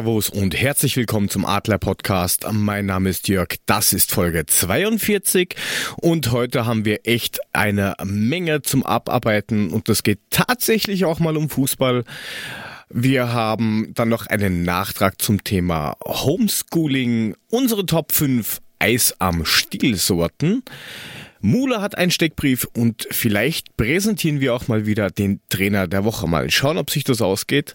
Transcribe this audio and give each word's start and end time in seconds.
Servus 0.00 0.30
und 0.30 0.58
herzlich 0.58 0.96
willkommen 0.96 1.28
zum 1.28 1.44
Adler 1.44 1.76
Podcast. 1.76 2.46
Mein 2.50 2.86
Name 2.86 3.10
ist 3.10 3.28
Jörg, 3.28 3.48
das 3.66 3.92
ist 3.92 4.12
Folge 4.12 4.46
42 4.46 5.54
und 5.98 6.32
heute 6.32 6.64
haben 6.64 6.86
wir 6.86 7.00
echt 7.04 7.38
eine 7.52 7.94
Menge 8.02 8.62
zum 8.62 8.82
Abarbeiten 8.82 9.68
und 9.68 9.90
das 9.90 10.02
geht 10.02 10.20
tatsächlich 10.30 11.04
auch 11.04 11.18
mal 11.18 11.36
um 11.36 11.50
Fußball. 11.50 12.04
Wir 12.88 13.30
haben 13.34 13.92
dann 13.92 14.08
noch 14.08 14.26
einen 14.26 14.62
Nachtrag 14.62 15.20
zum 15.20 15.44
Thema 15.44 15.98
Homeschooling, 16.02 17.34
unsere 17.50 17.84
Top 17.84 18.12
5 18.12 18.62
Eis 18.78 19.14
am 19.18 19.44
Stielsorten. 19.44 20.62
Mula 21.42 21.82
hat 21.82 21.98
einen 21.98 22.10
Steckbrief 22.10 22.66
und 22.74 23.06
vielleicht 23.10 23.76
präsentieren 23.76 24.40
wir 24.40 24.54
auch 24.54 24.66
mal 24.66 24.86
wieder 24.86 25.10
den 25.10 25.40
Trainer 25.50 25.88
der 25.88 26.04
Woche. 26.04 26.26
Mal 26.26 26.50
schauen, 26.50 26.78
ob 26.78 26.88
sich 26.88 27.04
das 27.04 27.20
ausgeht. 27.20 27.74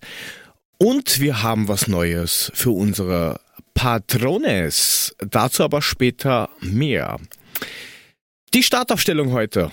Und 0.78 1.20
wir 1.20 1.42
haben 1.42 1.68
was 1.68 1.88
Neues 1.88 2.52
für 2.54 2.72
unsere 2.72 3.40
Patrones. 3.74 5.16
Dazu 5.20 5.64
aber 5.64 5.82
später 5.82 6.50
mehr. 6.60 7.20
Die 8.54 8.64
Startaufstellung 8.64 9.32
heute 9.32 9.72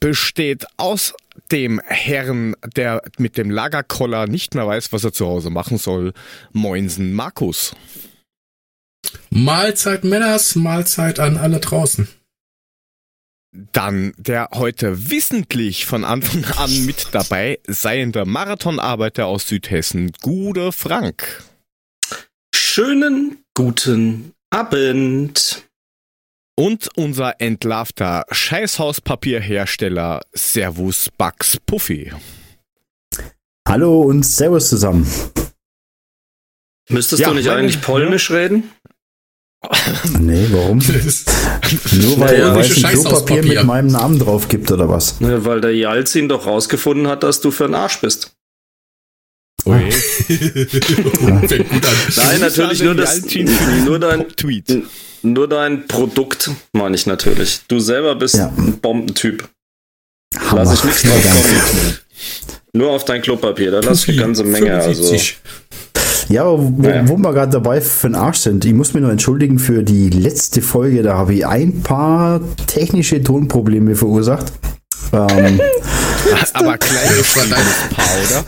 besteht 0.00 0.66
aus 0.76 1.14
dem 1.52 1.80
Herrn, 1.84 2.54
der 2.76 3.02
mit 3.18 3.36
dem 3.36 3.50
Lagerkoller 3.50 4.26
nicht 4.26 4.54
mehr 4.54 4.66
weiß, 4.66 4.92
was 4.92 5.04
er 5.04 5.12
zu 5.12 5.26
Hause 5.26 5.50
machen 5.50 5.78
soll, 5.78 6.12
Moinsen 6.52 7.12
Markus. 7.12 7.74
Mahlzeit 9.30 10.04
Männers, 10.04 10.54
Mahlzeit 10.56 11.20
an 11.20 11.36
alle 11.36 11.60
draußen. 11.60 12.08
Dann 13.52 14.12
der 14.16 14.50
heute 14.54 15.10
wissentlich 15.10 15.84
von 15.84 16.04
Anfang 16.04 16.44
an 16.56 16.86
mit 16.86 17.08
dabei 17.12 17.58
seiende 17.66 18.24
Marathonarbeiter 18.24 19.26
aus 19.26 19.48
Südhessen, 19.48 20.12
Gude 20.20 20.70
Frank. 20.70 21.42
Schönen 22.54 23.44
guten 23.54 24.32
Abend. 24.50 25.64
Und 26.56 26.90
unser 26.94 27.40
entlarvter 27.40 28.24
Scheißhauspapierhersteller 28.30 30.20
Servus 30.32 31.08
Bugs 31.16 31.56
Puffy. 31.66 32.12
Hallo 33.66 34.02
und 34.02 34.24
Servus 34.24 34.68
zusammen. 34.68 35.10
Müsstest 36.88 37.22
ja, 37.22 37.28
du 37.28 37.34
nicht 37.34 37.48
eigentlich 37.48 37.80
Polnisch 37.80 38.30
reden? 38.30 38.70
Nee, 40.18 40.46
warum? 40.50 40.78
Nur 41.92 42.20
weil, 42.20 42.38
ja, 42.38 42.58
es 42.58 42.82
ein 42.82 42.94
Klopapier 42.94 43.42
mit 43.42 43.64
meinem 43.64 43.88
Namen 43.88 44.18
drauf 44.18 44.48
gibt, 44.48 44.70
oder 44.70 44.88
was? 44.88 45.20
Ne, 45.20 45.44
weil 45.44 45.60
der 45.60 45.74
Jalzin 45.74 46.28
doch 46.28 46.46
rausgefunden 46.46 47.08
hat, 47.08 47.22
dass 47.22 47.42
du 47.42 47.50
für 47.50 47.66
ein 47.66 47.74
Arsch 47.74 48.00
bist. 48.00 48.32
Oh. 49.66 49.72
Nein, 49.72 49.90
natürlich 52.40 52.82
nur 52.82 52.94
das, 52.94 53.22
nur 53.84 53.98
dein 53.98 54.28
Tweet. 54.30 54.82
Nur 55.22 55.48
dein 55.48 55.86
Produkt, 55.86 56.50
meine 56.72 56.96
ich 56.96 57.04
natürlich. 57.06 57.60
Du 57.68 57.78
selber 57.78 58.14
bist 58.14 58.36
ja. 58.36 58.50
ein 58.56 58.80
Bombentyp. 58.80 59.46
Lass 60.54 60.72
ich 60.72 60.84
nichts 60.84 61.02
drauf 61.02 61.22
kommen. 61.22 61.98
Nur 62.72 62.92
auf 62.92 63.04
dein 63.04 63.20
Klopapier, 63.20 63.70
da 63.70 63.80
lass 63.80 64.04
ich 64.04 64.10
eine 64.10 64.22
ganze 64.22 64.44
Menge. 64.44 64.80
75. 64.80 65.10
Also. 65.10 65.34
Ja, 66.30 66.46
wo, 66.46 66.72
naja. 66.76 67.08
wo 67.08 67.16
wir 67.16 67.32
gerade 67.32 67.50
dabei 67.50 67.80
für 67.80 68.08
den 68.08 68.14
Arsch 68.14 68.38
sind, 68.38 68.64
ich 68.64 68.72
muss 68.72 68.94
mich 68.94 69.02
nur 69.02 69.10
entschuldigen 69.10 69.58
für 69.58 69.82
die 69.82 70.10
letzte 70.10 70.62
Folge, 70.62 71.02
da 71.02 71.16
habe 71.16 71.34
ich 71.34 71.44
ein 71.44 71.82
paar 71.82 72.40
technische 72.68 73.20
Tonprobleme 73.22 73.96
verursacht. 73.96 74.52
Ähm, 75.12 75.60
aber 76.52 76.78
kleines 76.78 77.34
Paar, 77.34 78.04
oder? 78.28 78.44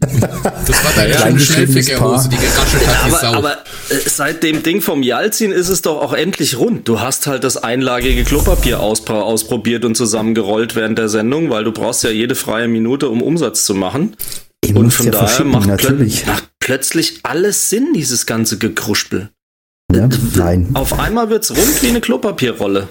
Das 0.00 0.84
war 0.84 0.92
deine 0.96 1.12
ja, 1.12 1.38
Schnellfickerhose, 1.38 2.28
die 2.28 2.36
geraschelt 2.36 2.86
hat 2.88 3.06
wie 3.06 3.10
Sau. 3.10 3.34
Aber 3.34 3.52
äh, 3.52 3.96
seit 4.06 4.42
dem 4.42 4.62
Ding 4.64 4.80
vom 4.80 5.04
Jalzin 5.04 5.52
ist 5.52 5.68
es 5.68 5.82
doch 5.82 6.00
auch 6.00 6.12
endlich 6.12 6.58
rund. 6.58 6.88
Du 6.88 7.00
hast 7.00 7.26
halt 7.26 7.44
das 7.44 7.56
einlagige 7.56 8.24
Klopapier 8.24 8.80
ausprobiert 8.80 9.84
und 9.84 9.96
zusammengerollt 9.96 10.74
während 10.74 10.98
der 10.98 11.08
Sendung, 11.08 11.50
weil 11.50 11.62
du 11.64 11.72
brauchst 11.72 12.02
ja 12.02 12.10
jede 12.10 12.34
freie 12.34 12.66
Minute, 12.66 13.10
um 13.10 13.22
Umsatz 13.22 13.64
zu 13.64 13.74
machen. 13.74 14.16
Ich 14.62 14.74
und 14.74 14.90
von 14.90 15.06
ja 15.06 15.12
daher 15.12 15.44
macht, 15.44 15.68
natürlich. 15.68 16.26
macht 16.26 16.49
plötzlich 16.60 17.20
alles 17.24 17.70
Sinn, 17.70 17.92
dieses 17.94 18.26
ganze 18.26 18.58
Gekruspel. 18.58 19.30
Ja, 19.92 20.08
nein. 20.36 20.70
Auf 20.74 20.98
einmal 20.98 21.30
wird's 21.30 21.50
rund 21.50 21.82
wie 21.82 21.88
eine 21.88 22.00
Klopapierrolle. 22.00 22.88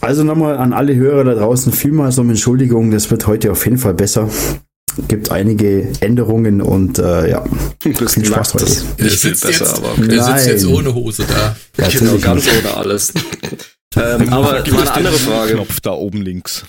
Also 0.00 0.22
nochmal 0.22 0.58
an 0.58 0.74
alle 0.74 0.94
Hörer 0.94 1.24
da 1.24 1.34
draußen 1.34 1.72
vielmals 1.72 2.18
um 2.18 2.28
Entschuldigung, 2.28 2.90
das 2.90 3.10
wird 3.10 3.26
heute 3.26 3.52
auf 3.52 3.64
jeden 3.64 3.78
Fall 3.78 3.94
besser 3.94 4.28
gibt 5.08 5.30
einige 5.30 5.88
Änderungen 6.00 6.62
und 6.62 6.98
äh, 6.98 7.30
ja, 7.30 7.44
viel 7.80 7.96
Spaß 7.96 8.54
heute. 8.54 8.64
Er 8.98 9.10
sitzt, 9.10 9.46
besser, 9.46 9.50
jetzt, 9.50 9.76
aber 9.76 9.92
okay. 9.92 10.16
er 10.16 10.24
sitzt 10.24 10.46
jetzt 10.46 10.66
ohne 10.66 10.94
Hose 10.94 11.24
da. 11.26 11.56
Ja, 11.82 11.88
genau, 11.88 12.16
ganz 12.18 12.46
ohne 12.48 12.76
alles. 12.76 13.12
ähm, 13.96 14.32
aber 14.32 14.52
mal 14.52 14.62
eine 14.62 14.92
andere 14.92 15.18
Frage. 15.18 15.54
Knopf 15.54 15.80
da 15.80 15.92
oben 15.92 16.22
links. 16.22 16.64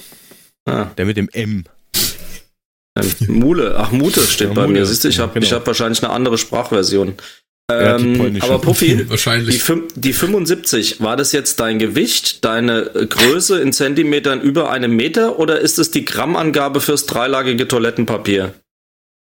Ah. 0.65 0.88
Der 0.97 1.05
mit 1.05 1.17
dem 1.17 1.29
M. 1.31 1.65
Mule, 3.28 3.75
ach 3.78 3.91
Mute 3.91 4.22
steht 4.22 4.50
ja, 4.50 4.53
bei 4.53 4.67
Mule. 4.67 4.79
mir. 4.79 4.85
Siehst 4.85 5.03
du, 5.03 5.09
ich 5.09 5.19
habe 5.19 5.38
genau. 5.39 5.51
hab 5.51 5.67
wahrscheinlich 5.67 6.03
eine 6.03 6.13
andere 6.13 6.38
Sprachversion. 6.38 7.16
Ähm, 7.72 8.38
aber 8.41 8.59
Puffi, 8.59 9.06
Wahrscheinlich. 9.09 9.63
Die, 9.66 9.81
die 9.95 10.13
75, 10.13 11.01
war 11.01 11.17
das 11.17 11.31
jetzt 11.31 11.59
dein 11.59 11.79
Gewicht, 11.79 12.45
deine 12.45 12.83
Größe 12.83 13.59
in 13.59 13.73
Zentimetern 13.73 14.39
über 14.39 14.69
einem 14.69 14.95
Meter 14.95 15.39
oder 15.39 15.59
ist 15.59 15.79
es 15.79 15.89
die 15.89 16.06
Grammangabe 16.06 16.79
fürs 16.79 17.07
dreilagige 17.07 17.67
Toilettenpapier? 17.67 18.53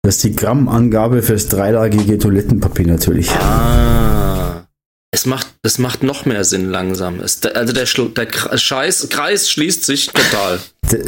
Das 0.02 0.16
ist 0.16 0.24
die 0.24 0.36
Grammangabe 0.36 1.22
fürs 1.22 1.48
dreilagige 1.48 2.16
Toilettenpapier 2.18 2.86
natürlich. 2.86 3.30
Ah. 3.30 4.37
Es 5.10 5.24
macht, 5.24 5.46
es 5.62 5.78
macht 5.78 6.02
noch 6.02 6.26
mehr 6.26 6.44
Sinn 6.44 6.68
langsam. 6.68 7.20
Es, 7.20 7.42
also 7.42 7.72
der, 7.72 7.86
der 7.86 8.58
Scheiß, 8.58 9.08
Kreis 9.08 9.50
schließt 9.50 9.84
sich 9.84 10.08
total. 10.08 10.60
Der, 10.92 10.98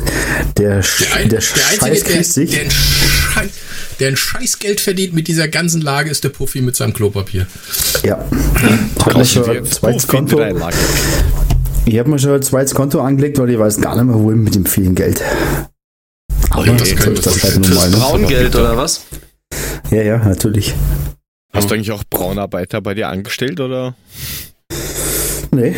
der, 0.56 0.80
der, 0.80 0.82
ein, 1.16 1.28
der, 1.28 1.40
Scheiß 1.42 1.82
Einzige, 1.82 2.14
der, 2.14 2.24
sich. 2.24 2.50
Der, 2.50 2.70
Scheiß, 2.70 3.50
der 4.00 4.08
ein 4.08 4.16
Scheißgeld 4.16 4.80
verdient 4.80 5.12
mit 5.12 5.28
dieser 5.28 5.48
ganzen 5.48 5.82
Lage, 5.82 6.10
ist 6.10 6.24
der 6.24 6.30
Puffy 6.30 6.62
mit 6.62 6.76
seinem 6.76 6.94
Klopapier. 6.94 7.46
Ja. 8.02 8.24
Hat 9.04 9.16
mir 9.16 9.24
schon 9.26 9.64
zweites 9.66 10.06
Konto. 10.06 10.40
Ich 11.84 11.98
habe 11.98 12.08
mir 12.08 12.18
schon 12.18 12.32
ein 12.32 12.42
zweites 12.42 12.74
Konto 12.74 13.00
angelegt, 13.02 13.38
weil 13.38 13.50
ich 13.50 13.58
weiß 13.58 13.82
gar 13.82 13.96
nicht 13.96 14.04
mehr, 14.04 14.18
wohin 14.18 14.42
mit 14.42 14.54
dem 14.54 14.64
vielen 14.64 14.94
Geld. 14.94 15.20
Aber 16.48 16.62
oh, 16.62 16.74
das 16.74 16.96
könnte 16.96 17.20
das 17.20 17.42
halt 17.42 17.74
mal. 17.74 17.90
Ne? 17.90 17.96
Braungeld 17.98 18.56
oder 18.56 18.76
was? 18.76 19.02
Ja, 19.90 20.02
ja, 20.02 20.16
natürlich. 20.18 20.74
Hast 21.52 21.70
du 21.70 21.74
eigentlich 21.74 21.90
auch 21.92 22.04
Braunarbeiter 22.08 22.80
bei 22.80 22.94
dir 22.94 23.08
angestellt 23.08 23.60
oder? 23.60 23.94
Nee. 25.50 25.74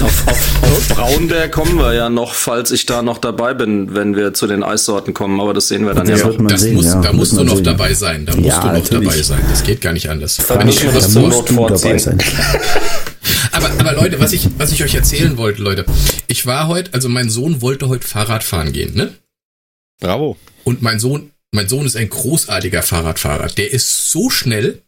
auf, 0.00 0.28
auf, 0.28 0.62
auf 0.62 0.88
Braunbär 0.88 1.48
kommen 1.48 1.78
wir 1.78 1.94
ja 1.94 2.10
noch, 2.10 2.34
falls 2.34 2.70
ich 2.70 2.84
da 2.84 3.02
noch 3.02 3.16
dabei 3.16 3.54
bin, 3.54 3.94
wenn 3.94 4.14
wir 4.14 4.34
zu 4.34 4.46
den 4.46 4.62
Eissorten 4.62 5.14
kommen, 5.14 5.40
aber 5.40 5.54
das 5.54 5.68
sehen 5.68 5.86
wir 5.86 5.94
dann 5.94 6.06
das 6.06 6.20
ja 6.20 6.26
noch. 6.26 6.46
Das 6.46 6.60
sehen, 6.60 6.74
muss, 6.74 6.84
ja, 6.84 7.00
da 7.00 7.12
musst 7.14 7.32
du 7.32 7.44
noch 7.44 7.54
sehen. 7.54 7.64
dabei 7.64 7.94
sein. 7.94 8.26
Da 8.26 8.36
musst 8.36 8.46
ja, 8.46 8.60
du 8.60 8.66
noch 8.66 8.72
natürlich. 8.74 9.08
dabei 9.08 9.22
sein. 9.22 9.40
Das 9.48 9.64
geht 9.64 9.80
gar 9.80 9.94
nicht 9.94 10.10
anders. 10.10 10.36
Da, 10.36 10.42
ich 10.42 10.80
da 10.80 11.20
musst 11.20 11.50
du 11.50 11.66
dabei 11.66 11.98
sein. 11.98 12.18
aber, 13.52 13.70
aber 13.78 13.92
Leute, 13.94 14.20
was 14.20 14.34
ich, 14.34 14.48
was 14.58 14.70
ich 14.70 14.84
euch 14.84 14.94
erzählen 14.94 15.38
wollte, 15.38 15.62
Leute. 15.62 15.86
Ich 16.26 16.44
war 16.44 16.68
heute, 16.68 16.92
also 16.92 17.08
mein 17.08 17.30
Sohn 17.30 17.62
wollte 17.62 17.88
heute 17.88 18.06
Fahrrad 18.06 18.44
fahren 18.44 18.72
gehen, 18.72 18.94
ne? 18.94 19.14
Bravo. 19.98 20.36
Und 20.64 20.82
mein 20.82 20.98
Sohn, 20.98 21.30
mein 21.52 21.68
Sohn 21.68 21.86
ist 21.86 21.96
ein 21.96 22.08
großartiger 22.08 22.82
Fahrradfahrer. 22.82 23.48
Der 23.48 23.70
ist 23.70 24.10
so 24.10 24.30
schnell, 24.30 24.82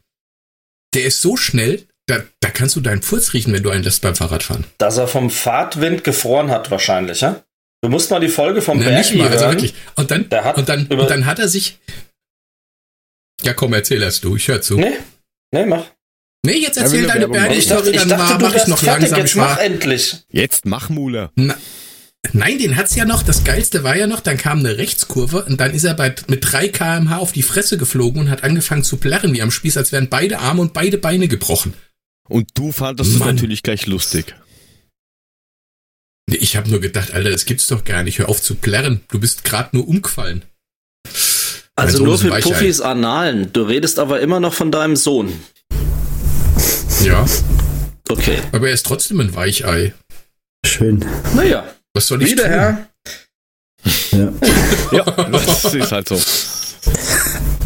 der 0.94 1.04
ist 1.04 1.20
so 1.20 1.36
schnell, 1.36 1.86
da, 2.06 2.22
da 2.40 2.50
kannst 2.50 2.76
du 2.76 2.80
deinen 2.80 3.02
Furz 3.02 3.32
riechen, 3.32 3.52
wenn 3.52 3.62
du 3.62 3.70
einen 3.70 3.84
lässt 3.84 4.02
beim 4.02 4.14
Fahrradfahren. 4.14 4.64
Dass 4.78 4.98
er 4.98 5.08
vom 5.08 5.30
Fahrtwind 5.30 6.04
gefroren 6.04 6.50
hat, 6.50 6.70
wahrscheinlich, 6.70 7.20
ja? 7.20 7.42
Du 7.82 7.88
musst 7.88 8.10
mal 8.10 8.20
die 8.20 8.28
Folge 8.28 8.62
vom 8.62 8.78
Na, 8.78 8.84
Bergi 8.84 8.98
nicht 8.98 9.14
mal, 9.16 9.28
also 9.28 9.46
wirklich. 9.46 9.74
Und 9.96 10.10
dann, 10.10 10.22
und, 10.54 10.68
dann, 10.68 10.86
und 10.86 11.10
dann 11.10 11.26
hat 11.26 11.40
er 11.40 11.48
sich. 11.48 11.78
Ja, 13.42 13.54
komm, 13.54 13.74
erzähl 13.74 14.00
erst 14.02 14.22
du, 14.22 14.36
ich 14.36 14.46
hör 14.46 14.62
zu. 14.62 14.78
Nee, 14.78 14.98
nee, 15.52 15.66
mach. 15.66 15.86
Nee, 16.44 16.58
jetzt 16.58 16.76
erzähl 16.76 17.06
deine 17.06 17.28
Bergi-Story, 17.28 17.92
dann 17.92 18.08
dachte, 18.08 18.42
mach 18.42 18.54
ich 18.54 18.66
noch 18.66 18.82
langsam. 18.82 19.18
Jetzt 19.18 19.36
mach 19.36 19.58
endlich. 19.58 20.16
Jetzt 20.28 20.64
mach, 20.64 20.88
Mule. 20.90 21.30
Na, 21.34 21.56
Nein, 22.32 22.58
den 22.58 22.76
hat's 22.76 22.94
ja 22.94 23.04
noch. 23.04 23.22
Das 23.22 23.44
geilste 23.44 23.82
war 23.82 23.96
ja 23.96 24.06
noch, 24.06 24.20
dann 24.20 24.36
kam 24.36 24.60
eine 24.60 24.78
Rechtskurve 24.78 25.44
und 25.44 25.60
dann 25.60 25.74
ist 25.74 25.84
er 25.84 25.94
bei, 25.94 26.14
mit 26.28 26.52
3 26.52 26.68
kmh 26.68 27.16
auf 27.16 27.32
die 27.32 27.42
Fresse 27.42 27.76
geflogen 27.76 28.22
und 28.22 28.30
hat 28.30 28.44
angefangen 28.44 28.84
zu 28.84 28.96
plärren 28.96 29.34
wie 29.34 29.42
am 29.42 29.50
Spieß, 29.50 29.76
als 29.76 29.92
wären 29.92 30.08
beide 30.08 30.38
Arme 30.38 30.62
und 30.62 30.72
beide 30.72 30.98
Beine 30.98 31.28
gebrochen. 31.28 31.74
Und 32.28 32.48
du 32.54 32.72
fandest 32.72 33.14
es 33.14 33.18
natürlich 33.18 33.62
gleich 33.62 33.86
lustig. 33.86 34.34
Ich 36.30 36.56
habe 36.56 36.70
nur 36.70 36.80
gedacht, 36.80 37.12
Alter, 37.12 37.30
das 37.30 37.44
gibt's 37.44 37.66
doch 37.66 37.84
gar 37.84 38.04
nicht. 38.04 38.18
Hör 38.18 38.28
auf 38.28 38.40
zu 38.40 38.54
plärren. 38.54 39.00
Du 39.08 39.18
bist 39.18 39.44
gerade 39.44 39.76
nur 39.76 39.86
umgefallen. 39.88 40.44
Also 41.74 42.04
nur 42.04 42.18
für 42.18 42.30
Puffys 42.30 42.80
Analen. 42.80 43.52
Du 43.52 43.62
redest 43.62 43.98
aber 43.98 44.20
immer 44.20 44.40
noch 44.40 44.54
von 44.54 44.70
deinem 44.70 44.96
Sohn. 44.96 45.32
Ja. 47.02 47.26
Okay. 48.08 48.38
Aber 48.52 48.68
er 48.68 48.74
ist 48.74 48.86
trotzdem 48.86 49.20
ein 49.20 49.34
Weichei. 49.34 49.92
Schön. 50.64 51.04
Naja. 51.34 51.68
Was 51.94 52.06
soll 52.06 52.22
ich 52.22 52.30
Wieder 52.30 52.44
tun? 52.44 52.52
Herr. 52.52 52.88
Ja. 54.12 54.32
ja, 54.92 55.04
das 55.30 55.74
ist 55.74 55.92
halt 55.92 56.08
so. 56.08 56.20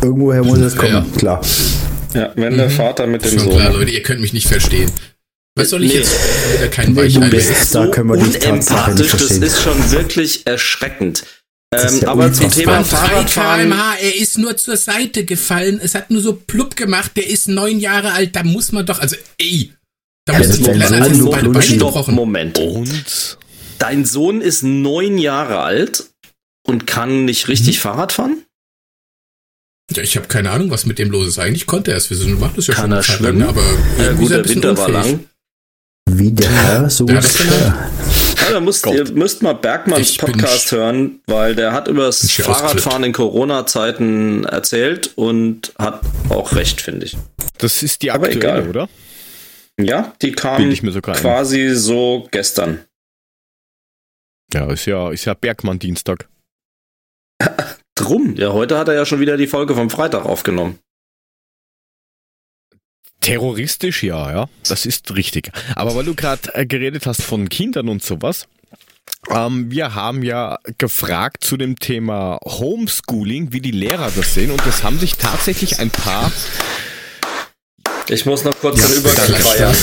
Irgendwoher 0.03 0.43
muss 0.45 0.59
es 0.59 0.77
kommen, 0.77 0.93
ja. 0.93 1.07
klar. 1.19 1.41
Ja, 2.15 2.33
wenn 2.35 2.57
der 2.57 2.69
mhm. 2.69 2.73
Vater 2.73 3.07
mit 3.07 3.25
dem 3.25 3.31
Schon 3.31 3.51
Sohn. 3.51 3.59
Klar, 3.59 3.73
Leute, 3.73 3.91
ihr 3.91 4.03
könnt 4.03 4.21
mich 4.21 4.33
nicht 4.33 4.49
verstehen. 4.49 4.91
Was 5.55 5.71
soll 5.71 5.85
ich 5.85 5.93
nee. 5.93 5.99
jetzt 6.01 6.15
wieder 6.55 6.69
kein 6.69 6.93
nee, 6.93 7.03
Weichei 7.03 7.31
Das 7.31 7.51
ist 7.51 7.73
so 7.73 7.81
unempathisch, 7.81 9.13
das 9.13 9.31
ist 9.31 9.63
schon 9.63 9.91
wirklich 9.91 10.47
erschreckend. 10.47 11.25
Ähm, 11.75 12.01
ja 12.01 12.09
aber 12.09 12.33
zum 12.33 12.51
Thema 12.51 12.85
Fahrradfahren. 12.85 13.71
kmh, 13.71 13.95
er 14.01 14.17
ist 14.17 14.39
nur 14.39 14.57
zur 14.57 14.77
Seite 14.77 15.25
gefallen, 15.25 15.81
es 15.83 15.95
hat 15.95 16.11
nur 16.11 16.21
so 16.21 16.35
plupp 16.35 16.77
gemacht, 16.77 17.13
der 17.17 17.29
ist 17.29 17.49
neun 17.49 17.81
Jahre 17.81 18.13
alt, 18.13 18.37
da 18.37 18.45
muss 18.45 18.71
man 18.71 18.87
doch, 18.87 19.01
also 19.01 19.17
ey, 19.39 19.73
da 20.27 20.35
ja, 20.35 20.47
muss 20.47 20.61
man 20.61 21.63
Stopp, 21.63 22.09
Moment. 22.09 22.59
Und? 22.59 23.39
Dein 23.79 24.05
Sohn 24.05 24.41
ist 24.41 24.63
neun 24.63 25.19
Jahre 25.19 25.61
alt 25.61 26.11
und 26.67 26.87
kann 26.87 27.25
nicht 27.25 27.49
richtig 27.49 27.77
mhm. 27.77 27.81
Fahrrad 27.81 28.13
fahren? 28.13 28.43
Ja, 29.93 30.03
ich 30.03 30.17
habe 30.17 30.27
keine 30.27 30.51
Ahnung, 30.51 30.71
was 30.71 30.85
mit 30.87 30.99
dem 30.99 31.11
los 31.11 31.29
ist. 31.29 31.39
Eigentlich 31.39 31.67
konnte 31.67 31.93
er 31.93 31.97
es. 31.97 32.11
Wir 32.11 32.17
sind, 32.17 32.41
macht 32.41 32.59
das 32.59 32.67
ja 32.67 32.75
kann 32.75 32.91
schon 32.91 32.93
er 32.93 33.03
schwimmen? 33.03 33.41
Lang, 33.41 33.49
aber 33.49 33.63
ja, 33.99 34.13
gut, 34.13 34.31
der 34.31 34.49
Winter 34.49 34.71
unfähig. 34.71 34.95
war 34.95 35.05
lang. 35.05 35.27
Wie 36.11 36.33
der 36.33 36.51
Herr, 36.51 36.91
so 36.91 37.07
ja, 37.07 37.19
ist 37.19 37.41
er. 37.41 37.91
Ja, 38.47 38.53
da 38.53 38.61
müsst, 38.61 38.87
ihr 38.87 39.11
müsst 39.13 39.43
mal 39.43 39.55
Bergmanns 39.55 40.11
ich 40.11 40.19
Podcast 40.19 40.71
hören, 40.71 41.21
weil 41.27 41.55
der 41.55 41.73
hat 41.73 41.89
über 41.89 42.07
das 42.07 42.31
Fahrradfahren 42.31 43.03
in 43.03 43.13
Corona-Zeiten 43.13 44.45
erzählt 44.45 45.13
und 45.17 45.73
hat 45.79 46.01
auch 46.29 46.55
recht, 46.55 46.81
finde 46.81 47.07
ich. 47.07 47.17
Das 47.59 47.83
ist 47.83 48.03
die 48.03 48.13
aktuelle, 48.13 48.37
egal. 48.37 48.69
oder? 48.69 48.89
Ja, 49.81 50.15
die 50.23 50.33
kam 50.33 50.73
so 50.75 51.01
quasi 51.01 51.75
so 51.75 52.29
gestern. 52.31 52.81
Ja, 54.53 54.71
ist 54.71 54.87
ja, 54.87 55.11
ist 55.11 55.25
ja 55.25 55.35
Bergmann-Dienstag. 55.35 56.29
Drum. 57.95 58.35
Ja, 58.37 58.53
heute 58.53 58.79
hat 58.79 58.89
er 58.89 58.95
ja 58.95 59.07
schon 59.07 59.21
wieder 59.21 59.37
die 59.37 59.47
Folge 59.47 59.75
vom 59.75 59.91
Freitag 59.91 60.25
aufgenommen. 60.25 60.79
Terroristisch, 63.21 64.03
ja, 64.03 64.31
ja, 64.31 64.49
das 64.69 64.87
ist 64.87 65.17
richtig. 65.17 65.51
Aber 65.75 65.97
weil 65.97 66.05
du 66.05 66.15
gerade 66.15 66.55
äh, 66.55 66.67
geredet 66.67 67.07
hast 67.07 67.23
von 67.23 67.49
Kindern 67.49 67.89
und 67.89 68.03
sowas, 68.03 68.47
ähm, 69.31 69.71
wir 69.71 69.95
haben 69.95 70.23
ja 70.23 70.59
gefragt 70.79 71.43
zu 71.43 71.57
dem 71.57 71.77
Thema 71.77 72.39
Homeschooling, 72.45 73.53
wie 73.53 73.61
die 73.61 73.73
Lehrer 73.73 74.13
das 74.15 74.35
sehen 74.35 74.51
und 74.51 74.65
es 74.67 74.85
haben 74.85 74.99
sich 74.99 75.17
tatsächlich 75.17 75.81
ein 75.81 75.91
paar 75.91 76.31
ich 78.09 78.25
muss 78.25 78.45
noch 78.45 78.57
kurz 78.61 78.81
ja, 78.81 78.87
den 78.87 78.99
Übergang 78.99 79.35
feiern. 79.35 79.77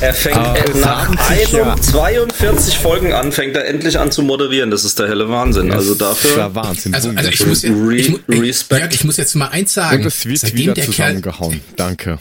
Er 0.00 0.12
fängt 0.12 0.36
äh, 0.36 0.78
nach 0.80 1.14
42 1.14 2.78
Folgen 2.78 3.12
an, 3.12 3.32
fängt 3.32 3.56
er 3.56 3.66
endlich 3.66 3.98
an 3.98 4.10
zu 4.10 4.22
moderieren. 4.22 4.70
Das 4.70 4.84
ist 4.84 4.98
der 4.98 5.08
helle 5.08 5.28
Wahnsinn. 5.28 5.72
Also 5.72 5.94
dafür. 5.94 6.36
Ja 6.36 6.54
Wahnsinn. 6.54 6.94
Also, 6.94 7.10
also 7.14 7.30
ich, 7.30 7.46
muss, 7.46 7.64
Re 7.64 7.96
ich, 7.96 8.08
ich, 8.28 8.70
Jörg, 8.70 8.92
ich 8.92 9.04
muss 9.04 9.16
jetzt 9.16 9.34
mal 9.34 9.48
eins 9.48 9.72
sagen. 9.74 10.02
Und 10.02 10.06
es 10.06 10.26
wird 10.26 10.38
seitdem 10.38 10.58
wieder 10.58 10.74
der 10.74 10.84
zusammengehauen. 10.84 11.52
Kerl, 11.52 11.62
Danke. 11.76 12.18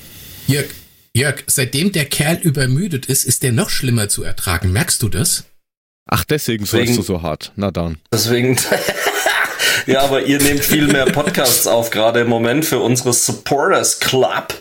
Jörg, 0.47 0.65
Jörg, 1.13 1.43
seitdem 1.47 1.91
der 1.91 2.05
Kerl 2.05 2.37
übermüdet 2.37 3.05
ist, 3.07 3.23
ist 3.23 3.43
der 3.43 3.51
noch 3.51 3.69
schlimmer 3.69 4.09
zu 4.09 4.23
ertragen. 4.23 4.71
Merkst 4.71 5.01
du 5.01 5.09
das? 5.09 5.45
Ach, 6.05 6.23
deswegen 6.23 6.65
sollst 6.65 6.97
du 6.97 7.01
so 7.01 7.21
hart. 7.21 7.51
Na 7.55 7.71
dann. 7.71 7.97
Deswegen. 8.11 8.57
ja, 9.85 10.01
aber 10.01 10.23
ihr 10.23 10.41
nehmt 10.41 10.63
viel 10.63 10.87
mehr 10.87 11.05
Podcasts 11.05 11.67
auf, 11.67 11.89
gerade 11.89 12.21
im 12.21 12.29
Moment 12.29 12.65
für 12.65 12.79
unsere 12.79 13.13
Supporters 13.13 13.99
Club. 13.99 14.53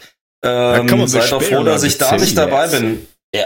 Ähm, 0.44 0.86
da 0.86 1.06
seid 1.06 1.32
doch 1.32 1.42
froh, 1.42 1.62
dass 1.62 1.82
ich 1.84 1.98
da 1.98 2.16
nicht 2.16 2.36
dabei 2.36 2.68
bin. 2.68 3.06
Ja. 3.34 3.44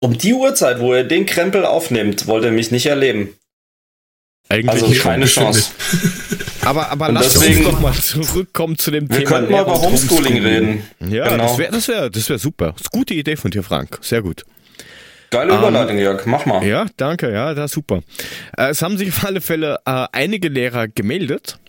Um 0.00 0.16
die 0.16 0.32
Uhrzeit, 0.32 0.80
wo 0.80 0.94
er 0.94 1.04
den 1.04 1.26
Krempel 1.26 1.66
aufnimmt, 1.66 2.26
wollte 2.26 2.46
er 2.46 2.52
mich 2.52 2.70
nicht 2.70 2.86
erleben. 2.86 3.36
Eigentlich 4.48 4.82
also 4.82 5.02
keine 5.02 5.26
Chance. 5.26 5.70
aber 6.62 6.90
aber 6.90 7.12
lass 7.12 7.36
uns 7.36 7.62
doch 7.62 7.80
mal 7.80 7.94
zurückkommen 7.94 8.78
zu 8.78 8.90
dem 8.90 9.08
wir 9.08 9.18
Thema. 9.18 9.30
Wir 9.30 9.36
könnten 9.36 9.52
mal 9.52 9.62
über 9.62 9.80
Homeschooling, 9.80 10.42
reden. 10.42 10.82
Ja, 10.98 11.28
genau. 11.28 11.44
das 11.44 11.58
wäre 11.58 11.72
das 11.72 11.88
wär, 11.88 12.10
das 12.10 12.28
wär 12.28 12.38
super. 12.38 12.72
Das 12.72 12.80
ist 12.80 12.92
eine 12.92 12.98
gute 12.98 13.14
Idee 13.14 13.36
von 13.36 13.50
dir, 13.50 13.62
Frank. 13.62 13.98
Sehr 14.00 14.22
gut. 14.22 14.44
Geile 15.30 15.54
Überleitung, 15.56 15.96
um, 15.96 16.02
Jörg. 16.02 16.26
Mach 16.26 16.44
mal. 16.46 16.66
Ja, 16.66 16.86
danke. 16.96 17.32
Ja, 17.32 17.54
das 17.54 17.66
ist 17.66 17.74
super. 17.74 18.00
Äh, 18.56 18.70
es 18.70 18.82
haben 18.82 18.98
sich 18.98 19.10
auf 19.10 19.24
alle 19.24 19.40
Fälle 19.40 19.78
äh, 19.86 20.06
einige 20.10 20.48
Lehrer 20.48 20.88
gemeldet 20.88 21.59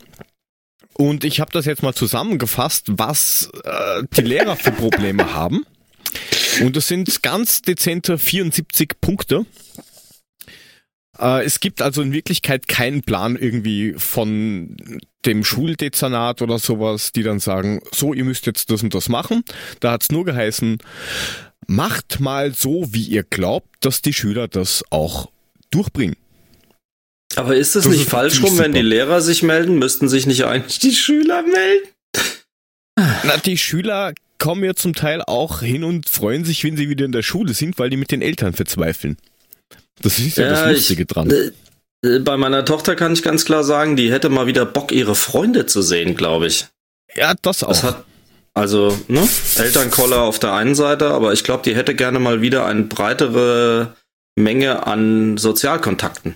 und 0.94 1.24
ich 1.24 1.40
habe 1.40 1.52
das 1.52 1.66
jetzt 1.66 1.84
mal 1.84 1.94
zusammengefasst, 1.94 2.88
was 2.92 3.50
äh, 3.64 4.04
die 4.16 4.22
Lehrer 4.22 4.56
für 4.56 4.72
Probleme 4.72 5.34
haben. 5.34 5.66
Und 6.62 6.76
das 6.76 6.88
sind 6.88 7.24
ganz 7.24 7.62
dezente 7.62 8.18
74 8.18 9.00
Punkte. 9.00 9.46
Äh, 11.18 11.46
es 11.46 11.60
gibt 11.60 11.82
also 11.82 12.02
in 12.02 12.12
Wirklichkeit 12.12 12.68
keinen 12.68 13.04
Plan 13.04 13.36
irgendwie 13.36 13.94
von 13.98 14.76
dem 15.26 15.44
Schuldezernat 15.44 16.42
oder 16.42 16.60
sowas, 16.60 17.12
die 17.12 17.24
dann 17.24 17.40
sagen, 17.40 17.82
so, 17.92 18.14
ihr 18.14 18.26
müsst 18.26 18.46
jetzt 18.46 18.72
das 18.72 18.84
und 18.84 18.94
das 18.94 19.08
machen. 19.08 19.44
Da 19.80 19.92
hat's 19.92 20.12
nur 20.12 20.26
geheißen, 20.26 20.80
macht 21.68 22.20
mal 22.20 22.54
so, 22.54 22.88
wie 22.92 23.04
ihr 23.04 23.24
glaubt, 23.24 23.70
dass 23.82 24.02
die 24.02 24.14
Schüler 24.14 24.48
das 24.48 24.84
auch 24.90 25.30
durchbringen. 25.70 26.16
Aber 27.36 27.56
ist 27.56 27.76
es 27.76 27.86
nicht 27.86 28.02
ist 28.02 28.10
falsch 28.10 28.42
rum, 28.44 28.58
wenn 28.58 28.74
die 28.74 28.82
Lehrer 28.82 29.22
sich 29.22 29.44
melden? 29.44 29.80
Müssten 29.80 30.10
sich 30.10 30.28
nicht 30.28 30.46
eigentlich 30.46 30.80
die 30.80 30.94
Schüler 30.94 31.44
melden? 31.44 31.88
Na, 33.24 33.38
die 33.38 33.58
Schüler 33.58 34.14
kommen 34.38 34.64
ja 34.64 34.74
zum 34.74 34.96
Teil 34.96 35.22
auch 35.22 35.62
hin 35.62 35.84
und 35.84 36.10
freuen 36.10 36.46
sich, 36.46 36.64
wenn 36.64 36.76
sie 36.76 36.90
wieder 36.90 37.06
in 37.06 37.12
der 37.12 37.22
Schule 37.22 37.54
sind, 37.54 37.78
weil 37.80 37.90
die 37.90 37.98
mit 37.98 38.12
den 38.12 38.22
Eltern 38.22 38.54
verzweifeln. 38.54 39.18
Das 40.02 40.18
ist 40.20 40.38
ja, 40.38 40.46
ja 40.46 40.50
das 40.52 40.74
Lustige 40.74 41.04
ich, 41.04 41.08
dran. 41.08 41.32
Äh, 42.04 42.20
bei 42.20 42.38
meiner 42.38 42.66
Tochter 42.66 42.96
kann 42.96 43.14
ich 43.14 43.22
ganz 43.22 43.46
klar 43.46 43.64
sagen, 43.64 43.96
die 43.96 44.12
hätte 44.12 44.30
mal 44.30 44.48
wieder 44.48 44.66
Bock, 44.66 44.92
ihre 44.92 45.16
Freunde 45.16 45.68
zu 45.68 45.82
sehen, 45.82 46.16
glaube 46.16 46.48
ich. 46.48 46.66
Ja, 47.16 47.36
das 47.42 47.64
auch. 47.64 47.70
Das 47.70 47.84
hat, 47.84 48.04
also, 48.54 48.98
ne? 49.08 49.28
Elternkoller 49.58 50.22
auf 50.22 50.40
der 50.40 50.54
einen 50.54 50.76
Seite, 50.76 51.12
aber 51.12 51.34
ich 51.34 51.44
glaube, 51.44 51.64
die 51.64 51.76
hätte 51.76 51.96
gerne 51.96 52.20
mal 52.20 52.42
wieder 52.42 52.66
eine 52.66 52.84
breitere 52.84 53.96
Menge 54.36 54.88
an 54.88 55.38
Sozialkontakten. 55.38 56.36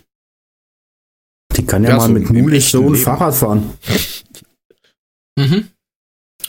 Die 1.57 1.65
kann 1.65 1.83
ja, 1.83 1.91
ja 1.91 1.97
mal 1.97 2.07
so 2.07 2.13
mit 2.13 2.29
Mulig 2.29 2.69
so 2.69 2.87
ein 2.87 2.95
Fahrrad 2.95 3.35
fahren. 3.35 3.77
Mhm. 5.37 5.69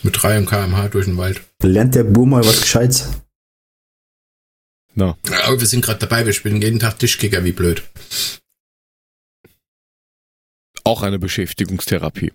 Mit 0.02 0.22
3 0.22 0.42
km/h 0.42 0.88
durch 0.88 1.06
den 1.06 1.16
Wald. 1.16 1.42
Lernt 1.62 1.94
der 1.94 2.04
Bur 2.04 2.26
mal 2.26 2.44
was 2.44 2.60
Gescheites. 2.60 3.10
No. 4.94 5.16
Ja, 5.28 5.44
aber 5.44 5.60
wir 5.60 5.66
sind 5.66 5.84
gerade 5.84 5.98
dabei, 5.98 6.24
wir 6.24 6.32
spielen 6.32 6.62
jeden 6.62 6.78
Tag 6.78 6.98
Tischkicker, 6.98 7.44
wie 7.44 7.52
blöd. 7.52 7.82
Auch 10.84 11.02
eine 11.02 11.18
Beschäftigungstherapie. 11.18 12.32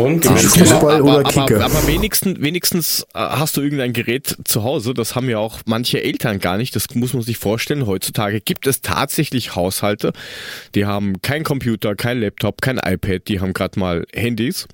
Und 0.00 0.26
aber, 0.26 0.38
Fußball 0.38 1.02
oder 1.02 1.22
Kicker. 1.24 1.64
Aber, 1.64 1.76
aber, 1.76 1.86
wenigstens, 1.86 2.40
wenigstens 2.40 3.02
äh, 3.14 3.18
hast 3.18 3.56
du 3.56 3.60
irgendein 3.60 3.92
Gerät 3.92 4.36
zu 4.44 4.62
Hause. 4.62 4.94
Das 4.94 5.14
haben 5.14 5.28
ja 5.28 5.38
auch 5.38 5.60
manche 5.66 6.02
Eltern 6.02 6.38
gar 6.38 6.56
nicht. 6.56 6.74
Das 6.74 6.86
muss 6.94 7.12
man 7.12 7.22
sich 7.22 7.38
vorstellen. 7.38 7.86
Heutzutage 7.86 8.40
gibt 8.40 8.66
es 8.66 8.80
tatsächlich 8.80 9.54
Haushalte, 9.54 10.12
die 10.74 10.86
haben 10.86 11.20
kein 11.22 11.44
Computer, 11.44 11.94
kein 11.94 12.20
Laptop, 12.20 12.62
kein 12.62 12.78
iPad. 12.78 13.28
Die 13.28 13.40
haben 13.40 13.52
gerade 13.52 13.78
mal 13.78 14.06
Handys. 14.14 14.66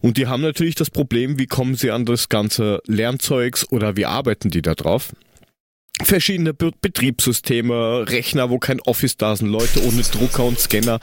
Und 0.00 0.16
die 0.16 0.26
haben 0.26 0.42
natürlich 0.42 0.74
das 0.74 0.90
Problem, 0.90 1.38
wie 1.38 1.46
kommen 1.46 1.74
sie 1.74 1.90
an 1.90 2.04
das 2.04 2.28
ganze 2.28 2.80
Lernzeugs 2.86 3.70
oder 3.70 3.96
wie 3.96 4.06
arbeiten 4.06 4.50
die 4.50 4.62
da 4.62 4.74
drauf? 4.74 5.12
verschiedene 6.02 6.52
Be 6.52 6.72
Betriebssysteme, 6.80 8.08
Rechner, 8.08 8.50
wo 8.50 8.58
kein 8.58 8.80
Office 8.80 9.16
da 9.16 9.34
sind, 9.34 9.48
Leute 9.48 9.82
ohne 9.82 10.02
Drucker 10.02 10.44
und 10.44 10.58
Scanner. 10.58 11.00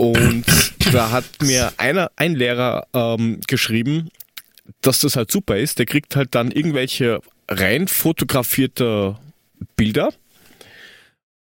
Und 0.00 0.46
da 0.94 1.10
hat 1.10 1.26
mir 1.42 1.74
einer, 1.76 2.10
ein 2.16 2.34
Lehrer 2.34 2.86
ähm, 2.94 3.38
geschrieben, 3.46 4.08
dass 4.80 5.00
das 5.00 5.14
halt 5.14 5.30
super 5.30 5.58
ist. 5.58 5.78
Der 5.78 5.84
kriegt 5.84 6.16
halt 6.16 6.34
dann 6.34 6.50
irgendwelche 6.50 7.20
rein 7.48 7.86
fotografierte 7.86 9.18
Bilder, 9.76 10.08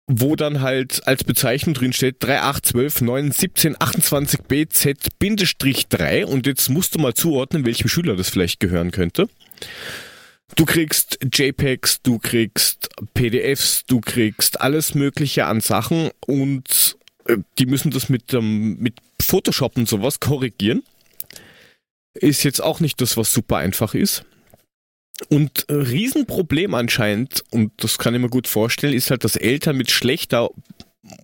wo 0.08 0.34
dann 0.34 0.60
halt 0.60 1.06
als 1.06 1.22
Bezeichnung 1.22 1.74
drin 1.74 1.92
steht 1.92 2.16
3812 2.18 3.00
9 3.02 3.30
17 3.30 3.76
28 3.78 4.40
BZ-3 4.40 6.24
und 6.24 6.48
jetzt 6.48 6.68
musst 6.68 6.96
du 6.96 6.98
mal 6.98 7.14
zuordnen, 7.14 7.64
welchem 7.64 7.86
Schüler 7.86 8.16
das 8.16 8.28
vielleicht 8.28 8.58
gehören 8.58 8.90
könnte. 8.90 9.28
Du 10.56 10.64
kriegst 10.64 11.20
JPEGs, 11.32 12.02
du 12.02 12.18
kriegst 12.18 12.88
PDFs, 13.14 13.84
du 13.86 14.00
kriegst 14.00 14.60
alles 14.60 14.96
Mögliche 14.96 15.46
an 15.46 15.60
Sachen 15.60 16.10
und 16.26 16.97
die 17.58 17.66
müssen 17.66 17.90
das 17.90 18.08
mit, 18.08 18.32
ähm, 18.34 18.78
mit 18.78 18.94
Photoshop 19.20 19.76
und 19.76 19.88
sowas 19.88 20.20
korrigieren. 20.20 20.82
Ist 22.14 22.42
jetzt 22.42 22.62
auch 22.62 22.80
nicht 22.80 23.00
das, 23.00 23.16
was 23.16 23.32
super 23.32 23.58
einfach 23.58 23.94
ist. 23.94 24.24
Und 25.28 25.68
ein 25.68 25.82
Riesenproblem 25.82 26.74
anscheinend, 26.74 27.42
und 27.50 27.72
das 27.78 27.98
kann 27.98 28.14
ich 28.14 28.20
mir 28.20 28.28
gut 28.28 28.46
vorstellen, 28.46 28.94
ist 28.94 29.10
halt, 29.10 29.24
dass 29.24 29.36
Eltern 29.36 29.76
mit 29.76 29.90
schlechter 29.90 30.50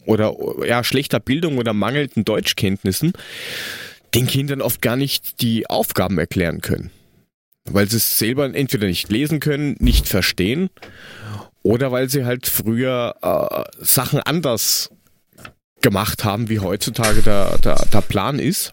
oder 0.06 0.34
ja, 0.66 0.82
schlechter 0.82 1.20
Bildung 1.20 1.58
oder 1.58 1.72
mangelnden 1.72 2.24
Deutschkenntnissen 2.24 3.12
den 4.14 4.26
Kindern 4.26 4.62
oft 4.62 4.80
gar 4.80 4.96
nicht 4.96 5.40
die 5.42 5.68
Aufgaben 5.68 6.18
erklären 6.18 6.60
können. 6.60 6.90
Weil 7.64 7.88
sie 7.88 7.96
es 7.96 8.18
selber 8.18 8.52
entweder 8.54 8.86
nicht 8.86 9.10
lesen 9.10 9.40
können, 9.40 9.76
nicht 9.78 10.06
verstehen 10.08 10.70
oder 11.62 11.92
weil 11.92 12.08
sie 12.08 12.24
halt 12.24 12.46
früher 12.46 13.14
äh, 13.22 13.84
Sachen 13.84 14.20
anders 14.20 14.90
gemacht 15.84 16.24
haben, 16.24 16.48
wie 16.48 16.58
heutzutage 16.58 17.22
der, 17.22 17.58
der, 17.58 17.86
der 17.92 18.00
Plan 18.00 18.40
ist. 18.40 18.72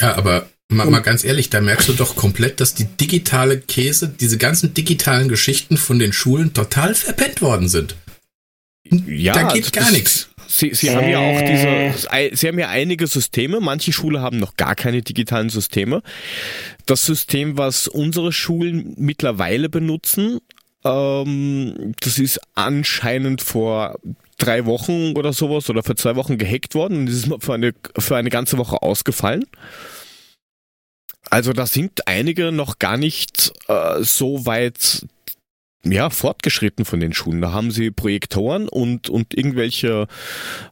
Ja, 0.00 0.16
aber 0.16 0.48
mal, 0.68 0.86
mal 0.90 1.00
ganz 1.00 1.22
ehrlich, 1.22 1.50
da 1.50 1.60
merkst 1.60 1.88
du 1.88 1.92
doch 1.92 2.16
komplett, 2.16 2.58
dass 2.58 2.74
die 2.74 2.86
digitale 2.86 3.60
Käse, 3.60 4.08
diese 4.08 4.38
ganzen 4.38 4.74
digitalen 4.74 5.28
Geschichten 5.28 5.76
von 5.76 6.00
den 6.00 6.12
Schulen 6.12 6.54
total 6.54 6.94
verpennt 6.96 7.42
worden 7.42 7.68
sind. 7.68 7.94
Ja, 9.06 9.34
da 9.34 9.52
geht 9.52 9.72
gar 9.72 9.90
nichts. 9.92 10.28
Sie, 10.46 10.74
Sie 10.74 10.94
haben 10.94 11.08
ja 11.08 11.18
auch 11.18 11.40
diese, 11.40 12.36
Sie 12.36 12.48
haben 12.48 12.58
ja 12.58 12.68
einige 12.68 13.06
Systeme. 13.06 13.60
Manche 13.60 13.92
Schulen 13.92 14.20
haben 14.20 14.38
noch 14.38 14.56
gar 14.56 14.74
keine 14.74 15.02
digitalen 15.02 15.48
Systeme. 15.48 16.02
Das 16.86 17.04
System, 17.04 17.56
was 17.56 17.88
unsere 17.88 18.32
Schulen 18.32 18.94
mittlerweile 18.96 19.68
benutzen, 19.68 20.38
ähm, 20.84 21.94
das 22.00 22.18
ist 22.18 22.40
anscheinend 22.54 23.42
vor 23.42 23.98
drei 24.36 24.66
Wochen 24.66 25.14
oder 25.16 25.32
sowas 25.32 25.68
oder 25.70 25.82
für 25.82 25.94
zwei 25.94 26.16
Wochen 26.16 26.38
gehackt 26.38 26.74
worden 26.74 26.98
und 26.98 27.06
ist 27.08 27.28
für 27.40 27.54
eine, 27.54 27.74
für 27.98 28.16
eine 28.16 28.30
ganze 28.30 28.58
Woche 28.58 28.82
ausgefallen. 28.82 29.44
Also 31.30 31.52
da 31.52 31.66
sind 31.66 32.06
einige 32.06 32.52
noch 32.52 32.78
gar 32.78 32.96
nicht 32.96 33.52
äh, 33.68 34.02
so 34.02 34.46
weit 34.46 35.06
ja, 35.84 36.10
fortgeschritten 36.10 36.84
von 36.84 37.00
den 37.00 37.12
Schulen. 37.12 37.40
Da 37.40 37.52
haben 37.52 37.70
sie 37.70 37.90
Projektoren 37.90 38.68
und, 38.68 39.10
und 39.10 39.34
irgendwelche 39.34 40.06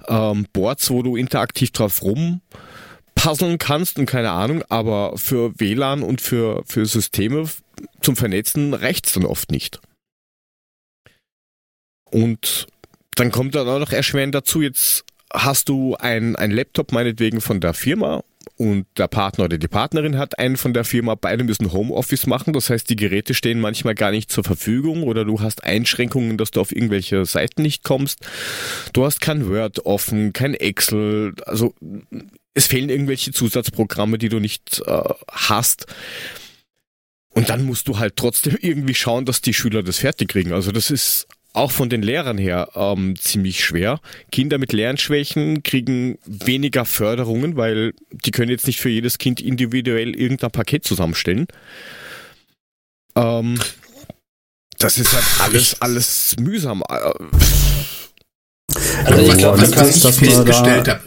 ähm, 0.09 0.47
Boards, 0.53 0.91
wo 0.91 1.03
du 1.03 1.17
interaktiv 1.17 1.71
drauf 1.71 2.03
rumpuzzeln 2.03 3.59
kannst 3.59 3.99
und 3.99 4.07
keine 4.07 4.31
Ahnung, 4.31 4.63
aber 4.69 5.19
für 5.19 5.59
WLAN 5.59 6.03
und 6.03 6.21
für, 6.21 6.63
für 6.67 6.87
Systeme 6.87 7.49
zum 8.01 8.17
Vernetzen 8.17 8.75
reicht's 8.75 9.13
dann 9.13 9.25
oft 9.25 9.51
nicht. 9.51 9.81
Und 12.11 12.69
dann 13.23 13.31
kommt 13.31 13.55
dann 13.55 13.69
auch 13.69 13.79
noch 13.79 13.93
erschwerend 13.93 14.35
dazu, 14.35 14.63
jetzt 14.63 15.05
hast 15.33 15.69
du 15.69 15.95
ein, 15.95 16.35
Laptop 16.35 16.91
meinetwegen 16.91 17.41
von 17.41 17.61
der 17.61 17.73
Firma 17.73 18.25
und 18.57 18.85
der 18.99 19.07
Partner 19.07 19.45
oder 19.45 19.59
die 19.59 19.69
Partnerin 19.69 20.19
hat 20.19 20.41
einen 20.41 20.57
von 20.57 20.75
der 20.75 20.85
Firma, 20.85 21.15
beide 21.15 21.45
müssen 21.45 21.73
Homeoffice 21.73 22.27
machen, 22.27 22.53
das 22.53 22.69
heißt, 22.69 22.91
die 22.91 22.97
Geräte 22.97 23.35
stehen 23.35 23.61
manchmal 23.61 23.95
gar 23.95 24.11
nicht 24.11 24.33
zur 24.33 24.43
Verfügung 24.43 25.05
oder 25.05 25.25
du 25.25 25.41
hast 25.41 25.63
Einschränkungen, 25.63 26.37
dass 26.37 26.51
du 26.51 26.61
auf 26.61 26.75
irgendwelche 26.75 27.25
Seiten 27.25 27.63
nicht 27.63 27.85
kommst. 27.85 28.27
Du 28.93 29.05
hast 29.05 29.21
kein 29.21 29.49
Word 29.49 29.87
offen, 29.87 30.33
kein 30.33 30.55
Excel, 30.55 31.35
also 31.47 31.77
es 32.55 32.67
fehlen 32.67 32.91
irgendwelche 32.91 33.31
Zusatzprogramme, 33.31 34.19
die 34.19 34.31
du 34.31 34.41
nicht 34.41 34.83
äh, 34.85 35.01
hast. 35.31 35.87
Und 37.29 37.51
dann 37.51 37.65
musst 37.65 37.87
du 37.87 38.01
halt 38.01 38.17
trotzdem 38.17 38.57
irgendwie 38.61 38.95
schauen, 38.97 39.27
dass 39.27 39.43
die 39.43 39.55
Schüler 39.55 39.85
das 39.85 39.99
fertig 39.99 40.31
kriegen. 40.31 40.53
Also 40.53 40.73
das 40.73 40.91
ist 40.91 41.29
auch 41.53 41.71
von 41.71 41.91
den 41.91 42.03
Lehrern 42.03 42.39
her 42.39 42.71
ähm, 42.75 43.17
ziemlich 43.19 43.65
schwer. 43.65 44.01
Kinder 44.31 44.59
mit 44.59 44.73
Lernschwächen 44.73 45.63
kriegen 45.63 46.19
weniger 46.25 46.85
Förderungen, 46.85 47.57
weil 47.57 47.93
die 48.11 48.31
können 48.31 48.51
jetzt 48.51 48.67
nicht 48.67 48.81
für 48.81 48.89
jedes 48.89 49.19
Kind 49.19 49.41
individuell 49.41 50.15
irgendein 50.15 50.51
Paket 50.51 50.85
zusammenstellen. 50.85 51.47
Ähm, 53.17 53.59
das 54.79 54.99
ist 54.99 55.13
halt 55.13 55.25
alles, 55.41 55.81
alles 55.81 56.37
mühsam. 56.41 56.83
Also 56.83 57.15
ich 59.21 59.37
glaube, 59.37 59.61
das, 59.61 59.77
was 59.77 59.97
ich 59.97 60.15
festgestellt 60.15 60.89
habe, 60.89 61.03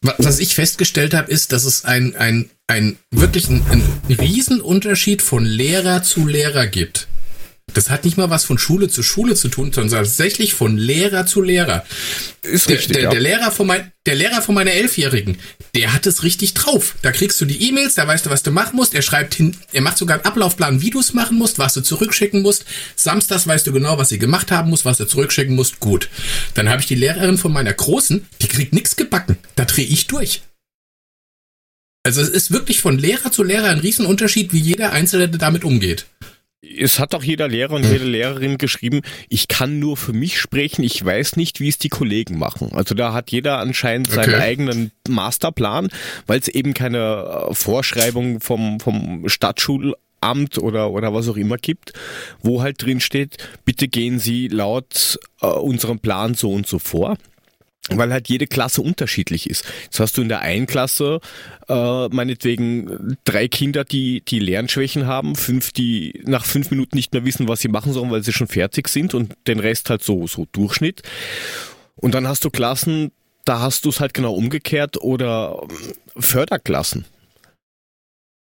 was 0.00 0.38
ich 0.38 0.54
festgestellt 0.54 1.14
habe, 1.14 1.30
ist, 1.30 1.52
dass 1.52 1.64
es 1.64 1.84
ein, 1.84 2.14
ein, 2.16 2.50
ein 2.66 2.98
wirklich 3.10 3.48
ein, 3.48 3.62
ein 3.70 3.82
Riesenunterschied 4.08 5.22
von 5.22 5.44
Lehrer 5.44 6.02
zu 6.02 6.26
Lehrer 6.26 6.66
gibt. 6.66 7.08
Das 7.74 7.90
hat 7.90 8.04
nicht 8.04 8.16
mal 8.16 8.30
was 8.30 8.44
von 8.44 8.56
Schule 8.56 8.88
zu 8.88 9.02
Schule 9.02 9.34
zu 9.34 9.48
tun, 9.48 9.72
sondern 9.72 10.04
tatsächlich 10.04 10.54
von 10.54 10.78
Lehrer 10.78 11.26
zu 11.26 11.42
Lehrer. 11.42 11.84
Ist 12.42 12.68
der, 12.68 12.78
richtig, 12.78 12.94
der, 12.94 13.02
ja. 13.04 13.10
der 13.10 13.20
Lehrer 13.20 13.50
von 13.50 13.66
mein, 13.66 13.92
der 14.06 14.14
Lehrer 14.14 14.42
von 14.42 14.54
meiner 14.54 14.70
Elfjährigen, 14.70 15.38
der 15.74 15.92
hat 15.92 16.06
es 16.06 16.22
richtig 16.22 16.54
drauf. 16.54 16.94
Da 17.02 17.10
kriegst 17.10 17.40
du 17.40 17.44
die 17.44 17.68
E-Mails, 17.68 17.94
da 17.94 18.06
weißt 18.06 18.26
du, 18.26 18.30
was 18.30 18.44
du 18.44 18.52
machen 18.52 18.76
musst. 18.76 18.94
Er 18.94 19.02
schreibt 19.02 19.34
hin, 19.34 19.56
er 19.72 19.82
macht 19.82 19.98
sogar 19.98 20.18
einen 20.18 20.26
Ablaufplan, 20.26 20.82
wie 20.82 20.90
du 20.90 21.00
es 21.00 21.14
machen 21.14 21.36
musst, 21.36 21.58
was 21.58 21.74
du 21.74 21.80
zurückschicken 21.80 22.42
musst. 22.42 22.64
Samstags 22.94 23.46
weißt 23.46 23.66
du 23.66 23.72
genau, 23.72 23.98
was 23.98 24.08
sie 24.08 24.18
gemacht 24.18 24.52
haben 24.52 24.70
muss, 24.70 24.84
was 24.84 24.98
du 24.98 25.06
zurückschicken 25.06 25.56
musst. 25.56 25.80
Gut. 25.80 26.08
Dann 26.54 26.68
habe 26.68 26.80
ich 26.80 26.86
die 26.86 26.94
Lehrerin 26.94 27.38
von 27.38 27.52
meiner 27.52 27.72
Großen, 27.72 28.24
die 28.40 28.48
kriegt 28.48 28.72
nichts 28.72 28.94
gebacken. 28.94 29.36
Da 29.56 29.64
drehe 29.64 29.86
ich 29.86 30.06
durch. 30.06 30.42
Also 32.06 32.20
es 32.20 32.28
ist 32.28 32.52
wirklich 32.52 32.80
von 32.80 32.98
Lehrer 32.98 33.32
zu 33.32 33.42
Lehrer 33.42 33.68
ein 33.68 33.78
Riesenunterschied, 33.80 34.52
wie 34.52 34.60
jeder 34.60 34.92
Einzelne 34.92 35.28
damit 35.28 35.64
umgeht 35.64 36.06
es 36.78 36.98
hat 36.98 37.14
auch 37.14 37.22
jeder 37.22 37.48
Lehrer 37.48 37.72
und 37.72 37.84
jede 37.84 38.04
Lehrerin 38.04 38.58
geschrieben, 38.58 39.00
ich 39.28 39.48
kann 39.48 39.78
nur 39.78 39.96
für 39.96 40.12
mich 40.12 40.40
sprechen, 40.40 40.82
ich 40.82 41.04
weiß 41.04 41.36
nicht, 41.36 41.60
wie 41.60 41.68
es 41.68 41.78
die 41.78 41.88
Kollegen 41.88 42.38
machen. 42.38 42.72
Also 42.72 42.94
da 42.94 43.12
hat 43.12 43.30
jeder 43.30 43.58
anscheinend 43.58 44.08
okay. 44.08 44.16
seinen 44.16 44.40
eigenen 44.40 44.92
Masterplan, 45.08 45.88
weil 46.26 46.38
es 46.38 46.48
eben 46.48 46.74
keine 46.74 47.48
äh, 47.50 47.54
Vorschreibung 47.54 48.40
vom, 48.40 48.80
vom 48.80 49.28
Stadtschulamt 49.28 50.58
oder, 50.58 50.90
oder 50.90 51.14
was 51.14 51.28
auch 51.28 51.36
immer 51.36 51.56
gibt, 51.56 51.92
wo 52.42 52.62
halt 52.62 52.82
drin 52.82 53.00
steht, 53.00 53.36
bitte 53.64 53.88
gehen 53.88 54.18
Sie 54.18 54.48
laut 54.48 55.18
äh, 55.40 55.46
unserem 55.46 55.98
Plan 55.98 56.34
so 56.34 56.52
und 56.52 56.66
so 56.66 56.78
vor 56.78 57.16
weil 57.90 58.12
halt 58.12 58.28
jede 58.28 58.46
Klasse 58.46 58.80
unterschiedlich 58.82 59.48
ist. 59.48 59.64
Jetzt 59.84 60.00
hast 60.00 60.16
du 60.16 60.22
in 60.22 60.28
der 60.28 60.40
einen 60.40 60.66
Klasse 60.66 61.20
äh, 61.68 62.08
meinetwegen 62.08 63.18
drei 63.24 63.48
Kinder, 63.48 63.84
die 63.84 64.22
die 64.22 64.38
Lernschwächen 64.38 65.06
haben, 65.06 65.36
fünf, 65.36 65.72
die 65.72 66.22
nach 66.24 66.44
fünf 66.44 66.70
Minuten 66.70 66.96
nicht 66.96 67.12
mehr 67.12 67.24
wissen, 67.24 67.48
was 67.48 67.60
sie 67.60 67.68
machen 67.68 67.92
sollen, 67.92 68.10
weil 68.10 68.22
sie 68.22 68.32
schon 68.32 68.48
fertig 68.48 68.88
sind 68.88 69.14
und 69.14 69.34
den 69.46 69.60
Rest 69.60 69.90
halt 69.90 70.02
so 70.02 70.26
so 70.26 70.46
Durchschnitt. 70.52 71.02
Und 71.96 72.14
dann 72.14 72.26
hast 72.26 72.44
du 72.44 72.50
Klassen, 72.50 73.12
da 73.44 73.60
hast 73.60 73.84
du 73.84 73.90
es 73.90 74.00
halt 74.00 74.14
genau 74.14 74.34
umgekehrt 74.34 75.00
oder 75.00 75.60
ähm, 75.62 76.22
Förderklassen. 76.22 77.04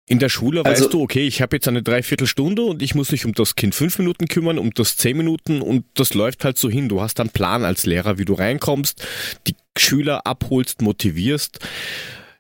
In 0.06 0.20
der 0.20 0.28
Schule 0.30 0.66
also, 0.66 0.84
weißt 0.84 0.94
du, 0.94 1.02
okay, 1.02 1.26
ich 1.26 1.42
habe 1.42 1.56
jetzt 1.56 1.68
eine 1.68 1.82
Dreiviertelstunde 1.82 2.62
und 2.64 2.82
ich 2.82 2.94
muss 2.94 3.12
mich 3.12 3.26
um 3.26 3.34
das 3.34 3.56
Kind 3.56 3.74
fünf 3.74 3.98
Minuten 4.00 4.28
kümmern, 4.28 4.58
um 4.58 4.74
das 4.74 4.98
zehn 4.98 5.16
Minuten 5.16 5.62
und 5.62 5.86
das 5.94 6.14
läuft 6.14 6.44
halt 6.44 6.58
so 6.58 6.70
hin. 6.70 6.90
Du 6.90 7.02
hast 7.02 7.22
einen 7.22 7.30
Plan 7.30 7.64
als 7.64 7.86
Lehrer, 7.86 8.18
wie 8.18 8.26
du 8.26 8.34
reinkommst, 8.34 9.06
die 9.48 9.56
Schüler 9.78 10.28
abholst, 10.28 10.82
motivierst. 10.82 11.60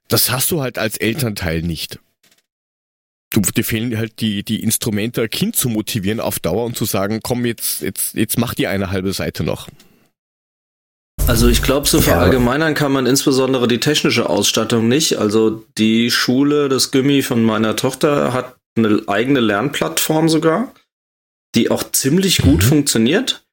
Das 0.09 0.29
hast 0.29 0.51
du 0.51 0.61
halt 0.61 0.77
als 0.77 0.97
Elternteil 0.97 1.61
nicht. 1.61 1.99
Du, 3.29 3.39
dir 3.39 3.63
fehlen 3.63 3.97
halt 3.97 4.19
die, 4.19 4.43
die 4.43 4.61
Instrumente, 4.61 5.21
ein 5.23 5.29
Kind 5.29 5.55
zu 5.55 5.69
motivieren 5.69 6.19
auf 6.19 6.39
Dauer 6.39 6.65
und 6.65 6.75
zu 6.75 6.83
sagen, 6.83 7.21
komm, 7.23 7.45
jetzt, 7.45 7.81
jetzt, 7.81 8.13
jetzt 8.13 8.37
mach 8.37 8.53
die 8.53 8.67
eine 8.67 8.91
halbe 8.91 9.13
Seite 9.13 9.43
noch. 9.43 9.69
Also 11.25 11.47
ich 11.47 11.63
glaube, 11.63 11.87
so 11.87 12.01
verallgemeinern 12.01 12.73
kann 12.73 12.91
man 12.91 13.05
insbesondere 13.05 13.67
die 13.67 13.79
technische 13.79 14.29
Ausstattung 14.29 14.87
nicht. 14.87 15.17
Also 15.17 15.65
die 15.77 16.11
Schule, 16.11 16.67
das 16.67 16.91
Gimmi 16.91 17.21
von 17.21 17.43
meiner 17.43 17.75
Tochter 17.75 18.33
hat 18.33 18.57
eine 18.75 19.01
eigene 19.07 19.39
Lernplattform 19.39 20.27
sogar, 20.27 20.73
die 21.55 21.71
auch 21.71 21.83
ziemlich 21.91 22.39
gut 22.39 22.63
mhm. 22.63 22.67
funktioniert. 22.67 23.45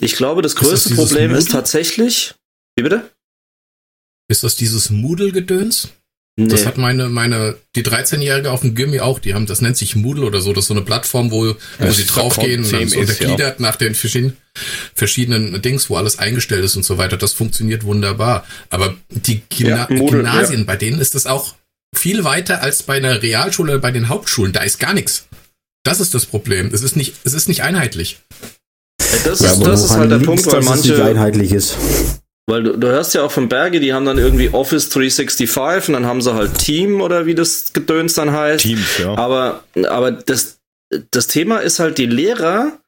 Ich 0.00 0.14
glaube, 0.14 0.42
das 0.42 0.54
größte 0.54 0.74
ist 0.74 0.90
das 0.90 0.96
Problem 0.96 1.30
Moodle? 1.30 1.38
ist 1.38 1.50
tatsächlich. 1.50 2.34
Wie 2.76 2.82
bitte? 2.82 3.10
Ist 4.28 4.44
das 4.44 4.56
dieses 4.56 4.90
Moodle-Gedöns? 4.90 5.88
Nee. 6.38 6.48
Das 6.48 6.66
hat 6.66 6.76
meine, 6.76 7.08
meine, 7.08 7.56
die 7.76 7.82
13-Jährige 7.82 8.50
auf 8.50 8.60
dem 8.60 8.74
Gimmi 8.74 9.00
auch, 9.00 9.18
die 9.18 9.32
haben, 9.32 9.46
das 9.46 9.62
nennt 9.62 9.78
sich 9.78 9.96
Moodle 9.96 10.26
oder 10.26 10.42
so, 10.42 10.52
das 10.52 10.64
ist 10.64 10.68
so 10.68 10.74
eine 10.74 10.82
Plattform, 10.82 11.30
wo, 11.30 11.56
wo 11.78 11.90
sie 11.90 12.04
draufgehen 12.04 12.62
und 12.62 12.70
dann 12.70 12.88
so 12.88 13.00
untergliedert 13.00 13.58
ja. 13.58 13.62
nach 13.66 13.76
den 13.76 13.94
verschiedenen, 13.94 14.36
verschiedenen 14.94 15.62
Dings, 15.62 15.88
wo 15.88 15.96
alles 15.96 16.18
eingestellt 16.18 16.62
ist 16.62 16.76
und 16.76 16.84
so 16.84 16.98
weiter. 16.98 17.16
Das 17.16 17.32
funktioniert 17.32 17.84
wunderbar. 17.84 18.44
Aber 18.68 18.94
die 19.08 19.40
Gymna 19.48 19.88
ja, 19.88 19.96
Moodle, 19.96 20.18
Gymnasien, 20.18 20.60
ja. 20.60 20.64
bei 20.66 20.76
denen 20.76 21.00
ist 21.00 21.14
das 21.14 21.26
auch 21.26 21.54
viel 21.94 22.22
weiter 22.24 22.60
als 22.60 22.82
bei 22.82 22.96
einer 22.96 23.22
Realschule 23.22 23.72
oder 23.72 23.80
bei 23.80 23.90
den 23.90 24.10
Hauptschulen. 24.10 24.52
Da 24.52 24.60
ist 24.60 24.78
gar 24.78 24.92
nichts. 24.92 25.28
Das 25.84 26.00
ist 26.00 26.12
das 26.12 26.26
Problem. 26.26 26.70
Es 26.74 26.82
ist 26.82 26.96
nicht, 26.96 27.14
es 27.24 27.32
ist 27.32 27.48
nicht 27.48 27.62
einheitlich. 27.62 28.18
Das 29.24 29.40
ist, 29.40 29.62
das 29.62 29.84
ist 29.84 29.92
halt 29.92 30.10
der 30.10 30.18
Punkt, 30.18 30.44
weil 30.46 30.62
manche. 30.62 31.02
einheitlich 31.02 31.52
ist. 31.52 31.76
Weil 32.48 32.62
du, 32.62 32.76
du 32.76 32.86
hörst 32.86 33.14
ja 33.14 33.22
auch 33.22 33.32
von 33.32 33.48
Berge, 33.48 33.80
die 33.80 33.92
haben 33.92 34.04
dann 34.04 34.18
irgendwie 34.18 34.50
Office 34.50 34.88
365 34.90 35.88
und 35.88 35.94
dann 35.94 36.06
haben 36.06 36.22
sie 36.22 36.32
halt 36.32 36.58
Team 36.58 37.00
oder 37.00 37.26
wie 37.26 37.34
das 37.34 37.72
Gedöns 37.72 38.14
dann 38.14 38.30
heißt. 38.30 38.62
Teams, 38.62 38.98
ja. 38.98 39.16
Aber, 39.16 39.64
aber 39.88 40.12
das, 40.12 40.60
das 41.10 41.26
Thema 41.26 41.58
ist 41.58 41.80
halt, 41.80 41.98
die 41.98 42.06
Lehrer 42.06 42.78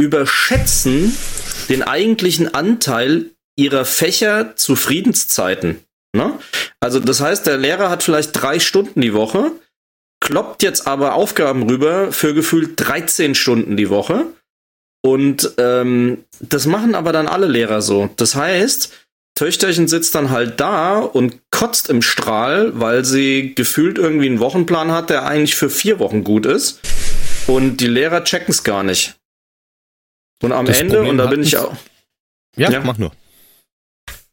überschätzen 0.00 1.16
den 1.68 1.82
eigentlichen 1.82 2.52
Anteil 2.54 3.26
ihrer 3.56 3.84
Fächer 3.84 4.56
zu 4.56 4.74
Friedenszeiten. 4.74 5.80
Ne? 6.12 6.38
Also 6.80 6.98
das 6.98 7.20
heißt, 7.20 7.46
der 7.46 7.56
Lehrer 7.56 7.90
hat 7.90 8.02
vielleicht 8.02 8.32
drei 8.32 8.58
Stunden 8.58 9.00
die 9.00 9.14
Woche, 9.14 9.52
kloppt 10.20 10.62
jetzt 10.62 10.86
aber 10.86 11.14
Aufgaben 11.14 11.68
rüber 11.68 12.12
für 12.12 12.34
gefühlt 12.34 12.72
13 12.76 13.34
Stunden 13.34 13.76
die 13.76 13.90
Woche 13.90 14.26
und 15.02 15.52
ähm, 15.58 16.24
das 16.40 16.66
machen 16.66 16.94
aber 16.94 17.12
dann 17.12 17.28
alle 17.28 17.46
Lehrer 17.46 17.82
so. 17.82 18.10
Das 18.16 18.34
heißt, 18.34 18.92
Töchterchen 19.38 19.86
sitzt 19.86 20.14
dann 20.14 20.30
halt 20.30 20.58
da 20.58 20.98
und 20.98 21.38
kotzt 21.50 21.88
im 21.90 22.02
Strahl, 22.02 22.72
weil 22.78 23.04
sie 23.04 23.54
gefühlt 23.54 23.96
irgendwie 23.96 24.26
einen 24.26 24.40
Wochenplan 24.40 24.90
hat, 24.90 25.10
der 25.10 25.26
eigentlich 25.26 25.54
für 25.54 25.70
vier 25.70 26.00
Wochen 26.00 26.24
gut 26.24 26.44
ist. 26.44 26.80
Und 27.46 27.76
die 27.78 27.86
Lehrer 27.86 28.24
checken 28.24 28.50
es 28.50 28.64
gar 28.64 28.82
nicht. 28.82 29.14
Und 30.42 30.52
am 30.52 30.66
das 30.66 30.80
Ende, 30.80 30.96
Problem 30.96 31.10
und 31.12 31.18
da 31.18 31.26
bin 31.26 31.42
ich 31.42 31.56
auch. 31.56 31.74
Ja, 32.56 32.70
ja, 32.70 32.80
mach 32.80 32.98
nur. 32.98 33.12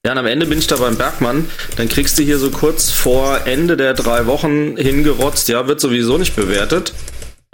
Ja, 0.06 0.12
und 0.12 0.18
am 0.18 0.26
Ende 0.26 0.46
bin 0.46 0.60
ich 0.60 0.68
da 0.68 0.76
beim 0.76 0.98
Bergmann. 0.98 1.50
Dann 1.78 1.90
kriegst 1.90 2.18
du 2.20 2.24
hier 2.24 2.38
so 2.38 2.52
kurz 2.52 2.92
vor 2.92 3.48
Ende 3.48 3.78
der 3.78 3.94
drei 3.94 4.28
Wochen 4.28 4.78
hingerotzt. 4.78 5.48
Ja, 5.50 5.68
wird 5.68 5.80
sowieso 5.80 6.18
nicht 6.18 6.36
bewertet. 6.36 6.94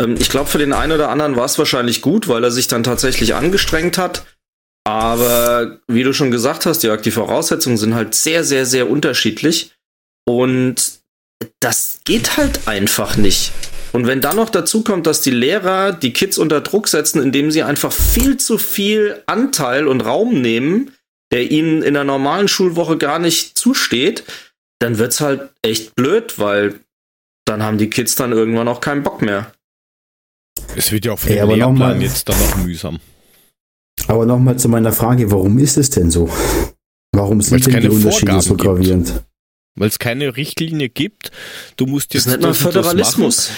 Ähm, 0.01 0.15
ich 0.19 0.29
glaube, 0.29 0.49
für 0.49 0.57
den 0.57 0.73
einen 0.73 0.93
oder 0.93 1.09
anderen 1.09 1.35
war 1.35 1.45
es 1.45 1.57
wahrscheinlich 1.57 2.01
gut, 2.01 2.27
weil 2.27 2.43
er 2.43 2.51
sich 2.51 2.67
dann 2.67 2.83
tatsächlich 2.83 3.35
angestrengt 3.35 3.97
hat. 3.97 4.25
Aber 4.83 5.79
wie 5.87 6.03
du 6.03 6.13
schon 6.13 6.31
gesagt 6.31 6.65
hast, 6.65 6.83
Jörg, 6.83 7.01
die 7.01 7.11
Voraussetzungen 7.11 7.77
sind 7.77 7.93
halt 7.93 8.15
sehr, 8.15 8.43
sehr, 8.43 8.65
sehr 8.65 8.89
unterschiedlich. 8.89 9.73
Und 10.25 11.01
das 11.59 12.01
geht 12.03 12.37
halt 12.37 12.67
einfach 12.67 13.15
nicht. 13.15 13.51
Und 13.91 14.07
wenn 14.07 14.21
dann 14.21 14.37
noch 14.37 14.49
dazu 14.49 14.83
kommt, 14.83 15.05
dass 15.05 15.21
die 15.21 15.31
Lehrer 15.31 15.91
die 15.91 16.13
Kids 16.13 16.37
unter 16.37 16.61
Druck 16.61 16.87
setzen, 16.87 17.21
indem 17.21 17.51
sie 17.51 17.63
einfach 17.63 17.91
viel 17.91 18.37
zu 18.37 18.57
viel 18.57 19.21
Anteil 19.25 19.87
und 19.87 20.01
Raum 20.01 20.41
nehmen, 20.41 20.91
der 21.31 21.51
ihnen 21.51 21.81
in 21.81 21.93
der 21.93 22.03
normalen 22.03 22.47
Schulwoche 22.47 22.97
gar 22.97 23.19
nicht 23.19 23.57
zusteht, 23.57 24.23
dann 24.79 24.97
wird's 24.97 25.19
halt 25.19 25.49
echt 25.61 25.95
blöd, 25.95 26.39
weil 26.39 26.79
dann 27.45 27.63
haben 27.63 27.77
die 27.77 27.89
Kids 27.89 28.15
dann 28.15 28.31
irgendwann 28.31 28.67
auch 28.67 28.81
keinen 28.81 29.03
Bock 29.03 29.21
mehr. 29.21 29.51
Es 30.75 30.91
wird 30.91 31.05
ja 31.05 31.13
auch 31.13 31.19
für 31.19 31.33
den 31.33 31.49
Lehrplan 31.49 32.01
jetzt 32.01 32.27
dann 32.29 32.37
noch 32.39 32.57
mühsam. 32.57 32.99
Aber 34.07 34.25
nochmal 34.25 34.57
zu 34.57 34.69
meiner 34.69 34.91
Frage, 34.91 35.31
warum 35.31 35.59
ist 35.59 35.77
es 35.77 35.89
denn 35.89 36.11
so? 36.11 36.29
Warum 37.13 37.41
sind 37.41 37.65
denn 37.67 37.81
die 37.81 37.89
Unterschiede 37.89 38.31
Vorgaben 38.31 38.41
so 38.41 38.55
gravierend? 38.55 39.23
Weil 39.75 39.87
es 39.87 39.99
keine 39.99 40.35
Richtlinie 40.35 40.89
gibt. 40.89 41.31
Du 41.77 41.85
musst 41.85 42.13
jetzt 42.13 42.25
das 42.25 42.33
nennt 42.33 42.43
man 42.43 42.53
Föderalismus. 42.53 43.51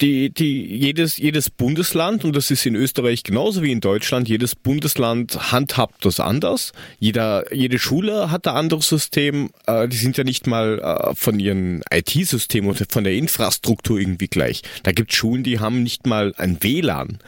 Die, 0.00 0.30
die, 0.30 0.64
jedes, 0.64 1.18
jedes 1.18 1.50
Bundesland, 1.50 2.24
und 2.24 2.34
das 2.34 2.50
ist 2.50 2.64
in 2.64 2.74
Österreich 2.74 3.22
genauso 3.22 3.62
wie 3.62 3.70
in 3.70 3.80
Deutschland, 3.80 4.28
jedes 4.28 4.54
Bundesland 4.54 5.52
handhabt 5.52 6.04
das 6.06 6.20
anders. 6.20 6.72
Jeder, 6.98 7.54
jede 7.54 7.78
Schule 7.78 8.30
hat 8.30 8.46
ein 8.46 8.54
anderes 8.54 8.88
System. 8.88 9.50
Äh, 9.66 9.88
die 9.88 9.98
sind 9.98 10.16
ja 10.16 10.24
nicht 10.24 10.46
mal 10.46 10.78
äh, 10.78 11.14
von 11.14 11.38
ihren 11.38 11.82
IT-Systemen 11.92 12.70
oder 12.70 12.86
von 12.88 13.04
der 13.04 13.12
Infrastruktur 13.12 13.98
irgendwie 13.98 14.28
gleich. 14.28 14.62
Da 14.84 14.92
gibt 14.92 15.12
es 15.12 15.18
Schulen, 15.18 15.42
die 15.42 15.60
haben 15.60 15.82
nicht 15.82 16.06
mal 16.06 16.32
ein 16.38 16.62
WLAN. 16.62 17.18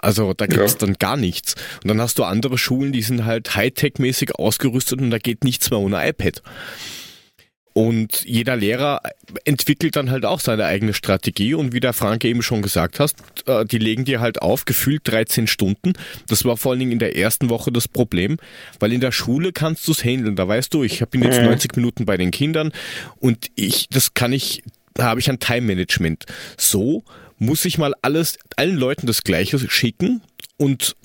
Also 0.00 0.32
da 0.32 0.46
gibt's 0.46 0.72
ja. 0.72 0.78
dann 0.78 0.94
gar 0.94 1.16
nichts. 1.16 1.56
Und 1.82 1.88
dann 1.88 2.00
hast 2.00 2.18
du 2.18 2.24
andere 2.24 2.56
Schulen, 2.56 2.92
die 2.92 3.02
sind 3.02 3.24
halt 3.24 3.56
Hightech-mäßig 3.56 4.32
ausgerüstet 4.32 5.00
und 5.00 5.10
da 5.10 5.18
geht 5.18 5.44
nichts 5.44 5.70
mehr 5.70 5.80
ohne 5.80 6.08
iPad. 6.08 6.42
Und 7.78 8.24
jeder 8.24 8.56
Lehrer 8.56 9.02
entwickelt 9.44 9.94
dann 9.94 10.10
halt 10.10 10.24
auch 10.24 10.40
seine 10.40 10.64
eigene 10.64 10.94
Strategie 10.94 11.54
und 11.54 11.72
wie 11.72 11.78
der 11.78 11.92
Frank 11.92 12.24
eben 12.24 12.42
schon 12.42 12.60
gesagt 12.60 12.98
hast, 12.98 13.14
äh, 13.46 13.64
die 13.64 13.78
legen 13.78 14.04
dir 14.04 14.18
halt 14.18 14.42
auf, 14.42 14.64
gefühlt 14.64 15.02
13 15.04 15.46
Stunden. 15.46 15.92
Das 16.26 16.44
war 16.44 16.56
vor 16.56 16.72
allen 16.72 16.80
Dingen 16.80 16.90
in 16.90 16.98
der 16.98 17.16
ersten 17.16 17.50
Woche 17.50 17.70
das 17.70 17.86
Problem, 17.86 18.38
weil 18.80 18.92
in 18.92 19.00
der 19.00 19.12
Schule 19.12 19.52
kannst 19.52 19.86
du 19.86 19.92
es 19.92 20.02
handeln. 20.02 20.34
Da 20.34 20.48
weißt 20.48 20.74
du, 20.74 20.82
ich 20.82 21.06
bin 21.06 21.22
jetzt 21.22 21.40
90 21.40 21.76
Minuten 21.76 22.04
bei 22.04 22.16
den 22.16 22.32
Kindern 22.32 22.72
und 23.18 23.46
ich, 23.54 23.88
das 23.90 24.12
kann 24.12 24.32
ich, 24.32 24.64
da 24.94 25.04
habe 25.04 25.20
ich 25.20 25.30
ein 25.30 25.38
Time-Management. 25.38 26.24
So 26.56 27.04
muss 27.38 27.64
ich 27.64 27.78
mal 27.78 27.94
alles, 28.02 28.40
allen 28.56 28.76
Leuten 28.76 29.06
das 29.06 29.22
Gleiche 29.22 29.56
schicken 29.70 30.20
und 30.56 30.96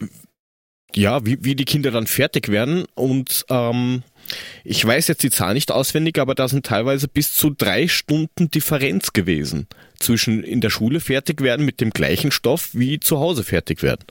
ja, 0.95 1.23
wie, 1.23 1.37
wie 1.41 1.53
die 1.53 1.65
Kinder 1.65 1.91
dann 1.91 2.07
fertig 2.07 2.49
werden 2.49 2.85
und 2.95 3.45
ähm, 3.49 4.01
ich 4.63 4.83
weiß 4.83 5.07
jetzt 5.07 5.23
die 5.23 5.29
Zahl 5.29 5.53
nicht 5.53 5.71
auswendig, 5.71 6.19
aber 6.19 6.35
da 6.35 6.47
sind 6.47 6.65
teilweise 6.65 7.07
bis 7.07 7.35
zu 7.35 7.49
drei 7.49 7.87
Stunden 7.87 8.49
Differenz 8.49 9.13
gewesen 9.13 9.67
zwischen 9.99 10.43
in 10.43 10.61
der 10.61 10.69
Schule 10.69 10.99
fertig 10.99 11.41
werden 11.41 11.65
mit 11.65 11.81
dem 11.81 11.91
gleichen 11.91 12.31
Stoff 12.31 12.69
wie 12.73 12.99
zu 12.99 13.19
Hause 13.19 13.43
fertig 13.43 13.83
werden. 13.83 14.05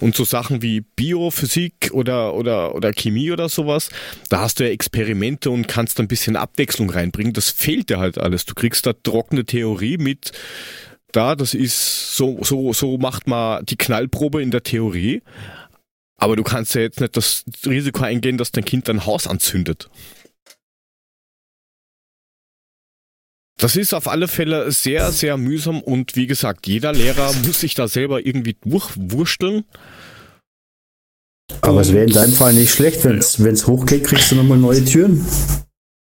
Und 0.00 0.16
so 0.16 0.24
Sachen 0.24 0.60
wie 0.60 0.80
Bio, 0.80 1.30
Physik 1.30 1.90
oder, 1.92 2.34
oder, 2.34 2.74
oder 2.74 2.92
Chemie 2.92 3.30
oder 3.30 3.48
sowas, 3.48 3.90
da 4.28 4.40
hast 4.40 4.58
du 4.58 4.64
ja 4.64 4.70
Experimente 4.70 5.50
und 5.50 5.68
kannst 5.68 6.00
ein 6.00 6.08
bisschen 6.08 6.34
Abwechslung 6.34 6.90
reinbringen. 6.90 7.32
Das 7.32 7.50
fehlt 7.50 7.90
dir 7.90 7.98
halt 8.00 8.18
alles. 8.18 8.44
Du 8.44 8.54
kriegst 8.54 8.86
da 8.86 8.92
trockene 8.92 9.44
Theorie 9.44 9.96
mit, 9.96 10.32
da, 11.12 11.36
das 11.36 11.54
ist, 11.54 12.16
so, 12.16 12.42
so, 12.42 12.72
so 12.72 12.98
macht 12.98 13.28
man 13.28 13.64
die 13.66 13.76
Knallprobe 13.76 14.42
in 14.42 14.50
der 14.50 14.64
Theorie. 14.64 15.22
Aber 16.16 16.36
du 16.36 16.42
kannst 16.42 16.74
ja 16.74 16.80
jetzt 16.80 17.00
nicht 17.00 17.16
das 17.16 17.44
Risiko 17.66 18.02
eingehen, 18.04 18.38
dass 18.38 18.52
dein 18.52 18.64
Kind 18.64 18.88
dein 18.88 19.04
Haus 19.06 19.26
anzündet. 19.26 19.90
Das 23.56 23.76
ist 23.76 23.94
auf 23.94 24.08
alle 24.08 24.28
Fälle 24.28 24.70
sehr, 24.72 25.12
sehr 25.12 25.36
mühsam 25.36 25.80
und 25.80 26.16
wie 26.16 26.26
gesagt, 26.26 26.66
jeder 26.66 26.92
Lehrer 26.92 27.32
muss 27.46 27.60
sich 27.60 27.74
da 27.74 27.88
selber 27.88 28.24
irgendwie 28.24 28.56
durchwursteln. 28.64 29.64
Aber 31.60 31.74
und 31.74 31.80
es 31.80 31.92
wäre 31.92 32.04
in 32.04 32.12
deinem 32.12 32.32
Fall 32.32 32.52
nicht 32.52 32.72
schlecht, 32.72 33.04
wenn 33.04 33.18
es 33.18 33.66
hochgeht, 33.66 34.04
kriegst 34.04 34.32
du 34.32 34.36
nochmal 34.36 34.58
neue 34.58 34.84
Türen. 34.84 35.24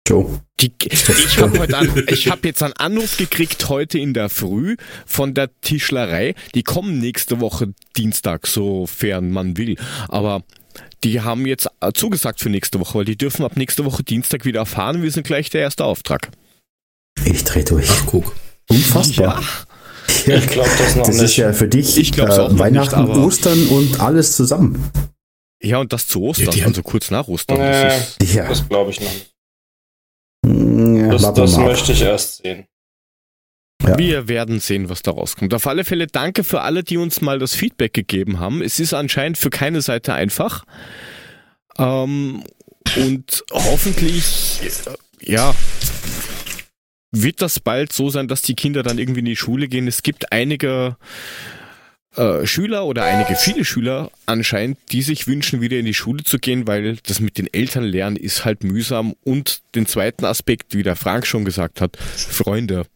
Joe. 0.07 0.41
Die, 0.61 0.73
ich 0.85 1.39
habe 1.39 1.59
hab 1.59 2.45
jetzt 2.45 2.63
einen 2.63 2.73
Anruf 2.75 3.17
gekriegt 3.17 3.69
heute 3.69 3.99
in 3.99 4.15
der 4.15 4.29
Früh 4.29 4.77
von 5.07 5.35
der 5.35 5.51
Tischlerei. 5.61 6.35
Die 6.55 6.63
kommen 6.63 6.99
nächste 6.99 7.41
Woche 7.41 7.75
Dienstag, 7.97 8.47
sofern 8.47 9.31
man 9.31 9.57
will. 9.57 9.77
Aber 10.09 10.45
die 11.05 11.21
haben 11.21 11.47
jetzt 11.47 11.69
zugesagt 11.95 12.41
für 12.41 12.51
nächste 12.51 12.81
Woche, 12.81 12.99
weil 12.99 13.05
die 13.05 13.17
dürfen 13.17 13.45
ab 13.45 13.57
nächste 13.57 13.85
Woche 13.85 14.03
Dienstag 14.03 14.45
wieder 14.45 14.61
erfahren. 14.61 15.03
Wir 15.03 15.11
sind 15.11 15.27
gleich 15.27 15.51
der 15.51 15.63
erste 15.63 15.85
Auftrag. 15.85 16.31
Ich 17.25 17.45
dreh 17.45 17.65
durch. 17.65 17.89
Ach, 17.91 18.07
guck. 18.07 18.35
Unfassbar. 18.69 19.43
Ja. 20.27 20.37
Ich 20.37 20.47
glaube 20.49 20.71
das 20.79 20.97
noch 20.97 21.07
das 21.07 21.17
nicht. 21.17 21.25
ist 21.25 21.37
ja 21.37 21.53
für 21.53 21.69
dich 21.69 21.97
ich 21.97 22.17
äh, 22.19 22.23
auch 22.23 22.59
Weihnachten, 22.59 23.05
nicht, 23.05 23.17
Ostern 23.17 23.67
und 23.69 24.01
alles 24.01 24.37
zusammen. 24.37 24.91
Ja, 25.63 25.79
und 25.79 25.93
das 25.93 26.09
zu 26.09 26.23
Ostern, 26.23 26.57
ja, 26.57 26.67
also 26.67 26.83
kurz 26.83 27.11
nach 27.11 27.29
Ostern. 27.29 27.61
Äh, 27.61 27.99
das, 28.19 28.35
ja. 28.35 28.49
das 28.49 28.69
glaube 28.69 28.91
ich 28.91 29.01
noch 29.01 29.13
nicht. 29.13 29.32
Das, 31.11 31.35
das 31.35 31.57
möchte 31.57 31.93
ich 31.93 32.03
erst 32.03 32.43
sehen. 32.43 32.67
Ja. 33.83 33.99
Wir 33.99 34.29
werden 34.29 34.61
sehen, 34.61 34.89
was 34.89 35.03
da 35.03 35.11
rauskommt. 35.11 35.55
Auf 35.55 35.67
alle 35.67 35.85
Fälle 35.85 36.07
danke 36.07 36.45
für 36.45 36.61
alle, 36.61 36.85
die 36.85 36.99
uns 36.99 37.21
mal 37.21 37.39
das 37.39 37.55
Feedback 37.55 37.93
gegeben 37.93 38.39
haben. 38.39 38.63
Es 38.63 38.79
ist 38.79 38.95
anscheinend 38.95 39.39
für 39.39 39.51
keine 39.51 39.81
Seite 39.81 40.15
einfach. 40.15 40.65
Ähm, 41.79 42.45
und 42.97 43.45
hoffentlich, 43.53 44.61
äh, 44.63 45.33
ja, 45.33 45.55
wird 47.11 47.43
das 47.43 47.61
bald 47.61 47.93
so 47.93 48.09
sein, 48.09 48.29
dass 48.29 48.43
die 48.43 48.55
Kinder 48.55 48.83
dann 48.83 48.99
irgendwie 48.99 49.21
in 49.21 49.27
die 49.27 49.37
Schule 49.37 49.69
gehen. 49.69 49.89
Es 49.89 50.03
gibt 50.03 50.33
einige 50.33 50.97
äh, 52.17 52.47
Schüler 52.47 52.85
oder 52.85 53.05
einige 53.05 53.37
viele 53.37 53.65
Schüler 53.65 54.11
anscheinend, 54.27 54.79
die 54.91 55.03
sich 55.03 55.27
wünschen, 55.27 55.61
wieder 55.61 55.79
in 55.79 55.87
die 55.87 55.95
Schule 55.95 56.25
zu 56.25 56.39
gehen, 56.39 56.67
weil 56.67 56.97
das 57.07 57.21
mit 57.21 57.39
den 57.39 57.53
Eltern 57.53 57.85
lernen 57.85 58.17
ist 58.17 58.45
halt 58.45 58.65
mühsam. 58.65 59.15
Und 59.25 59.63
den 59.75 59.87
zweiten 59.87 60.25
Aspekt, 60.25 60.75
wie 60.75 60.83
der 60.83 60.97
Frank 60.97 61.27
schon 61.27 61.45
gesagt 61.45 61.81
hat, 61.81 61.97
Freunde. 61.97 62.87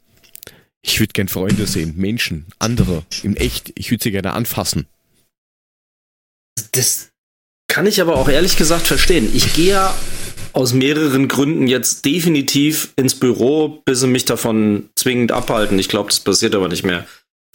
Ich 0.83 1.01
würde 1.01 1.13
gern 1.15 1.29
Freunde 1.29 1.67
sehen, 1.67 1.95
Menschen, 1.97 2.47
andere, 2.59 3.05
im 3.23 3.35
Echt. 3.37 3.73
Ich 3.75 3.91
würde 3.91 4.05
sie 4.05 4.13
gerne 4.13 4.35
anfassen. 4.35 4.87
Das 6.73 7.09
kann 7.69 7.87
ich 7.87 8.01
aber 8.01 8.17
auch 8.17 8.29
ehrlich 8.29 8.57
gesagt 8.57 8.87
verstehen. 8.87 9.29
Ich 9.35 9.55
gehe 9.55 9.73
ja 9.73 9.95
aus 10.53 10.73
mehreren 10.73 11.29
Gründen 11.29 11.67
jetzt 11.67 12.05
definitiv 12.05 12.93
ins 12.97 13.15
Büro, 13.15 13.83
bis 13.85 14.01
sie 14.01 14.07
mich 14.07 14.25
davon 14.25 14.89
zwingend 14.95 15.33
abhalten. 15.33 15.79
Ich 15.79 15.89
glaube, 15.89 16.11
das 16.11 16.21
passiert 16.21 16.55
aber 16.55 16.69
nicht 16.69 16.85
mehr. 16.85 17.07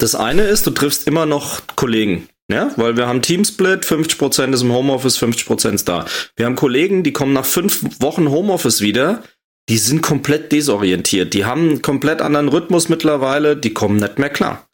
Das 0.02 0.16
eine 0.16 0.44
ist, 0.44 0.66
du 0.66 0.72
triffst 0.72 1.08
immer 1.08 1.28
noch 1.28 1.62
Kollegen. 1.76 2.28
Ja, 2.52 2.72
weil 2.76 2.98
wir 2.98 3.08
haben 3.08 3.22
Teamsplit, 3.22 3.86
50% 3.86 4.52
ist 4.52 4.64
im 4.64 4.74
Homeoffice, 4.74 5.18
50% 5.22 5.74
ist 5.76 5.88
da. 5.88 6.06
Wir 6.36 6.48
haben 6.48 6.56
Kollegen, 6.56 7.04
die 7.04 7.14
kommen 7.14 7.34
nach 7.34 7.46
fünf 7.46 8.02
Wochen 8.02 8.30
Homeoffice 8.30 8.82
wieder, 8.82 9.24
die 9.70 9.78
sind 9.78 10.02
komplett 10.02 10.52
desorientiert. 10.52 11.34
Die 11.34 11.46
haben 11.46 11.70
einen 11.70 11.82
komplett 11.82 12.22
anderen 12.22 12.50
Rhythmus 12.50 12.90
mittlerweile, 12.90 13.56
die 13.56 13.74
kommen 13.74 13.98
nicht 13.98 14.20
mehr 14.20 14.30
klar. 14.30 14.68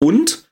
Und 0.00 0.48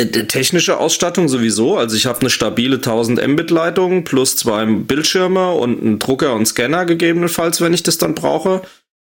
äh, 0.00 0.06
technische 0.06 0.78
Ausstattung 0.78 1.28
sowieso. 1.28 1.76
Also 1.76 1.96
ich 1.96 2.06
habe 2.06 2.20
eine 2.20 2.30
stabile 2.30 2.76
1000 2.76 3.26
Mbit 3.26 3.50
Leitung 3.50 4.04
plus 4.04 4.36
zwei 4.36 4.64
Bildschirme 4.64 5.50
und 5.50 5.82
einen 5.82 5.98
Drucker 5.98 6.32
und 6.34 6.46
Scanner 6.46 6.86
gegebenenfalls, 6.86 7.60
wenn 7.60 7.74
ich 7.74 7.82
das 7.82 7.98
dann 7.98 8.14
brauche. 8.14 8.62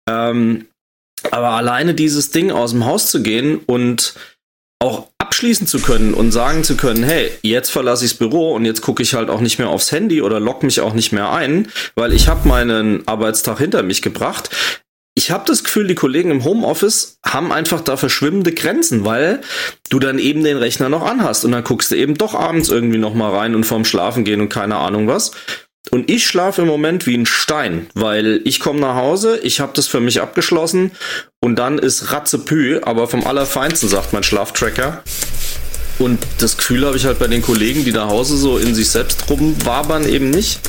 Ähm, 0.08 0.66
aber 1.30 1.50
alleine 1.50 1.94
dieses 1.94 2.30
Ding 2.30 2.50
aus 2.50 2.72
dem 2.72 2.84
Haus 2.84 3.10
zu 3.10 3.22
gehen 3.22 3.60
und 3.66 4.14
auch 4.80 5.08
abschließen 5.18 5.66
zu 5.66 5.80
können 5.80 6.14
und 6.14 6.30
sagen 6.30 6.62
zu 6.62 6.76
können, 6.76 7.02
hey, 7.02 7.30
jetzt 7.42 7.70
verlasse 7.70 8.04
ich 8.04 8.12
das 8.12 8.18
Büro 8.18 8.54
und 8.54 8.64
jetzt 8.64 8.80
gucke 8.80 9.02
ich 9.02 9.14
halt 9.14 9.28
auch 9.28 9.40
nicht 9.40 9.58
mehr 9.58 9.68
aufs 9.68 9.90
Handy 9.90 10.22
oder 10.22 10.38
lock 10.38 10.62
mich 10.62 10.80
auch 10.80 10.94
nicht 10.94 11.12
mehr 11.12 11.32
ein, 11.32 11.68
weil 11.96 12.12
ich 12.12 12.28
habe 12.28 12.46
meinen 12.48 13.06
Arbeitstag 13.06 13.58
hinter 13.58 13.82
mich 13.82 14.02
gebracht 14.02 14.50
ich 15.18 15.32
habe 15.32 15.42
das 15.48 15.64
Gefühl, 15.64 15.88
die 15.88 15.96
Kollegen 15.96 16.30
im 16.30 16.44
Homeoffice 16.44 17.18
haben 17.26 17.50
einfach 17.50 17.80
da 17.80 17.96
verschwimmende 17.96 18.52
Grenzen, 18.52 19.04
weil 19.04 19.40
du 19.90 19.98
dann 19.98 20.20
eben 20.20 20.44
den 20.44 20.56
Rechner 20.56 20.88
noch 20.88 21.02
anhast 21.04 21.44
und 21.44 21.50
dann 21.50 21.64
guckst 21.64 21.90
du 21.90 21.96
eben 21.96 22.16
doch 22.16 22.36
abends 22.36 22.68
irgendwie 22.68 22.98
noch 22.98 23.14
mal 23.14 23.36
rein 23.36 23.56
und 23.56 23.64
vorm 23.64 23.84
Schlafen 23.84 24.22
gehen 24.22 24.40
und 24.40 24.48
keine 24.48 24.76
Ahnung 24.76 25.08
was. 25.08 25.32
Und 25.90 26.10
ich 26.10 26.26
schlafe 26.26 26.62
im 26.62 26.68
Moment 26.68 27.06
wie 27.06 27.16
ein 27.16 27.26
Stein, 27.26 27.88
weil 27.94 28.40
ich 28.44 28.60
komme 28.60 28.80
nach 28.80 28.94
Hause, 28.94 29.38
ich 29.42 29.60
habe 29.60 29.72
das 29.74 29.86
für 29.86 30.00
mich 30.00 30.20
abgeschlossen 30.20 30.92
und 31.40 31.56
dann 31.56 31.78
ist 31.78 32.12
Ratzepü, 32.12 32.80
aber 32.82 33.08
vom 33.08 33.26
Allerfeinsten, 33.26 33.88
sagt 33.88 34.12
mein 34.12 34.22
Schlaftracker. 34.22 35.02
Und 35.98 36.20
das 36.38 36.56
Gefühl 36.56 36.86
habe 36.86 36.96
ich 36.96 37.06
halt 37.06 37.18
bei 37.18 37.26
den 37.26 37.42
Kollegen, 37.42 37.84
die 37.84 37.92
nach 37.92 38.08
Hause 38.08 38.36
so 38.36 38.58
in 38.58 38.74
sich 38.74 38.90
selbst 38.90 39.28
rumwabern, 39.28 40.08
eben 40.08 40.30
nicht. 40.30 40.60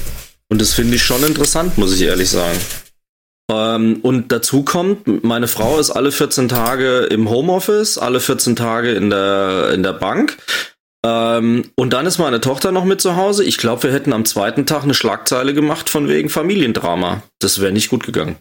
Und 0.49 0.59
das 0.59 0.73
finde 0.73 0.95
ich 0.95 1.03
schon 1.03 1.23
interessant, 1.23 1.77
muss 1.77 1.93
ich 1.93 2.01
ehrlich 2.01 2.29
sagen. 2.29 2.57
Ähm, 3.51 3.99
und 4.01 4.31
dazu 4.31 4.63
kommt, 4.63 5.23
meine 5.23 5.47
Frau 5.47 5.79
ist 5.79 5.91
alle 5.91 6.11
14 6.11 6.49
Tage 6.49 7.01
im 7.01 7.29
Homeoffice, 7.29 7.97
alle 7.97 8.19
14 8.19 8.55
Tage 8.55 8.91
in 8.91 9.09
der, 9.09 9.71
in 9.73 9.83
der 9.83 9.93
Bank. 9.93 10.37
Ähm, 11.05 11.65
und 11.75 11.93
dann 11.93 12.05
ist 12.05 12.17
meine 12.17 12.41
Tochter 12.41 12.71
noch 12.71 12.83
mit 12.83 12.99
zu 12.99 13.15
Hause. 13.15 13.43
Ich 13.43 13.57
glaube, 13.57 13.83
wir 13.83 13.93
hätten 13.93 14.11
am 14.11 14.25
zweiten 14.25 14.65
Tag 14.65 14.83
eine 14.83 14.93
Schlagzeile 14.93 15.53
gemacht 15.53 15.89
von 15.89 16.07
wegen 16.09 16.29
Familiendrama. 16.29 17.23
Das 17.39 17.61
wäre 17.61 17.71
nicht 17.71 17.89
gut 17.89 18.05
gegangen. 18.05 18.37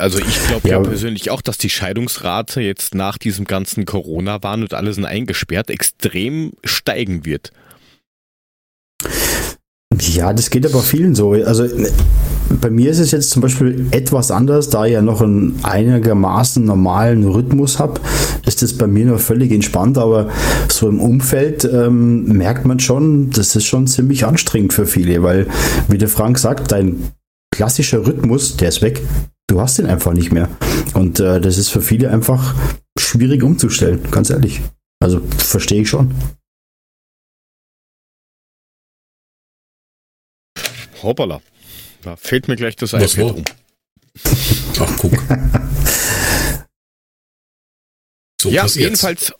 Also 0.00 0.18
ich 0.20 0.46
glaube 0.46 0.68
ja, 0.68 0.76
ja, 0.76 0.82
persönlich 0.82 1.30
auch, 1.30 1.42
dass 1.42 1.58
die 1.58 1.70
Scheidungsrate 1.70 2.60
jetzt 2.60 2.94
nach 2.94 3.18
diesem 3.18 3.46
ganzen 3.46 3.84
Corona-Wahn 3.84 4.62
und 4.62 4.74
alles 4.74 5.02
eingesperrt 5.02 5.70
extrem 5.70 6.52
steigen 6.64 7.24
wird. 7.24 7.50
Ja, 10.00 10.32
das 10.32 10.50
geht 10.50 10.66
aber 10.66 10.82
vielen 10.82 11.16
so. 11.16 11.32
Also 11.32 11.64
bei 12.60 12.70
mir 12.70 12.90
ist 12.90 12.98
es 12.98 13.10
jetzt 13.10 13.30
zum 13.30 13.42
Beispiel 13.42 13.86
etwas 13.90 14.30
anders, 14.30 14.70
da 14.70 14.86
ich 14.86 14.92
ja 14.92 15.02
noch 15.02 15.20
einen 15.20 15.58
einigermaßen 15.62 16.64
normalen 16.64 17.24
Rhythmus 17.24 17.78
habe, 17.78 18.00
ist 18.46 18.62
das 18.62 18.72
bei 18.72 18.86
mir 18.86 19.06
noch 19.06 19.20
völlig 19.20 19.52
entspannt, 19.52 19.98
aber 19.98 20.30
so 20.70 20.88
im 20.88 21.00
Umfeld 21.00 21.64
ähm, 21.64 22.24
merkt 22.24 22.64
man 22.64 22.80
schon, 22.80 23.30
das 23.30 23.54
ist 23.54 23.66
schon 23.66 23.86
ziemlich 23.86 24.24
anstrengend 24.24 24.72
für 24.72 24.86
viele, 24.86 25.22
weil, 25.22 25.46
wie 25.88 25.98
der 25.98 26.08
Frank 26.08 26.38
sagt, 26.38 26.72
dein 26.72 27.12
klassischer 27.54 28.06
Rhythmus, 28.06 28.56
der 28.56 28.68
ist 28.68 28.82
weg. 28.82 29.02
Du 29.48 29.60
hast 29.60 29.78
den 29.78 29.86
einfach 29.86 30.12
nicht 30.12 30.32
mehr. 30.32 30.48
Und 30.94 31.20
äh, 31.20 31.40
das 31.40 31.58
ist 31.58 31.70
für 31.70 31.80
viele 31.80 32.10
einfach 32.10 32.54
schwierig 32.98 33.42
umzustellen, 33.42 34.00
ganz 34.10 34.30
ehrlich. 34.30 34.60
Also 35.00 35.20
verstehe 35.38 35.82
ich 35.82 35.88
schon. 35.88 36.14
Hoppala. 41.02 41.40
Da 42.02 42.16
fällt 42.16 42.48
mir 42.48 42.56
gleich 42.56 42.76
das 42.76 42.92
Was 42.92 43.14
iPad 43.14 43.32
um. 43.36 43.44
Ach, 44.80 44.96
guck. 44.98 45.12
so 48.40 48.50
ja, 48.50 48.66
jedenfalls 48.66 49.32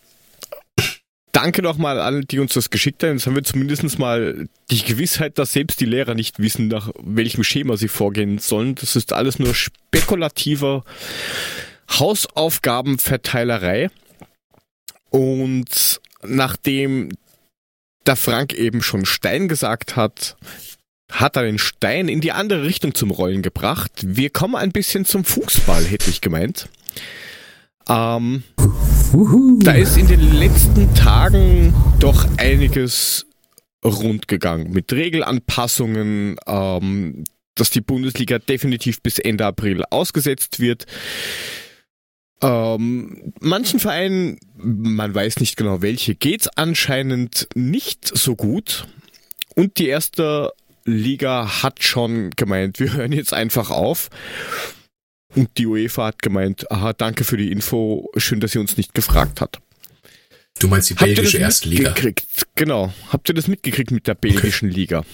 danke 1.32 1.62
nochmal 1.62 2.00
an, 2.00 2.22
die 2.22 2.40
uns 2.40 2.54
das 2.54 2.70
geschickt 2.70 3.02
haben. 3.02 3.12
Jetzt 3.12 3.26
haben 3.26 3.36
wir 3.36 3.44
zumindest 3.44 3.98
mal 3.98 4.48
die 4.70 4.82
Gewissheit, 4.82 5.38
dass 5.38 5.52
selbst 5.52 5.78
die 5.80 5.84
Lehrer 5.84 6.14
nicht 6.14 6.40
wissen, 6.40 6.68
nach 6.68 6.90
welchem 7.00 7.44
Schema 7.44 7.76
sie 7.76 7.88
vorgehen 7.88 8.38
sollen. 8.38 8.74
Das 8.74 8.96
ist 8.96 9.12
alles 9.12 9.38
nur 9.38 9.54
spekulativer 9.54 10.84
Hausaufgabenverteilerei. 11.90 13.90
Und 15.10 16.00
nachdem 16.22 17.10
der 18.06 18.16
Frank 18.16 18.54
eben 18.54 18.82
schon 18.82 19.06
Stein 19.06 19.46
gesagt 19.48 19.94
hat, 19.94 20.36
hat 21.10 21.36
er 21.36 21.42
den 21.42 21.58
Stein 21.58 22.08
in 22.08 22.20
die 22.20 22.32
andere 22.32 22.64
Richtung 22.64 22.94
zum 22.94 23.10
Rollen 23.10 23.42
gebracht. 23.42 23.92
Wir 24.02 24.30
kommen 24.30 24.56
ein 24.56 24.72
bisschen 24.72 25.04
zum 25.04 25.24
Fußball, 25.24 25.84
hätte 25.84 26.10
ich 26.10 26.20
gemeint. 26.20 26.68
Ähm, 27.88 28.42
da 29.60 29.72
ist 29.72 29.96
in 29.96 30.06
den 30.06 30.34
letzten 30.34 30.94
Tagen 30.94 31.74
doch 31.98 32.26
einiges 32.36 33.26
rund 33.84 34.28
gegangen 34.28 34.70
mit 34.72 34.92
Regelanpassungen, 34.92 36.36
ähm, 36.46 37.24
dass 37.54 37.70
die 37.70 37.80
Bundesliga 37.80 38.38
definitiv 38.38 39.00
bis 39.00 39.18
Ende 39.18 39.46
April 39.46 39.84
ausgesetzt 39.90 40.60
wird. 40.60 40.86
Ähm, 42.42 43.32
manchen 43.40 43.80
Vereinen, 43.80 44.38
man 44.56 45.14
weiß 45.14 45.40
nicht 45.40 45.56
genau 45.56 45.82
welche, 45.82 46.14
geht's 46.14 46.48
anscheinend 46.48 47.48
nicht 47.54 48.06
so 48.06 48.36
gut. 48.36 48.86
Und 49.56 49.78
die 49.78 49.88
erste 49.88 50.52
Liga 50.88 51.62
hat 51.62 51.82
schon 51.82 52.30
gemeint, 52.30 52.80
wir 52.80 52.92
hören 52.92 53.12
jetzt 53.12 53.32
einfach 53.32 53.70
auf. 53.70 54.08
Und 55.34 55.58
die 55.58 55.66
UEFA 55.66 56.06
hat 56.06 56.22
gemeint, 56.22 56.70
aha, 56.70 56.92
danke 56.92 57.24
für 57.24 57.36
die 57.36 57.52
Info, 57.52 58.10
schön, 58.16 58.40
dass 58.40 58.52
sie 58.52 58.58
uns 58.58 58.76
nicht 58.76 58.94
gefragt 58.94 59.40
hat. 59.40 59.60
Du 60.58 60.68
meinst 60.68 60.90
die 60.90 60.94
belgische 60.94 61.38
Erstliga? 61.38 61.94
Genau. 62.54 62.92
Habt 63.10 63.28
ihr 63.28 63.34
das 63.34 63.46
mitgekriegt 63.46 63.90
mit 63.90 64.06
der 64.06 64.14
belgischen 64.14 64.70
okay. 64.70 64.80
Liga? 64.80 65.04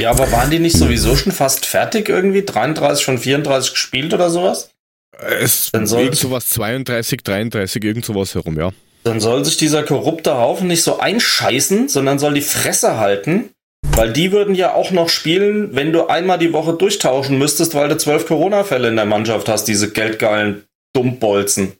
Ja, 0.00 0.10
aber 0.10 0.30
waren 0.32 0.50
die 0.50 0.58
nicht 0.58 0.76
sowieso 0.76 1.14
schon 1.16 1.32
fast 1.32 1.66
fertig 1.66 2.08
irgendwie? 2.08 2.44
33 2.44 3.04
von 3.04 3.18
34 3.18 3.72
gespielt 3.72 4.14
oder 4.14 4.30
sowas? 4.30 4.70
Es 5.12 5.70
dann 5.72 5.86
soll 5.86 6.04
irgend 6.04 6.16
sowas 6.16 6.48
32, 6.48 7.22
33, 7.22 7.84
irgend 7.84 8.04
sowas 8.04 8.34
herum, 8.34 8.58
ja. 8.58 8.70
Dann 9.04 9.20
soll 9.20 9.44
sich 9.44 9.56
dieser 9.56 9.82
korrupte 9.82 10.36
Haufen 10.36 10.68
nicht 10.68 10.82
so 10.82 10.98
einscheißen, 10.98 11.88
sondern 11.88 12.18
soll 12.18 12.34
die 12.34 12.40
Fresse 12.40 12.98
halten 12.98 13.50
weil 13.98 14.12
die 14.12 14.30
würden 14.30 14.54
ja 14.54 14.74
auch 14.74 14.92
noch 14.92 15.08
spielen, 15.08 15.74
wenn 15.74 15.92
du 15.92 16.06
einmal 16.06 16.38
die 16.38 16.52
Woche 16.52 16.72
durchtauschen 16.72 17.36
müsstest, 17.36 17.74
weil 17.74 17.88
du 17.88 17.96
zwölf 17.96 18.28
Corona-Fälle 18.28 18.88
in 18.88 18.94
der 18.94 19.06
Mannschaft 19.06 19.48
hast, 19.48 19.64
diese 19.64 19.90
geldgeilen 19.90 20.62
Dummbolzen. 20.94 21.72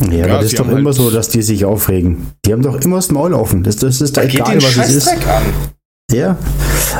Ja, 0.00 0.12
ja 0.12 0.24
aber 0.26 0.34
das 0.34 0.52
ist 0.52 0.60
doch 0.60 0.68
immer 0.68 0.90
halt 0.90 0.94
so, 0.94 1.10
dass 1.10 1.28
die 1.28 1.42
sich 1.42 1.64
aufregen. 1.64 2.34
Die 2.44 2.52
haben 2.52 2.62
doch 2.62 2.80
immer 2.80 2.96
das 2.96 3.10
Maul 3.10 3.34
offen. 3.34 3.64
Das, 3.64 3.76
das 3.76 4.00
ist 4.00 4.16
da 4.16 4.22
egal, 4.22 4.62
was 4.62 4.76
es 4.76 4.94
ist. 4.94 5.08
An. 5.08 5.42
Ja, 6.12 6.38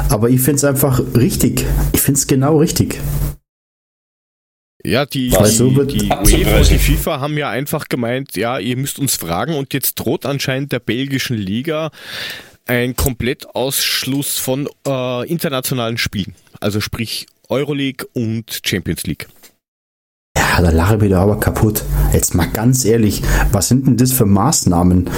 aber 0.09 0.31
ich 0.31 0.41
finde 0.41 0.57
es 0.57 0.65
einfach 0.65 1.01
richtig. 1.17 1.65
Ich 1.93 2.01
finde 2.01 2.19
es 2.19 2.27
genau 2.27 2.59
richtig. 2.59 3.01
Ja, 4.85 5.07
die, 5.07 5.31
die, 5.31 5.47
so 5.47 5.71
die 5.85 6.09
UEFA 6.09 6.59
und 6.59 6.71
die 6.71 6.79
FIFA 6.79 7.21
haben 7.21 7.37
ja 7.37 7.51
einfach 7.51 7.89
gemeint, 7.89 8.37
ja, 8.37 8.59
ihr 8.59 8.77
müsst 8.77 8.99
uns 8.99 9.15
fragen 9.15 9.55
und 9.55 9.75
jetzt 9.75 9.95
droht 9.95 10.27
anscheinend 10.27 10.73
der 10.73 10.81
belgischen 10.81 11.37
Liga 11.37 11.91
ein 12.69 12.95
Komplettausschluss 12.95 14.39
von 14.39 14.69
äh, 14.87 15.29
internationalen 15.29 15.99
Spielen. 15.99 16.35
Also 16.61 16.81
sprich 16.81 17.27
Euroleague 17.49 18.07
und 18.13 18.61
Champions 18.63 19.05
League. 19.05 19.27
Ja, 20.37 20.61
da 20.61 20.71
lache 20.71 20.97
ich 20.97 21.01
wieder 21.01 21.19
aber 21.21 21.41
kaputt. 21.41 21.83
Jetzt 22.13 22.35
mal 22.35 22.47
ganz 22.47 22.85
ehrlich, 22.85 23.23
was 23.51 23.69
sind 23.69 23.87
denn 23.87 23.97
das 23.97 24.13
für 24.13 24.27
Maßnahmen? 24.27 25.11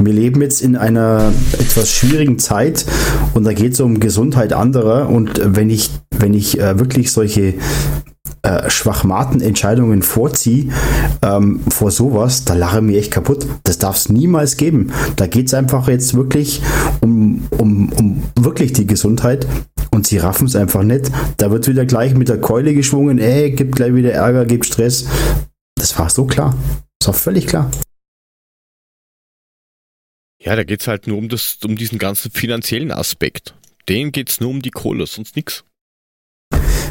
Wir 0.00 0.12
leben 0.12 0.42
jetzt 0.42 0.60
in 0.60 0.76
einer 0.76 1.32
etwas 1.52 1.90
schwierigen 1.90 2.38
Zeit 2.38 2.84
und 3.32 3.44
da 3.44 3.52
geht 3.52 3.72
es 3.72 3.80
um 3.80 4.00
Gesundheit 4.00 4.52
anderer 4.52 5.08
und 5.08 5.40
wenn 5.42 5.70
ich, 5.70 5.90
wenn 6.10 6.34
ich 6.34 6.60
äh, 6.60 6.78
wirklich 6.78 7.12
solche 7.12 7.54
äh, 8.42 8.70
schwachmaten 8.70 9.40
Entscheidungen 9.40 10.02
vorziehe 10.02 10.72
ähm, 11.22 11.60
vor 11.68 11.90
sowas, 11.90 12.44
da 12.44 12.54
lache 12.54 12.78
ich 12.78 12.82
mich 12.82 12.96
echt 12.96 13.12
kaputt. 13.12 13.46
Das 13.64 13.78
darf 13.78 13.96
es 13.96 14.08
niemals 14.08 14.56
geben. 14.56 14.92
Da 15.16 15.26
geht 15.26 15.46
es 15.46 15.54
einfach 15.54 15.88
jetzt 15.88 16.14
wirklich 16.14 16.62
um, 17.00 17.46
um, 17.58 17.92
um 17.92 18.22
wirklich 18.38 18.72
die 18.72 18.86
Gesundheit 18.86 19.46
und 19.90 20.06
sie 20.06 20.18
raffen 20.18 20.46
es 20.46 20.56
einfach 20.56 20.82
nicht. 20.82 21.10
Da 21.36 21.50
wird 21.50 21.68
wieder 21.68 21.86
gleich 21.86 22.14
mit 22.14 22.28
der 22.28 22.40
Keule 22.40 22.74
geschwungen, 22.74 23.18
ey, 23.18 23.52
gibt 23.52 23.76
gleich 23.76 23.94
wieder 23.94 24.12
Ärger, 24.12 24.46
gibt 24.46 24.66
Stress. 24.66 25.06
Das 25.74 25.98
war 25.98 26.10
so 26.10 26.24
klar. 26.24 26.56
Das 27.00 27.08
war 27.08 27.14
völlig 27.14 27.46
klar. 27.46 27.70
Ja, 30.40 30.54
da 30.54 30.64
geht 30.64 30.80
es 30.80 30.86
halt 30.86 31.06
nur 31.06 31.18
um, 31.18 31.28
das, 31.28 31.58
um 31.64 31.76
diesen 31.76 31.98
ganzen 31.98 32.30
finanziellen 32.30 32.92
Aspekt. 32.92 33.54
Den 33.88 34.12
geht 34.12 34.30
es 34.30 34.40
nur 34.40 34.50
um 34.50 34.62
die 34.62 34.70
Kohle, 34.70 35.06
sonst 35.06 35.34
nichts. 35.34 35.64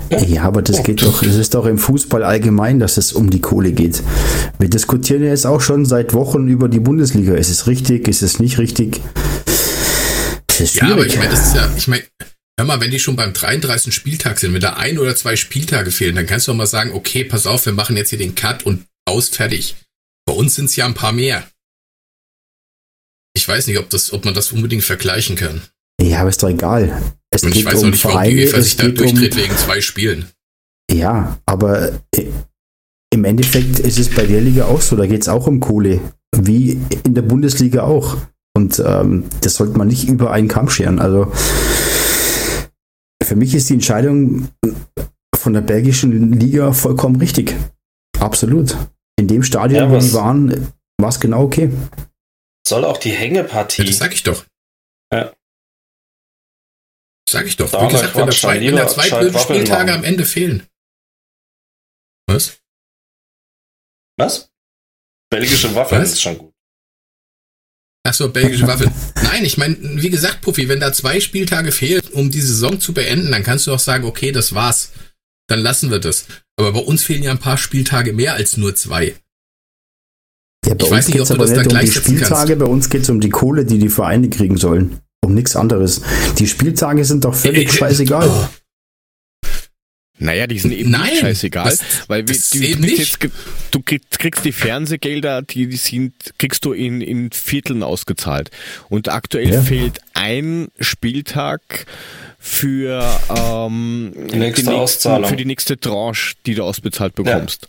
Ja, 0.09 0.43
aber 0.43 0.61
das 0.61 0.83
geht 0.83 1.01
doch, 1.01 1.21
es 1.23 1.35
ist 1.35 1.53
doch 1.53 1.65
im 1.65 1.77
Fußball 1.77 2.23
allgemein, 2.23 2.79
dass 2.79 2.97
es 2.97 3.13
um 3.13 3.29
die 3.29 3.41
Kohle 3.41 3.71
geht. 3.71 4.01
Wir 4.57 4.69
diskutieren 4.69 5.23
ja 5.23 5.29
jetzt 5.29 5.45
auch 5.45 5.61
schon 5.61 5.85
seit 5.85 6.13
Wochen 6.13 6.47
über 6.47 6.69
die 6.69 6.79
Bundesliga. 6.79 7.35
Ist 7.35 7.49
es 7.49 7.67
richtig? 7.67 8.07
Ist 8.07 8.21
es 8.21 8.39
nicht 8.39 8.57
richtig? 8.57 9.01
ja, 10.59 10.91
aber 10.91 11.05
ich 11.05 11.17
meine, 11.17 11.29
das 11.29 11.47
ist 11.47 11.55
ja, 11.55 11.69
ich 11.77 11.87
meine, 11.87 12.03
hör 12.57 12.65
mal, 12.65 12.79
wenn 12.79 12.91
die 12.91 12.99
schon 12.99 13.15
beim 13.15 13.33
33. 13.33 13.93
Spieltag 13.93 14.39
sind, 14.39 14.53
wenn 14.53 14.61
da 14.61 14.73
ein 14.73 14.97
oder 14.97 15.15
zwei 15.15 15.35
Spieltage 15.35 15.91
fehlen, 15.91 16.15
dann 16.15 16.25
kannst 16.25 16.47
du 16.47 16.51
auch 16.51 16.55
mal 16.55 16.67
sagen, 16.67 16.91
okay, 16.93 17.23
pass 17.23 17.45
auf, 17.45 17.65
wir 17.65 17.73
machen 17.73 17.97
jetzt 17.97 18.09
hier 18.09 18.19
den 18.19 18.35
Cut 18.35 18.65
und 18.65 18.85
aus, 19.05 19.29
fertig. 19.29 19.75
Bei 20.25 20.33
uns 20.33 20.55
sind 20.55 20.65
es 20.65 20.75
ja 20.75 20.85
ein 20.85 20.93
paar 20.93 21.13
mehr. 21.13 21.47
Ich 23.35 23.47
weiß 23.47 23.67
nicht, 23.67 23.77
ob, 23.77 23.89
das, 23.89 24.13
ob 24.13 24.25
man 24.25 24.33
das 24.33 24.51
unbedingt 24.51 24.83
vergleichen 24.83 25.35
kann. 25.35 25.61
Ja, 26.01 26.21
aber 26.21 26.29
ist 26.29 26.41
doch 26.41 26.49
egal. 26.49 27.01
Es 27.29 27.43
und 27.43 27.55
ich 27.55 27.65
weiß 27.65 27.75
um 27.75 27.87
auch 27.87 27.91
nicht, 27.91 28.03
warum 28.03 28.19
Vereine, 28.19 28.35
die 28.35 28.45
UEFA 28.45 28.61
sich 28.61 28.77
da 28.77 28.87
durchdreht 28.87 29.33
um, 29.33 29.41
wegen 29.41 29.57
zwei 29.57 29.81
Spielen. 29.81 30.27
Ja, 30.91 31.39
aber 31.45 31.99
äh, 32.15 32.25
im 33.13 33.25
Endeffekt 33.25 33.79
ist 33.79 33.99
es 33.99 34.09
bei 34.13 34.25
der 34.25 34.41
Liga 34.41 34.65
auch 34.65 34.81
so, 34.81 34.95
da 34.95 35.05
geht 35.05 35.21
es 35.21 35.29
auch 35.29 35.47
um 35.47 35.59
Kohle, 35.59 35.99
wie 36.35 36.79
in 37.03 37.13
der 37.13 37.21
Bundesliga 37.21 37.83
auch. 37.83 38.17
Und 38.55 38.81
ähm, 38.85 39.25
das 39.41 39.55
sollte 39.55 39.77
man 39.77 39.87
nicht 39.87 40.07
über 40.07 40.31
einen 40.31 40.47
Kamm 40.47 40.69
scheren. 40.69 40.99
Also 40.99 41.31
für 43.23 43.35
mich 43.35 43.53
ist 43.53 43.69
die 43.69 43.73
Entscheidung 43.73 44.49
von 45.35 45.53
der 45.53 45.61
belgischen 45.61 46.33
Liga 46.33 46.71
vollkommen 46.71 47.17
richtig. 47.17 47.55
Absolut. 48.19 48.75
In 49.19 49.27
dem 49.27 49.43
Stadion, 49.43 49.83
ja, 49.83 49.91
wo 49.91 49.99
die 49.99 50.13
waren, 50.13 50.67
war 50.99 51.09
es 51.09 51.19
genau 51.19 51.43
okay. 51.43 51.71
Soll 52.67 52.83
auch 52.83 52.97
die 52.97 53.11
Hängepartie. 53.11 53.83
Ja, 53.83 53.87
das 53.87 53.97
sag 53.97 54.13
ich 54.13 54.23
doch. 54.23 54.45
Ja. 55.13 55.33
Sag 57.29 57.45
ich 57.45 57.57
doch. 57.57 57.71
Wie 57.71 57.91
gesagt, 57.91 58.15
wenn 58.15 58.25
da, 58.25 58.31
zwei, 58.31 58.61
wenn 58.61 58.75
da 58.75 58.87
zwei 58.87 59.09
blöde 59.09 59.39
Spieltage 59.39 59.93
am 59.93 60.03
Ende 60.03 60.25
fehlen. 60.25 60.65
Was? 62.27 62.57
Was? 64.17 64.49
Belgische 65.29 65.75
Waffeln 65.75 66.03
ist 66.03 66.21
schon 66.21 66.37
gut. 66.37 66.53
Achso, 68.05 68.29
belgische 68.29 68.67
Waffeln. 68.67 68.91
Nein, 69.23 69.43
ich 69.43 69.57
meine, 69.57 69.77
wie 70.01 70.09
gesagt, 70.09 70.41
Puffy, 70.41 70.69
wenn 70.69 70.79
da 70.79 70.93
zwei 70.93 71.19
Spieltage 71.19 71.73
fehlen 71.73 72.01
um 72.13 72.31
die 72.31 72.41
Saison 72.41 72.79
zu 72.79 72.93
beenden, 72.93 73.31
dann 73.31 73.43
kannst 73.43 73.67
du 73.67 73.73
auch 73.73 73.79
sagen, 73.79 74.05
okay, 74.05 74.31
das 74.31 74.55
war's. 74.55 74.93
Dann 75.47 75.59
lassen 75.59 75.91
wir 75.91 75.99
das. 75.99 76.25
Aber 76.57 76.71
bei 76.73 76.79
uns 76.79 77.03
fehlen 77.03 77.23
ja 77.23 77.31
ein 77.31 77.39
paar 77.39 77.57
Spieltage 77.57 78.13
mehr 78.13 78.35
als 78.35 78.55
nur 78.55 78.75
zwei. 78.75 79.15
Ja, 80.65 80.73
bei 80.73 80.85
ich 80.85 80.91
uns 80.91 81.05
geht 81.07 81.21
es 81.21 81.31
aber 81.31 81.45
nicht 81.45 81.67
um 81.67 81.79
die 81.79 81.91
Spieltage, 81.91 82.29
kannst. 82.29 82.59
bei 82.59 82.65
uns 82.65 82.89
geht 82.89 83.01
es 83.03 83.09
um 83.09 83.19
die 83.19 83.29
Kohle, 83.29 83.65
die 83.65 83.79
die 83.79 83.89
Vereine 83.89 84.29
kriegen 84.29 84.57
sollen. 84.57 85.01
Um 85.27 85.33
nichts 85.33 85.57
anderes. 85.57 86.01
Die 86.39 86.47
Spieltage 86.47 87.03
sind 87.03 87.25
doch 87.25 87.35
völlig 87.35 87.69
scheißegal. 87.69 88.29
Oh. 88.29 88.47
Naja, 90.19 90.47
die 90.47 90.57
sind 90.57 90.71
eben 90.71 90.89
Nein, 90.89 91.09
nicht 91.09 91.19
scheißegal, 91.19 91.69
das, 91.69 91.81
weil 92.07 92.23
das 92.23 92.51
die, 92.51 92.75
du, 92.75 92.87
jetzt, 92.87 93.19
du, 93.71 93.81
kriegst 93.81 94.45
die 94.45 94.53
Fernsehgelder, 94.53 95.41
die, 95.41 95.67
die 95.67 95.75
sind, 95.75 96.13
kriegst 96.39 96.63
du 96.63 96.71
in, 96.71 97.01
in 97.01 97.29
Vierteln 97.33 97.83
ausgezahlt. 97.83 98.51
Und 98.87 99.09
aktuell 99.09 99.51
ja. 99.51 99.61
fehlt 99.61 99.99
ein 100.13 100.69
Spieltag 100.79 101.85
für 102.39 103.03
ähm, 103.29 104.13
die 104.31 104.37
nächste 104.37 104.63
die 104.63 104.69
Auszahlung. 104.69 105.29
für 105.29 105.35
die 105.35 105.45
nächste 105.45 105.77
Tranche, 105.77 106.35
die 106.45 106.55
du 106.55 106.63
ausbezahlt 106.63 107.15
bekommst. 107.15 107.67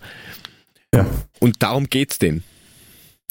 Ja. 0.94 1.00
ja. 1.00 1.06
Und 1.40 1.60
darum 1.64 1.90
geht's 1.90 2.20
denn. 2.20 2.44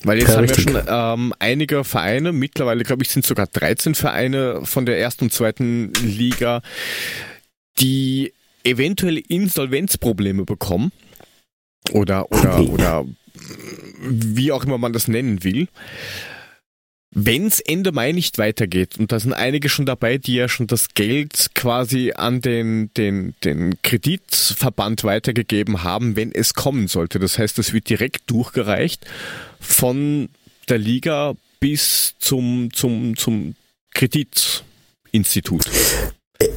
Weil 0.03 0.19
jetzt 0.19 0.29
ja, 0.29 0.35
haben 0.35 0.45
richtig. 0.45 0.67
wir 0.67 0.83
schon 0.85 0.87
ähm, 0.87 1.33
einige 1.39 1.83
Vereine, 1.83 2.31
mittlerweile 2.31 2.83
glaube 2.83 3.03
ich 3.03 3.09
sind 3.09 3.25
sogar 3.25 3.47
13 3.47 3.95
Vereine 3.95 4.61
von 4.63 4.85
der 4.85 4.99
ersten 4.99 5.25
und 5.25 5.33
zweiten 5.33 5.91
Liga, 6.03 6.61
die 7.79 8.33
eventuell 8.63 9.17
Insolvenzprobleme 9.17 10.45
bekommen 10.45 10.91
oder 11.93 12.31
oder 12.31 12.59
oder 12.69 13.05
wie 14.01 14.51
auch 14.51 14.65
immer 14.65 14.77
man 14.77 14.93
das 14.93 15.07
nennen 15.07 15.43
will. 15.43 15.67
Wenn 17.11 17.47
es 17.47 17.59
Ende 17.61 17.91
Mai 17.93 18.11
nicht 18.11 18.37
weitergeht, 18.37 18.99
und 18.99 19.11
da 19.11 19.19
sind 19.19 19.33
einige 19.33 19.69
schon 19.69 19.85
dabei, 19.85 20.17
die 20.17 20.35
ja 20.35 20.49
schon 20.49 20.67
das 20.67 20.89
Geld 20.93 21.49
quasi 21.55 22.11
an 22.15 22.41
den, 22.41 22.91
den, 22.95 23.33
den 23.43 23.81
Kreditverband 23.81 25.03
weitergegeben 25.03 25.83
haben, 25.83 26.15
wenn 26.15 26.33
es 26.33 26.53
kommen 26.53 26.87
sollte. 26.87 27.19
Das 27.19 27.39
heißt, 27.39 27.59
es 27.59 27.73
wird 27.73 27.89
direkt 27.89 28.29
durchgereicht 28.29 29.05
von 29.59 30.29
der 30.67 30.77
Liga 30.77 31.33
bis 31.59 32.15
zum, 32.19 32.69
zum, 32.73 33.15
zum 33.15 33.55
Kreditinstitut. 33.93 35.65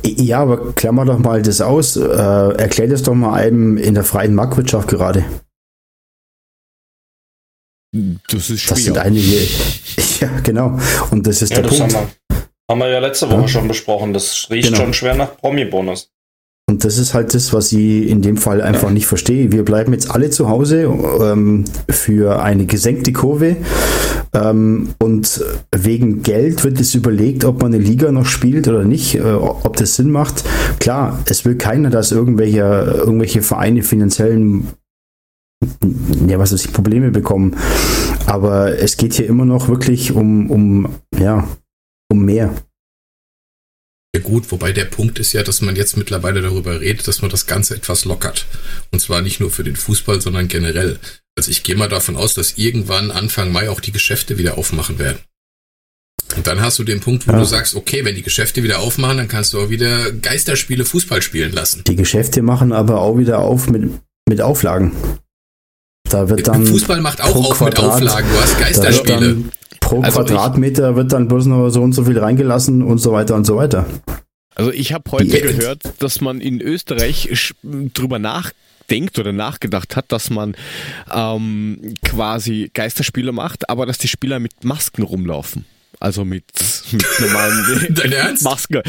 Ja, 0.05 0.41
aber 0.41 0.73
klammer 0.73 1.05
doch 1.05 1.19
mal 1.19 1.43
das 1.43 1.61
aus. 1.61 1.97
Äh, 1.97 2.03
erklär 2.03 2.89
das 2.89 3.03
doch 3.03 3.15
mal 3.15 3.35
einem 3.35 3.79
in 3.79 3.95
der 3.95 4.05
freien 4.05 4.35
Marktwirtschaft 4.35 4.89
gerade. 4.89 5.25
Das 7.93 8.51
ist 8.51 8.61
schwer. 8.61 8.75
Das 8.75 8.85
sind 8.85 8.99
einige. 8.99 9.37
Ja, 10.21 10.29
genau. 10.43 10.79
Und 11.11 11.27
das 11.27 11.41
ist 11.41 11.49
ja, 11.49 11.63
der 11.63 11.71
das 11.71 11.79
Punkt. 11.79 11.95
Haben 11.95 12.09
wir, 12.29 12.37
haben 12.69 12.79
wir 12.79 12.89
ja 12.91 12.99
letzte 12.99 13.31
Woche 13.31 13.41
ja. 13.41 13.49
schon 13.49 13.69
besprochen. 13.69 14.13
Das 14.13 14.49
riecht 14.51 14.69
genau. 14.69 14.83
schon 14.83 14.93
schwer 14.93 15.15
nach 15.15 15.35
Promi-Bonus. 15.39 16.11
Und 16.71 16.85
das 16.85 16.99
ist 16.99 17.15
halt 17.15 17.35
das, 17.35 17.53
was 17.53 17.73
ich 17.73 18.09
in 18.09 18.23
dem 18.23 18.37
Fall 18.37 18.61
einfach 18.61 18.91
nicht 18.91 19.07
verstehe. 19.07 19.51
Wir 19.51 19.65
bleiben 19.65 19.93
jetzt 19.93 20.11
alle 20.11 20.31
zu 20.31 20.49
Hause 20.49 20.83
ähm, 21.21 21.65
für 21.89 22.43
eine 22.43 22.67
gesenkte 22.67 23.13
Kurve. 23.13 23.57
Ähm, 24.33 24.91
und 25.03 25.45
wegen 25.75 26.23
Geld 26.23 26.63
wird 26.63 26.79
es 26.79 26.95
überlegt, 26.95 27.45
ob 27.45 27.63
man 27.63 27.75
eine 27.75 27.83
Liga 27.83 28.13
noch 28.13 28.27
spielt 28.27 28.69
oder 28.69 28.85
nicht, 28.85 29.17
äh, 29.17 29.23
ob 29.23 29.77
das 29.79 29.97
Sinn 29.97 30.11
macht. 30.11 30.45
Klar, 30.79 31.19
es 31.25 31.45
will 31.45 31.57
keiner, 31.57 31.91
dass 31.91 32.13
irgendwelche, 32.13 32.61
irgendwelche 32.61 33.43
Vereine 33.43 33.83
finanziellen 33.83 34.69
ja, 36.27 36.39
was 36.39 36.53
ich, 36.53 36.73
Probleme 36.73 37.11
bekommen. 37.11 37.57
Aber 38.27 38.79
es 38.79 38.97
geht 38.97 39.15
hier 39.15 39.27
immer 39.27 39.45
noch 39.45 39.69
wirklich 39.69 40.13
um, 40.13 40.51
um, 40.51 40.95
ja, 41.19 41.49
um 42.11 42.25
mehr. 42.25 42.55
Ja 44.15 44.21
gut, 44.23 44.51
wobei 44.51 44.73
der 44.73 44.87
Punkt 44.87 45.21
ist 45.21 45.33
ja, 45.33 45.45
dass 45.45 45.61
man 45.61 45.77
jetzt 45.77 45.97
mittlerweile 45.97 46.43
darüber 46.43 46.81
redet, 46.81 47.07
dass 47.07 47.23
man 47.23 47.31
das 47.31 47.47
Ganze 47.47 47.77
etwas 47.77 48.05
lockert. 48.05 48.47
Und 48.91 49.01
zwar 49.01 49.23
nicht 49.23 49.39
nur 49.39 49.51
für 49.51 49.63
den 49.63 49.77
Fußball, 49.77 50.21
sondern 50.21 50.49
generell. 50.49 50.99
Also 51.39 51.51
ich 51.51 51.63
gehe 51.63 51.77
mal 51.77 51.89
davon 51.89 52.17
aus, 52.17 52.35
dass 52.35 52.59
irgendwann 52.59 53.13
Anfang 53.13 53.53
Mai 53.53 53.71
auch 53.71 53.81
die 53.81 53.93
Geschäfte 53.93 54.37
wieder 54.37 54.59
aufmachen 54.59 54.99
werden. 54.99 55.19
Und 56.37 56.47
dann 56.47 56.61
hast 56.61 56.79
du 56.79 56.85
den 56.85 57.01
Punkt, 57.01 57.27
wo 57.27 57.33
ja. 57.33 57.39
du 57.39 57.45
sagst, 57.45 57.75
okay, 57.75 58.05
wenn 58.05 58.15
die 58.15 58.23
Geschäfte 58.23 58.63
wieder 58.63 58.81
aufmachen, 58.81 59.17
dann 59.17 59.29
kannst 59.29 59.53
du 59.53 59.61
auch 59.61 59.71
wieder 59.71 60.13
Geisterspiele 60.13 60.85
Fußball 60.85 61.23
spielen 61.23 61.53
lassen. 61.53 61.85
Die 61.87 61.97
Geschäfte 61.97 62.43
machen 62.43 62.73
aber 62.73 63.01
auch 63.01 63.17
wieder 63.17 63.39
auf 63.39 63.69
mit, 63.69 63.91
mit 64.29 64.41
Auflagen. 64.41 64.93
Da 66.11 66.29
wird 66.29 66.49
dann 66.49 66.67
Fußball 66.67 67.01
macht 67.01 67.23
auch 67.23 67.37
auf 67.37 67.59
Quadrat, 67.59 68.01
mit 68.01 68.09
Auflagen. 68.11 68.29
Du 68.33 68.41
hast 68.41 68.59
Geisterspiele 68.59 69.45
pro 69.81 70.03
also 70.03 70.21
Quadratmeter 70.21 70.91
ich, 70.91 70.97
wird 70.97 71.13
dann 71.13 71.29
bloß 71.29 71.47
nur 71.47 71.71
so 71.71 71.83
und 71.83 71.93
so 71.93 72.05
viel 72.05 72.19
reingelassen 72.19 72.83
und 72.83 72.99
so 72.99 73.13
weiter 73.13 73.37
und 73.37 73.47
so 73.47 73.57
weiter. 73.57 73.87
Also 74.57 74.73
ich 74.73 74.93
habe 74.93 75.11
heute 75.13 75.25
Die 75.25 75.41
gehört, 75.41 75.83
dass 76.01 76.21
man 76.21 76.41
in 76.41 76.61
Österreich 76.61 77.29
drüber 77.63 78.19
nachdenkt 78.19 79.19
oder 79.19 79.33
nachgedacht 79.33 79.95
hat, 79.95 80.07
dass 80.09 80.31
man 80.31 80.55
ähm, 81.15 81.95
quasi 82.03 82.71
Geisterspiele 82.75 83.31
macht, 83.31 83.71
aber 83.71 83.87
dass 83.87 83.99
die 83.99 84.09
Spieler 84.09 84.41
mit 84.41 84.65
Masken 84.65 85.03
rumlaufen. 85.03 85.65
Also 86.01 86.25
mit, 86.25 86.45
mit 86.93 87.05
normalen? 87.21 88.39
Masken. 88.41 88.83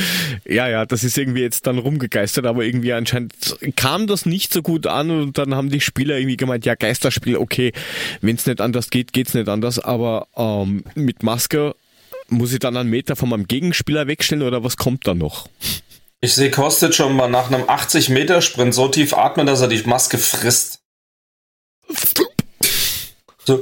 Ja, 0.46 0.70
ja, 0.70 0.86
das 0.86 1.04
ist 1.04 1.18
irgendwie 1.18 1.42
jetzt 1.42 1.68
dann 1.68 1.78
rumgegeistert, 1.78 2.46
aber 2.46 2.64
irgendwie 2.64 2.94
anscheinend 2.94 3.34
kam 3.76 4.08
das 4.08 4.26
nicht 4.26 4.54
so 4.54 4.62
gut 4.62 4.88
an 4.88 5.12
und 5.12 5.38
dann 5.38 5.54
haben 5.54 5.70
die 5.70 5.82
Spieler 5.82 6.18
irgendwie 6.18 6.38
gemeint, 6.38 6.66
ja, 6.66 6.76
Geisterspiel, 6.76 7.36
okay, 7.36 7.74
wenn 8.22 8.38
es 8.38 8.46
nicht 8.46 8.62
anders 8.62 8.90
geht, 8.90 9.12
geht's 9.12 9.34
nicht 9.34 9.50
anders, 9.50 9.78
aber 9.78 10.28
ähm, 10.38 10.86
mit 10.96 11.22
Maske 11.22 11.76
muss 12.30 12.54
ich 12.54 12.60
dann 12.60 12.78
einen 12.78 12.90
Meter 12.90 13.18
von 13.18 13.28
meinem 13.28 13.46
Gegenspieler 13.46 14.08
wegstellen 14.08 14.48
oder 14.48 14.64
was 14.64 14.78
kommt 14.78 15.06
da 15.06 15.14
noch? 15.14 15.50
Ich 16.22 16.34
sehe 16.34 16.50
Kostet 16.50 16.96
schon 16.96 17.14
mal 17.14 17.28
nach 17.28 17.52
einem 17.52 17.64
80-Meter-Sprint 17.64 18.74
so 18.74 18.88
tief 18.88 19.14
atmen, 19.14 19.48
dass 19.48 19.60
er 19.60 19.68
die 19.68 19.84
Maske 19.84 20.18
frisst. 20.18 20.80
So. 23.46 23.60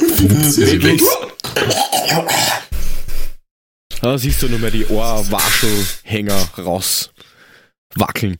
Da 4.02 4.18
siehst 4.18 4.42
du 4.42 4.48
nur 4.48 4.60
mehr 4.60 4.72
die 4.72 4.86
Ohrwaschelhänger 4.86 6.50
raus 6.58 7.12
wackeln. 7.96 8.38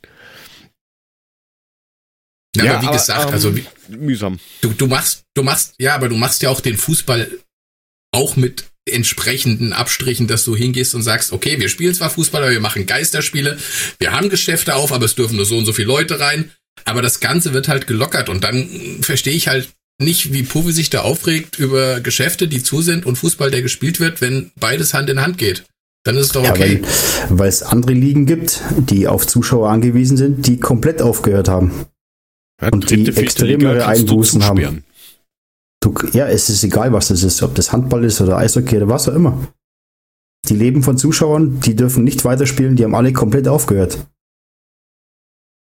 Ja, 2.56 2.64
ja 2.64 2.74
aber 2.74 2.82
wie 2.82 2.88
aber, 2.88 2.98
gesagt, 2.98 3.28
ähm, 3.28 3.34
also 3.34 3.56
wie, 3.56 3.66
mühsam. 3.90 4.40
Du, 4.62 4.74
du 4.74 4.88
machst, 4.88 5.24
du 5.34 5.44
machst, 5.44 5.76
ja, 5.78 5.96
aber 5.96 6.10
du 6.10 6.16
machst 6.16 6.42
ja 6.42 6.50
auch 6.50 6.62
den 6.62 6.78
Fußball 6.78 7.30
auch 8.12 8.36
mit 8.36 8.66
entsprechenden 8.86 9.72
Abstrichen, 9.72 10.28
dass 10.28 10.46
du 10.46 10.56
hingehst 10.56 10.96
und 10.96 11.04
sagst, 11.04 11.32
okay, 11.32 11.60
wir 11.60 11.70
spielen 11.70 11.94
zwar 11.94 12.10
Fußball, 12.10 12.42
aber 12.42 12.52
wir 12.52 12.60
machen 12.60 12.88
Geisterspiele, 12.88 13.60
wir 14.00 14.12
haben 14.12 14.30
Geschäfte 14.30 14.76
auf, 14.76 14.92
aber 14.92 15.06
es 15.06 15.16
dürfen 15.16 15.36
nur 15.36 15.46
so 15.46 15.58
und 15.58 15.66
so 15.66 15.74
viele 15.74 15.90
Leute 15.90 16.20
rein. 16.20 16.52
Aber 16.86 17.02
das 17.02 17.20
Ganze 17.20 17.54
wird 17.54 17.68
halt 17.68 17.88
gelockert 17.88 18.30
und 18.30 18.44
dann 18.44 19.00
verstehe 19.02 19.34
ich 19.34 19.48
halt 19.48 19.70
nicht, 20.00 20.34
wie 20.34 20.44
Puvi 20.44 20.72
sich 20.72 20.90
da 20.90 21.02
aufregt 21.02 21.60
über 21.60 22.00
Geschäfte, 22.00 22.48
die 22.48 22.64
zu 22.64 22.82
sind 22.82 23.06
und 23.06 23.18
Fußball, 23.18 23.52
der 23.52 23.62
gespielt 23.62 24.00
wird, 24.00 24.22
wenn 24.22 24.52
beides 24.60 24.94
Hand 24.94 25.10
in 25.10 25.22
Hand 25.22 25.38
geht. 25.38 25.66
Dann 26.04 26.16
ist 26.16 26.28
es 26.28 26.32
doch 26.32 26.50
okay. 26.50 26.82
Ja, 26.82 27.28
weil 27.30 27.50
es 27.50 27.62
andere 27.62 27.94
Ligen 27.94 28.26
gibt, 28.26 28.62
die 28.78 29.08
auf 29.08 29.28
Zuschauer 29.28 29.70
angewiesen 29.70 30.16
sind, 30.16 30.48
die 30.48 30.58
komplett 30.58 31.02
aufgehört 31.02 31.50
haben. 31.50 31.86
Ja, 32.62 32.70
und 32.70 32.90
die 32.90 33.08
extremere 33.08 33.86
Einbußen 33.86 34.44
haben. 34.44 34.84
Du, 35.82 35.94
ja, 36.14 36.28
es 36.28 36.50
ist 36.50 36.64
egal, 36.64 36.92
was 36.94 37.10
das 37.10 37.24
ist, 37.24 37.42
ob 37.42 37.56
das 37.56 37.72
Handball 37.72 38.04
ist 38.04 38.20
oder 38.22 38.38
Eishockey 38.38 38.78
oder 38.78 38.90
was 38.90 39.08
auch 39.08 39.16
immer. 39.16 39.48
Die 40.48 40.56
leben 40.56 40.84
von 40.84 40.98
Zuschauern, 40.98 41.60
die 41.60 41.76
dürfen 41.76 42.04
nicht 42.04 42.24
weiterspielen, 42.26 42.76
die 42.76 42.84
haben 42.84 42.96
alle 42.96 43.14
komplett 43.14 43.48
aufgehört. 43.48 44.06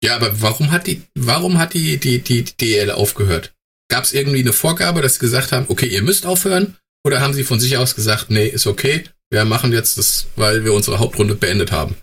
Ja, 0.02 0.16
aber 0.16 0.40
warum 0.40 0.70
hat 0.70 0.86
die, 0.86 1.02
warum 1.14 1.58
hat 1.58 1.74
die, 1.74 1.98
die, 1.98 2.20
die 2.20 2.44
DL 2.44 2.90
aufgehört? 2.90 3.54
Gab 3.90 4.04
es 4.04 4.12
irgendwie 4.12 4.40
eine 4.40 4.52
Vorgabe, 4.52 5.00
dass 5.00 5.14
sie 5.14 5.20
gesagt 5.20 5.52
haben, 5.52 5.66
okay, 5.68 5.86
ihr 5.86 6.02
müsst 6.02 6.26
aufhören? 6.26 6.76
Oder 7.06 7.20
haben 7.20 7.32
sie 7.32 7.44
von 7.44 7.58
sich 7.58 7.76
aus 7.78 7.94
gesagt, 7.94 8.30
nee, 8.30 8.46
ist 8.46 8.66
okay, 8.66 9.04
wir 9.30 9.44
machen 9.44 9.72
jetzt 9.72 9.96
das, 9.96 10.26
weil 10.36 10.64
wir 10.64 10.74
unsere 10.74 10.98
Hauptrunde 10.98 11.34
beendet 11.34 11.72
haben? 11.72 11.96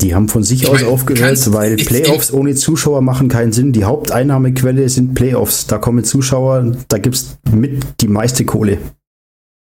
Die 0.00 0.14
haben 0.14 0.28
von 0.28 0.42
sich 0.42 0.62
ich 0.62 0.68
aus 0.68 0.80
mein, 0.80 0.90
aufgehört, 0.90 1.52
weil 1.52 1.76
Playoffs 1.76 2.32
ohne 2.32 2.54
Zuschauer 2.54 3.00
machen 3.00 3.28
keinen 3.28 3.52
Sinn. 3.52 3.72
Die 3.72 3.84
Haupteinnahmequelle 3.84 4.88
sind 4.88 5.14
Playoffs. 5.14 5.66
Da 5.66 5.78
kommen 5.78 6.04
Zuschauer, 6.04 6.76
da 6.88 6.98
gibt 6.98 7.16
es 7.16 7.38
mit 7.50 7.82
die 8.00 8.08
meiste 8.08 8.44
Kohle. 8.44 8.78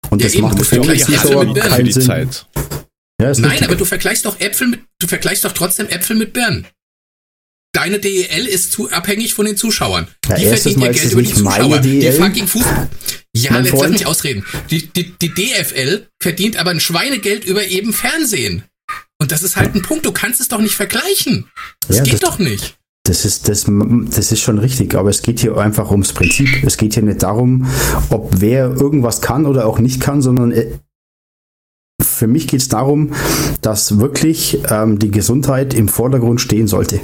Und 0.09 0.21
ja, 0.21 0.27
das 0.27 0.35
eben, 0.35 0.43
macht 0.43 0.63
für 0.63 0.79
die 0.79 0.97
Zuschauer 0.97 1.53
keinen 1.55 1.91
Sinn. 1.91 2.03
Zeit. 2.03 2.47
Ja, 3.19 3.33
Nein, 3.37 3.63
aber 3.63 3.75
du 3.75 3.85
vergleichst 3.85 4.25
doch 4.25 4.39
Äpfel 4.39 4.67
mit, 4.67 4.81
du 4.99 5.07
vergleichst 5.07 5.45
doch 5.45 5.51
trotzdem 5.51 5.87
Äpfel 5.87 6.15
mit 6.15 6.33
Birnen 6.33 6.67
deine 7.73 7.99
DEL 7.99 8.45
ist 8.45 8.71
zu 8.71 8.89
abhängig 8.91 9.33
von 9.33 9.45
den 9.45 9.57
Zuschauern. 9.57 10.07
Ja, 10.27 10.35
die 10.35 10.45
verdient 10.45 10.83
ja 10.83 10.91
Geld 10.91 11.11
über 11.11 11.21
die 11.21 11.33
Zuschauer. 11.33 11.79
Die 11.79 12.11
fucking 12.11 12.47
Fußball. 12.47 12.89
Ja, 13.33 13.59
jetzt 13.59 13.71
lass 13.71 13.91
mich 13.91 14.05
ausreden. 14.05 14.45
Die, 14.69 14.87
die, 14.87 15.13
die 15.17 15.33
DFL 15.33 16.07
verdient 16.21 16.57
aber 16.57 16.71
ein 16.71 16.79
Schweinegeld 16.79 17.45
über 17.45 17.65
eben 17.65 17.93
Fernsehen. 17.93 18.63
Und 19.19 19.31
das 19.31 19.43
ist 19.43 19.55
halt 19.55 19.73
ein 19.73 19.81
Punkt. 19.81 20.05
Du 20.05 20.11
kannst 20.11 20.41
es 20.41 20.47
doch 20.47 20.59
nicht 20.59 20.75
vergleichen. 20.75 21.47
Das 21.87 21.97
ja, 21.97 22.03
geht 22.03 22.13
das, 22.13 22.19
doch 22.21 22.39
nicht. 22.39 22.77
Das 23.03 23.23
ist, 23.23 23.47
das, 23.47 23.65
das 23.67 24.31
ist 24.31 24.41
schon 24.41 24.59
richtig, 24.59 24.95
aber 24.95 25.09
es 25.09 25.21
geht 25.21 25.39
hier 25.39 25.57
einfach 25.57 25.91
ums 25.91 26.11
Prinzip. 26.11 26.63
Es 26.63 26.77
geht 26.77 26.93
hier 26.93 27.03
nicht 27.03 27.23
darum, 27.23 27.67
ob 28.09 28.41
wer 28.41 28.69
irgendwas 28.69 29.21
kann 29.21 29.45
oder 29.45 29.65
auch 29.65 29.79
nicht 29.79 30.01
kann, 30.01 30.21
sondern 30.21 30.51
äh, 30.51 30.77
für 32.01 32.27
mich 32.27 32.47
geht 32.47 32.61
es 32.61 32.67
darum, 32.67 33.13
dass 33.61 33.99
wirklich 33.99 34.59
ähm, 34.69 34.99
die 34.99 35.11
Gesundheit 35.11 35.73
im 35.73 35.87
Vordergrund 35.87 36.41
stehen 36.41 36.67
sollte. 36.67 36.99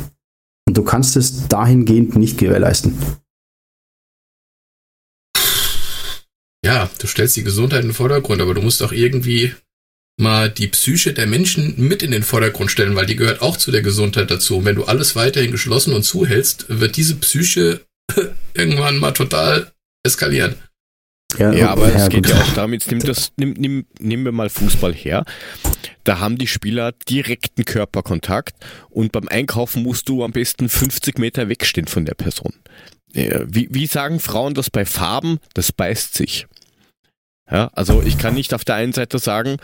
Und 0.68 0.76
du 0.76 0.84
kannst 0.84 1.16
es 1.16 1.48
dahingehend 1.48 2.18
nicht 2.18 2.38
gewährleisten. 2.38 2.94
Ja, 6.64 6.90
du 7.00 7.08
stellst 7.08 7.38
die 7.38 7.44
Gesundheit 7.44 7.82
in 7.82 7.90
den 7.90 7.96
Vordergrund, 7.96 8.42
aber 8.42 8.54
du 8.54 8.62
musst 8.62 8.84
auch 8.84 8.92
irgendwie 8.92 9.56
mal 10.20 10.50
die 10.50 10.68
Psyche 10.68 11.14
der 11.14 11.26
Menschen 11.26 11.76
mit 11.78 12.04
in 12.04 12.12
den 12.12 12.24
Vordergrund 12.24 12.70
stellen, 12.70 12.98
weil 12.98 13.06
die 13.06 13.16
gehört 13.16 13.42
auch 13.42 13.56
zu 13.56 13.72
der 13.72 13.82
Gesundheit 13.82 14.30
dazu. 14.30 14.58
Und 14.58 14.66
wenn 14.66 14.76
du 14.76 14.84
alles 14.84 15.16
weiterhin 15.16 15.52
geschlossen 15.52 15.94
und 15.94 16.04
zuhältst, 16.04 16.66
wird 16.68 16.98
diese 16.98 17.16
Psyche 17.16 17.86
irgendwann 18.54 18.98
mal 18.98 19.14
total 19.14 19.72
eskalieren. 20.06 20.56
Ja, 21.38 21.52
ja 21.52 21.70
aber 21.70 21.94
es 21.94 22.10
geht 22.10 22.28
ja 22.28 22.36
auch 22.36 22.70
jetzt 22.70 22.92
nimm 22.92 23.00
das, 23.00 23.32
nimm, 23.38 23.54
nimm, 23.54 23.86
nehmen 24.00 24.26
wir 24.26 24.32
mal 24.32 24.50
Fußball 24.50 24.94
her. 24.94 25.26
Da 26.04 26.20
haben 26.20 26.38
die 26.38 26.48
Spieler 26.48 26.94
direkten 27.10 27.66
Körperkontakt 27.66 28.56
und 28.90 29.12
beim 29.12 29.28
Einkaufen 29.28 29.84
musst 29.84 30.10
du 30.10 30.24
am 30.24 30.32
besten 30.32 30.70
50 30.70 31.20
Meter 31.20 31.50
wegstehen 31.50 31.88
von 31.88 32.06
der 32.06 32.16
Person. 32.16 32.54
Wie, 33.14 33.68
wie 33.72 33.88
sagen 33.88 34.20
Frauen 34.20 34.54
das 34.54 34.70
bei 34.70 34.86
Farben? 34.86 35.40
Das 35.54 35.72
beißt 35.72 36.14
sich. 36.14 36.48
Ja, 37.50 37.70
also 37.74 38.04
ich 38.04 38.18
kann 38.18 38.34
nicht 38.34 38.54
auf 38.54 38.66
der 38.66 38.76
einen 38.76 38.94
Seite 38.94 39.20
sagen, 39.20 39.58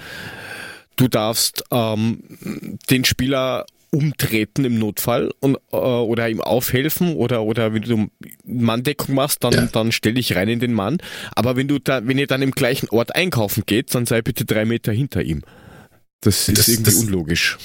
du 0.95 1.07
darfst 1.07 1.63
ähm, 1.71 2.77
den 2.89 3.03
Spieler 3.03 3.65
umtreten 3.93 4.65
im 4.65 4.79
Notfall 4.79 5.31
und, 5.39 5.57
äh, 5.71 5.77
oder 5.77 6.27
ihm 6.27 6.41
aufhelfen 6.41 7.13
oder 7.13 7.43
oder 7.43 7.73
wenn 7.73 7.83
du 7.83 8.07
Manndeckung 8.43 9.15
machst, 9.15 9.43
dann, 9.43 9.53
ja. 9.53 9.69
dann 9.71 9.91
stell 9.91 10.15
dich 10.15 10.35
rein 10.35 10.49
in 10.49 10.59
den 10.59 10.73
Mann. 10.73 10.97
Aber 11.35 11.55
wenn 11.55 11.67
du 11.67 11.79
da, 11.79 12.05
wenn 12.05 12.17
ihr 12.17 12.27
dann 12.27 12.41
im 12.41 12.51
gleichen 12.51 12.89
Ort 12.89 13.15
einkaufen 13.15 13.63
geht, 13.65 13.93
dann 13.93 14.05
sei 14.05 14.21
bitte 14.21 14.45
drei 14.45 14.65
Meter 14.65 14.91
hinter 14.91 15.21
ihm. 15.21 15.41
Das, 16.21 16.47
das 16.47 16.67
ist 16.67 16.67
irgendwie 16.69 16.91
das, 16.91 17.03
unlogisch. 17.03 17.57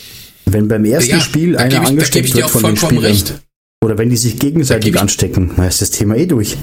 Wenn 0.45 0.69
beim 0.69 0.85
ersten 0.85 1.11
ja, 1.11 1.21
Spiel 1.21 1.57
einer 1.57 1.83
ich, 1.83 1.89
angesteckt 1.89 2.35
wird 2.35 2.51
von 2.51 2.63
den 2.63 2.77
Spielern, 2.77 3.05
recht. 3.05 3.35
oder 3.83 3.97
wenn 3.97 4.11
die 4.11 4.17
sich 4.17 4.39
gegenseitig 4.39 4.99
anstecken, 5.01 5.53
dann 5.57 5.69
ist 5.69 5.81
das 5.81 5.91
Thema 5.91 6.17
eh 6.17 6.27
durch. 6.27 6.57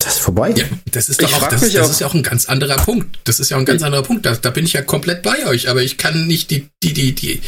Das 0.00 0.14
ist 0.14 0.20
vorbei. 0.20 0.54
Ja, 0.56 0.64
das 0.90 1.10
ist 1.10 1.22
doch 1.22 1.30
auch, 1.30 1.48
das, 1.48 1.60
das 1.60 1.90
ist 1.90 2.00
ja 2.00 2.06
auch 2.06 2.14
ein 2.14 2.22
ganz 2.22 2.46
anderer 2.46 2.76
Punkt. 2.76 3.18
Das 3.24 3.38
ist 3.38 3.50
ja 3.50 3.58
auch 3.58 3.60
ein 3.60 3.66
ganz 3.66 3.82
anderer 3.82 4.02
Punkt. 4.02 4.24
Da, 4.24 4.34
da 4.34 4.48
bin 4.48 4.64
ich 4.64 4.72
ja 4.72 4.80
komplett 4.80 5.22
bei 5.22 5.46
euch. 5.46 5.68
Aber 5.68 5.82
ich 5.82 5.98
kann 5.98 6.26
nicht 6.26 6.50
die, 6.50 6.68
die, 6.82 6.94
die, 6.94 7.14
die 7.14 7.42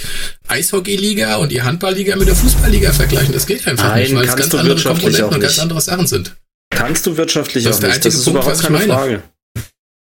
Eishockey-Liga 0.48 1.36
und 1.36 1.50
die 1.50 1.62
Handball-Liga 1.62 2.14
mit 2.16 2.28
der 2.28 2.36
Fußball-Liga 2.36 2.92
vergleichen. 2.92 3.32
Das 3.32 3.46
geht 3.46 3.66
einfach 3.66 3.88
Nein, 3.88 4.02
nicht, 4.02 4.14
weil 4.14 4.28
es 4.28 4.36
ganz 4.36 4.54
andere 4.54 4.80
Komponenten 4.80 5.24
und 5.24 5.40
ganz 5.40 5.58
andere 5.58 5.80
Sachen 5.80 6.06
sind. 6.06 6.36
Kannst 6.70 7.06
du 7.06 7.16
wirtschaftlich 7.16 7.64
das 7.64 7.78
auch 7.78 7.88
nicht. 7.88 8.04
Das 8.04 8.14
ist 8.14 8.24
Punkt, 8.24 8.40
überhaupt 8.44 8.62
keine 8.62 8.80
Frage. 8.80 9.22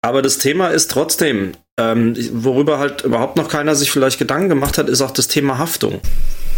Aber 0.02 0.22
das 0.22 0.38
Thema 0.38 0.70
ist 0.70 0.92
trotzdem, 0.92 1.54
ähm, 1.80 2.18
worüber 2.34 2.80
halt 2.80 3.04
überhaupt 3.04 3.38
noch 3.38 3.48
keiner 3.48 3.76
sich 3.76 3.92
vielleicht 3.92 4.20
Gedanken 4.20 4.50
gemacht 4.50 4.78
hat, 4.78 4.90
ist 4.90 5.02
auch 5.02 5.12
das 5.12 5.28
Thema 5.28 5.58
Haftung 5.58 6.02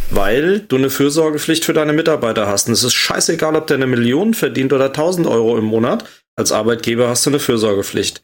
weil 0.09 0.59
du 0.59 0.75
eine 0.75 0.89
Fürsorgepflicht 0.89 1.65
für 1.65 1.73
deine 1.73 1.93
Mitarbeiter 1.93 2.47
hast. 2.47 2.67
Und 2.67 2.73
es 2.73 2.83
ist 2.83 2.93
scheißegal, 2.93 3.55
ob 3.55 3.67
der 3.67 3.77
eine 3.77 3.87
Million 3.87 4.33
verdient 4.33 4.73
oder 4.73 4.85
1000 4.85 5.27
Euro 5.27 5.57
im 5.57 5.65
Monat. 5.65 6.05
Als 6.35 6.51
Arbeitgeber 6.51 7.09
hast 7.09 7.25
du 7.25 7.31
eine 7.31 7.39
Fürsorgepflicht. 7.39 8.23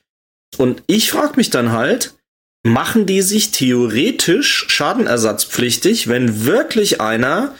Und 0.58 0.84
ich 0.88 1.12
frage 1.12 1.34
mich 1.36 1.50
dann 1.50 1.72
halt, 1.72 2.15
machen 2.63 3.06
die 3.06 3.22
sich 3.22 3.52
theoretisch 3.52 4.65
schadenersatzpflichtig, 4.68 6.08
wenn 6.08 6.46
wirklich 6.46 7.00
einer 7.02 7.56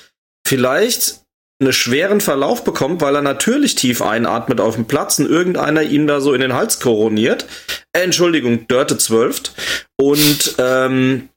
vielleicht 0.46 1.22
einen 1.62 1.74
schweren 1.74 2.22
Verlauf 2.22 2.64
bekommt, 2.64 3.02
weil 3.02 3.16
er 3.16 3.22
natürlich 3.22 3.76
tief 3.76 4.02
einatmet 4.02 4.62
auf 4.62 4.76
dem 4.76 4.86
Platz 4.86 5.20
und 5.20 5.30
irgendeiner 5.30 5.84
ihm 5.84 6.08
da 6.08 6.22
so 6.22 6.34
in 6.34 6.42
den 6.42 6.54
Hals 6.54 6.80
koroniert. 6.80 7.46
Äh, 7.92 8.02
Entschuldigung, 8.02 8.68
Dörte 8.68 8.98
zwölft. 8.98 9.54
Und 9.98 10.56
ähm, 10.58 11.30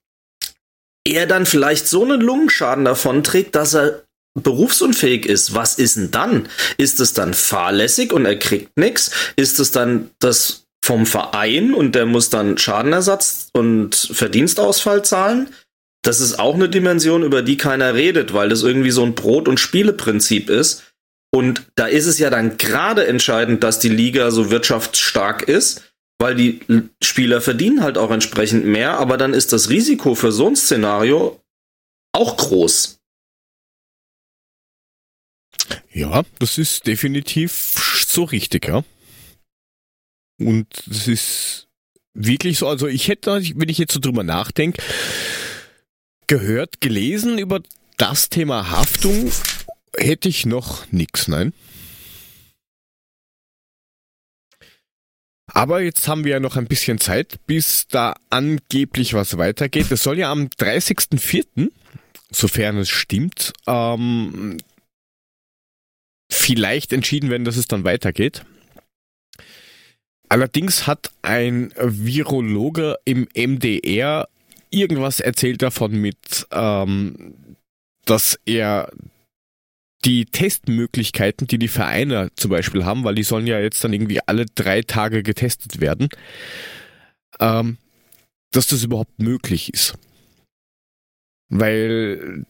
er 1.06 1.26
dann 1.26 1.46
vielleicht 1.46 1.88
so 1.88 2.04
einen 2.04 2.20
Lungenschaden 2.20 2.84
davon 2.84 3.24
trägt, 3.24 3.54
dass 3.54 3.74
er 3.74 4.02
berufsunfähig 4.34 5.26
ist, 5.26 5.54
was 5.54 5.74
ist 5.78 5.96
denn 5.96 6.10
dann? 6.10 6.48
Ist 6.78 7.00
es 7.00 7.12
dann 7.12 7.34
fahrlässig 7.34 8.12
und 8.12 8.24
er 8.24 8.38
kriegt 8.38 8.76
nichts? 8.76 9.10
Ist 9.36 9.60
es 9.60 9.72
dann 9.72 10.10
das 10.20 10.64
vom 10.84 11.06
Verein 11.06 11.74
und 11.74 11.94
der 11.94 12.06
muss 12.06 12.30
dann 12.30 12.58
Schadenersatz 12.58 13.48
und 13.52 13.94
Verdienstausfall 13.94 15.04
zahlen? 15.04 15.48
Das 16.02 16.20
ist 16.20 16.38
auch 16.38 16.54
eine 16.54 16.68
Dimension, 16.68 17.22
über 17.22 17.42
die 17.42 17.56
keiner 17.56 17.94
redet, 17.94 18.32
weil 18.34 18.48
das 18.48 18.62
irgendwie 18.62 18.90
so 18.90 19.04
ein 19.04 19.14
Brot- 19.14 19.48
und 19.48 19.60
Spieleprinzip 19.60 20.50
ist. 20.50 20.82
Und 21.30 21.62
da 21.76 21.86
ist 21.86 22.06
es 22.06 22.18
ja 22.18 22.28
dann 22.28 22.58
gerade 22.58 23.06
entscheidend, 23.06 23.62
dass 23.62 23.78
die 23.78 23.88
Liga 23.88 24.30
so 24.30 24.50
wirtschaftsstark 24.50 25.42
ist, 25.42 25.82
weil 26.22 26.36
die 26.36 26.60
Spieler 27.02 27.40
verdienen 27.40 27.82
halt 27.82 27.98
auch 27.98 28.12
entsprechend 28.12 28.64
mehr, 28.64 28.98
aber 28.98 29.18
dann 29.18 29.34
ist 29.34 29.52
das 29.52 29.68
Risiko 29.68 30.14
für 30.14 30.30
so 30.30 30.46
ein 30.46 30.56
Szenario 30.56 31.40
auch 32.12 32.36
groß. 32.36 33.00
Ja, 35.92 36.22
das 36.38 36.58
ist 36.58 36.86
definitiv 36.86 38.04
so 38.06 38.22
richtig, 38.22 38.68
ja. 38.68 38.84
Und 40.38 40.68
das 40.86 41.08
ist 41.08 41.66
wirklich 42.14 42.58
so, 42.58 42.68
also 42.68 42.86
ich 42.86 43.08
hätte, 43.08 43.42
wenn 43.56 43.68
ich 43.68 43.78
jetzt 43.78 43.92
so 43.92 43.98
drüber 43.98 44.22
nachdenke, 44.22 44.80
gehört, 46.28 46.80
gelesen 46.80 47.38
über 47.38 47.60
das 47.96 48.28
Thema 48.28 48.70
Haftung 48.70 49.32
hätte 49.96 50.28
ich 50.28 50.46
noch 50.46 50.90
nichts, 50.92 51.26
nein. 51.26 51.52
Aber 55.54 55.82
jetzt 55.82 56.08
haben 56.08 56.24
wir 56.24 56.32
ja 56.32 56.40
noch 56.40 56.56
ein 56.56 56.66
bisschen 56.66 56.98
Zeit, 56.98 57.38
bis 57.46 57.86
da 57.86 58.14
angeblich 58.30 59.12
was 59.12 59.36
weitergeht. 59.36 59.90
Es 59.90 60.02
soll 60.02 60.18
ja 60.18 60.32
am 60.32 60.46
30.04., 60.46 61.70
sofern 62.30 62.78
es 62.78 62.88
stimmt, 62.88 63.52
ähm, 63.66 64.56
vielleicht 66.30 66.94
entschieden 66.94 67.28
werden, 67.28 67.44
dass 67.44 67.58
es 67.58 67.68
dann 67.68 67.84
weitergeht. 67.84 68.46
Allerdings 70.30 70.86
hat 70.86 71.10
ein 71.20 71.74
Virologe 71.76 72.96
im 73.04 73.28
MDR 73.34 74.28
irgendwas 74.70 75.20
erzählt 75.20 75.60
davon 75.60 75.92
mit, 75.92 76.46
ähm, 76.50 77.56
dass 78.06 78.40
er 78.46 78.90
die 80.04 80.24
Testmöglichkeiten, 80.26 81.46
die 81.46 81.58
die 81.58 81.68
Vereine 81.68 82.30
zum 82.36 82.50
Beispiel 82.50 82.84
haben, 82.84 83.04
weil 83.04 83.14
die 83.14 83.22
sollen 83.22 83.46
ja 83.46 83.60
jetzt 83.60 83.82
dann 83.84 83.92
irgendwie 83.92 84.20
alle 84.26 84.46
drei 84.46 84.82
Tage 84.82 85.22
getestet 85.22 85.80
werden, 85.80 86.08
ähm, 87.38 87.78
dass 88.50 88.66
das 88.66 88.82
überhaupt 88.82 89.18
möglich 89.18 89.72
ist. 89.72 89.94
Weil 91.48 92.44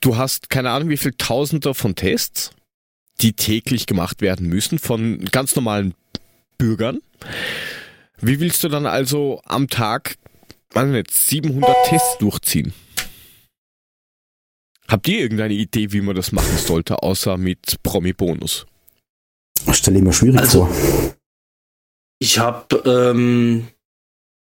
du 0.00 0.16
hast 0.16 0.50
keine 0.50 0.70
Ahnung, 0.70 0.88
wie 0.88 0.96
viel 0.96 1.12
Tausender 1.12 1.74
von 1.74 1.94
Tests, 1.94 2.52
die 3.20 3.32
täglich 3.32 3.86
gemacht 3.86 4.20
werden 4.20 4.48
müssen 4.48 4.78
von 4.78 5.24
ganz 5.26 5.56
normalen 5.56 5.94
Bürgern. 6.58 7.00
Wie 8.20 8.40
willst 8.40 8.64
du 8.64 8.68
dann 8.68 8.86
also 8.86 9.42
am 9.44 9.68
Tag, 9.68 10.16
weiß 10.70 10.88
nicht, 10.88 11.10
700 11.10 11.74
Tests 11.86 12.18
durchziehen? 12.18 12.72
Habt 14.88 15.08
ihr 15.08 15.20
irgendeine 15.20 15.54
Idee, 15.54 15.92
wie 15.92 16.00
man 16.00 16.14
das 16.14 16.32
machen 16.32 16.56
sollte, 16.58 17.02
außer 17.02 17.36
mit 17.36 17.82
Promi-Bonus? 17.82 18.66
Ich 19.66 19.76
stelle 19.76 20.00
mir 20.00 20.12
schwierig 20.12 20.38
also, 20.38 20.66
vor. 20.66 21.16
Ich 22.18 22.38
habe, 22.38 22.82
ähm, 22.86 23.68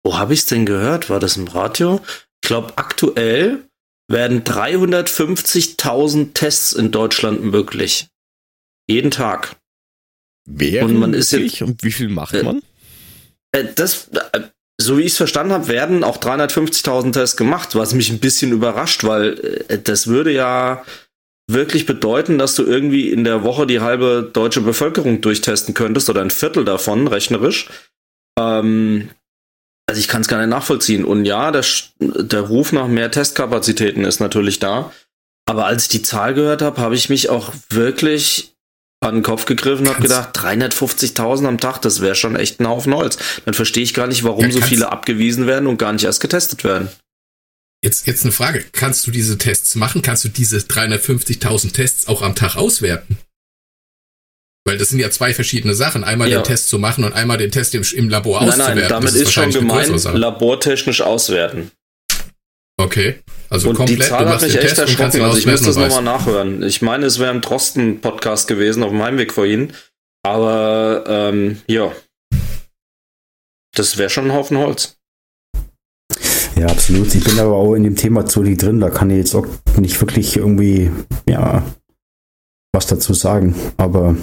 wo 0.03 0.17
habe 0.17 0.33
ich 0.33 0.41
es 0.41 0.45
denn 0.45 0.65
gehört? 0.65 1.09
War 1.09 1.19
das 1.19 1.37
im 1.37 1.47
Radio? 1.47 2.01
Ich 2.41 2.47
glaube, 2.47 2.77
aktuell 2.77 3.67
werden 4.07 4.43
350.000 4.43 6.33
Tests 6.33 6.73
in 6.73 6.91
Deutschland 6.91 7.43
möglich. 7.43 8.07
Jeden 8.87 9.11
Tag. 9.11 9.57
Wer 10.45 10.85
und 10.85 10.97
man 10.97 11.13
ist 11.13 11.31
jetzt, 11.31 11.61
und 11.61 11.83
wie 11.83 11.91
viel 11.91 12.07
macht 12.07 12.41
man? 12.41 12.61
Äh, 13.51 13.65
das, 13.75 14.07
äh, 14.09 14.41
so 14.79 14.97
wie 14.97 15.01
ich 15.01 15.13
es 15.13 15.17
verstanden 15.17 15.53
habe, 15.53 15.67
werden 15.67 16.03
auch 16.03 16.17
350.000 16.17 17.13
Tests 17.13 17.37
gemacht, 17.37 17.75
was 17.75 17.93
mich 17.93 18.09
ein 18.09 18.19
bisschen 18.19 18.51
überrascht, 18.51 19.03
weil 19.03 19.65
äh, 19.69 19.79
das 19.79 20.07
würde 20.07 20.31
ja 20.31 20.83
wirklich 21.49 21.85
bedeuten, 21.85 22.37
dass 22.37 22.55
du 22.55 22.63
irgendwie 22.63 23.09
in 23.09 23.23
der 23.23 23.43
Woche 23.43 23.65
die 23.65 23.79
halbe 23.79 24.29
deutsche 24.31 24.61
Bevölkerung 24.61 25.21
durchtesten 25.21 25.73
könntest 25.73 26.09
oder 26.09 26.21
ein 26.21 26.29
Viertel 26.29 26.65
davon, 26.65 27.07
rechnerisch. 27.07 27.69
Ähm, 28.37 29.09
also 29.87 29.99
ich 29.99 30.09
kann 30.09 30.21
es 30.21 30.27
gar 30.27 30.39
nicht 30.39 30.49
nachvollziehen. 30.49 31.05
Und 31.05 31.25
ja, 31.25 31.51
der, 31.51 31.63
der 31.99 32.41
Ruf 32.41 32.73
nach 32.73 32.87
mehr 32.87 33.09
Testkapazitäten 33.09 34.03
ist 34.03 34.19
natürlich 34.19 34.59
da. 34.59 34.91
Aber 35.45 35.65
als 35.65 35.83
ich 35.83 35.89
die 35.89 36.01
Zahl 36.01 36.33
gehört 36.33 36.61
habe, 36.61 36.81
habe 36.81 36.95
ich 36.95 37.07
mich 37.07 37.29
auch 37.29 37.53
wirklich 37.69 38.56
an 38.99 39.15
den 39.15 39.23
Kopf 39.23 39.45
gegriffen 39.45 39.85
und 39.85 39.93
habe 39.93 40.01
gedacht, 40.01 40.37
350.000 40.37 41.47
am 41.47 41.59
Tag, 41.59 41.79
das 41.79 42.01
wäre 42.01 42.15
schon 42.15 42.35
echt 42.35 42.59
ein 42.59 42.67
Haufen 42.67 42.93
Holz. 42.93 43.17
Dann 43.45 43.53
verstehe 43.53 43.83
ich 43.83 43.93
gar 43.93 44.07
nicht, 44.07 44.23
warum 44.23 44.45
ja, 44.45 44.51
so 44.51 44.61
viele 44.61 44.91
abgewiesen 44.91 45.45
werden 45.45 45.67
und 45.67 45.77
gar 45.77 45.93
nicht 45.93 46.05
erst 46.05 46.19
getestet 46.19 46.63
werden. 46.63 46.89
Jetzt, 47.83 48.07
jetzt 48.07 48.23
eine 48.23 48.31
Frage. 48.31 48.65
Kannst 48.71 49.05
du 49.05 49.11
diese 49.11 49.37
Tests 49.37 49.75
machen? 49.75 50.01
Kannst 50.01 50.23
du 50.23 50.29
diese 50.29 50.57
350.000 50.57 51.73
Tests 51.73 52.07
auch 52.07 52.23
am 52.23 52.33
Tag 52.33 52.55
auswerten? 52.55 53.17
Weil 54.65 54.77
das 54.77 54.89
sind 54.89 54.99
ja 54.99 55.11
zwei 55.11 55.33
verschiedene 55.33 55.75
Sachen. 55.75 56.03
Einmal 56.03 56.29
ja. 56.29 56.39
den 56.39 56.43
Test 56.43 56.67
zu 56.67 56.79
machen 56.79 57.03
und 57.03 57.13
einmal 57.13 57.37
den 57.37 57.51
Test 57.51 57.75
im, 57.75 57.83
im 57.93 58.09
Labor 58.09 58.41
nein, 58.41 58.49
auszuwerten. 58.49 58.79
Nein, 58.79 58.89
damit 58.89 59.13
ist, 59.13 59.21
ist 59.21 59.31
schon 59.31 59.51
gemeint, 59.51 60.03
labortechnisch 60.03 61.01
auswerten. 61.01 61.71
Okay. 62.79 63.15
Also 63.49 63.69
und 63.69 63.75
komplett, 63.75 63.99
die 63.99 64.03
Zahl 64.03 64.29
hat 64.29 64.41
mich 64.41 64.55
echt 64.55 64.77
erschrocken. 64.77 65.21
Also 65.21 65.37
ich 65.37 65.47
muss 65.47 65.61
das 65.61 65.77
nochmal 65.77 66.03
nachhören. 66.03 66.63
Ich 66.63 66.81
meine, 66.81 67.05
es 67.05 67.17
wäre 67.17 67.31
ein 67.31 67.41
Drosten-Podcast 67.41 68.47
gewesen 68.47 68.83
auf 68.83 68.91
dem 68.91 69.01
Heimweg 69.01 69.33
vorhin. 69.33 69.73
Aber 70.23 71.03
ähm, 71.07 71.61
ja, 71.67 71.91
das 73.73 73.97
wäre 73.97 74.09
schon 74.09 74.25
ein 74.25 74.33
Haufen 74.33 74.57
Holz. 74.57 74.97
Ja, 76.55 76.67
absolut. 76.67 77.13
Ich 77.13 77.23
bin 77.23 77.39
aber 77.39 77.55
auch 77.55 77.75
in 77.75 77.83
dem 77.83 77.95
Thema 77.95 78.25
zu 78.25 78.43
drin. 78.43 78.79
Da 78.79 78.89
kann 78.89 79.09
ich 79.09 79.17
jetzt 79.17 79.35
auch 79.35 79.45
nicht 79.77 79.99
wirklich 80.01 80.35
irgendwie, 80.35 80.91
ja, 81.29 81.63
was 82.73 82.87
dazu 82.87 83.13
sagen. 83.13 83.55
Aber 83.77 84.15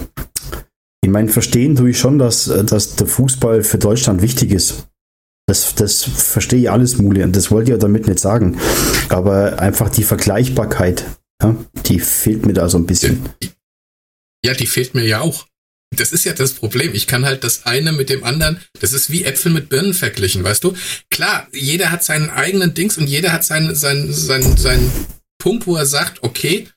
ich 1.02 1.10
meine, 1.10 1.28
verstehen 1.28 1.76
tue 1.76 1.90
ich 1.90 1.98
schon, 1.98 2.18
dass, 2.18 2.44
dass 2.44 2.96
der 2.96 3.06
Fußball 3.06 3.62
für 3.62 3.78
Deutschland 3.78 4.20
wichtig 4.20 4.50
ist. 4.50 4.88
Das, 5.46 5.74
das 5.74 6.02
verstehe 6.02 6.60
ich 6.60 6.70
alles, 6.70 6.96
Muli, 6.98 7.22
und 7.22 7.36
das 7.36 7.50
wollte 7.50 7.70
ich 7.70 7.74
ja 7.74 7.78
damit 7.78 8.06
nicht 8.06 8.18
sagen. 8.18 8.58
Aber 9.10 9.58
einfach 9.58 9.90
die 9.90 10.02
Vergleichbarkeit, 10.02 11.04
ja, 11.42 11.54
die 11.86 12.00
fehlt 12.00 12.46
mir 12.46 12.54
da 12.54 12.68
so 12.68 12.78
ein 12.78 12.86
bisschen. 12.86 13.28
Ja, 14.44 14.54
die 14.54 14.66
fehlt 14.66 14.94
mir 14.94 15.06
ja 15.06 15.20
auch. 15.20 15.46
Das 15.94 16.12
ist 16.12 16.24
ja 16.24 16.32
das 16.32 16.54
Problem. 16.54 16.94
Ich 16.94 17.06
kann 17.06 17.24
halt 17.24 17.44
das 17.44 17.66
eine 17.66 17.92
mit 17.92 18.10
dem 18.10 18.24
anderen, 18.24 18.60
das 18.80 18.92
ist 18.92 19.10
wie 19.10 19.24
Äpfel 19.24 19.52
mit 19.52 19.68
Birnen 19.68 19.94
verglichen, 19.94 20.42
weißt 20.42 20.64
du? 20.64 20.74
Klar, 21.10 21.46
jeder 21.52 21.90
hat 21.90 22.02
seinen 22.02 22.30
eigenen 22.30 22.74
Dings 22.74 22.98
und 22.98 23.06
jeder 23.06 23.32
hat 23.32 23.44
seinen, 23.44 23.74
seinen, 23.74 24.12
seinen, 24.12 24.56
seinen 24.56 24.90
Punkt, 25.38 25.66
wo 25.66 25.76
er 25.76 25.86
sagt, 25.86 26.22
okay, 26.22 26.68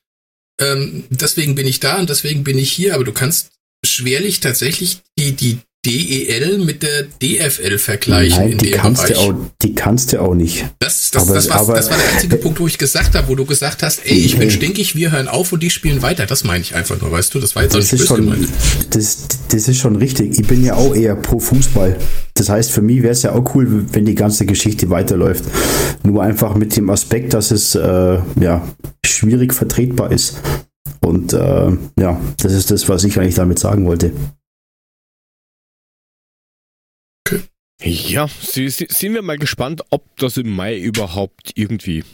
ähm, 0.60 1.04
deswegen 1.10 1.54
bin 1.54 1.66
ich 1.66 1.80
da 1.80 1.98
und 1.98 2.10
deswegen 2.10 2.44
bin 2.44 2.58
ich 2.58 2.70
hier, 2.70 2.94
aber 2.94 3.04
du 3.04 3.12
kannst 3.12 3.52
schwerlich 3.84 4.40
tatsächlich 4.40 5.02
die, 5.18 5.32
die 5.32 5.58
DEL 5.88 6.58
mit 6.58 6.82
der 6.82 7.04
DFL 7.22 7.78
vergleichen 7.78 8.38
Nein, 8.38 8.52
in 8.52 8.58
die 8.58 8.70
dem 8.70 8.80
kannst 8.80 9.06
Bereich. 9.06 9.24
Du 9.24 9.32
auch, 9.32 9.34
die 9.62 9.74
kannst 9.74 10.12
du 10.12 10.20
auch 10.20 10.34
nicht. 10.34 10.66
Das, 10.78 11.10
das, 11.10 11.22
aber, 11.22 11.34
das, 11.34 11.48
war, 11.48 11.60
aber, 11.60 11.74
das 11.74 11.90
war 11.90 11.96
der 11.96 12.12
einzige 12.12 12.36
Punkt, 12.38 12.60
wo 12.60 12.66
ich 12.66 12.78
gesagt 12.78 13.14
habe, 13.14 13.28
wo 13.28 13.34
du 13.34 13.44
gesagt 13.44 13.82
hast, 13.82 14.04
ey, 14.04 14.16
ich 14.18 14.38
bin 14.38 14.50
stinkig, 14.50 14.94
wir 14.96 15.12
hören 15.12 15.28
auf 15.28 15.52
und 15.52 15.62
die 15.62 15.70
spielen 15.70 16.02
weiter. 16.02 16.26
Das 16.26 16.44
meine 16.44 16.60
ich 16.60 16.74
einfach 16.74 17.00
nur, 17.00 17.10
weißt 17.10 17.34
du? 17.34 17.40
Das 17.40 17.56
war 17.56 17.62
jetzt 17.62 17.74
das 17.74 17.92
ist 17.92 18.06
schon, 18.06 18.48
das, 18.90 19.26
das 19.50 19.68
ist 19.68 19.78
schon 19.78 19.96
richtig. 19.96 20.38
Ich 20.38 20.46
bin 20.46 20.64
ja 20.64 20.74
auch 20.74 20.94
eher 20.94 21.16
pro 21.16 21.38
Fußball. 21.38 21.96
Das 22.34 22.48
heißt, 22.48 22.70
für 22.70 22.82
mich 22.82 23.02
wäre 23.02 23.12
es 23.12 23.22
ja 23.22 23.32
auch 23.32 23.54
cool, 23.54 23.86
wenn 23.92 24.04
die 24.04 24.14
ganze 24.14 24.46
Geschichte 24.46 24.90
weiterläuft. 24.90 25.44
Nur 26.04 26.22
einfach 26.22 26.54
mit 26.54 26.76
dem 26.76 26.90
Aspekt, 26.90 27.34
dass 27.34 27.50
es 27.50 27.74
äh, 27.74 28.18
ja, 28.40 28.68
schwierig 29.04 29.54
vertretbar 29.54 30.12
ist. 30.12 30.38
Und 31.00 31.32
äh, 31.32 31.70
ja, 31.98 32.20
das 32.42 32.52
ist 32.52 32.70
das, 32.70 32.88
was 32.88 33.04
ich 33.04 33.18
eigentlich 33.18 33.34
damit 33.34 33.58
sagen 33.58 33.86
wollte. 33.86 34.12
Ja, 37.80 38.28
sind 38.28 39.14
wir 39.14 39.22
mal 39.22 39.38
gespannt, 39.38 39.82
ob 39.90 40.04
das 40.16 40.36
im 40.36 40.50
Mai 40.50 40.78
überhaupt 40.78 41.52
irgendwie 41.54 42.04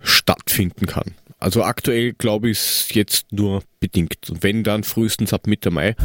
stattfinden 0.00 0.86
kann. 0.86 1.14
Also 1.38 1.64
aktuell 1.64 2.12
glaube 2.12 2.50
ich 2.50 2.58
es 2.58 2.94
jetzt 2.94 3.32
nur 3.32 3.62
bedingt. 3.80 4.30
Und 4.30 4.42
wenn 4.42 4.62
dann 4.62 4.84
frühestens 4.84 5.32
ab 5.32 5.46
Mitte 5.46 5.70
Mai. 5.70 5.96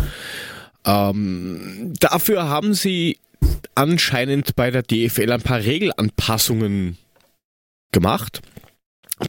Ähm, 0.85 1.93
dafür 1.99 2.49
haben 2.49 2.73
sie 2.73 3.19
anscheinend 3.75 4.55
bei 4.55 4.71
der 4.71 4.83
DFL 4.83 5.31
ein 5.31 5.41
paar 5.41 5.59
Regelanpassungen 5.59 6.97
gemacht. 7.91 8.41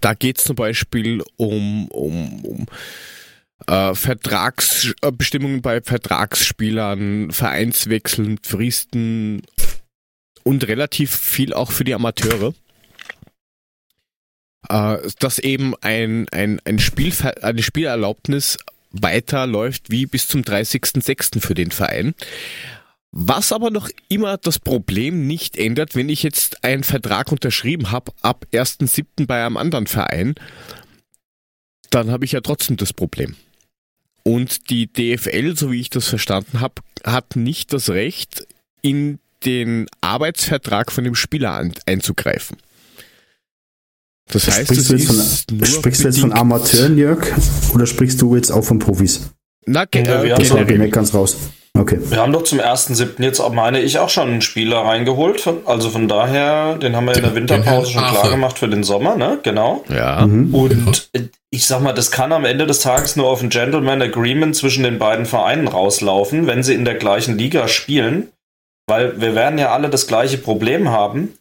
Da 0.00 0.14
geht 0.14 0.38
es 0.38 0.44
zum 0.44 0.56
Beispiel 0.56 1.22
um, 1.36 1.88
um, 1.88 2.44
um 2.44 2.66
äh, 3.66 3.94
Vertragsbestimmungen 3.94 5.62
bei 5.62 5.80
Vertragsspielern, 5.80 7.30
Vereinswechseln, 7.30 8.38
Fristen 8.42 9.42
und 10.42 10.66
relativ 10.68 11.14
viel 11.14 11.52
auch 11.52 11.70
für 11.70 11.84
die 11.84 11.94
Amateure. 11.94 12.54
Äh, 14.68 14.98
dass 15.18 15.38
eben 15.38 15.74
ein, 15.80 16.28
ein, 16.30 16.60
ein 16.64 16.78
Spiel, 16.78 17.12
eine 17.42 17.62
Spielerlaubnis 17.62 18.58
weiterläuft 18.90 19.90
wie 19.90 20.06
bis 20.06 20.28
zum 20.28 20.42
30.06. 20.42 21.40
für 21.40 21.54
den 21.54 21.70
Verein. 21.70 22.14
Was 23.12 23.52
aber 23.52 23.70
noch 23.70 23.88
immer 24.08 24.36
das 24.38 24.60
Problem 24.60 25.26
nicht 25.26 25.56
ändert, 25.56 25.96
wenn 25.96 26.08
ich 26.08 26.22
jetzt 26.22 26.62
einen 26.62 26.84
Vertrag 26.84 27.32
unterschrieben 27.32 27.90
habe 27.90 28.12
ab 28.20 28.46
1.07. 28.52 29.26
bei 29.26 29.44
einem 29.44 29.56
anderen 29.56 29.88
Verein, 29.88 30.36
dann 31.90 32.10
habe 32.10 32.24
ich 32.24 32.32
ja 32.32 32.40
trotzdem 32.40 32.76
das 32.76 32.92
Problem. 32.92 33.34
Und 34.22 34.70
die 34.70 34.86
DFL, 34.86 35.56
so 35.56 35.72
wie 35.72 35.80
ich 35.80 35.90
das 35.90 36.08
verstanden 36.08 36.60
habe, 36.60 36.74
hat 37.04 37.36
nicht 37.36 37.72
das 37.72 37.90
Recht, 37.90 38.46
in 38.82 39.18
den 39.44 39.86
Arbeitsvertrag 40.00 40.92
von 40.92 41.04
dem 41.04 41.14
Spieler 41.14 41.54
ein, 41.54 41.72
einzugreifen. 41.86 42.58
Das 44.28 44.46
heißt, 44.46 44.66
sprichst, 44.66 44.90
du 44.90 44.96
jetzt, 44.96 45.50
von, 45.50 45.64
sprichst 45.64 46.02
du 46.02 46.08
jetzt 46.08 46.20
von 46.20 46.32
Amateuren, 46.32 46.96
Jörg, 46.96 47.26
oder 47.74 47.86
sprichst 47.86 48.20
du 48.22 48.36
jetzt 48.36 48.50
auch 48.50 48.62
von 48.62 48.78
Profis? 48.78 49.30
Na, 49.66 49.84
ge 49.86 50.04
ja, 50.04 50.22
äh, 50.22 50.64
generell. 50.64 50.90
ganz 50.90 51.12
raus. 51.12 51.36
Okay. 51.78 51.98
Wir 52.00 52.18
haben 52.18 52.32
doch 52.32 52.42
zum 52.42 52.60
1.7. 52.60 53.22
jetzt, 53.22 53.40
meine 53.52 53.80
ich, 53.80 53.98
auch 53.98 54.08
schon 54.08 54.28
einen 54.28 54.42
Spieler 54.42 54.80
reingeholt. 54.80 55.48
Also 55.64 55.88
von 55.90 56.08
daher, 56.08 56.74
den 56.74 56.96
haben 56.96 57.06
wir 57.06 57.14
in 57.14 57.22
der 57.22 57.34
Winterpause 57.34 57.92
schon 57.92 58.02
klar 58.02 58.28
gemacht 58.28 58.58
für 58.58 58.68
den 58.68 58.82
Sommer, 58.82 59.16
ne? 59.16 59.38
Genau. 59.42 59.84
Ja. 59.88 60.26
Mhm. 60.26 60.54
Und 60.54 61.10
ich 61.50 61.66
sag 61.66 61.80
mal, 61.80 61.92
das 61.92 62.10
kann 62.10 62.32
am 62.32 62.44
Ende 62.44 62.66
des 62.66 62.80
Tages 62.80 63.16
nur 63.16 63.28
auf 63.28 63.42
ein 63.42 63.50
Gentleman 63.50 64.02
Agreement 64.02 64.56
zwischen 64.56 64.82
den 64.84 64.98
beiden 64.98 65.26
Vereinen 65.26 65.68
rauslaufen, 65.68 66.46
wenn 66.46 66.62
sie 66.62 66.74
in 66.74 66.84
der 66.84 66.96
gleichen 66.96 67.38
Liga 67.38 67.68
spielen. 67.68 68.28
Weil 68.88 69.20
wir 69.20 69.36
werden 69.36 69.58
ja 69.58 69.72
alle 69.72 69.88
das 69.88 70.08
gleiche 70.08 70.38
Problem 70.38 70.90
haben. 70.90 71.34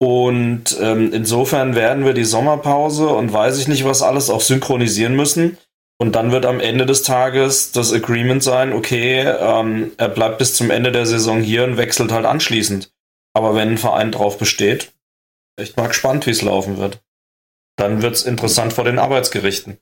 Und 0.00 0.78
ähm, 0.80 1.12
insofern 1.12 1.74
werden 1.74 2.04
wir 2.04 2.14
die 2.14 2.24
Sommerpause 2.24 3.08
und 3.08 3.32
weiß 3.32 3.58
ich 3.58 3.68
nicht, 3.68 3.84
was 3.84 4.02
alles 4.02 4.30
auch 4.30 4.40
synchronisieren 4.40 5.14
müssen. 5.14 5.58
Und 6.00 6.14
dann 6.14 6.30
wird 6.30 6.46
am 6.46 6.60
Ende 6.60 6.86
des 6.86 7.02
Tages 7.02 7.72
das 7.72 7.92
Agreement 7.92 8.42
sein, 8.42 8.72
okay, 8.72 9.20
ähm, 9.20 9.92
er 9.96 10.08
bleibt 10.08 10.38
bis 10.38 10.54
zum 10.54 10.70
Ende 10.70 10.92
der 10.92 11.06
Saison 11.06 11.42
hier 11.42 11.64
und 11.64 11.76
wechselt 11.76 12.12
halt 12.12 12.24
anschließend. 12.24 12.92
Aber 13.34 13.56
wenn 13.56 13.70
ein 13.70 13.78
Verein 13.78 14.12
drauf 14.12 14.38
besteht, 14.38 14.92
echt 15.56 15.76
mal 15.76 15.88
gespannt, 15.88 16.26
wie 16.26 16.30
es 16.30 16.42
laufen 16.42 16.76
wird. 16.78 17.02
Dann 17.76 18.00
wird 18.00 18.14
es 18.14 18.24
interessant 18.24 18.72
vor 18.72 18.84
den 18.84 18.98
Arbeitsgerichten. 18.98 19.78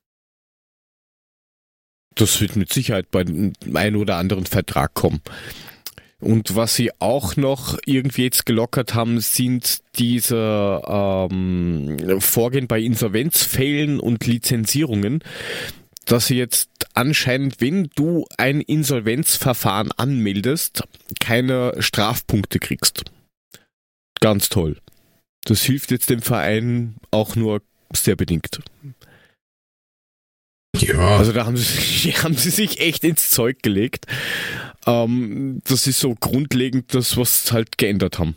Das 2.14 2.40
wird 2.40 2.56
mit 2.56 2.72
Sicherheit 2.72 3.10
bei 3.10 3.20
einem 3.20 3.96
oder 3.96 4.16
anderen 4.16 4.46
Vertrag 4.46 4.94
kommen. 4.94 5.20
Und 6.18 6.56
was 6.56 6.74
sie 6.74 6.90
auch 6.98 7.36
noch 7.36 7.78
irgendwie 7.84 8.24
jetzt 8.24 8.46
gelockert 8.46 8.94
haben, 8.94 9.20
sind 9.20 9.80
diese 9.96 10.80
ähm, 10.86 12.20
Vorgehen 12.20 12.68
bei 12.68 12.80
Insolvenzfällen 12.80 14.00
und 14.00 14.26
Lizenzierungen 14.26 15.22
dass 16.06 16.28
sie 16.28 16.36
jetzt 16.36 16.70
anscheinend, 16.94 17.60
wenn 17.60 17.90
du 17.94 18.26
ein 18.38 18.60
Insolvenzverfahren 18.60 19.92
anmeldest, 19.92 20.84
keine 21.20 21.74
Strafpunkte 21.80 22.58
kriegst. 22.58 23.04
Ganz 24.20 24.48
toll. 24.48 24.78
Das 25.44 25.62
hilft 25.62 25.90
jetzt 25.90 26.08
dem 26.08 26.22
Verein 26.22 26.96
auch 27.10 27.36
nur 27.36 27.60
sehr 27.92 28.16
bedingt. 28.16 28.60
Ja. 30.76 31.18
Also 31.18 31.32
da 31.32 31.44
haben 31.44 31.56
sie, 31.56 32.12
haben 32.22 32.36
sie 32.36 32.50
sich 32.50 32.80
echt 32.80 33.04
ins 33.04 33.30
Zeug 33.30 33.62
gelegt. 33.62 34.06
Ähm, 34.86 35.60
das 35.64 35.86
ist 35.86 36.00
so 36.00 36.14
grundlegend 36.14 36.94
das, 36.94 37.16
was 37.16 37.52
halt 37.52 37.78
geändert 37.78 38.18
haben. 38.18 38.36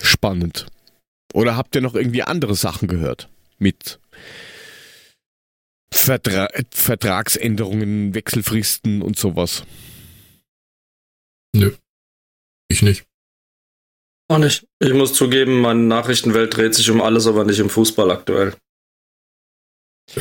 Spannend. 0.00 0.66
Oder 1.32 1.56
habt 1.56 1.74
ihr 1.74 1.80
noch 1.80 1.94
irgendwie 1.94 2.22
andere 2.22 2.54
Sachen 2.54 2.86
gehört? 2.86 3.28
Mit 3.58 3.98
Vertra 5.92 6.48
Vertragsänderungen, 6.70 8.14
Wechselfristen 8.14 9.02
und 9.02 9.18
sowas. 9.18 9.64
Nö. 11.54 11.72
Ich 12.68 12.82
nicht. 12.82 13.04
Auch 14.28 14.38
nicht. 14.38 14.66
Ich 14.80 14.92
muss 14.92 15.14
zugeben, 15.14 15.60
meine 15.60 15.82
Nachrichtenwelt 15.82 16.56
dreht 16.56 16.74
sich 16.74 16.90
um 16.90 17.00
alles, 17.00 17.26
aber 17.26 17.44
nicht 17.44 17.60
um 17.60 17.70
Fußball 17.70 18.10
aktuell. 18.10 18.54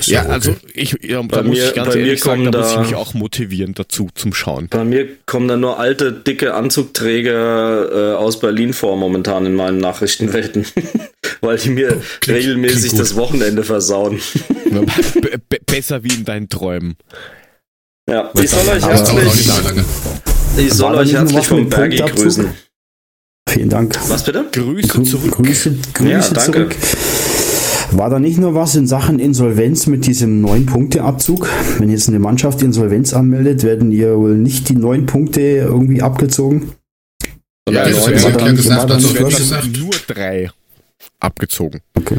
Ja, 0.02 0.24
okay. 0.24 0.32
also 0.32 0.56
ich, 0.74 0.98
ja, 1.04 1.22
da 1.22 1.44
muss 1.44 1.58
mir, 1.58 1.68
ich 1.68 1.76
ganz 1.76 1.96
ehrlich 1.96 2.22
sagen, 2.22 2.52
da 2.52 2.60
muss 2.60 2.72
ich 2.72 2.80
mich 2.80 2.96
auch 2.96 3.14
motivieren 3.14 3.76
dazu 3.76 4.10
zum 4.16 4.34
Schauen. 4.34 4.68
Bei 4.70 4.84
mir 4.84 5.08
kommen 5.28 5.48
da 5.48 5.58
nur 5.58 5.80
alte, 5.80 6.12
dicke 6.12 6.56
Anzugträger 6.56 8.14
äh, 8.14 8.16
aus 8.16 8.40
Berlin 8.40 8.74
vor 8.74 8.98
momentan 8.98 9.46
in 9.46 9.54
meinen 9.54 9.78
Nachrichtenwelten, 9.78 10.66
weil 11.46 11.58
die 11.58 11.70
mir 11.70 12.02
klingt, 12.20 12.40
regelmäßig 12.40 12.90
klingt 12.90 13.00
das 13.00 13.16
Wochenende 13.16 13.64
versauen. 13.64 14.20
besser 15.66 16.04
wie 16.04 16.14
in 16.14 16.26
deinen 16.26 16.50
Träumen. 16.50 16.96
Ja, 18.10 18.32
ich 18.36 18.50
soll 18.50 18.68
euch 18.68 18.86
herzlich, 18.86 19.50
ich 20.58 20.74
soll 20.74 20.96
euch 20.96 21.14
herzlich 21.14 21.48
vom 21.48 21.70
Bergi 21.70 21.98
grüßen. 21.98 22.50
Vielen 23.50 23.70
Dank. 23.70 23.98
Was 24.10 24.24
bitte? 24.24 24.46
Grüße 24.52 25.04
zurück. 25.04 25.32
Grüße, 25.32 25.76
Grüße 25.94 26.10
ja, 26.12 26.20
danke. 26.20 26.52
zurück. 26.52 26.76
War 27.92 28.10
da 28.10 28.20
nicht 28.20 28.38
nur 28.38 28.54
was 28.56 28.76
in 28.76 28.88
Sachen 28.88 29.20
Insolvenz 29.20 29.88
mit 29.88 30.06
diesem 30.06 30.42
neun 30.42 30.66
Punkte 30.66 31.04
Abzug? 31.04 31.48
Wenn 31.78 31.90
jetzt 31.90 32.10
eine 32.10 32.20
Mannschaft 32.20 32.62
Insolvenz 32.62 33.14
anmeldet, 33.14 33.64
werden 33.64 33.92
ihr 33.92 34.18
wohl 34.18 34.36
nicht 34.36 34.70
die 34.70 34.76
neun 34.76 35.06
Punkte 35.06 35.42
irgendwie 35.42 36.02
abgezogen? 36.02 36.74
Ja, 37.70 37.88
ja 37.88 37.90
das 37.90 38.24
war 38.24 38.32
dann, 38.32 38.56
gesagt, 38.56 38.82
war 38.82 38.88
dann 38.88 39.30
gesagt. 39.30 39.78
nur 39.78 39.92
drei 40.08 40.52
abgezogen. 41.20 41.82
Okay. 41.94 42.18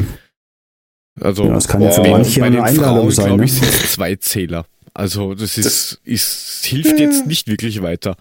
Also 1.21 1.45
ja, 1.45 1.55
das 1.55 1.69
kann 1.69 1.81
ja 1.81 1.91
für 1.91 2.03
manche 2.03 2.43
eine 2.43 2.63
Einladung 2.63 3.11
Frauen, 3.11 3.11
sein. 3.11 3.37
Ne? 3.37 3.45
Ich, 3.45 3.53
sind 3.53 3.73
zwei 3.73 4.17
Zähler. 4.17 4.67
Also 4.93 5.35
das 5.35 5.59
ist, 5.59 5.67
das 5.67 6.01
ist 6.05 6.65
hilft 6.67 6.99
jetzt 6.99 7.27
nicht 7.27 7.49
wirklich 7.49 7.83
weiter. 7.83 8.17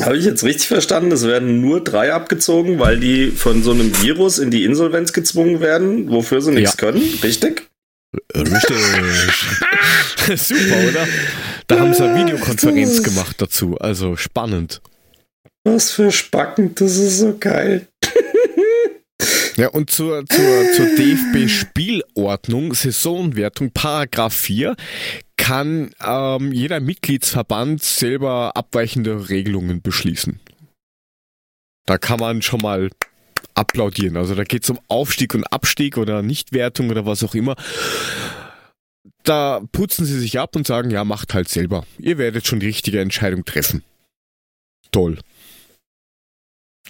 Habe 0.00 0.16
ich 0.16 0.24
jetzt 0.24 0.42
richtig 0.42 0.66
verstanden? 0.66 1.12
Es 1.12 1.24
werden 1.24 1.60
nur 1.60 1.82
drei 1.82 2.12
abgezogen, 2.12 2.78
weil 2.80 2.98
die 2.98 3.30
von 3.30 3.62
so 3.62 3.70
einem 3.70 4.02
Virus 4.02 4.38
in 4.38 4.50
die 4.50 4.64
Insolvenz 4.64 5.12
gezwungen 5.12 5.60
werden, 5.60 6.10
wofür 6.10 6.40
sie 6.40 6.50
nichts 6.50 6.72
ja. 6.72 6.76
können, 6.76 7.02
richtig? 7.22 7.68
Richtig. 8.34 8.76
Super, 10.36 10.88
oder? 10.88 11.06
Da 11.66 11.80
haben 11.80 11.94
sie 11.94 12.04
eine 12.04 12.24
Videokonferenz 12.24 13.02
gemacht 13.02 13.40
dazu. 13.40 13.76
Also 13.78 14.16
spannend. 14.16 14.82
Was 15.64 15.92
für 15.92 16.12
Spacken, 16.12 16.74
das 16.74 16.96
ist 16.96 17.18
so 17.18 17.36
geil. 17.38 17.86
Ja, 19.56 19.68
und 19.68 19.90
zur, 19.90 20.26
zur, 20.26 20.72
zur 20.72 20.86
DFB-Spielordnung, 20.96 22.74
Saisonwertung, 22.74 23.70
Paragraph 23.70 24.34
4, 24.34 24.74
kann 25.36 25.90
ähm, 26.04 26.52
jeder 26.52 26.80
Mitgliedsverband 26.80 27.82
selber 27.82 28.56
abweichende 28.56 29.28
Regelungen 29.28 29.80
beschließen. 29.80 30.40
Da 31.86 31.98
kann 31.98 32.18
man 32.18 32.42
schon 32.42 32.62
mal 32.62 32.90
applaudieren. 33.54 34.16
Also 34.16 34.34
da 34.34 34.42
geht 34.42 34.64
es 34.64 34.70
um 34.70 34.80
Aufstieg 34.88 35.34
und 35.34 35.44
Abstieg 35.44 35.98
oder 35.98 36.22
Nichtwertung 36.22 36.90
oder 36.90 37.06
was 37.06 37.22
auch 37.22 37.34
immer. 37.34 37.54
Da 39.22 39.60
putzen 39.70 40.04
sie 40.04 40.18
sich 40.18 40.38
ab 40.38 40.56
und 40.56 40.66
sagen, 40.66 40.90
ja, 40.90 41.04
macht 41.04 41.34
halt 41.34 41.48
selber. 41.48 41.86
Ihr 41.98 42.18
werdet 42.18 42.46
schon 42.46 42.60
die 42.60 42.66
richtige 42.66 43.00
Entscheidung 43.00 43.44
treffen. 43.44 43.84
Toll. 44.90 45.18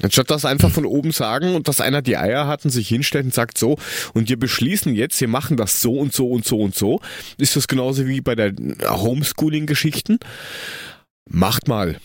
Anstatt 0.03 0.31
das 0.31 0.45
einfach 0.45 0.73
von 0.73 0.87
oben 0.87 1.13
sagen 1.13 1.55
und 1.55 1.69
dass 1.69 1.81
einer 1.81 2.03
die 2.03 2.17
Eier 2.17 2.49
hat 2.49 2.65
und 2.65 2.73
sich 2.73 2.89
hinstellt 2.89 3.27
und 3.27 3.35
sagt 3.35 3.59
so, 3.59 3.79
und 4.13 4.29
wir 4.29 4.39
beschließen 4.39 4.95
jetzt, 4.95 5.21
wir 5.21 5.29
machen 5.29 5.57
das 5.57 5.81
so 5.81 5.97
und 5.97 6.13
so 6.13 6.31
und 6.31 6.45
so 6.45 6.59
und 6.61 6.75
so, 6.75 7.01
ist 7.39 7.55
das 7.55 7.69
genauso 7.69 8.07
wie 8.07 8.21
bei 8.21 8.35
der 8.35 8.53
Homeschooling-Geschichten. 8.83 10.19
Macht 11.31 11.69
mal. 11.69 12.01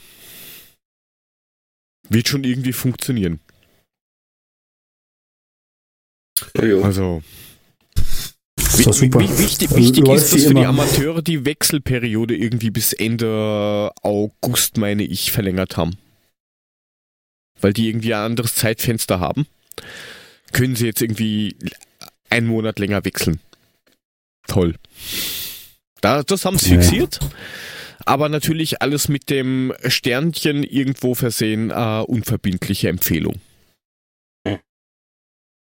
Wird 2.10 2.28
schon 2.28 2.44
irgendwie 2.44 2.74
funktionieren. 2.74 3.40
Also. 6.54 7.24
Das 8.56 8.98
super. 8.98 9.20
Wichtig, 9.20 9.76
wichtig 9.76 10.08
ist, 10.08 10.32
dass 10.32 10.44
für 10.46 10.54
die 10.54 10.66
Amateure 10.66 11.22
die 11.24 11.44
Wechselperiode 11.44 12.36
irgendwie 12.36 12.70
bis 12.70 12.94
Ende 12.94 13.92
August, 14.04 14.78
meine 14.78 15.04
ich, 15.04 15.32
verlängert 15.32 15.76
haben 15.76 15.98
weil 17.62 17.74
die 17.74 17.90
irgendwie 17.90 18.14
ein 18.14 18.32
anderes 18.32 18.56
Zeitfenster 18.56 19.20
haben, 19.20 19.48
können 20.52 20.76
sie 20.76 20.86
jetzt 20.86 21.02
irgendwie 21.02 21.56
einen 22.30 22.48
Monat 22.48 22.80
länger 22.80 23.04
wechseln. 23.06 23.40
Toll. 24.48 24.76
Da, 26.02 26.24
das 26.24 26.46
haben 26.46 26.58
sie 26.58 26.76
ja. 26.76 26.82
fixiert. 26.82 27.20
Aber 28.06 28.30
natürlich 28.30 28.82
alles 28.82 29.10
mit 29.10 29.30
dem 29.30 29.74
Sternchen 29.86 30.64
irgendwo 30.64 31.14
versehen, 31.14 31.70
äh, 31.70 32.04
unverbindliche 32.08 32.90
Empfehlung. 32.90 33.40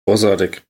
Großartig. 0.07 0.63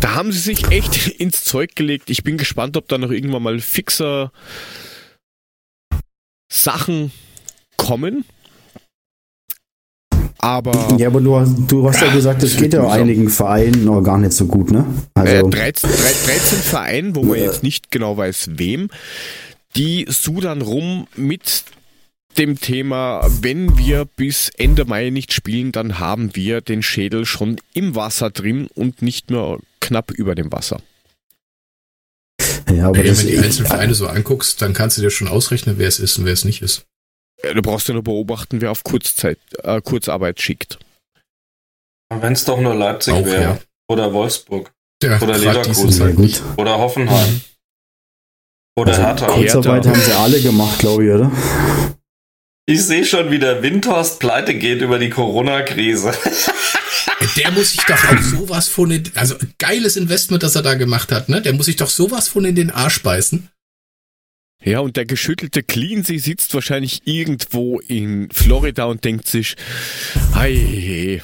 Da 0.00 0.14
haben 0.14 0.32
sie 0.32 0.38
sich 0.38 0.68
echt 0.70 1.08
ins 1.20 1.44
Zeug 1.44 1.74
gelegt. 1.74 2.10
Ich 2.10 2.22
bin 2.22 2.36
gespannt, 2.36 2.76
ob 2.76 2.88
da 2.88 2.98
noch 2.98 3.10
irgendwann 3.10 3.42
mal 3.42 3.58
fixer 3.60 4.32
Sachen 6.52 7.12
kommen. 7.76 8.24
Aber. 10.42 10.96
Ja, 10.96 11.08
aber 11.08 11.20
du, 11.20 11.44
du 11.68 11.86
hast 11.86 12.00
ja 12.00 12.12
gesagt, 12.12 12.42
es 12.42 12.56
geht 12.56 12.72
ja 12.72 12.88
einigen 12.88 13.28
Vereinen 13.28 13.84
noch 13.84 14.02
gar 14.02 14.16
nicht 14.16 14.32
so 14.32 14.46
gut, 14.46 14.70
ne? 14.70 14.86
Also. 15.14 15.46
Äh, 15.46 15.50
13, 15.50 15.90
13 15.90 16.58
Vereinen, 16.58 17.14
wo 17.14 17.22
man 17.22 17.38
jetzt 17.38 17.62
nicht 17.62 17.90
genau 17.90 18.16
weiß, 18.16 18.50
wem, 18.54 18.88
die 19.76 20.06
sudern 20.08 20.62
rum 20.62 21.06
mit 21.14 21.64
dem 22.38 22.58
Thema, 22.58 23.26
wenn 23.42 23.76
wir 23.76 24.04
bis 24.04 24.50
Ende 24.56 24.84
Mai 24.84 25.10
nicht 25.10 25.32
spielen, 25.32 25.72
dann 25.72 25.98
haben 25.98 26.34
wir 26.34 26.60
den 26.60 26.82
Schädel 26.82 27.26
schon 27.26 27.56
im 27.74 27.94
Wasser 27.94 28.30
drin 28.30 28.68
und 28.74 29.02
nicht 29.02 29.30
nur 29.30 29.60
knapp 29.80 30.10
über 30.10 30.34
dem 30.34 30.50
Wasser. 30.52 30.80
Ja, 32.74 32.88
aber 32.88 32.98
ja, 32.98 33.04
wenn 33.04 33.14
du 33.14 33.26
die 33.26 33.38
einzelnen 33.38 33.66
Vereine 33.66 33.94
so 33.94 34.06
anguckst, 34.06 34.62
dann 34.62 34.72
kannst 34.72 34.96
du 34.96 35.02
dir 35.02 35.10
schon 35.10 35.28
ausrechnen, 35.28 35.76
wer 35.78 35.88
es 35.88 35.98
ist 35.98 36.18
und 36.18 36.24
wer 36.24 36.32
es 36.32 36.44
nicht 36.44 36.62
ist. 36.62 36.86
Du 37.42 37.62
brauchst 37.62 37.88
ja 37.88 37.94
nur 37.94 38.04
beobachten, 38.04 38.60
wer 38.60 38.70
auf 38.70 38.84
Kurzzeit, 38.84 39.38
äh, 39.62 39.80
Kurzarbeit 39.80 40.40
schickt. 40.40 40.78
Wenn 42.10 42.32
es 42.32 42.44
doch 42.44 42.60
nur 42.60 42.74
Leipzig 42.74 43.24
wäre. 43.24 43.42
Ja. 43.42 43.58
Oder 43.88 44.12
Wolfsburg. 44.12 44.72
Ja, 45.02 45.20
oder 45.20 45.38
Leverkusen. 45.38 46.40
Oder 46.56 46.78
Hoffenheim. 46.78 47.40
Oder 48.78 48.92
also 48.92 49.02
Hertha. 49.02 49.26
Kurzarbeit 49.26 49.86
haben 49.86 50.00
sie 50.00 50.12
alle 50.12 50.40
gemacht, 50.40 50.78
glaube 50.78 51.06
ich, 51.06 51.12
oder? 51.12 51.32
Ich 52.66 52.84
sehe 52.84 53.04
schon, 53.04 53.30
wie 53.30 53.38
der 53.38 53.62
Windhorst 53.62 54.20
pleite 54.20 54.54
geht 54.54 54.80
über 54.80 54.98
die 54.98 55.10
Corona-Krise. 55.10 56.12
Der 57.36 57.50
muss 57.50 57.72
sich 57.72 57.84
doch 57.84 57.96
auch 57.96 58.22
sowas 58.22 58.68
von 58.68 58.90
in, 58.90 59.10
also 59.14 59.34
geiles 59.58 59.96
Investment, 59.96 60.42
das 60.42 60.54
er 60.54 60.62
da 60.62 60.74
gemacht 60.74 61.12
hat, 61.12 61.28
ne? 61.28 61.42
Der 61.42 61.52
muss 61.52 61.66
sich 61.66 61.76
doch 61.76 61.88
sowas 61.88 62.28
von 62.28 62.44
in 62.44 62.54
den 62.54 62.70
Arsch 62.70 63.02
beißen. 63.02 63.48
Ja, 64.62 64.80
und 64.80 64.96
der 64.96 65.06
geschüttelte 65.06 65.62
Cleansee 65.62 66.18
sitzt 66.18 66.52
wahrscheinlich 66.52 67.02
irgendwo 67.06 67.80
in 67.80 68.30
Florida 68.30 68.84
und 68.84 69.04
denkt 69.04 69.26
sich, 69.26 69.56
hey, 70.34 71.22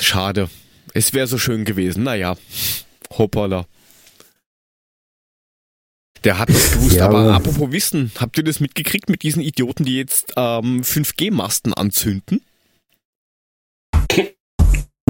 schade. 0.00 0.48
Es 0.92 1.12
wäre 1.12 1.26
so 1.26 1.38
schön 1.38 1.64
gewesen. 1.64 2.04
Naja, 2.04 2.36
hoppala. 3.10 3.66
Der 6.22 6.38
hat 6.38 6.48
das 6.48 6.72
gewusst, 6.72 6.96
ja, 6.96 7.06
aber 7.06 7.34
apropos 7.34 7.70
Wissen, 7.72 8.12
habt 8.18 8.38
ihr 8.38 8.44
das 8.44 8.60
mitgekriegt 8.60 9.10
mit 9.10 9.22
diesen 9.22 9.42
Idioten, 9.42 9.84
die 9.84 9.96
jetzt 9.96 10.32
ähm, 10.36 10.82
5G-Masten 10.82 11.74
anzünden? 11.74 12.40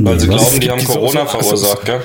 Weil 0.01 0.19
sie 0.19 0.27
glauben, 0.27 0.61
die 0.61 0.71
haben 0.71 0.85
Corona 0.85 1.27
so, 1.27 1.33
so, 1.33 1.39
verursacht, 1.39 1.85
gell? 1.85 2.03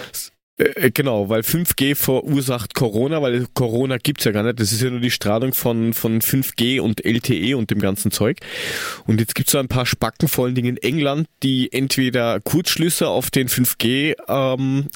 Äh, 0.59 0.87
äh, 0.87 0.91
genau, 0.91 1.29
weil 1.29 1.41
5G 1.41 1.95
verursacht 1.95 2.75
Corona, 2.75 3.21
weil 3.21 3.47
Corona 3.53 3.97
gibt's 3.97 4.25
ja 4.25 4.31
gar 4.31 4.43
nicht. 4.43 4.59
Das 4.59 4.71
ist 4.71 4.81
ja 4.81 4.89
nur 4.89 4.99
die 4.99 5.11
Strahlung 5.11 5.53
von, 5.53 5.93
von 5.93 6.21
5G 6.21 6.81
und 6.81 7.05
LTE 7.05 7.57
und 7.57 7.71
dem 7.71 7.79
ganzen 7.79 8.11
Zeug. 8.11 8.37
Und 9.07 9.19
jetzt 9.19 9.35
gibt's 9.35 9.53
so 9.53 9.57
ein 9.57 9.67
paar 9.67 9.85
Spacken, 9.85 10.27
vor 10.27 10.45
allen 10.45 10.55
Dingen 10.55 10.77
in 10.77 10.83
England, 10.83 11.27
die 11.43 11.71
entweder 11.71 12.39
Kurzschlüsse 12.41 13.07
auf 13.07 13.31
den 13.31 13.47
5G 13.47 14.15
ähm, 14.27 14.87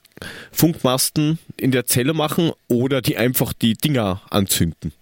Funkmasten 0.52 1.40
in 1.58 1.72
der 1.72 1.86
Zelle 1.86 2.14
machen 2.14 2.52
oder 2.68 3.02
die 3.02 3.18
einfach 3.18 3.54
die 3.54 3.74
Dinger 3.74 4.22
anzünden. 4.30 4.94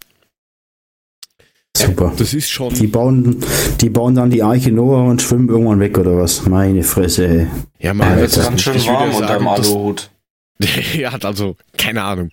Super. 1.76 2.14
Das 2.18 2.34
ist 2.34 2.50
schon. 2.52 2.74
Die 2.74 2.88
bauen, 2.88 3.38
die 3.80 3.90
bauen 3.90 4.14
dann 4.14 4.30
die 4.30 4.44
Arche 4.44 4.72
Noah 4.72 5.06
und 5.06 5.22
schwimmen 5.22 5.50
irgendwann 5.50 5.80
weg 5.80 5.98
oder 5.98 6.18
was? 6.18 6.46
Meine 6.46 6.84
Fresse. 6.84 7.48
Ja, 7.80 7.94
man, 7.94 8.10
ja, 8.10 8.24
das 8.24 8.38
ist 8.38 8.44
ganz 8.44 8.62
schön 8.62 8.86
warm 8.86 9.16
unter 9.16 9.38
dem 9.38 9.48
Aluhut. 9.48 10.11
er 10.98 11.12
hat 11.12 11.26
also 11.26 11.56
keine 11.78 12.04
Ahnung. 12.04 12.30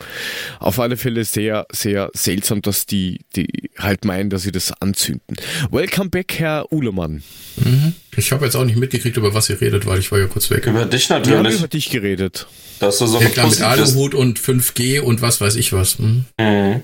Auf 0.58 0.78
alle 0.78 0.96
Fälle 0.96 1.24
sehr, 1.24 1.66
sehr 1.72 2.10
seltsam, 2.14 2.62
dass 2.62 2.86
die, 2.86 3.20
die 3.34 3.70
halt 3.78 4.04
meinen, 4.04 4.30
dass 4.30 4.42
sie 4.42 4.52
das 4.52 4.72
anzünden. 4.80 5.36
Welcome 5.70 6.10
back, 6.10 6.38
Herr 6.38 6.70
Uhlemann. 6.72 7.22
Mhm. 7.56 7.94
Ich 8.16 8.32
habe 8.32 8.44
jetzt 8.44 8.56
auch 8.56 8.64
nicht 8.64 8.78
mitgekriegt, 8.78 9.16
über 9.16 9.34
was 9.34 9.48
ihr 9.48 9.60
redet, 9.60 9.86
weil 9.86 9.98
ich 10.00 10.10
war 10.12 10.18
ja 10.18 10.26
kurz 10.26 10.50
weg. 10.50 10.66
Über 10.66 10.84
dich 10.84 11.08
natürlich. 11.08 11.38
Wir 11.42 11.50
haben 11.50 11.58
über 11.58 11.68
dich 11.68 11.90
geredet. 11.90 12.46
Dass 12.80 12.98
du 12.98 13.06
so 13.06 13.20
ja, 13.20 13.28
klar, 13.28 13.48
mit 13.48 13.60
Aluhut 13.60 14.14
und 14.14 14.38
5G 14.38 15.00
und 15.00 15.22
was 15.22 15.40
weiß 15.40 15.56
ich 15.56 15.72
was. 15.72 15.98
Mhm. 15.98 16.24
Mhm. 16.38 16.82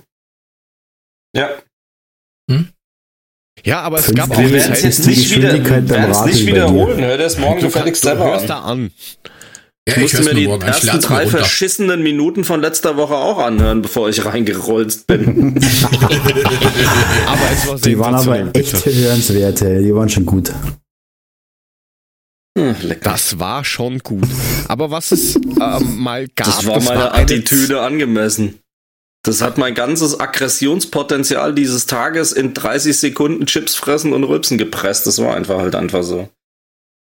Ja. 1.37 1.51
Hm? 2.51 2.69
Ja, 3.65 3.81
aber 3.81 3.99
es 3.99 4.13
gab 4.15 4.31
auch 4.31 4.39
Wir 4.39 4.53
werden 4.53 4.73
es 4.73 4.83
jetzt 4.83 5.07
nicht, 5.07 5.35
wieder, 5.35 5.53
nicht 5.53 6.47
wiederholen. 6.47 7.01
Hör 7.01 7.17
das 7.17 7.39
morgen 7.39 7.61
gefälligst 7.61 8.03
selber 8.03 8.25
an. 8.25 8.31
hörst 8.31 8.51
da 8.51 8.61
an. 8.61 8.91
Ja, 9.87 9.97
ich 9.97 10.03
musste 10.03 10.23
mir 10.23 10.35
die 10.35 10.47
morgen. 10.47 10.67
ersten 10.67 10.99
drei 11.01 11.27
verschissenen 11.27 12.03
Minuten 12.03 12.45
von 12.45 12.63
letzter 12.63 12.97
Woche 12.97 13.17
auch 13.17 13.39
anhören, 13.39 13.83
bevor 13.83 14.09
ich 14.09 14.25
reingerollt 14.25 15.07
bin. 15.07 15.59
aber 17.27 17.51
es 17.53 17.67
war 17.69 17.79
Die 17.79 17.99
waren 17.99 18.15
aber 18.15 18.57
echt 18.57 18.87
hörenswert, 18.87 19.61
die 19.61 19.95
waren 19.95 20.09
schon 20.09 20.25
gut. 20.25 20.53
Hm, 22.57 22.77
das 23.03 23.39
war 23.39 23.65
schon 23.65 23.99
gut. 23.99 24.29
Aber 24.69 24.91
was 24.91 25.13
es 25.13 25.37
ähm, 25.37 25.99
mal 25.99 26.29
gab. 26.29 26.47
Das 26.47 26.67
war 26.67 26.77
das 26.77 26.85
meine 26.85 27.01
war 27.01 27.15
Attitüde 27.15 27.83
angemessen. 27.83 28.61
Das 29.23 29.41
hat 29.41 29.59
mein 29.59 29.75
ganzes 29.75 30.21
Aggressionspotenzial 30.21 31.55
dieses 31.55 31.87
Tages 31.87 32.33
in 32.33 32.55
30 32.55 32.97
Sekunden 32.97 33.47
Chips 33.47 33.75
fressen 33.75 34.13
und 34.13 34.25
Rülpsen 34.25 34.57
gepresst. 34.57 35.07
Das 35.07 35.19
war 35.21 35.35
einfach 35.35 35.59
halt 35.59 35.75
einfach 35.75 36.03
so. 36.03 36.29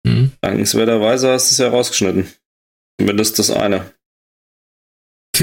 Hm. 0.07 0.33
Dankenswerterweise 0.41 1.31
hast 1.33 1.51
du 1.51 1.53
es 1.55 1.59
ja 1.59 1.69
rausgeschnitten. 1.69 2.29
Zumindest 3.03 3.37
das 3.41 3.51
eine. 3.51 3.93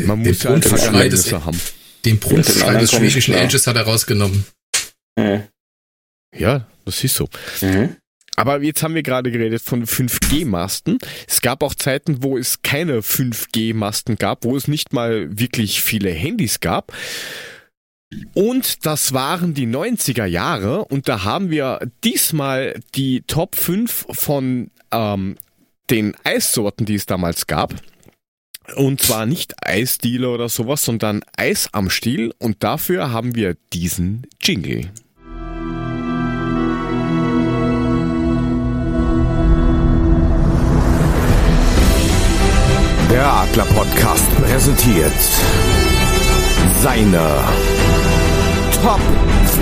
Man 0.06 0.20
muss 0.20 0.44
ja 0.44 0.52
Erlebnisse 0.52 1.44
haben. 1.44 1.60
Den 2.06 2.18
Brunftschrei 2.18 2.80
des 2.80 2.92
schwedischen 2.92 3.36
Ages 3.36 3.68
hat 3.68 3.76
er 3.76 3.82
rausgenommen. 3.82 4.46
Mhm. 5.18 5.44
Ja, 6.38 6.66
das 6.86 7.04
ist 7.04 7.18
so. 7.18 7.28
Mhm. 7.60 7.98
Aber 8.38 8.64
jetzt 8.64 8.82
haben 8.82 8.96
wir 8.96 9.04
gerade 9.04 9.30
geredet 9.30 9.62
von 9.62 9.86
5G-Masten. 9.86 11.00
Es 11.28 11.42
gab 11.42 11.62
auch 11.64 11.76
Zeiten, 11.76 12.24
wo 12.24 12.38
es 12.38 12.62
keine 12.62 13.02
5G-Masten 13.02 14.16
gab, 14.16 14.46
wo 14.46 14.56
es 14.56 14.70
nicht 14.70 14.94
mal 14.94 15.28
wirklich 15.38 15.82
viele 15.82 16.12
Handys 16.12 16.62
gab. 16.62 16.94
Und 18.36 18.86
das 18.86 19.12
waren 19.12 19.54
die 19.54 19.68
90er 19.68 20.24
Jahre 20.24 20.86
und 20.86 21.10
da 21.10 21.26
haben 21.26 21.50
wir 21.50 21.80
diesmal 22.06 22.80
die 22.96 23.24
Top 23.28 23.58
5 23.58 24.06
von 24.12 24.72
ähm, 24.94 25.36
den 25.90 26.16
Eissorten, 26.24 26.86
die 26.86 26.96
es 26.96 27.06
damals 27.06 27.48
gab. 27.48 27.74
Und 28.76 29.02
zwar 29.02 29.26
nicht 29.26 29.56
Eisdealer 29.66 30.32
oder 30.32 30.50
sowas, 30.50 30.84
sondern 30.84 31.22
Eis 31.36 31.70
am 31.72 31.90
Stiel 31.90 32.34
und 32.38 32.64
dafür 32.64 33.12
haben 33.12 33.36
wir 33.36 33.56
diesen 33.74 34.28
Jingle. 34.42 34.92
Der 43.10 43.26
Adler 43.26 43.66
Podcast 43.66 44.30
präsentiert 44.36 45.12
seine 46.82 47.44
Top 48.84 49.02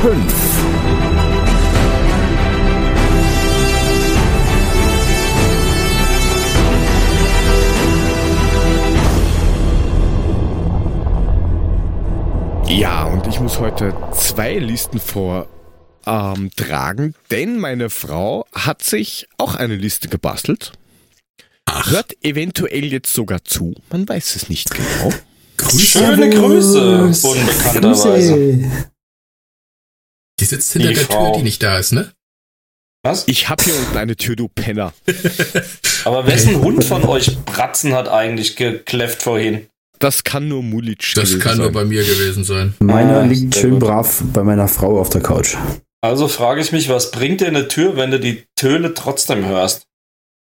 5. 0.01 1.26
Ja, 12.70 13.05
und 13.05 13.26
ich 13.28 13.39
muss 13.39 13.59
heute 13.59 13.95
zwei 14.13 14.55
Listen 14.55 14.99
vor 14.99 15.47
ähm, 16.05 16.51
tragen, 16.55 17.15
denn 17.32 17.59
meine 17.59 17.89
Frau 17.89 18.45
hat 18.53 18.84
sich 18.84 19.28
auch 19.38 19.55
eine 19.55 19.76
Liste 19.76 20.09
gebastelt. 20.09 20.74
Ach. 21.65 21.89
Hört 21.91 22.13
eventuell 22.24 22.86
jetzt 22.86 23.13
sogar 23.13 23.43
zu. 23.45 23.74
Man 23.89 24.07
weiß 24.07 24.36
es 24.36 24.49
nicht 24.49 24.70
genau. 24.72 25.13
Grüße. 25.57 25.99
Schöne 25.99 26.30
Grüße, 26.30 27.28
unbekannterweise. 27.28 28.88
Die 30.39 30.45
sitzt 30.45 30.74
hinter 30.74 30.89
die 30.89 30.93
der 30.95 31.03
Frau. 31.05 31.32
Tür, 31.32 31.38
die 31.38 31.43
nicht 31.43 31.63
da 31.63 31.80
ist, 31.80 31.93
ne? 31.93 32.11
Was? 33.03 33.28
Ich 33.28 33.47
hab 33.47 33.61
hier 33.61 33.76
unten 33.76 33.97
eine 33.97 34.18
Tür, 34.18 34.36
du 34.36 34.49
Penner. 34.49 34.93
Aber 36.03 36.28
wessen 36.28 36.59
Hund 36.61 36.84
von 36.84 37.05
euch 37.05 37.38
Bratzen 37.45 37.93
hat 37.93 38.09
eigentlich 38.09 38.55
gekläfft 38.55 39.24
vorhin? 39.24 39.68
Das 39.99 40.23
kann 40.23 40.47
nur 40.47 40.63
Mulic 40.63 41.13
Das 41.15 41.39
kann 41.39 41.53
sein. 41.53 41.57
nur 41.63 41.71
bei 41.71 41.85
mir 41.85 42.03
gewesen 42.03 42.43
sein. 42.43 42.73
Meiner 42.79 43.21
ah, 43.21 43.25
liegt 43.25 43.55
schön 43.55 43.71
gut. 43.71 43.81
brav 43.81 44.23
bei 44.33 44.43
meiner 44.43 44.67
Frau 44.67 44.99
auf 44.99 45.09
der 45.09 45.21
Couch. 45.21 45.55
Also 46.01 46.27
frage 46.27 46.61
ich 46.61 46.71
mich, 46.71 46.89
was 46.89 47.11
bringt 47.11 47.41
dir 47.41 47.47
eine 47.47 47.67
Tür, 47.67 47.97
wenn 47.97 48.11
du 48.11 48.19
die 48.19 48.43
Töne 48.55 48.93
trotzdem 48.93 49.45
hörst? 49.45 49.83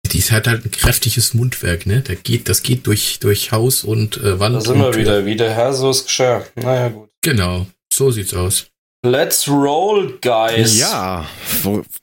Die 0.06 0.22
hat 0.22 0.48
halt 0.48 0.66
ein 0.66 0.72
kräftiges 0.72 1.34
Mundwerk, 1.34 1.86
ne? 1.86 2.02
Der 2.02 2.16
geht, 2.16 2.50
das 2.50 2.64
geht 2.64 2.86
durch, 2.88 3.20
durch 3.20 3.52
Haus 3.52 3.84
und 3.84 4.18
äh, 4.18 4.40
Wand. 4.40 4.56
Da 4.56 4.62
sind 4.62 4.80
wir 4.80 4.96
wieder, 4.96 5.26
wie 5.26 5.36
der 5.36 5.52
Herr, 5.52 5.74
so 5.74 5.90
ist 5.90 6.06
Geschirr. 6.06 6.46
Naja, 6.56 6.90
gut. 6.90 7.10
Genau, 7.22 7.68
so 7.94 8.12
sieht's 8.12 8.34
aus. 8.34 8.68
Let's 9.04 9.48
roll, 9.48 10.20
guys. 10.22 10.78
Ja, 10.78 11.26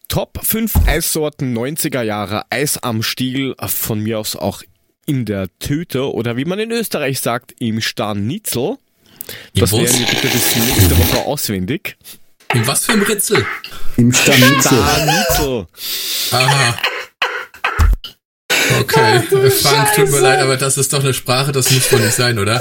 Top 0.08 0.40
5 0.42 0.86
Eissorten 0.86 1.56
90er 1.56 2.02
Jahre, 2.02 2.42
Eis 2.50 2.82
am 2.82 3.02
Stiel, 3.02 3.54
von 3.60 4.00
mir 4.00 4.18
aus 4.18 4.34
auch 4.34 4.62
in 5.08 5.24
der 5.24 5.48
Tüte 5.58 6.12
oder 6.12 6.36
wie 6.36 6.44
man 6.44 6.58
in 6.58 6.70
Österreich 6.70 7.20
sagt, 7.20 7.54
im 7.58 7.80
Starnitzel. 7.80 8.76
Das 9.54 9.72
wäre 9.72 9.82
mir 9.82 10.06
bitte 10.06 10.28
das 10.28 10.56
nächste 10.56 10.98
Woche 10.98 11.24
auswendig. 11.24 11.96
In 12.52 12.66
was 12.66 12.84
für 12.84 12.92
ein 12.92 13.02
Ritzel? 13.02 13.44
Im 13.96 14.12
Starnitzel. 14.12 14.60
Starnitzel. 14.60 15.66
Aha. 16.32 16.78
Okay, 18.80 19.22
Ach, 19.22 19.24
Frank, 19.50 19.94
tut 19.94 20.10
mir 20.10 20.20
leid, 20.20 20.40
aber 20.40 20.58
das 20.58 20.76
ist 20.76 20.92
doch 20.92 21.00
eine 21.00 21.14
Sprache, 21.14 21.52
das 21.52 21.70
muss 21.70 21.88
doch 21.88 21.98
nicht 21.98 22.14
sein, 22.14 22.38
oder? 22.38 22.60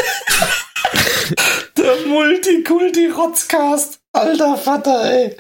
Der 1.78 1.98
Multikulti-Rotzcast. 2.08 4.00
Alter 4.14 4.58
Vater, 4.58 5.04
ey. 5.12 5.36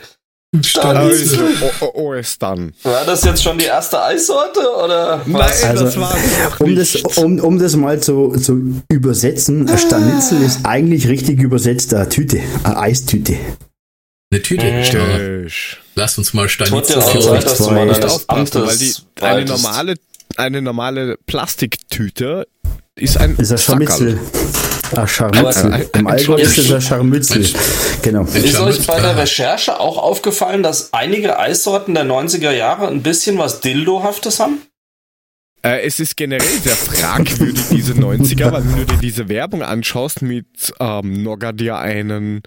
OS 1.93 2.39
dann. 2.39 2.74
War 2.84 3.05
das 3.05 3.24
jetzt 3.24 3.43
schon 3.43 3.58
die 3.58 3.66
erste 3.66 4.01
Eissorte 4.01 4.60
oder 4.60 5.22
was? 5.26 5.62
Nein, 5.62 5.72
also, 5.72 5.86
das 5.86 5.99
war 5.99 6.18
um 6.60 6.76
das, 6.76 6.95
um, 6.95 7.39
um 7.39 7.60
das 7.60 7.76
mal 7.76 7.99
zu, 7.99 8.32
zu 8.38 8.82
übersetzen, 8.89 9.70
ah. 9.70 9.78
Stanitzel 9.78 10.41
ist 10.41 10.66
eigentlich 10.66 11.08
richtig 11.08 11.41
übersetzt 11.41 11.93
eine 11.93 12.10
Tüte, 12.10 12.39
eine 12.64 12.78
Eistüte. 12.78 13.38
Eine 14.32 14.41
Tüte? 14.41 14.66
Äh. 14.66 15.49
Lass 15.95 16.18
uns 16.18 16.34
mal 16.34 16.49
Stanitzel 16.49 17.01
aufpassen, 17.01 18.66
weil 18.66 18.78
die, 18.78 18.93
eine 19.22 19.45
normale 19.45 19.95
eine 20.36 20.62
normale 20.62 21.18
Plastiktüte 21.26 22.47
ist 22.95 23.18
ein 23.18 23.36
ist 23.38 23.51
ein 23.51 23.58
Scharmützel. 23.58 24.20
Ach, 24.95 25.07
Scharmützel. 25.07 25.89
Im 25.93 26.07
Allgäu 26.07 26.35
ist 26.35 26.57
es 26.57 26.71
ein 26.71 26.81
Scharmützel. 26.81 27.45
Genau. 28.01 28.23
Ist 28.23 28.59
euch 28.59 28.85
bei 28.85 28.99
der 28.99 29.17
Recherche 29.17 29.79
auch 29.79 29.97
aufgefallen, 29.97 30.63
dass 30.63 30.93
einige 30.93 31.39
Eissorten 31.39 31.93
der 31.93 32.05
90er 32.05 32.51
Jahre 32.51 32.88
ein 32.88 33.03
bisschen 33.03 33.38
was 33.38 33.59
Dildohaftes 33.59 34.39
haben? 34.39 34.61
Äh, 35.63 35.81
es 35.81 35.99
ist 35.99 36.15
generell 36.15 36.59
sehr 36.63 36.75
fragwürdig, 36.75 37.63
diese 37.71 37.93
90er, 37.93 38.51
weil 38.51 38.63
wenn 38.63 38.77
du 38.77 38.85
dir 38.85 38.97
diese 38.99 39.27
Werbung 39.27 39.63
anschaust 39.63 40.21
mit 40.21 40.45
ähm, 40.79 41.23
Nogger 41.23 41.51
dir 41.51 41.77
einen 41.77 42.43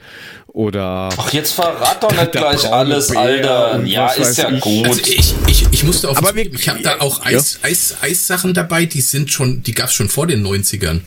oder. 0.46 1.10
Ach, 1.16 1.32
jetzt 1.32 1.52
verrat 1.52 2.02
doch 2.02 2.12
nicht 2.12 2.32
gleich 2.32 2.70
alles, 2.72 3.14
Alter. 3.14 3.82
Ja, 3.84 4.08
ist 4.12 4.38
ja 4.38 4.50
ich. 4.50 4.60
gut. 4.60 4.86
Also 4.86 5.00
ich, 5.00 5.34
ich, 5.48 5.66
ich 5.70 5.84
musste 5.84 6.08
auch, 6.08 6.16
Aber 6.16 6.34
wir, 6.36 6.52
ich 6.52 6.68
habe 6.68 6.82
da 6.82 7.00
auch 7.00 7.24
Eis, 7.24 7.58
ja. 7.62 7.68
Eis, 7.68 7.96
Eissachen 8.00 8.54
dabei, 8.54 8.86
die 8.86 9.00
sind 9.00 9.30
schon, 9.32 9.62
die 9.64 9.72
gab's 9.72 9.94
schon 9.94 10.08
vor 10.08 10.28
den 10.28 10.46
90ern. 10.46 11.00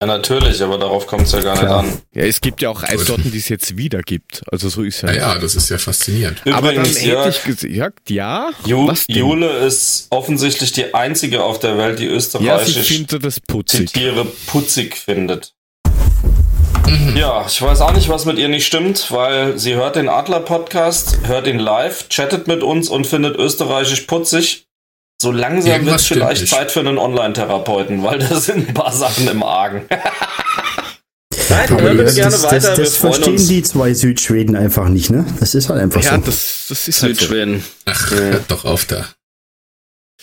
Ja, 0.00 0.06
natürlich, 0.06 0.62
aber 0.62 0.78
darauf 0.78 1.08
kommt 1.08 1.22
es 1.22 1.32
ja 1.32 1.40
gar 1.40 1.58
Klar. 1.58 1.82
nicht 1.82 1.92
an. 1.94 2.02
Ja, 2.14 2.22
es 2.22 2.40
gibt 2.40 2.62
ja 2.62 2.70
auch 2.70 2.84
Eissorten, 2.84 3.32
die 3.32 3.38
es 3.38 3.48
jetzt 3.48 3.76
wieder 3.76 4.00
gibt. 4.02 4.44
Also 4.50 4.68
so 4.68 4.84
ist 4.84 5.02
ja. 5.02 5.10
Ja, 5.10 5.16
ja 5.34 5.38
das 5.38 5.56
ist 5.56 5.70
ja 5.70 5.78
faszinierend. 5.78 6.38
Übrigens, 6.44 6.56
aber 6.56 6.72
dann 6.72 6.84
hätte 6.84 7.28
ich 7.30 7.42
gesagt, 7.42 8.08
ja. 8.08 8.50
Ju 8.64 8.86
was 8.86 9.06
Jule 9.08 9.50
ist 9.66 10.06
offensichtlich 10.10 10.70
die 10.70 10.94
einzige 10.94 11.42
auf 11.42 11.58
der 11.58 11.78
Welt, 11.78 11.98
die 11.98 12.06
österreichisch 12.06 12.90
ja, 12.90 13.18
das 13.18 13.40
putzig. 13.40 13.92
die 13.92 13.98
Tiere 13.98 14.24
putzig 14.46 14.94
findet. 14.96 15.54
Mhm. 16.86 17.16
Ja, 17.16 17.44
ich 17.46 17.60
weiß 17.60 17.80
auch 17.80 17.92
nicht, 17.92 18.08
was 18.08 18.24
mit 18.24 18.38
ihr 18.38 18.48
nicht 18.48 18.66
stimmt, 18.66 19.10
weil 19.10 19.58
sie 19.58 19.74
hört 19.74 19.96
den 19.96 20.08
Adler-Podcast, 20.08 21.26
hört 21.26 21.48
ihn 21.48 21.58
live, 21.58 22.08
chattet 22.08 22.46
mit 22.46 22.62
uns 22.62 22.88
und 22.88 23.06
findet 23.06 23.36
österreichisch 23.36 24.02
putzig. 24.02 24.67
So 25.20 25.32
langsam 25.32 25.84
wird 25.84 25.96
es 25.96 26.06
vielleicht 26.06 26.40
nicht. 26.42 26.52
Zeit 26.52 26.70
für 26.70 26.80
einen 26.80 26.96
Online-Therapeuten, 26.96 28.02
weil 28.04 28.18
da 28.20 28.38
sind 28.40 28.68
ein 28.68 28.74
paar 28.74 28.92
Sachen 28.92 29.26
im 29.28 29.42
Argen. 29.42 29.82
Nein, 31.50 31.72
Aber 31.72 31.92
ja, 31.92 32.10
gerne 32.12 32.30
das, 32.30 32.42
weiter. 32.44 32.68
Das, 32.68 32.76
das 32.76 32.96
verstehen 32.96 33.32
uns. 33.32 33.48
die 33.48 33.62
zwei 33.62 33.94
Südschweden 33.94 34.54
einfach 34.54 34.88
nicht, 34.88 35.10
ne? 35.10 35.24
Das 35.40 35.54
ist 35.54 35.70
halt 35.70 35.80
einfach 35.80 36.02
ja, 36.02 36.16
so. 36.16 36.20
Das, 36.20 36.66
das 36.68 36.88
ist 36.88 37.02
halt 37.02 37.16
Südschweden. 37.16 37.60
So. 37.60 37.66
Ach, 37.86 38.12
ja. 38.12 38.40
doch 38.48 38.64
auf 38.64 38.84
da. 38.84 39.06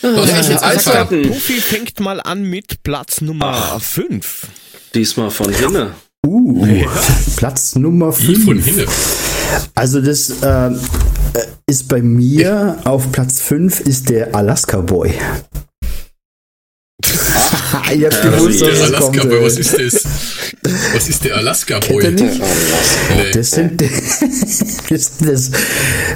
Was 0.02 0.30
ja, 0.30 0.38
jetzt 0.38 0.64
Eisgarten. 0.64 1.24
Profi 1.24 1.62
fängt 1.62 2.00
mal 2.00 2.22
an 2.22 2.44
mit 2.44 2.84
Platz 2.84 3.22
Nummer 3.22 3.80
5. 3.80 4.48
Diesmal 4.94 5.32
von 5.32 5.54
Hinne. 5.54 5.94
Uh, 6.26 6.66
ja. 6.66 6.88
Platz 7.38 7.76
Nummer 7.76 8.12
5. 8.12 8.88
Also 9.74 10.02
das 10.02 10.30
äh, 10.42 10.72
ist 11.70 11.88
bei 11.88 12.02
mir 12.02 12.80
auf 12.84 13.12
Platz 13.12 13.42
5 13.42 13.82
ist 13.82 14.10
der 14.10 14.36
Alaska 14.36 14.82
Boy. 14.82 15.14
Ah, 17.74 17.92
ich 17.94 18.06
hab 18.06 18.22
gewusst, 18.22 18.62
dass 18.62 18.82
Alaska 18.82 19.20
kommt, 19.20 19.30
Boy, 19.30 19.44
was 19.44 19.58
ist 19.58 19.74
das? 19.74 20.06
Was 20.94 21.10
ist 21.10 21.24
der 21.26 21.38
Alaska 21.38 21.80
Boy? 21.80 22.12
Nee. 22.12 22.40
Das 23.34 23.52
sind 23.52 23.82
das, 23.82 25.18
das, 25.18 25.50
äh, 25.50 25.52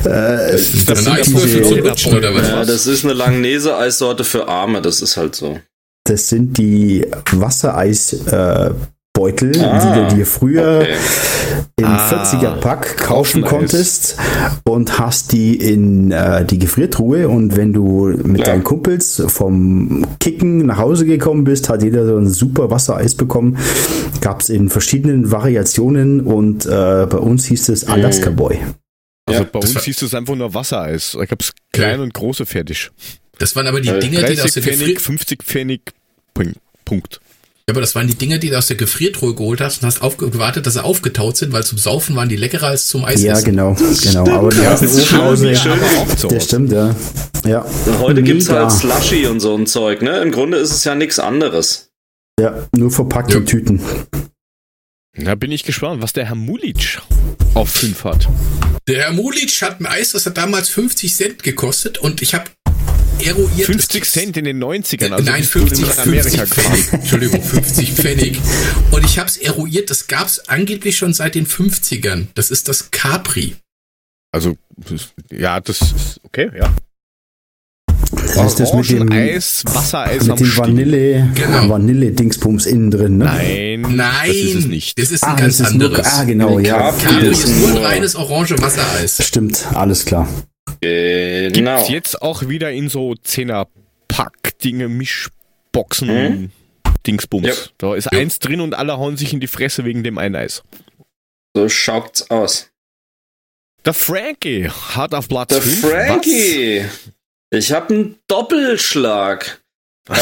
das, 0.04 0.74
ist 0.74 0.90
das, 0.90 1.04
das, 1.04 1.34
Rutschen, 1.34 2.14
oder 2.14 2.34
was? 2.34 2.48
Ja, 2.48 2.66
das 2.66 2.88
ist 2.88 3.04
eine 3.04 3.14
Langnese-Eissorte 3.14 4.24
für 4.24 4.48
Arme, 4.48 4.82
das 4.82 5.02
ist 5.02 5.18
halt 5.18 5.36
so. 5.36 5.60
Das 6.06 6.30
sind 6.30 6.58
die 6.58 7.06
Wassereis 7.32 8.14
äh, 8.14 8.72
Beutel, 9.14 9.60
ah, 9.62 9.80
die 9.80 10.00
du 10.12 10.16
dir 10.16 10.26
früher 10.26 10.80
okay. 10.82 10.96
im 11.78 11.86
ah, 11.86 12.10
40er-Pack 12.10 12.98
kaufen 12.98 13.42
konntest 13.42 14.18
und 14.64 15.00
hast 15.00 15.32
die 15.32 15.56
in 15.56 16.12
äh, 16.12 16.46
die 16.46 16.60
Gefriertruhe 16.60 17.28
und 17.28 17.58
wenn 17.58 17.74
du 17.74 18.08
mit 18.24 18.42
ja. 18.42 18.46
deinen 18.46 18.64
Kumpels 18.64 19.22
vom 19.28 20.06
Kicken 20.20 20.68
nach 20.68 20.78
Hause 20.78 21.06
gekommen 21.06 21.44
bist, 21.44 21.70
hat 21.70 21.84
jeder 21.84 22.06
so 22.06 22.18
ein 22.18 22.30
super 22.30 22.70
Wassereis 22.70 23.16
bekommen. 23.16 23.58
Gab 24.22 24.42
es 24.42 24.50
in 24.50 24.70
verschiedenen 24.70 25.32
Variationen 25.32 26.22
und 26.22 26.66
äh, 26.66 26.70
bei 26.70 27.18
uns 27.18 27.46
hieß 27.46 27.70
es. 27.70 27.88
Alaska 27.88 28.30
Boy. 28.30 28.60
Also 29.26 29.44
ja, 29.44 29.50
bei 29.52 29.60
uns 29.60 29.84
hieß 29.84 30.02
es 30.04 30.14
einfach 30.14 30.36
nur 30.36 30.54
Wassereis. 30.54 31.16
Da 31.18 31.26
gab 31.26 31.42
es 31.42 31.52
kleine 31.72 32.04
und 32.04 32.14
große 32.14 32.46
fertig. 32.46 32.92
Das 33.40 33.56
waren 33.56 33.68
aber 33.68 33.82
die 33.82 33.90
äh, 33.90 34.00
Dinger, 34.00 34.24
die 34.24 34.40
aus 34.42 34.54
der 34.54 34.64
Pfennig, 34.64 35.02
50 35.02 35.44
Pfennig 35.44 35.94
Punkt. 36.86 37.20
Ja, 37.70 37.74
aber 37.74 37.82
das 37.82 37.94
waren 37.94 38.08
die 38.08 38.16
Dinge, 38.16 38.40
die 38.40 38.50
du 38.50 38.58
aus 38.58 38.66
der 38.66 38.78
Gefriertruhe 38.78 39.36
geholt 39.36 39.62
hast 39.62 39.84
und 39.84 39.86
hast 39.86 40.00
gewartet, 40.18 40.66
dass 40.66 40.74
sie 40.74 40.84
aufgetaut 40.84 41.38
sind, 41.38 41.54
weil 41.54 41.64
zum 41.64 41.78
Saufen 41.78 42.16
waren 42.16 42.28
die 42.28 42.36
leckerer 42.36 42.70
als 42.70 42.88
zum 42.88 43.06
Eis. 43.06 43.22
Ja, 43.22 43.40
genau, 43.42 43.76
das 43.78 44.02
genau. 44.02 44.26
Stimmt, 44.26 44.30
aber 44.30 44.50
die 44.50 44.62
ja, 44.62 44.72
das 44.72 44.82
ist 44.82 45.06
schön, 45.06 45.56
schön 45.56 45.80
Der 46.32 46.40
stimmt, 46.40 46.72
ja. 46.72 46.96
ja. 47.46 47.64
Heute 48.00 48.24
gibt 48.24 48.42
es 48.42 48.50
halt 48.50 48.72
Slushy 48.72 49.28
und 49.28 49.40
so 49.40 49.56
ein 49.56 49.68
Zeug, 49.68 50.02
ne? 50.02 50.18
Im 50.18 50.32
Grunde 50.32 50.58
ist 50.58 50.72
es 50.72 50.84
ja 50.84 50.96
nichts 50.96 51.20
anderes. 51.20 51.92
Ja, 52.40 52.56
nur 52.76 52.90
verpackt 52.90 53.36
in 53.36 53.46
Tüten. 53.46 53.80
Da 55.16 55.36
bin 55.36 55.52
ich 55.52 55.64
gespannt, 55.64 56.02
was 56.02 56.12
der 56.12 56.26
Herr 56.26 56.36
Mulic 56.36 57.00
auf 57.54 57.70
5 57.70 58.04
hat. 58.04 58.28
Der 58.88 59.04
Herr 59.04 59.14
Mulic 59.14 59.62
hat 59.62 59.80
ein 59.80 59.86
Eis, 59.86 60.14
das 60.14 60.26
hat 60.26 60.38
damals 60.38 60.70
50 60.70 61.14
Cent 61.14 61.44
gekostet 61.44 62.00
und 62.00 62.24
ich 62.24 62.34
habe 62.34 62.46
eruiert. 63.26 63.66
50 63.66 64.06
Cent 64.06 64.38
in 64.38 64.46
den 64.46 64.64
90ern, 64.64 65.12
also 65.12 65.30
Nein, 65.30 65.44
50, 65.44 65.86
50 65.86 66.42
Pfennig. 66.42 66.94
Entschuldigung, 66.94 67.42
50 67.42 67.92
Pfennig. 67.94 68.40
Und 68.92 69.06
ich 69.06 69.20
habe 69.20 69.30
es 69.30 69.38
eruiert, 69.38 69.90
das 69.90 70.08
gab 70.08 70.28
es 70.28 70.48
angeblich 70.50 70.98
schon 70.98 71.14
seit 71.14 71.36
den 71.36 71.48
50ern. 71.48 72.28
Das 72.36 72.52
ist 72.52 72.68
das 72.68 72.92
Capri. 72.92 73.56
Also, 74.32 74.56
ja, 75.32 75.60
das 75.60 75.82
ist 75.82 76.20
okay, 76.24 76.52
ja. 76.58 76.74
Das 78.12 78.54
ist 78.54 78.60
das 78.60 78.74
mit 78.74 78.90
dem 78.90 79.12
Eis, 79.12 79.64
Wassereis 79.66 80.26
mit 80.26 80.40
dem 80.40 80.58
Vanille, 80.58 81.30
genau. 81.36 81.70
Vanille-Dingsbums 81.70 82.66
innen 82.66 82.90
drin, 82.90 83.18
ne? 83.18 83.26
Nein, 83.26 83.82
nein, 83.96 84.28
das 84.28 84.36
ist 84.36 84.56
es 84.56 84.66
nicht. 84.66 85.00
Das 85.00 85.12
ist 85.12 85.24
ein 85.24 85.34
ah, 85.34 85.36
ganz 85.36 85.62
anderes. 85.62 85.98
Nur, 85.98 86.06
ah, 86.06 86.24
genau, 86.24 86.60
ja. 86.60 86.92
Capri 86.92 87.28
ist 87.28 87.48
nur 87.48 87.70
ein 87.70 87.78
reines 87.78 88.16
orange 88.16 88.60
Wassereis. 88.60 89.24
Stimmt, 89.24 89.68
alles 89.74 90.06
klar. 90.06 90.28
Genau. 90.82 91.78
Gibt's 91.78 91.90
jetzt 91.90 92.22
auch 92.22 92.48
wieder 92.48 92.72
in 92.72 92.90
so 92.90 93.12
10er 93.12 93.68
Pack-Dinge, 94.08 94.88
Mischboxen, 94.90 96.10
hm? 96.10 96.52
Dingsbums. 97.06 97.48
Ja. 97.48 97.54
Da 97.78 97.96
ist 97.96 98.12
ja. 98.12 98.20
eins 98.20 98.40
drin 98.40 98.62
und 98.62 98.74
alle 98.74 98.98
hauen 98.98 99.18
sich 99.18 99.34
in 99.34 99.40
die 99.40 99.48
Fresse 99.48 99.86
wegen 99.86 100.04
dem 100.04 100.18
Eineis. 100.18 100.64
So 101.56 101.70
schaut's 101.70 102.30
aus. 102.30 102.72
Der 103.86 103.94
Frankie 103.94 104.70
hat 104.70 105.14
auf 105.14 105.28
Platz 105.28 105.50
Der 105.50 105.62
Frankie! 105.62 106.84
Was? 106.84 107.12
Ich 107.52 107.72
habe 107.72 107.94
einen 107.94 108.20
Doppelschlag. 108.28 109.62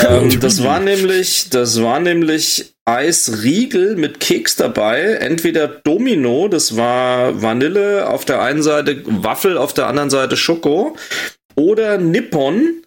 Ähm, 0.09 0.39
das 0.39 0.63
war 0.63 0.79
nämlich, 0.79 1.49
das 1.49 1.81
war 1.81 1.99
nämlich 1.99 2.73
Eisriegel 2.85 3.95
mit 3.95 4.19
Keks 4.19 4.55
dabei. 4.55 5.01
Entweder 5.19 5.67
Domino, 5.67 6.47
das 6.47 6.77
war 6.77 7.41
Vanille 7.41 8.07
auf 8.07 8.25
der 8.25 8.41
einen 8.41 8.63
Seite, 8.63 9.01
Waffel 9.05 9.57
auf 9.57 9.73
der 9.73 9.87
anderen 9.87 10.09
Seite 10.09 10.37
Schoko. 10.37 10.95
Oder 11.55 11.97
Nippon. 11.97 12.83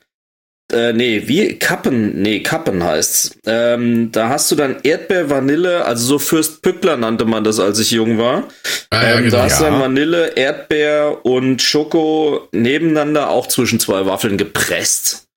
Äh, 0.72 0.92
nee, 0.92 1.24
wie? 1.26 1.58
Kappen. 1.58 2.22
Nee, 2.22 2.40
Kappen 2.40 2.82
heißt's. 2.82 3.36
Ähm, 3.44 4.12
da 4.12 4.28
hast 4.28 4.50
du 4.50 4.54
dann 4.54 4.76
Erdbeer, 4.84 5.28
Vanille, 5.28 5.84
also 5.84 6.06
so 6.06 6.18
Fürst 6.20 6.62
Pückler 6.62 6.96
nannte 6.96 7.24
man 7.24 7.42
das, 7.42 7.58
als 7.58 7.80
ich 7.80 7.90
jung 7.90 8.18
war. 8.18 8.44
Ah, 8.90 9.02
ja, 9.02 9.14
ähm, 9.14 9.24
genau, 9.24 9.36
da 9.36 9.42
hast 9.44 9.60
du 9.60 9.64
dann 9.64 9.80
Vanille, 9.80 10.36
Erdbeer 10.36 11.24
und 11.24 11.60
Schoko 11.60 12.48
nebeneinander 12.52 13.30
auch 13.30 13.48
zwischen 13.48 13.80
zwei 13.80 14.06
Waffeln 14.06 14.38
gepresst. 14.38 15.29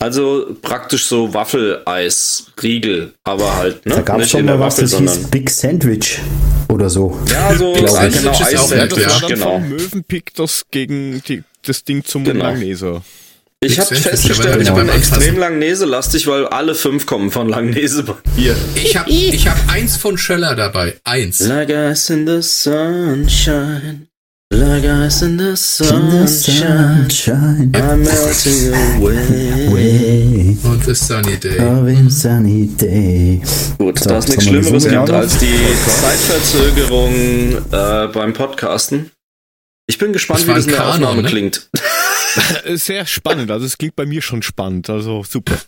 Also 0.00 0.56
praktisch 0.62 1.04
so 1.04 1.34
Waffeleis, 1.34 2.46
Riegel, 2.62 3.12
aber 3.22 3.54
halt, 3.56 3.84
ne? 3.84 3.96
Da 3.96 4.00
gab 4.00 4.18
es 4.18 4.30
schon 4.30 4.46
mal 4.46 4.58
was, 4.58 4.76
das 4.76 4.96
hieß 4.96 5.30
Big 5.30 5.50
Sandwich 5.50 6.18
oder 6.70 6.88
so. 6.88 7.20
Ja, 7.30 7.54
so 7.54 7.74
Big 7.74 7.86
Sandwich 7.86 8.20
genau, 8.22 8.32
ist 8.32 8.56
auch 8.56 8.70
ja, 8.70 8.86
das 8.86 8.98
war 8.98 9.20
dann 9.20 9.28
genau. 9.28 9.50
vom 9.52 9.68
Möwenpick 9.68 10.34
das 10.34 10.64
gegen 10.70 11.22
die, 11.28 11.42
das 11.66 11.84
Ding 11.84 12.02
zum 12.02 12.24
genau. 12.24 12.46
Langnese. 12.46 13.02
Ich 13.62 13.78
habe 13.78 13.94
festgestellt, 13.94 14.62
ich 14.62 14.72
bin 14.72 14.88
extrem 14.88 15.36
Langnese-lastig, 15.36 16.26
weil 16.26 16.46
alle 16.46 16.74
fünf 16.74 17.04
kommen 17.04 17.30
von 17.30 17.50
Langnese 17.50 18.02
bei 18.04 18.14
mir. 18.34 18.56
Ich 18.74 18.96
habe 18.96 19.10
ich 19.10 19.46
hab 19.46 19.70
eins 19.70 19.98
von 19.98 20.16
Schöller 20.16 20.56
dabei. 20.56 20.96
Eins. 21.04 21.40
Like 21.40 21.68
us 21.68 22.08
in 22.08 22.26
the 22.26 22.40
sunshine. 22.40 24.09
Like 24.52 24.84
us 24.84 25.22
in 25.22 25.36
the 25.38 25.56
sunshine, 25.56 26.26
sunshine. 27.08 27.70
I'm 27.72 28.02
melting 28.02 28.74
away. 29.68 30.56
Und 30.64 30.84
the 30.84 30.94
sunny 30.94 31.36
day. 31.36 31.56
Oh, 31.60 32.08
sunny 32.08 32.66
day. 32.66 33.40
Gut, 33.78 34.00
so, 34.00 34.08
da 34.08 34.18
es 34.18 34.26
nichts 34.26 34.44
Schlimmeres 34.44 34.88
gibt 34.88 35.10
als 35.10 35.38
die 35.38 35.54
Zeitverzögerung 35.86 37.58
äh, 37.70 38.08
beim 38.12 38.32
Podcasten. 38.32 39.12
Ich 39.86 39.98
bin 39.98 40.12
gespannt, 40.12 40.44
wie 40.48 40.52
das 40.52 40.64
in 40.64 40.70
der 40.70 40.78
Kanon, 40.78 40.94
Aufnahme 40.94 41.22
ne? 41.22 41.28
klingt. 41.28 41.70
Sehr 42.74 43.06
spannend, 43.06 43.52
also 43.52 43.66
es 43.66 43.78
klingt 43.78 43.94
bei 43.94 44.04
mir 44.04 44.20
schon 44.20 44.42
spannend, 44.42 44.90
also 44.90 45.22
super. 45.22 45.60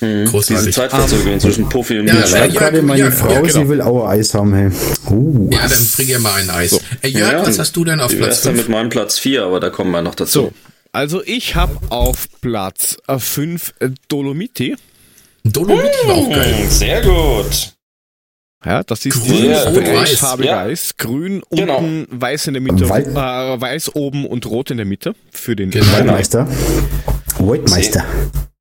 Mhm. 0.00 0.26
Großartig. 0.26 0.66
Diese 0.66 0.70
Zeitverzögerung 0.70 1.40
zwischen 1.40 1.68
Puffy 1.68 1.98
und 1.98 2.08
ja, 2.08 2.14
mir. 2.14 2.26
Ja, 2.26 2.46
gerade 2.46 2.82
meine 2.82 3.00
ja, 3.00 3.10
Frau, 3.10 3.30
ja, 3.30 3.40
genau. 3.40 3.52
sie 3.52 3.68
will 3.68 3.80
auch 3.80 4.06
Eis 4.06 4.34
haben. 4.34 4.54
Hey. 4.54 4.70
Uh. 5.10 5.50
Ja, 5.52 5.68
dann 5.68 5.88
bring 5.96 6.08
ihr 6.08 6.18
mal 6.18 6.34
ein 6.34 6.50
Eis. 6.50 6.70
So. 6.70 6.80
Ey, 7.02 7.10
Jörg, 7.10 7.32
ja, 7.32 7.46
was 7.46 7.58
hast 7.58 7.76
du 7.76 7.84
denn 7.84 8.00
auf 8.00 8.16
Platz 8.16 8.40
5? 8.40 8.56
mit 8.56 8.68
meinem 8.68 8.90
Platz 8.90 9.18
4, 9.18 9.44
aber 9.44 9.60
da 9.60 9.70
kommen 9.70 9.90
wir 9.90 10.02
noch 10.02 10.14
dazu. 10.14 10.32
So. 10.32 10.52
Also 10.92 11.22
ich 11.24 11.56
habe 11.56 11.76
auf 11.90 12.28
Platz 12.40 12.96
5 13.08 13.74
äh, 13.80 13.90
Dolomiti. 14.08 14.76
Dolomiti 15.42 15.88
mmh, 16.04 16.08
war 16.08 16.14
auch 16.14 16.30
geil. 16.30 16.66
Sehr 16.68 17.02
gut. 17.02 17.74
Ja, 18.64 18.82
das 18.82 19.04
ist 19.04 19.26
grün, 19.26 19.50
weiß. 19.50 20.18
farbige 20.18 20.48
ja. 20.48 20.60
Eis. 20.62 20.96
Grün 20.96 21.42
genau. 21.50 21.78
unten, 21.78 22.06
weiß 22.10 22.46
in 22.46 22.54
der 22.54 22.62
Mitte, 22.62 22.84
äh, 22.84 22.90
weiß 23.60 23.94
oben 23.94 24.26
und 24.26 24.46
rot 24.46 24.70
in 24.70 24.78
der 24.78 24.86
Mitte 24.86 25.14
für 25.30 25.54
den 25.54 25.70
genau. 25.70 25.92
Waldmeister. 25.92 26.48
Waldmeister. 27.38 28.04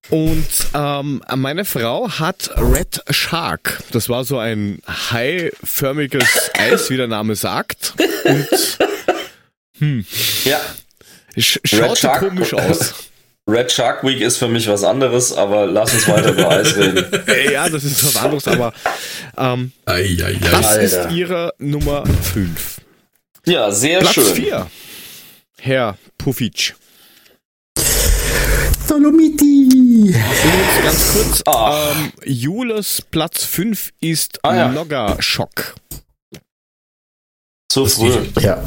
Und 0.09 0.47
ähm, 0.73 1.23
meine 1.35 1.65
Frau 1.65 2.09
hat 2.09 2.51
Red 2.57 3.01
Shark. 3.09 3.81
Das 3.91 4.09
war 4.09 4.25
so 4.25 4.37
ein 4.37 4.81
haiförmiges 4.87 6.51
Eis, 6.57 6.89
wie 6.89 6.97
der 6.97 7.07
Name 7.07 7.35
sagt. 7.35 7.93
Und 8.25 8.77
hm, 9.79 10.05
ja. 10.43 10.59
Sch 11.37 11.59
schaut 11.63 12.01
komisch 12.19 12.53
aus. 12.53 12.93
Red 13.47 13.71
Shark 13.71 14.03
Week 14.03 14.21
ist 14.21 14.37
für 14.37 14.47
mich 14.47 14.67
was 14.69 14.83
anderes, 14.83 15.33
aber 15.33 15.65
lass 15.65 15.93
uns 15.93 16.07
weiter 16.07 16.31
über 16.31 16.49
Eis 16.49 16.77
reden. 16.77 17.05
ja, 17.51 17.67
das 17.67 17.83
ist 17.83 18.03
was 18.05 18.15
anderes, 18.15 18.47
aber 18.47 18.73
ähm, 19.37 19.71
ei, 19.85 20.17
ei, 20.23 20.25
ei, 20.25 20.39
das 20.39 20.65
Alter. 20.65 20.81
ist 20.81 21.11
ihre 21.11 21.53
Nummer 21.57 22.05
5. 22.05 22.77
Ja, 23.45 23.71
sehr 23.71 23.99
Platz 23.99 24.13
schön. 24.13 24.23
Platz 24.23 24.37
4. 24.37 24.67
Herr 25.59 25.97
Pufic. 26.17 26.75
Dolomiti. 28.87 30.13
Ganz 30.83 31.13
kurz, 31.13 31.43
ähm, 31.47 32.11
Jules 32.25 33.01
Platz 33.09 33.43
5 33.43 33.91
ist 34.01 34.39
ah, 34.43 34.55
ja. 34.55 34.67
Nogger 34.69 35.15
Schock. 35.19 35.75
Zu 37.71 37.85
früh. 37.85 38.13
Ja. 38.39 38.63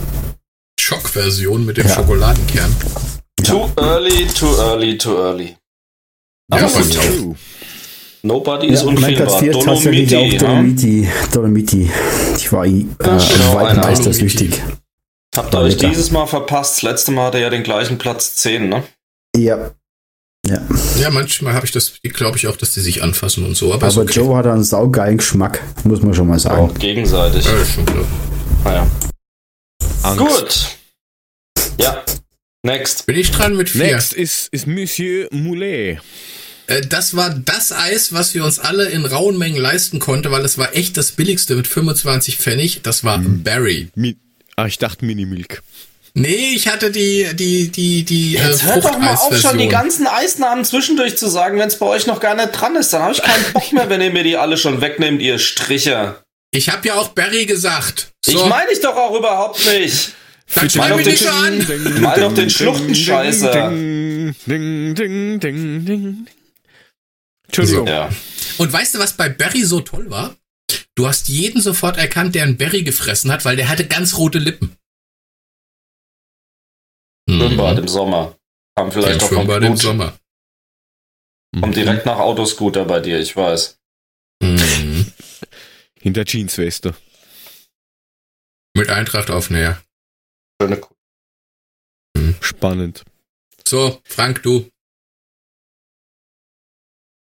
Schock-Version 0.81 1.65
mit 1.65 1.77
dem 1.77 1.87
ja. 1.87 1.95
Schokoladenkern. 1.95 2.75
Too 3.45 3.71
early, 3.77 4.27
too 4.27 4.57
early, 4.59 4.99
too 4.99 5.17
early. 5.17 5.57
Ja, 6.53 6.59
Aber 6.59 6.69
true. 6.69 7.37
Nobody 8.23 8.69
is 8.69 8.83
ja, 8.83 8.89
unfehlbar. 8.89 9.41
Dolomiti, 9.41 10.17
auch 10.17 10.39
Dolomiti. 10.39 11.09
Dolomiti. 11.33 11.91
Ich 12.37 12.53
war 12.53 12.65
äh, 12.65 12.71
genau, 12.71 13.55
Waldmeistersüchtig. 13.55 14.63
Habt 15.37 15.55
ihr 15.55 15.59
euch 15.59 15.77
dieses 15.77 16.11
Mal 16.11 16.27
verpasst? 16.27 16.79
Das 16.79 16.83
letzte 16.83 17.13
Mal 17.13 17.27
hatte 17.27 17.39
er 17.39 17.45
ja 17.45 17.51
den 17.51 17.63
gleichen 17.63 17.99
Platz 17.99 18.35
10, 18.37 18.69
ne? 18.69 18.83
Ja. 19.37 19.71
Ja. 20.49 20.61
ja, 21.01 21.11
manchmal 21.11 21.55
habe 21.55 21.67
ich 21.67 21.73
das, 21.73 21.95
glaube 22.03 22.37
ich 22.37 22.47
auch, 22.47 22.57
dass 22.57 22.73
die 22.75 22.81
sich 22.81 23.03
anfassen 23.03 23.45
und 23.45 23.57
so. 23.57 23.73
Aber, 23.73 23.87
aber 23.87 24.03
okay. 24.03 24.15
Joe 24.15 24.37
hat 24.37 24.47
einen 24.47 24.65
saugeilen 24.65 25.19
Geschmack, 25.19 25.61
muss 25.85 26.03
man 26.03 26.15
schon 26.15 26.29
mal 26.29 26.39
sagen. 26.39 26.71
Ja, 26.73 26.79
gegenseitig. 26.79 27.45
Ja, 27.45 27.65
schon 27.65 27.85
klar. 27.85 28.05
Naja. 28.65 28.87
Angst. 30.03 30.19
Gut. 30.19 30.69
Ja. 31.79 32.03
Next. 32.63 33.07
Bin 33.07 33.17
ich 33.17 33.31
dran 33.31 33.57
mit 33.57 33.71
vier? 33.71 33.93
Next 33.93 34.13
ist, 34.13 34.49
ist 34.53 34.67
Monsieur 34.67 35.29
Moulet. 35.31 35.99
Äh, 36.67 36.83
das 36.83 37.17
war 37.17 37.31
das 37.31 37.73
Eis, 37.73 38.13
was 38.13 38.35
wir 38.35 38.45
uns 38.45 38.59
alle 38.59 38.89
in 38.89 39.05
rauen 39.05 39.39
Mengen 39.39 39.61
leisten 39.61 39.99
konnten, 39.99 40.31
weil 40.31 40.45
es 40.45 40.59
war 40.59 40.75
echt 40.75 40.97
das 40.97 41.13
billigste 41.13 41.55
mit 41.57 41.67
25 41.67 42.39
Pfennig. 42.39 42.83
Das 42.83 43.05
war 43.05 43.19
hm. 43.19 43.43
Berry. 43.43 43.89
Mi 43.95 44.17
ah, 44.57 44.67
ich 44.67 44.79
dachte 44.79 45.05
Mini-Milk. 45.05 45.63
Nee, 46.19 46.55
ich 46.55 46.67
hatte 46.67 46.91
die, 46.91 47.29
die, 47.35 47.69
die, 47.69 48.03
die 48.03 48.37
äh, 48.37 48.49
Jetzt 48.49 48.63
äh, 48.63 48.67
hört 48.69 48.85
doch 48.87 48.99
mal 48.99 49.15
auf, 49.15 49.39
schon 49.39 49.59
die 49.59 49.69
ganzen 49.69 50.07
Eisnamen 50.07 50.65
zwischendurch 50.65 51.19
zu 51.19 51.29
sagen, 51.29 51.59
wenn 51.59 51.69
es 51.69 51.79
bei 51.79 51.85
euch 51.85 52.07
noch 52.07 52.21
gar 52.21 52.35
nicht 52.35 52.53
dran 52.53 52.75
ist. 52.75 52.95
Dann 52.95 53.03
habe 53.03 53.13
ich 53.13 53.21
keinen 53.21 53.45
Bock 53.53 53.71
mehr, 53.75 53.91
wenn 53.91 54.01
ihr 54.01 54.11
mir 54.11 54.23
die 54.23 54.39
alle 54.39 54.57
schon 54.57 54.81
wegnehmt, 54.81 55.21
ihr 55.21 55.39
Stricher. 55.39 56.23
Ich 56.53 56.71
habe 56.71 56.89
ja 56.89 56.95
auch 56.95 57.09
Berry 57.09 57.45
gesagt. 57.45 58.13
So. 58.25 58.33
Ich 58.33 58.47
meine 58.47 58.71
ich 58.73 58.81
doch 58.81 58.97
auch 58.97 59.15
überhaupt 59.15 59.63
nicht. 59.67 60.15
Dann 60.55 60.71
schreib 60.71 60.97
mich 60.97 61.05
nicht 61.05 61.23
so 61.23 61.29
an. 61.29 62.01
Mal 62.01 62.19
doch 62.19 62.33
den 62.33 62.49
Schluchtenscheißer. 62.49 63.73
Entschuldigung. 67.47 67.87
Ja. 67.87 68.09
Und 68.57 68.73
weißt 68.73 68.95
du, 68.95 69.01
was 69.01 69.13
bei 69.13 69.29
Berry 69.29 69.65
so 69.65 69.81
toll 69.81 70.09
war? 70.09 70.35
Du 70.95 71.07
hast 71.07 71.29
jeden 71.29 71.61
sofort 71.61 71.99
erkannt, 71.99 72.35
der 72.35 72.45
einen 72.45 72.57
Berry 72.57 72.85
gefressen 72.85 73.31
hat, 73.31 73.45
weil 73.45 73.57
der 73.57 73.69
hatte 73.69 73.87
ganz 73.87 74.17
rote 74.17 74.39
Lippen. 74.39 74.79
Schwimmbad 77.29 77.77
mhm. 77.77 77.83
im 77.83 77.89
Sommer. 77.89 78.39
Kam 78.77 78.93
vielleicht 78.93 79.23
auch 79.23 79.29
Schwimmbad 79.29 79.63
im 79.63 79.77
Sommer. 79.77 80.19
Kommt 81.61 81.77
direkt 81.77 82.07
nach 82.07 82.19
Autoscooter 82.19 82.85
bei 82.85 83.01
dir, 83.01 83.19
ich 83.19 83.35
weiß. 83.35 83.79
Mhm. 84.43 85.13
Hinter 85.99 86.25
Jeansweste. 86.27 86.95
Mit 88.75 88.91
Eintracht 88.91 89.31
auf 89.31 89.51
Näher. 89.51 89.83
Mhm. 90.61 92.37
Spannend. 92.41 93.05
So, 93.67 94.01
Frank, 94.05 94.43
du. 94.43 94.71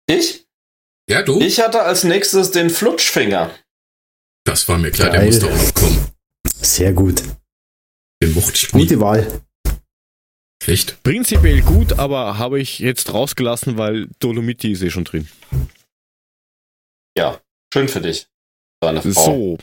Ich? 0.07 0.47
Ja, 1.09 1.23
du? 1.23 1.41
Ich 1.41 1.61
hatte 1.61 1.83
als 1.83 2.05
nächstes 2.05 2.53
den 2.53 2.71
Flutschfinger. 2.71 3.51
Das 4.45 4.69
war 4.69 4.79
mir 4.79 4.91
klar, 4.91 5.11
Geil. 5.11 5.19
der 5.19 5.27
musste 5.27 5.47
auch 5.47 5.57
noch 5.57 5.75
kommen. 5.75 6.11
Sehr 6.47 6.93
gut. 6.93 7.23
Den 8.23 8.33
mochte 8.33 8.55
ich 8.55 8.71
Gute 8.71 8.95
nie. 8.95 9.01
Wahl. 9.01 9.43
Echt? 10.67 11.03
Prinzipiell 11.03 11.63
gut, 11.63 11.99
aber 11.99 12.39
habe 12.39 12.61
ich 12.61 12.79
jetzt 12.79 13.13
rausgelassen, 13.13 13.79
weil 13.79 14.09
Dolomiti 14.19 14.73
ist 14.73 14.83
eh 14.83 14.91
schon 14.91 15.05
drin. 15.05 15.29
Ja, 17.17 17.41
schön 17.73 17.89
für 17.89 18.01
dich. 18.01 18.27
Deine 18.81 19.03
Frau. 19.03 19.13
So. 19.13 19.59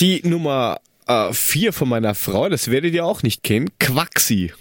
Die 0.00 0.26
Nummer 0.26 0.80
4 1.06 1.68
äh, 1.68 1.72
von 1.72 1.88
meiner 1.88 2.14
Frau, 2.14 2.48
das 2.48 2.70
werdet 2.70 2.94
ihr 2.94 3.04
auch 3.04 3.22
nicht 3.22 3.42
kennen, 3.42 3.70
Quaxi. 3.78 4.52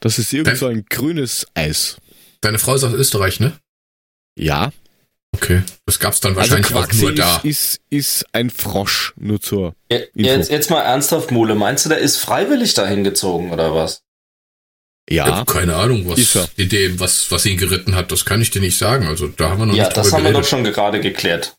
Das 0.00 0.18
ist 0.18 0.32
irgend 0.32 0.56
so 0.56 0.66
ein 0.66 0.84
grünes 0.88 1.46
Eis. 1.54 1.96
Deine 2.40 2.58
Frau 2.58 2.74
ist 2.74 2.84
aus 2.84 2.92
Österreich, 2.92 3.40
ne? 3.40 3.58
Ja. 4.38 4.70
Okay, 5.34 5.62
das 5.84 5.98
gab's 5.98 6.20
dann 6.20 6.36
also 6.36 6.52
wahrscheinlich 6.52 6.74
also 6.74 6.88
auch 6.88 7.02
nur 7.02 7.14
da. 7.14 7.36
Ist, 7.38 7.80
ist, 7.90 8.20
ist 8.22 8.34
ein 8.34 8.50
Frosch, 8.50 9.12
nur 9.16 9.40
zur. 9.40 9.74
Ja, 9.90 9.98
jetzt, 10.14 10.50
jetzt 10.50 10.70
mal 10.70 10.82
ernsthaft, 10.82 11.30
Mule. 11.30 11.54
Meinst 11.54 11.84
du, 11.84 11.88
der 11.88 11.98
ist 11.98 12.16
freiwillig 12.18 12.74
dahin 12.74 13.04
gezogen 13.04 13.50
oder 13.50 13.74
was? 13.74 14.05
Ja. 15.08 15.28
ja 15.28 15.44
keine 15.44 15.76
Ahnung, 15.76 16.08
was, 16.08 16.36
Idee, 16.56 16.98
was, 16.98 17.30
was 17.30 17.46
ihn 17.46 17.58
geritten 17.58 17.94
hat, 17.94 18.10
das 18.10 18.24
kann 18.24 18.42
ich 18.42 18.50
dir 18.50 18.60
nicht 18.60 18.76
sagen. 18.76 19.06
Also 19.06 19.28
da 19.28 19.50
haben 19.50 19.60
wir 19.60 19.66
noch 19.66 19.74
ja, 19.74 19.84
nicht 19.84 19.96
Ja, 19.96 20.02
das 20.02 20.12
haben 20.12 20.22
geredet. 20.22 20.36
wir 20.36 20.42
doch 20.42 20.48
schon 20.48 20.64
gerade 20.64 21.00
geklärt. 21.00 21.54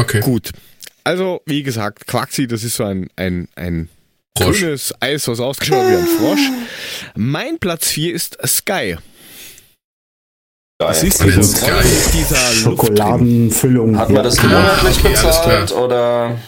Okay. 0.00 0.20
Gut. 0.20 0.50
Also, 1.04 1.42
wie 1.46 1.62
gesagt, 1.62 2.06
Quaxi, 2.06 2.46
das 2.46 2.64
ist 2.64 2.76
so 2.76 2.84
ein, 2.84 3.08
ein, 3.16 3.48
ein 3.56 3.88
grünes 4.36 4.94
Eis, 5.00 5.26
was 5.28 5.40
ausgeschaut 5.40 5.86
wie 5.88 5.96
ein 5.96 6.06
Frosch. 6.06 6.50
Mein 7.16 7.58
Platz 7.58 7.88
4 7.88 8.14
ist 8.14 8.38
Sky. 8.46 8.96
Das 10.78 11.02
ist 11.02 11.18
Sky. 11.18 11.70
dieser 12.12 12.52
Schokoladenfüllung. 12.52 13.98
Hat 13.98 14.10
man 14.10 14.22
das 14.22 14.40
monatlich 14.40 14.98
okay, 14.98 15.08
bezahlt 15.08 15.72
oder? 15.72 16.38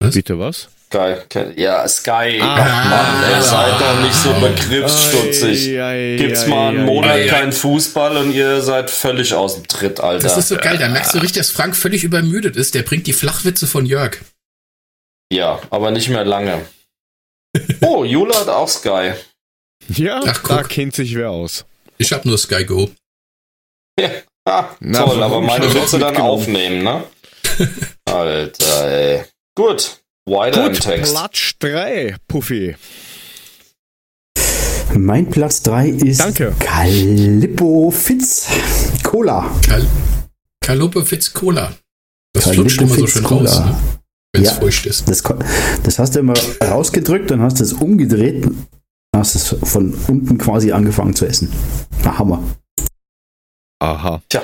Was? 0.00 0.14
Bitte 0.14 0.38
was? 0.38 0.68
Sky. 0.90 1.16
Ja, 1.56 1.86
Sky. 1.86 2.40
Ah, 2.40 2.88
Mann, 2.88 3.30
ihr 3.30 3.42
seid 3.42 3.78
doch 3.78 4.00
nicht 4.00 4.14
so 4.14 4.32
begriffsstutzig. 4.32 5.66
Gibt's 6.16 6.46
mal 6.46 6.70
einen 6.70 6.86
Monat 6.86 7.28
keinen 7.28 7.52
Fußball 7.52 8.16
und 8.16 8.32
ihr 8.32 8.62
seid 8.62 8.90
völlig 8.90 9.34
aus 9.34 9.56
dem 9.56 9.68
Tritt, 9.68 10.00
Alter. 10.00 10.22
Das 10.22 10.38
ist 10.38 10.48
so 10.48 10.56
geil. 10.56 10.78
Da 10.78 10.88
merkst 10.88 11.14
du 11.14 11.18
richtig, 11.18 11.42
dass 11.42 11.50
Frank 11.50 11.76
völlig 11.76 12.04
übermüdet 12.04 12.56
ist. 12.56 12.74
Der 12.74 12.82
bringt 12.84 13.06
die 13.06 13.12
Flachwitze 13.12 13.66
von 13.66 13.84
Jörg. 13.84 14.16
Ja, 15.30 15.60
aber 15.68 15.90
nicht 15.90 16.08
mehr 16.08 16.24
lange. 16.24 16.64
Oh, 17.82 18.04
Jula 18.04 18.40
hat 18.40 18.48
auch 18.48 18.68
Sky. 18.68 19.12
Ja, 19.88 20.22
Ach, 20.24 20.42
da 20.42 20.62
kennt 20.62 20.94
sich 20.94 21.14
wer 21.14 21.30
aus. 21.30 21.66
Ich 21.98 22.12
hab 22.12 22.24
nur 22.24 22.38
Sky 22.38 22.64
Go. 22.64 22.90
Ja, 24.00 24.10
ah, 24.46 24.68
Na, 24.80 25.04
toll, 25.04 25.22
aber 25.22 25.42
meine 25.42 25.72
Witze 25.74 25.98
dann 25.98 26.16
aufnehmen, 26.16 26.82
ne? 26.82 27.04
Alter, 28.06 28.90
ey. 28.90 29.24
Gut, 29.54 29.98
weiter 30.30 30.64
Gut, 30.64 30.76
im 30.76 30.80
Text. 30.80 31.12
Platz 31.12 31.52
3, 31.58 32.16
Puffy. 32.26 32.76
Mein 34.94 35.28
Platz 35.28 35.62
3 35.62 35.88
ist 35.88 36.20
Danke. 36.20 36.54
Calippo 36.58 37.90
Fitz 37.90 38.46
Cola. 39.02 39.50
Cal 39.66 39.86
Calippo 40.60 41.02
Fitz 41.02 41.32
Cola. 41.32 41.72
Das 42.32 42.44
Calippo 42.44 42.62
flutscht 42.62 42.80
immer 42.80 42.94
so 42.94 43.06
schön 43.06 43.22
Cola. 43.22 43.50
raus, 43.50 43.60
ne? 43.60 43.76
wenn 44.32 44.42
es 44.42 44.50
ja, 44.50 44.56
feucht 44.56 44.86
ist. 44.86 45.08
Das, 45.08 45.22
das, 45.82 45.98
hast 45.98 46.14
du 46.14 46.20
immer 46.20 46.34
rausgedrückt, 46.62 47.30
dann 47.30 47.42
hast 47.42 47.60
du 47.60 47.64
es 47.64 47.72
umgedreht, 47.72 48.46
hast 49.14 49.34
es 49.34 49.56
von 49.62 49.94
unten 50.08 50.38
quasi 50.38 50.72
angefangen 50.72 51.14
zu 51.14 51.26
essen. 51.26 51.52
Na, 52.04 52.18
Hammer. 52.18 52.42
Aha. 53.80 54.22
Tja. 54.28 54.42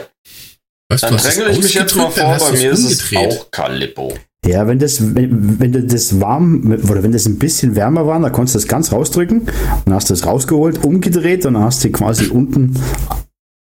Weißt, 0.91 1.03
dann 1.03 1.17
dränge 1.17 1.51
ich 1.51 1.63
mich 1.63 1.75
jetzt 1.75 1.97
mal 1.97 2.11
vor, 2.11 2.37
bei 2.39 2.53
mir 2.53 2.71
ist 2.71 2.85
es 2.85 3.17
auch 3.17 3.51
Calippo. 3.51 4.15
Ja, 4.45 4.67
wenn 4.67 4.79
das, 4.79 5.15
wenn, 5.15 5.59
wenn 5.59 5.89
das 5.89 6.21
warm, 6.21 6.79
oder 6.89 7.03
wenn 7.03 7.13
das 7.13 7.27
ein 7.27 7.39
bisschen 7.39 7.77
wärmer 7.77 8.07
war, 8.07 8.21
dann 8.21 8.33
konntest 8.33 8.55
du 8.55 8.59
das 8.59 8.69
ganz 8.69 8.93
rausdrücken, 8.93 9.49
dann 9.85 9.95
hast 9.95 10.11
du 10.11 10.15
es 10.15 10.27
rausgeholt, 10.27 10.85
umgedreht 10.85 11.47
und 11.47 11.55
dann 11.55 11.65
hast 11.65 11.83
du 11.83 11.91
quasi 11.91 12.27
unten 12.27 12.75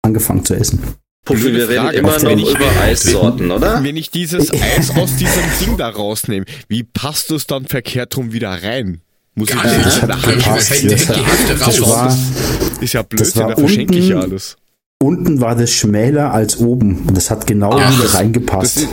angefangen 0.02 0.44
zu 0.44 0.56
essen. 0.56 0.80
Puffi, 1.26 1.54
wir 1.54 1.70
reden 1.70 1.84
Frage, 1.84 1.98
immer 1.98 2.20
noch 2.20 2.50
über 2.50 2.82
Eissorten, 2.82 3.52
oder? 3.52 3.84
Wenn 3.84 3.98
ich 3.98 4.12
dieses 4.12 4.52
Eis 4.78 4.92
aus 4.92 5.16
diesem 5.16 5.44
Ding 5.60 5.78
da 5.78 5.90
rausnehme, 5.90 6.46
wie 6.68 6.84
passt 6.84 7.32
du 7.32 7.36
es 7.36 7.48
dann 7.48 7.66
verkehrt 7.66 8.16
rum 8.16 8.32
wieder 8.32 8.50
rein? 8.64 9.02
Muss 9.34 9.50
Gar 9.50 9.66
ich 9.66 9.86
nicht. 9.86 10.04
Da 10.04 10.22
Hand 10.22 10.46
das, 10.46 11.60
das, 11.60 11.82
war, 11.82 12.18
ist 12.80 12.94
ja 12.94 13.02
blöd, 13.02 13.36
da 13.36 13.56
verschenke 13.56 13.98
ich 13.98 14.10
ja 14.10 14.20
alles. 14.20 14.56
Unten 15.04 15.42
war 15.42 15.56
das 15.56 15.72
schmäler 15.72 16.32
als 16.32 16.58
oben 16.58 17.06
und 17.08 17.18
das 17.18 17.30
hat 17.30 17.46
genau 17.46 17.72
Ach, 17.74 18.00
wieder 18.00 18.14
reingepasst. 18.14 18.88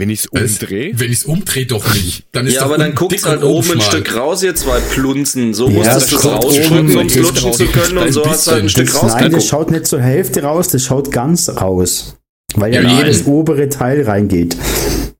Wenn 0.00 0.08
ich 0.08 0.20
es 0.20 0.26
umdrehe? 0.28 0.98
Wenn 0.98 1.12
ich 1.12 1.18
es 1.18 1.24
umdrehe, 1.24 1.66
doch 1.66 1.92
nicht. 1.92 2.24
Dann 2.32 2.46
ist 2.46 2.54
ja, 2.54 2.62
aber 2.62 2.78
dann 2.78 2.94
guckt 2.94 3.22
halt 3.22 3.42
oben 3.42 3.72
ein 3.72 3.80
Stück 3.82 4.16
raus, 4.16 4.42
ihr 4.42 4.54
zwei 4.54 4.80
Plunzen. 4.80 5.52
So 5.52 5.68
ja, 5.68 5.76
musstest 5.76 6.12
du 6.12 6.16
es 6.16 6.24
rausdrücken, 6.24 6.96
um 6.96 7.10
flutschen 7.10 7.52
zu 7.52 7.66
können 7.66 7.98
und 7.98 8.10
so 8.10 8.24
hast 8.24 8.46
du 8.46 8.52
halt 8.52 8.62
ein 8.62 8.68
Stück 8.70 8.94
raus. 8.94 9.12
Nein, 9.12 9.30
das 9.30 9.46
schaut 9.46 9.70
nicht 9.70 9.86
zur 9.86 10.00
Hälfte 10.00 10.42
raus, 10.42 10.68
das 10.68 10.82
schaut 10.84 11.12
ganz 11.12 11.50
raus. 11.50 12.16
Weil 12.54 12.74
ja, 12.74 12.80
ja 12.80 12.96
jedes 12.96 13.26
obere 13.26 13.68
Teil 13.68 14.00
reingeht. 14.02 14.56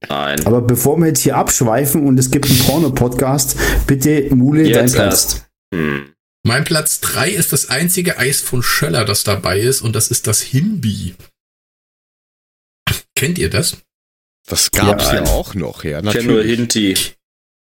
Nein. 0.09 0.47
Aber 0.47 0.63
bevor 0.63 0.97
wir 0.97 1.09
jetzt 1.09 1.21
hier 1.21 1.37
abschweifen 1.37 2.07
und 2.07 2.19
es 2.19 2.31
gibt 2.31 2.47
einen 2.47 2.59
Porno-Podcast, 2.61 3.59
bitte 3.87 4.35
Mule, 4.35 4.63
jetzt 4.63 4.77
dein 4.77 4.93
Platz. 4.93 5.45
Hm. 5.75 6.15
Mein 6.43 6.65
Platz 6.65 7.01
3 7.01 7.33
ist 7.33 7.53
das 7.53 7.69
einzige 7.69 8.19
Eis 8.19 8.41
von 8.41 8.63
Schöller, 8.63 9.05
das 9.05 9.25
dabei 9.25 9.61
ist, 9.61 9.83
und 9.83 9.95
das 9.95 10.09
ist 10.09 10.27
das 10.27 10.41
Himbi. 10.41 11.17
Kennt 13.15 13.39
ihr 13.39 13.51
das? 13.51 13.77
Das 14.51 14.71
gab's 14.73 15.07
ja, 15.07 15.23
ja 15.23 15.27
auch 15.27 15.55
noch, 15.55 15.85
ja. 15.85 16.03
Ich 16.03 16.11
kenne 16.11 16.33
nur 16.33 16.43
Hinti. 16.43 16.97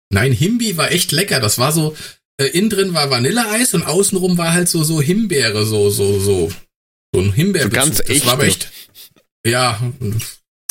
Nein, 0.08 0.32
Himbi 0.32 0.76
war 0.76 0.90
echt 0.90 1.12
lecker. 1.12 1.38
Das 1.38 1.58
war 1.58 1.72
so, 1.72 1.94
äh, 2.38 2.46
innen 2.46 2.70
drin 2.70 2.94
war 2.94 3.10
Vanilleeis 3.10 3.74
und 3.74 3.84
außenrum 3.84 4.38
war 4.38 4.52
halt 4.52 4.68
so, 4.68 4.82
so 4.82 5.00
Himbeere, 5.00 5.66
so, 5.66 5.90
so, 5.90 6.18
so. 6.18 6.50
So 7.14 7.20
ein 7.20 7.32
Himbeer. 7.32 7.64
So 7.64 7.68
ganz 7.68 8.00
echt. 8.00 8.24
Das 8.24 8.26
war 8.26 8.42
echt, 8.42 8.70
ja, 9.44 9.80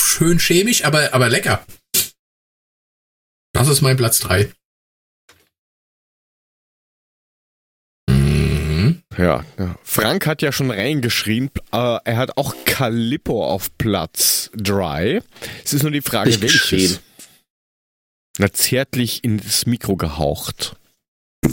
schön 0.02 0.40
chemisch, 0.40 0.84
aber, 0.84 1.14
aber 1.14 1.30
lecker. 1.30 1.66
Das 3.54 3.68
ist 3.68 3.82
mein 3.82 3.98
Platz 3.98 4.20
3. 4.20 4.52
Ja, 9.20 9.44
Frank 9.84 10.26
hat 10.28 10.42
ja 10.42 10.54
schon 10.54 10.72
reingeschrien, 10.72 11.52
äh, 11.74 11.98
er 12.06 12.16
hat 12.16 12.38
auch 12.38 12.56
Calippo 12.64 13.46
auf 13.46 13.78
Platz 13.78 14.50
3. 14.56 15.22
Es 15.66 15.74
ist 15.74 15.84
nur 15.84 15.92
die 15.92 16.02
Frage, 16.02 16.30
ich 16.30 16.42
welches. 16.42 17.02
Na, 18.38 18.54
zärtlich 18.54 19.26
ins 19.26 19.66
Mikro 19.66 19.98
gehaucht. 19.98 20.78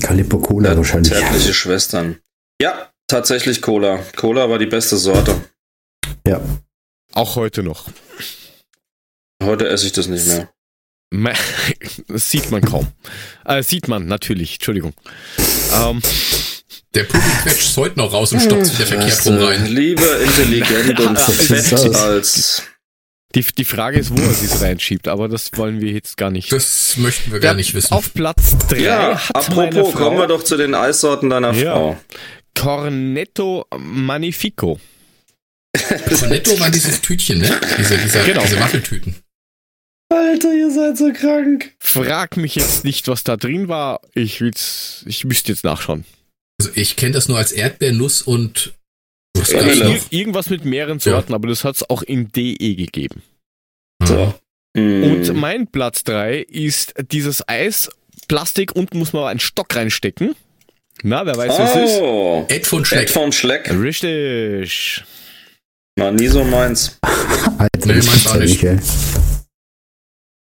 Calippo 0.01 0.39
Cola 0.39 0.71
ja, 0.71 0.77
wahrscheinlich. 0.77 1.13
Zärtliche 1.13 1.55
Schwestern. 1.55 2.21
Ja, 2.63 2.93
tatsächlich 3.09 3.61
Cola. 3.63 3.99
Cola 4.15 4.49
war 4.49 4.61
die 4.61 4.67
beste 4.67 4.97
Sorte. 4.97 5.51
Ja. 6.25 6.41
Auch 7.15 7.35
heute 7.35 7.65
noch. 7.65 7.91
Heute 9.43 9.69
esse 9.69 9.87
ich 9.87 9.93
das 9.93 10.07
nicht 10.07 10.27
mehr. 10.29 10.49
Das 12.07 12.31
sieht 12.31 12.53
man 12.53 12.63
kaum. 12.63 12.87
Äh, 13.45 13.65
sieht 13.65 13.89
man, 13.89 14.07
natürlich, 14.07 14.55
Entschuldigung. 14.55 14.95
Ähm, 15.75 16.01
der 16.97 17.05
Pudel 17.05 17.31
quetscht 17.43 17.77
heute 17.77 17.99
noch 17.99 18.13
raus 18.13 18.33
und 18.33 18.41
stopft 18.41 18.75
wieder 18.75 18.87
verkehrt 18.87 19.27
rum 19.27 19.37
rein. 19.37 19.67
Lieber 19.67 20.21
intelligent 20.21 20.99
und 21.01 21.19
fett 21.19 21.73
als. 21.95 22.63
Die, 23.35 23.45
die 23.59 23.65
Frage 23.65 23.99
ist, 23.99 24.17
wo 24.17 24.23
er 24.23 24.33
sich 24.33 24.61
reinschiebt, 24.63 25.09
aber 25.09 25.29
das 25.29 25.51
wollen 25.57 25.81
wir 25.81 25.93
jetzt 25.93 26.17
gar 26.17 26.31
nicht. 26.31 26.51
Das 26.53 26.97
möchten 26.97 27.33
wir 27.33 27.41
gar 27.41 27.53
nicht 27.53 27.75
wissen. 27.75 27.93
Auf 27.93 28.15
Platz 28.15 28.57
3 28.69 28.79
ja, 28.79 29.19
hat 29.19 29.37
Apropos, 29.37 29.93
Frau, 29.93 29.99
kommen 29.99 30.19
wir 30.19 30.27
doch 30.27 30.43
zu 30.43 30.57
den 30.57 30.75
Eissorten 30.75 31.29
deiner 31.29 31.53
ja. 31.53 31.73
Frau. 31.73 31.99
Cornetto 32.55 33.67
Magnifico. 33.77 34.81
Cornetto 36.09 36.59
war 36.59 36.71
dieses 36.71 37.03
Tütchen, 37.03 37.41
ne? 37.41 37.61
Diese, 37.79 37.99
dieser, 37.99 38.25
genau. 38.25 38.41
diese 38.41 38.59
Waffeltüten. 38.59 39.17
Alter, 40.09 40.55
ihr 40.55 40.71
seid 40.71 40.97
so 40.97 41.13
krank. 41.13 41.75
Frag 41.79 42.39
mich 42.39 42.55
jetzt 42.55 42.85
nicht, 42.85 43.09
was 43.09 43.25
da 43.25 43.37
drin 43.37 43.69
war. 43.69 44.01
Ich 44.15 44.41
will's, 44.41 45.05
ich 45.07 45.25
müsste 45.25 45.53
jetzt 45.53 45.65
nachschauen. 45.65 46.07
Also 46.61 46.73
ich 46.75 46.97
kenne 46.97 47.13
das 47.13 47.29
nur 47.29 47.39
als 47.39 47.53
Erdbeernuss 47.53 48.23
und 48.23 48.75
was 49.37 49.53
Ir 49.53 50.01
irgendwas 50.11 50.49
mit 50.49 50.65
mehreren 50.65 50.99
Sorten, 50.99 51.33
ja. 51.33 51.37
aber 51.37 51.49
das 51.49 51.65
hat 51.65 51.77
es 51.77 51.89
auch 51.89 52.03
in 52.03 52.33
DE 52.33 52.75
gegeben. 52.75 53.23
So. 54.03 54.35
Und 54.75 55.29
mm. 55.29 55.39
mein 55.39 55.67
Platz 55.67 56.05
3 56.05 56.39
ist 56.41 56.95
dieses 57.11 57.47
Eis. 57.49 57.91
Plastik, 58.29 58.75
unten 58.75 58.99
muss 58.99 59.13
man 59.13 59.25
einen 59.25 59.41
Stock 59.41 59.75
reinstecken. 59.75 60.35
Na, 61.03 61.25
wer 61.27 61.37
weiß, 61.37 61.59
was 61.59 61.77
oh. 61.77 62.45
es 62.49 62.53
ist? 62.53 62.57
Ed 62.57 62.67
von 62.67 62.85
Schleck. 62.85 63.03
Ed 63.03 63.11
von 63.11 63.33
Schleck. 63.33 63.71
Richtig. 63.71 65.05
Na, 65.97 66.11
nie 66.11 66.27
so 66.27 66.45
meins. 66.45 66.99
Alter, 67.03 67.87
nee, 67.87 67.95
meins 67.95 68.27
auch 68.27 68.37
nicht. 68.37 68.65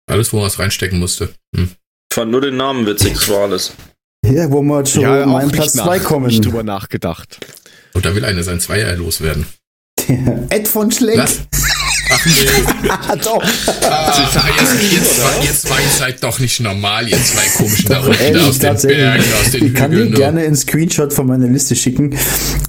Alles, 0.07 0.33
wo 0.33 0.39
man 0.39 0.47
was 0.47 0.59
reinstecken 0.59 0.99
musste. 0.99 1.35
Hm. 1.55 1.71
Ich 2.11 2.15
fand 2.15 2.31
nur 2.33 2.41
den 2.41 2.57
Namen 2.57 2.87
witzig, 2.87 3.15
das 3.15 3.29
war 3.29 3.45
alles. 3.45 3.73
Ja, 4.31 4.51
wo 4.51 4.63
wir 4.63 4.87
schon 4.87 5.03
ja, 5.03 5.27
meinen 5.27 5.51
Platz 5.51 5.73
2 5.73 5.99
kommen. 5.99 6.31
Ich 6.31 6.41
drüber 6.41 6.63
nachgedacht. 6.63 7.39
Und 7.95 8.05
da 8.05 8.15
will 8.15 8.25
einer 8.25 8.43
sein 8.43 8.61
Zweier 8.61 8.95
loswerden. 8.97 9.47
Ed 10.51 10.69
von 10.69 10.91
Schleck. 10.91 11.17
Lass, 11.17 11.41
Ach 12.13 12.27
nee. 12.27 13.19
doch. 13.25 13.43
Ah, 13.83 14.29
jetzt, 14.59 14.93
jetzt, 14.93 15.23
war, 15.23 15.45
jetzt 15.45 15.71
war 15.71 15.79
ihr 15.79 15.89
seid 15.89 16.23
doch 16.23 16.41
nicht 16.41 16.61
normal, 16.61 17.09
ihr 17.09 17.17
zwei 17.23 17.47
komischen 17.57 17.89
da 17.89 18.01
unten 18.01 18.21
Ehrlich, 18.21 18.43
aus 18.43 18.59
den 18.59 18.77
Bergen, 18.77 19.25
aus 19.41 19.51
den 19.53 19.67
Ich 19.67 19.75
kann 19.75 19.91
dir 19.91 20.11
gerne 20.11 20.41
einen 20.41 20.57
Screenshot 20.57 21.13
von 21.13 21.27
meiner 21.27 21.47
Liste 21.47 21.77
schicken. 21.77 22.17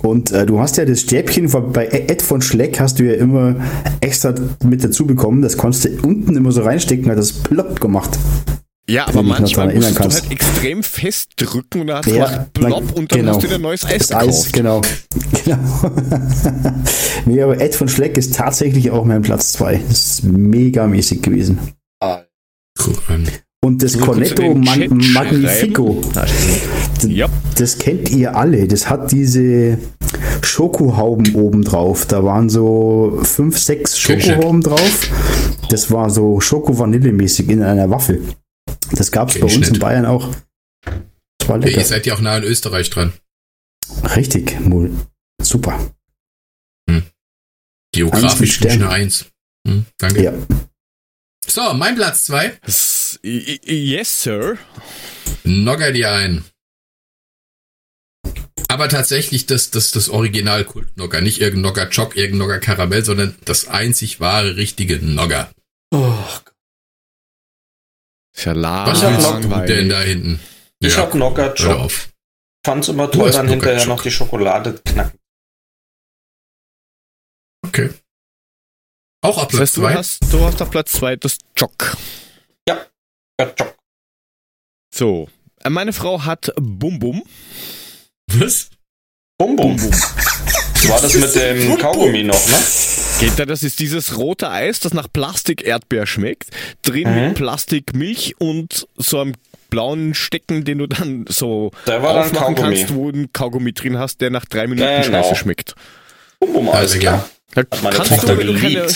Und 0.02 0.32
äh, 0.32 0.46
du 0.46 0.60
hast 0.60 0.78
ja 0.78 0.86
das 0.86 1.02
Stäbchen 1.02 1.50
von, 1.50 1.72
bei 1.72 1.88
Ed 1.88 2.22
von 2.22 2.42
Schleck 2.42 2.80
hast 2.80 3.00
du 3.00 3.04
ja 3.04 3.14
immer 3.14 3.56
extra 4.02 4.36
mit 4.64 4.84
dazu 4.84 5.08
bekommen. 5.08 5.42
Das 5.42 5.58
konntest 5.58 5.86
du 5.86 5.90
unten 6.08 6.36
immer 6.36 6.52
so 6.52 6.62
reinstecken, 6.62 7.10
hat 7.10 7.18
das 7.18 7.34
plopp 7.34 7.80
gemacht. 7.80 8.18
Ja, 8.92 9.08
aber 9.08 9.24
manchmal 9.24 9.74
musst 9.74 9.98
du 9.98 10.04
halt 10.04 10.32
extrem 10.32 10.84
festdrücken 10.84 11.82
und 11.82 11.88
dann 11.88 12.00
hat 12.00 12.08
es 12.08 12.14
ja, 12.14 12.48
plopp 12.54 12.92
und 12.92 13.10
dann 13.10 13.20
genau. 13.20 13.32
hast 13.32 13.44
du 13.44 13.48
wieder 13.48 13.58
neues 13.58 13.86
Eis 13.86 14.08
das. 14.08 14.12
Eis, 14.12 14.52
genau. 14.52 14.82
genau. 15.46 15.58
nee, 17.26 17.42
aber 17.42 17.62
Ed 17.62 17.74
von 17.74 17.88
Schleck 17.88 18.18
ist 18.18 18.36
tatsächlich 18.36 18.92
auch 18.92 19.06
mein 19.06 19.22
Platz 19.22 19.54
2. 19.54 19.82
Das 19.88 19.98
ist 19.98 20.24
mega 20.26 20.88
mäßig 20.88 21.22
gewesen. 21.22 21.60
Ah. 22.02 22.24
Und 23.64 23.82
das 23.82 23.98
Cornetto 23.98 24.56
Man 24.56 24.98
Magnifico, 25.14 26.02
ja. 27.08 27.30
das 27.56 27.78
kennt 27.78 28.10
ihr 28.10 28.36
alle. 28.36 28.68
Das 28.68 28.90
hat 28.90 29.12
diese 29.14 29.78
Schokohauben 30.42 31.36
oben 31.36 31.64
drauf. 31.64 32.06
Da 32.08 32.26
waren 32.26 32.50
so 32.50 33.20
fünf, 33.24 33.58
sechs 33.58 33.98
Schokohauben 33.98 34.62
drauf. 34.62 35.10
Das 35.70 35.92
war 35.92 36.10
so 36.10 36.42
Schoko-Vanille-mäßig 36.42 37.50
in 37.50 37.62
einer 37.62 37.90
Waffel. 37.90 38.22
Das 38.94 39.12
gab 39.12 39.30
es 39.30 39.40
bei 39.40 39.46
uns 39.46 39.58
nicht. 39.58 39.74
in 39.74 39.80
Bayern 39.80 40.06
auch. 40.06 40.34
Das 41.38 41.50
war 41.50 41.58
lecker. 41.58 41.72
Ja, 41.72 41.78
ihr 41.80 41.86
seid 41.86 42.06
ja 42.06 42.14
auch 42.14 42.20
nah 42.20 42.38
in 42.38 42.44
Österreich 42.44 42.90
dran. 42.90 43.14
Richtig, 44.16 44.58
super. 45.42 45.94
Hm. 46.90 47.04
Geografisch 47.94 48.62
eine 48.66 48.90
Eins. 48.90 49.26
Hm, 49.68 49.86
danke. 49.98 50.24
Ja. 50.24 50.34
So, 51.46 51.74
mein 51.74 51.96
Platz 51.96 52.26
zwei. 52.26 52.58
Yes, 53.24 54.24
Sir. 54.24 54.58
Nogger 55.44 55.92
die 55.92 56.06
ein. 56.06 56.46
Aber 58.68 58.88
tatsächlich 58.88 59.48
das, 59.48 59.72
das, 59.72 59.92
das 59.92 60.08
Original 60.10 60.64
Kult-Nogger. 60.64 61.20
Nicht 61.20 61.42
irgendein 61.42 61.64
Nogger 61.64 61.90
Choc, 61.90 62.16
irgendein 62.16 62.40
Nogger 62.40 62.60
Karamell, 62.60 63.04
sondern 63.04 63.36
das 63.44 63.68
einzig 63.68 64.22
wahre, 64.22 64.56
richtige 64.56 64.98
Nogger. 65.06 65.52
Oh 65.92 66.18
Salat. 68.42 68.88
Was 68.88 69.04
hat 69.04 69.22
Nock 69.22 69.66
denn 69.68 69.90
da 69.90 70.02
hinten? 70.02 70.40
Ich 70.80 70.96
ja, 70.96 71.04
hab 71.04 71.14
Nogger 71.14 71.54
Job. 71.54 71.92
Fand's 72.66 72.90
immer 72.90 73.10
toll, 73.10 73.32
dann 73.32 73.48
hinterher 73.48 73.86
noch 73.86 74.04
die 74.04 74.12
Schokolade 74.12 74.74
knacken. 74.86 75.20
Okay. 77.66 77.92
Auch 79.24 79.44
auf 79.44 79.48
Platz 79.50 79.74
2? 79.74 79.82
du, 79.82 80.00
hast, 80.00 80.20
du 80.34 80.44
hast 80.44 80.62
auf 80.62 80.72
Platz 80.72 80.92
2 80.94 81.16
das 81.16 81.38
Jock. 81.56 81.96
Ja, 82.68 82.86
der 83.40 83.54
Jock. 83.58 83.76
So. 84.94 85.30
Äh, 85.64 85.70
meine 85.70 85.94
Frau 85.94 86.24
hat 86.24 86.52
Bum 86.60 87.00
Bum. 87.00 87.24
Was? 88.28 88.72
Bum 89.38 89.56
Bum. 89.56 89.78
Bum, 89.78 89.90
Bum. 89.90 90.00
War 90.90 91.02
das 91.02 91.14
mit 91.14 91.36
dem 91.36 91.78
Kaugummi 91.78 92.24
noch, 92.24 92.48
ne? 92.48 92.58
Geht 93.22 93.38
da, 93.38 93.46
das 93.46 93.62
ist 93.62 93.80
dieses 93.80 94.18
rote 94.18 94.50
Eis, 94.50 94.80
das 94.80 94.96
nach 94.96 95.08
Plastik-Erdbeer 95.14 96.08
schmeckt. 96.08 96.50
Drin 96.82 97.08
mhm. 97.08 97.28
mit 97.28 97.36
Plastikmilch 97.36 98.34
und 98.40 98.88
so 98.98 99.20
einem 99.20 99.34
blauen 99.70 100.16
Stecken, 100.16 100.64
den 100.64 100.80
du 100.80 100.88
dann 100.88 101.26
so 101.30 101.70
aufmachen 101.86 102.56
kannst, 102.56 102.96
wo 102.96 103.12
du 103.12 103.20
ein 103.20 103.32
Kaugummi 103.32 103.74
drin 103.74 104.00
hast, 104.00 104.22
der 104.22 104.32
nach 104.32 104.46
drei 104.46 104.66
Minuten 104.66 105.04
genau. 105.04 105.22
scheiße 105.22 105.36
schmeckt. 105.36 105.76
Bum, 106.40 106.68
alles 106.70 106.98
klar. 106.98 107.30
Da 107.54 107.64
kannst 107.64 108.28
du, 108.28 108.38
wenn 108.40 108.48
du, 108.48 108.60
keine, 108.60 108.88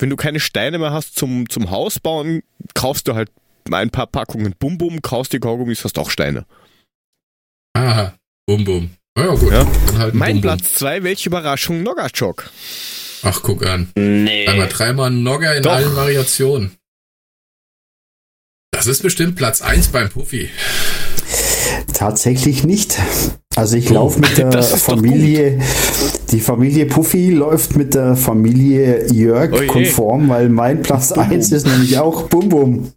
wenn 0.00 0.10
du 0.10 0.16
keine 0.16 0.40
Steine 0.40 0.78
mehr 0.80 0.90
hast 0.90 1.16
zum, 1.16 1.48
zum 1.48 1.70
Haus 1.70 2.00
bauen, 2.00 2.42
kaufst 2.74 3.06
du 3.06 3.14
halt 3.14 3.30
ein 3.70 3.90
paar 3.90 4.08
Packungen 4.08 4.52
Bum 4.58 4.78
Bum, 4.78 5.00
kaufst 5.00 5.32
die 5.32 5.38
Kaugummis, 5.38 5.84
hast 5.84 5.96
auch 5.96 6.10
Steine. 6.10 6.44
Aha, 7.74 8.14
Bum 8.46 8.64
Bum. 8.64 8.90
Ja, 9.16 9.28
gut. 9.28 9.52
Ja. 9.52 9.64
Halt 9.96 10.14
mein 10.14 10.32
Bum 10.32 10.38
-Bum. 10.38 10.56
Platz 10.56 10.74
2, 10.74 11.04
welche 11.04 11.28
Überraschung, 11.28 11.84
Nogachok. 11.84 12.50
Ach, 13.22 13.42
guck 13.42 13.66
an. 13.66 13.88
Nee. 13.96 14.46
Einmal 14.46 14.68
dreimal 14.68 15.10
Nogger 15.10 15.56
in 15.56 15.62
Doch. 15.62 15.72
allen 15.72 15.94
Variationen. 15.94 16.72
Das 18.72 18.86
ist 18.86 19.02
bestimmt 19.02 19.36
Platz 19.36 19.60
1 19.60 19.88
beim 19.88 20.08
Puffy. 20.08 20.48
Tatsächlich 21.92 22.64
nicht. 22.64 22.98
Also 23.56 23.76
ich 23.76 23.90
oh, 23.90 23.94
laufe 23.94 24.20
mit 24.20 24.38
der 24.38 24.62
Familie, 24.62 25.60
die 26.30 26.40
Familie 26.40 26.86
Puffy 26.86 27.30
läuft 27.30 27.76
mit 27.76 27.94
der 27.94 28.16
Familie 28.16 29.12
Jörg 29.12 29.52
oh 29.52 29.66
konform, 29.66 30.28
weil 30.28 30.48
mein 30.48 30.82
Platz 30.82 31.12
1 31.12 31.52
ist 31.52 31.66
nämlich 31.66 31.98
auch 31.98 32.28
Bum 32.28 32.48
Bum. 32.48 32.92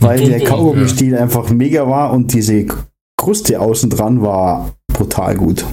Weil 0.00 0.20
Bum, 0.20 0.30
der 0.30 0.40
Kaugummi-Stiel 0.40 1.12
ja. 1.12 1.20
einfach 1.20 1.50
mega 1.50 1.88
war 1.88 2.12
und 2.12 2.32
diese 2.32 2.66
Kruste 3.16 3.60
außen 3.60 3.90
dran 3.90 4.22
war 4.22 4.74
brutal 4.92 5.36
gut. 5.36 5.64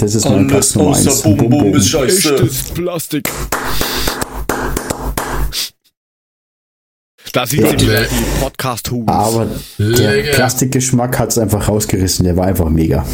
Das 0.00 0.14
ist 0.16 0.28
mein 0.28 0.48
Platz 0.48 0.74
Nummer 0.74 0.96
1. 0.96 1.22
Bum, 1.22 1.36
Bum, 1.36 1.50
Bum 1.50 1.74
ist 1.76 1.88
scheiße. 1.88 2.34
Echtes 2.34 2.62
Plastik. 2.70 3.30
Da 7.32 7.46
sieht 7.46 7.60
ja, 7.60 7.70
sie 7.70 7.86
wieder 7.86 8.02
die 8.02 8.40
podcast 8.40 8.88
-Hubes. 8.88 9.08
Aber 9.08 9.48
der 9.78 10.32
Plastikgeschmack 10.32 11.18
hat 11.18 11.30
es 11.30 11.38
einfach 11.38 11.68
rausgerissen. 11.68 12.24
Der 12.24 12.36
war 12.36 12.46
einfach 12.46 12.68
mega. 12.68 13.06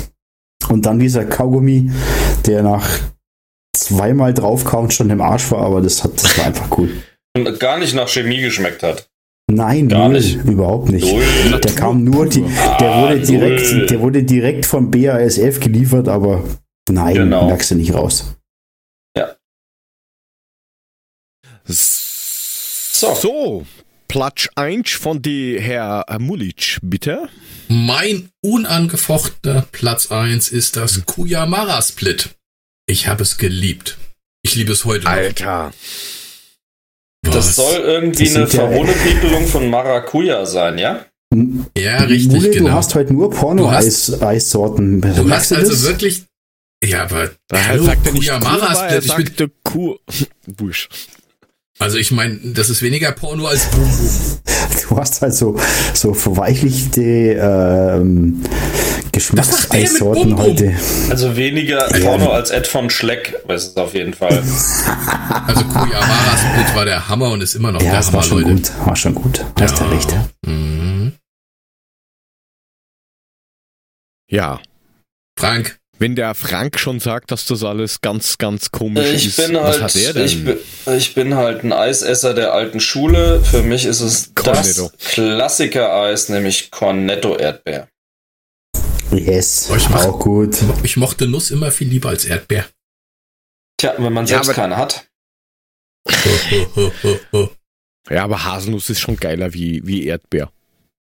Und 0.68 0.86
dann 0.86 0.98
dieser 0.98 1.24
Kaugummi, 1.26 1.90
der 2.46 2.62
nach 2.62 2.88
zweimal 3.76 4.32
draufkauen 4.32 4.90
schon 4.90 5.10
im 5.10 5.20
Arsch 5.20 5.50
war, 5.50 5.62
aber 5.62 5.82
das, 5.82 6.02
hat, 6.02 6.14
das 6.14 6.36
war 6.38 6.46
einfach 6.46 6.78
cool. 6.78 6.90
Und 7.36 7.60
gar 7.60 7.78
nicht 7.78 7.94
nach 7.94 8.08
Chemie 8.08 8.40
geschmeckt 8.40 8.82
hat. 8.82 9.06
Nein, 9.50 9.88
Gar 9.88 10.08
null, 10.08 10.18
nicht. 10.18 10.44
überhaupt 10.44 10.90
nicht. 10.90 11.06
Null. 11.06 11.60
Der 11.60 11.72
kam 11.72 12.04
nur, 12.04 12.26
die, 12.26 12.42
der 12.80 12.94
wurde 12.96 13.14
ah, 13.14 13.26
direkt, 13.26 13.90
der 13.90 14.00
wurde 14.00 14.22
direkt 14.22 14.64
vom 14.64 14.90
BASF 14.90 15.60
geliefert, 15.60 16.08
aber 16.08 16.44
Nein, 16.92 17.14
genau. 17.14 17.46
merkst 17.46 17.70
du 17.70 17.74
nicht 17.76 17.94
raus. 17.94 18.24
Ja. 19.16 19.36
So. 21.64 23.14
so. 23.14 23.66
Platz 24.08 24.48
1 24.56 24.90
von 24.90 25.22
die 25.22 25.60
Herr 25.60 26.04
Mulic, 26.18 26.78
bitte. 26.82 27.28
Mein 27.68 28.30
unangefochtener 28.42 29.66
Platz 29.70 30.10
1 30.10 30.48
ist 30.48 30.76
das 30.76 31.06
Kuyamara 31.06 31.80
Split. 31.80 32.30
Ich 32.86 33.06
habe 33.06 33.22
es 33.22 33.38
geliebt. 33.38 33.98
Ich 34.42 34.56
liebe 34.56 34.72
es 34.72 34.84
heute 34.84 35.04
noch. 35.04 35.12
Alter. 35.12 35.72
Was? 37.22 37.34
Das 37.34 37.56
soll 37.56 37.80
irgendwie 37.80 38.24
das 38.24 38.34
eine 38.34 38.46
Verhohnepiepelung 38.48 39.46
von 39.46 39.70
Maracuja 39.70 40.46
sein, 40.46 40.78
ja? 40.78 41.06
Ja, 41.78 41.98
richtig, 41.98 42.32
Mule, 42.32 42.50
genau. 42.50 42.70
Du 42.70 42.74
hast 42.74 42.94
heute 42.96 43.12
nur 43.12 43.30
Porno-Eissorten. 43.30 45.00
Du, 45.00 45.08
du 45.08 45.30
hast 45.30 45.52
also 45.52 45.88
wirklich 45.88 46.24
ja, 46.84 47.02
aber 47.04 47.30
da 47.48 47.66
hallo, 47.66 47.84
sagt 47.84 48.06
er 48.06 48.12
nicht 48.12 48.28
Kuyamara 48.28 48.86
er 48.88 49.02
sagte 49.02 49.50
Kuh. 49.62 49.96
Busch. 50.46 50.88
Also 51.80 51.96
ich 51.96 52.10
meine, 52.10 52.38
das 52.44 52.68
ist 52.68 52.82
weniger 52.82 53.10
Porno 53.12 53.46
als 53.46 53.70
Boom 53.70 53.88
Boom. 53.88 54.38
Du 54.88 54.96
hast 54.98 55.22
halt 55.22 55.34
so, 55.34 55.58
so 55.94 56.12
verweichlichte 56.12 57.00
ähm, 57.00 58.42
Geschmackseissorten 59.12 60.36
heute. 60.36 60.74
Also 61.08 61.36
weniger 61.36 61.88
Porno 62.02 62.32
als 62.32 62.50
Ed 62.50 62.66
von 62.66 62.90
Schleck, 62.90 63.42
weiß 63.46 63.68
es 63.68 63.76
auf 63.76 63.94
jeden 63.94 64.12
Fall. 64.12 64.30
also 65.46 65.64
Kuyamara 65.64 66.36
Split 66.36 66.76
war 66.76 66.84
der 66.84 67.08
Hammer 67.08 67.30
und 67.30 67.42
ist 67.42 67.54
immer 67.54 67.72
noch 67.72 67.80
ja, 67.80 67.92
der 67.92 68.00
Hammer, 68.00 68.12
war 68.12 68.22
schon 68.24 68.42
Leute. 68.42 68.54
Gut, 68.54 68.86
war 68.86 68.96
schon 68.96 69.14
gut. 69.14 69.44
Hast 69.58 69.80
ja. 69.80 69.88
recht. 69.88 70.14
Mhm. 70.46 71.12
Ja. 74.28 74.60
Frank, 75.38 75.79
wenn 76.00 76.16
der 76.16 76.34
Frank 76.34 76.80
schon 76.80 76.98
sagt, 76.98 77.30
dass 77.30 77.44
das 77.44 77.62
alles 77.62 78.00
ganz, 78.00 78.38
ganz 78.38 78.70
komisch 78.70 79.12
ich 79.12 79.26
ist, 79.26 79.36
bin 79.36 79.54
was 79.54 79.80
halt, 79.80 79.82
hat 79.82 79.96
er 79.96 80.12
denn? 80.14 80.24
Ich 80.24 80.44
bin, 80.44 80.58
ich 80.96 81.14
bin 81.14 81.34
halt 81.34 81.62
ein 81.62 81.74
Eisesser 81.74 82.32
der 82.32 82.54
alten 82.54 82.80
Schule. 82.80 83.42
Für 83.44 83.62
mich 83.62 83.84
ist 83.84 84.00
es 84.00 84.34
Cornetto. 84.34 84.90
das 84.90 85.10
Klassiker-Eis, 85.10 86.30
nämlich 86.30 86.70
Cornetto 86.70 87.36
Erdbeer. 87.36 87.88
Yes, 89.12 89.68
oh, 89.70 89.76
ich 89.76 89.88
auch 89.90 90.18
gut. 90.18 90.56
Ich 90.82 90.96
mochte 90.96 91.28
Nuss 91.28 91.50
immer 91.50 91.70
viel 91.70 91.88
lieber 91.88 92.08
als 92.08 92.24
Erdbeer. 92.24 92.64
Tja, 93.76 93.94
wenn 93.98 94.12
man 94.12 94.26
selbst 94.26 94.48
ja, 94.48 94.54
keine 94.54 94.78
hat. 94.78 95.06
ja, 98.08 98.24
aber 98.24 98.44
Haselnuss 98.44 98.88
ist 98.88 99.00
schon 99.00 99.16
geiler 99.16 99.52
wie, 99.52 99.86
wie 99.86 100.06
Erdbeer. 100.06 100.50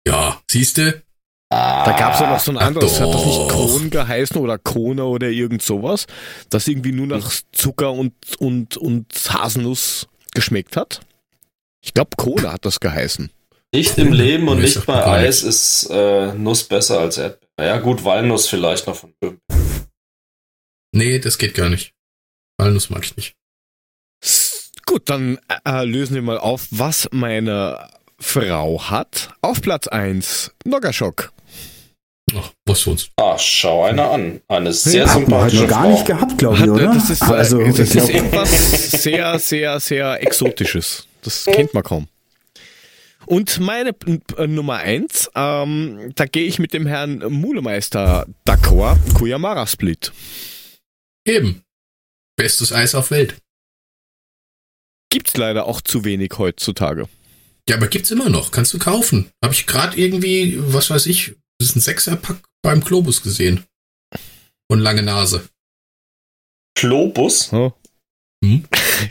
Ja, 0.06 0.42
siehste, 0.50 1.02
Da 1.50 1.96
gab 1.98 2.14
es 2.14 2.20
ja 2.20 2.30
noch 2.30 2.40
so 2.40 2.52
ein 2.52 2.58
anderes, 2.58 3.00
hat 3.00 3.12
das 3.12 3.24
nicht 3.24 3.48
Kron 3.48 3.88
geheißen 3.90 4.36
oder 4.36 4.58
Kona 4.58 5.04
oder 5.04 5.28
irgend 5.28 5.62
sowas, 5.62 6.06
das 6.50 6.68
irgendwie 6.68 6.92
nur 6.92 7.06
nach 7.06 7.32
Zucker 7.52 7.92
und, 7.92 8.12
und, 8.38 8.76
und 8.76 9.06
Haselnuss 9.30 10.08
geschmeckt 10.34 10.76
hat. 10.76 11.00
Ich 11.80 11.94
glaube, 11.94 12.10
Cola 12.16 12.52
hat 12.52 12.66
das 12.66 12.80
geheißen. 12.80 13.30
Nicht 13.74 13.96
im 13.98 14.12
Leben 14.12 14.48
und 14.48 14.60
nicht 14.60 14.84
bei 14.86 15.06
Eis 15.06 15.42
ist 15.42 15.88
äh, 15.90 16.32
Nuss 16.34 16.64
besser 16.64 17.00
als 17.00 17.18
Erdbeer. 17.18 17.48
Ja 17.58 17.78
gut, 17.78 18.04
Walnuss 18.04 18.46
vielleicht 18.46 18.86
noch 18.86 18.96
von. 18.96 19.14
Nee, 20.92 21.18
das 21.18 21.38
geht 21.38 21.54
gar 21.54 21.68
nicht. 21.68 21.94
Walnuss 22.58 22.90
mag 22.90 23.04
ich 23.04 23.16
nicht. 23.16 23.34
Gut, 24.86 25.02
dann 25.10 25.38
äh, 25.66 25.84
lösen 25.84 26.14
wir 26.14 26.22
mal 26.22 26.38
auf, 26.38 26.66
was 26.70 27.08
meine 27.12 27.90
Frau 28.18 28.90
hat. 28.90 29.30
Auf 29.42 29.60
Platz 29.60 29.86
1, 29.86 30.52
Noggaschock. 30.64 31.30
Ach, 32.36 32.52
was 32.66 32.80
sonst? 32.80 33.10
Ah, 33.16 33.38
schau 33.38 33.84
einer 33.84 34.10
an. 34.10 34.40
Eine 34.48 34.72
sehr 34.72 35.06
ja, 35.06 35.08
sympathische 35.08 35.62
Hat 35.62 35.70
man 35.70 35.82
gar 35.82 35.90
nicht 35.90 36.06
gehabt, 36.06 36.38
glaube 36.38 36.56
ich, 36.56 36.68
oder? 36.68 36.94
Das 36.94 37.10
ist, 37.10 37.22
also, 37.22 37.62
das 37.62 37.78
ist 37.78 38.08
irgendwas 38.10 38.90
sehr, 39.02 39.38
sehr, 39.38 39.80
sehr 39.80 40.22
Exotisches. 40.22 41.06
Das 41.22 41.44
kennt 41.44 41.74
man 41.74 41.82
kaum. 41.82 42.08
Und 43.26 43.60
meine 43.60 43.90
äh, 44.36 44.46
Nummer 44.46 44.76
1, 44.76 45.30
ähm, 45.34 46.12
da 46.14 46.24
gehe 46.24 46.44
ich 46.44 46.58
mit 46.58 46.72
dem 46.72 46.86
Herrn 46.86 47.18
Mulemeister 47.28 48.26
d'accord, 48.46 48.96
Kuyamara 49.14 49.66
Split. 49.66 50.12
Eben. 51.26 51.62
Bestes 52.36 52.72
Eis 52.72 52.94
auf 52.94 53.10
Welt. 53.10 53.36
Gibt's 55.10 55.36
leider 55.36 55.66
auch 55.66 55.80
zu 55.80 56.04
wenig 56.04 56.32
heutzutage. 56.38 57.08
Ja, 57.68 57.76
aber 57.76 57.88
gibt's 57.88 58.10
immer 58.10 58.30
noch. 58.30 58.50
Kannst 58.50 58.72
du 58.72 58.78
kaufen. 58.78 59.30
Habe 59.44 59.52
ich 59.52 59.66
gerade 59.66 59.98
irgendwie, 59.98 60.56
was 60.58 60.88
weiß 60.88 61.04
ich, 61.06 61.34
das 61.58 61.70
ist 61.70 61.76
ein 61.76 61.80
Sechserpack 61.80 62.42
beim 62.62 62.80
Globus 62.80 63.22
gesehen. 63.22 63.64
Und 64.70 64.80
lange 64.80 65.02
Nase. 65.02 65.48
Globus? 66.74 67.52
Oh. 67.52 67.72
Hm? 68.44 68.64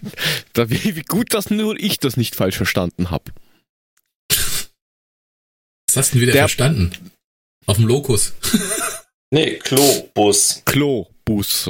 da, 0.54 0.70
wie, 0.70 0.96
wie, 0.96 1.02
gut, 1.02 1.34
dass 1.34 1.50
nur 1.50 1.78
ich 1.78 2.00
das 2.00 2.16
nicht 2.16 2.36
falsch 2.36 2.58
verstanden 2.58 3.12
habe. 3.12 3.32
Was 4.30 5.96
hast 5.96 6.10
du 6.10 6.14
denn 6.16 6.22
wieder 6.22 6.34
Der, 6.34 6.44
verstanden? 6.44 7.12
Auf 7.66 7.78
dem 7.78 7.88
Lokus. 7.88 8.34
nee, 9.32 9.58
Klobus. 9.58 10.62
Klobus. 10.66 11.70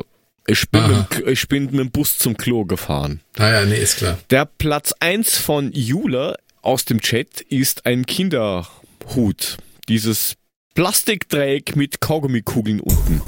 Ich 0.50 0.70
bin, 0.70 0.88
mit, 0.88 1.28
ich 1.28 1.48
bin 1.48 1.66
mit 1.66 1.80
dem 1.80 1.92
Bus 1.92 2.18
zum 2.18 2.38
Klo 2.38 2.64
gefahren. 2.64 3.22
Ah 3.38 3.50
ja, 3.50 3.66
nee, 3.66 3.82
ist 3.82 3.98
klar. 3.98 4.18
Der 4.30 4.46
Platz 4.46 4.94
1 5.00 5.38
von 5.38 5.74
Jule 5.74 6.38
aus 6.62 6.86
dem 6.86 7.02
Chat 7.02 7.42
ist 7.42 7.86
ein 7.86 8.06
Kinderhut. 8.06 9.58
Dieses 9.90 10.38
Plastikdreieck 10.78 11.76
mit 11.76 12.02
Kaugummikugeln 12.02 12.80
unten. 12.80 13.24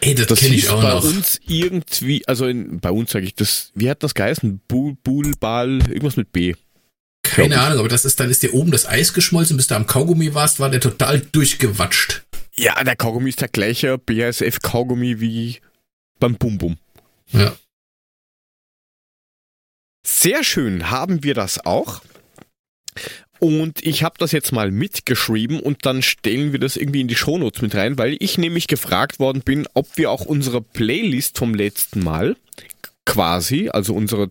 Ey, 0.00 0.14
das, 0.14 0.28
das 0.28 0.38
kenne 0.38 0.54
ich 0.54 0.68
auch 0.68 0.80
bei 0.80 0.90
noch. 0.90 1.02
bei 1.02 1.08
uns 1.08 1.40
irgendwie, 1.44 2.24
also 2.28 2.46
in, 2.46 2.78
bei 2.78 2.92
uns 2.92 3.10
sage 3.10 3.24
ich 3.26 3.34
das, 3.34 3.72
wie 3.74 3.90
hat 3.90 4.04
das 4.04 4.14
geheißen? 4.14 4.60
Bull, 4.68 4.96
Bull, 5.02 5.32
Ball, 5.40 5.80
irgendwas 5.88 6.16
mit 6.16 6.30
B. 6.30 6.54
Keine 7.24 7.60
Ahnung, 7.60 7.80
aber 7.80 7.88
das 7.88 8.04
ist, 8.04 8.20
dann 8.20 8.30
ist 8.30 8.44
dir 8.44 8.54
oben 8.54 8.70
das 8.70 8.86
Eis 8.86 9.12
geschmolzen, 9.12 9.56
bis 9.56 9.66
du 9.66 9.74
am 9.74 9.88
Kaugummi 9.88 10.34
warst, 10.34 10.60
war 10.60 10.70
der 10.70 10.80
total 10.80 11.18
durchgewatscht. 11.18 12.22
Ja, 12.56 12.84
der 12.84 12.94
Kaugummi 12.94 13.30
ist 13.30 13.40
der 13.40 13.48
gleiche 13.48 13.98
BASF-Kaugummi 13.98 15.18
wie 15.18 15.58
beim 16.20 16.36
Bum 16.36 16.58
Bum. 16.58 16.76
Ja. 17.32 17.56
Sehr 20.06 20.44
schön 20.44 20.92
haben 20.92 21.24
wir 21.24 21.34
das 21.34 21.58
auch. 21.66 22.02
Und 23.44 23.84
ich 23.84 24.02
habe 24.02 24.14
das 24.16 24.32
jetzt 24.32 24.52
mal 24.52 24.70
mitgeschrieben 24.70 25.60
und 25.60 25.84
dann 25.84 26.00
stellen 26.00 26.52
wir 26.52 26.58
das 26.58 26.78
irgendwie 26.78 27.02
in 27.02 27.08
die 27.08 27.14
Shownotes 27.14 27.60
mit 27.60 27.74
rein, 27.74 27.98
weil 27.98 28.16
ich 28.20 28.38
nämlich 28.38 28.68
gefragt 28.68 29.18
worden 29.18 29.42
bin, 29.42 29.68
ob 29.74 29.98
wir 29.98 30.10
auch 30.10 30.24
unsere 30.24 30.62
Playlist 30.62 31.36
vom 31.36 31.54
letzten 31.54 32.02
Mal 32.02 32.36
quasi, 33.04 33.68
also 33.68 33.92
unsere 33.92 34.30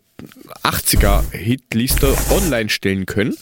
80er 0.63 1.29
Hitliste 1.29 2.17
online 2.31 2.71
stellen 2.71 3.05
können. 3.05 3.37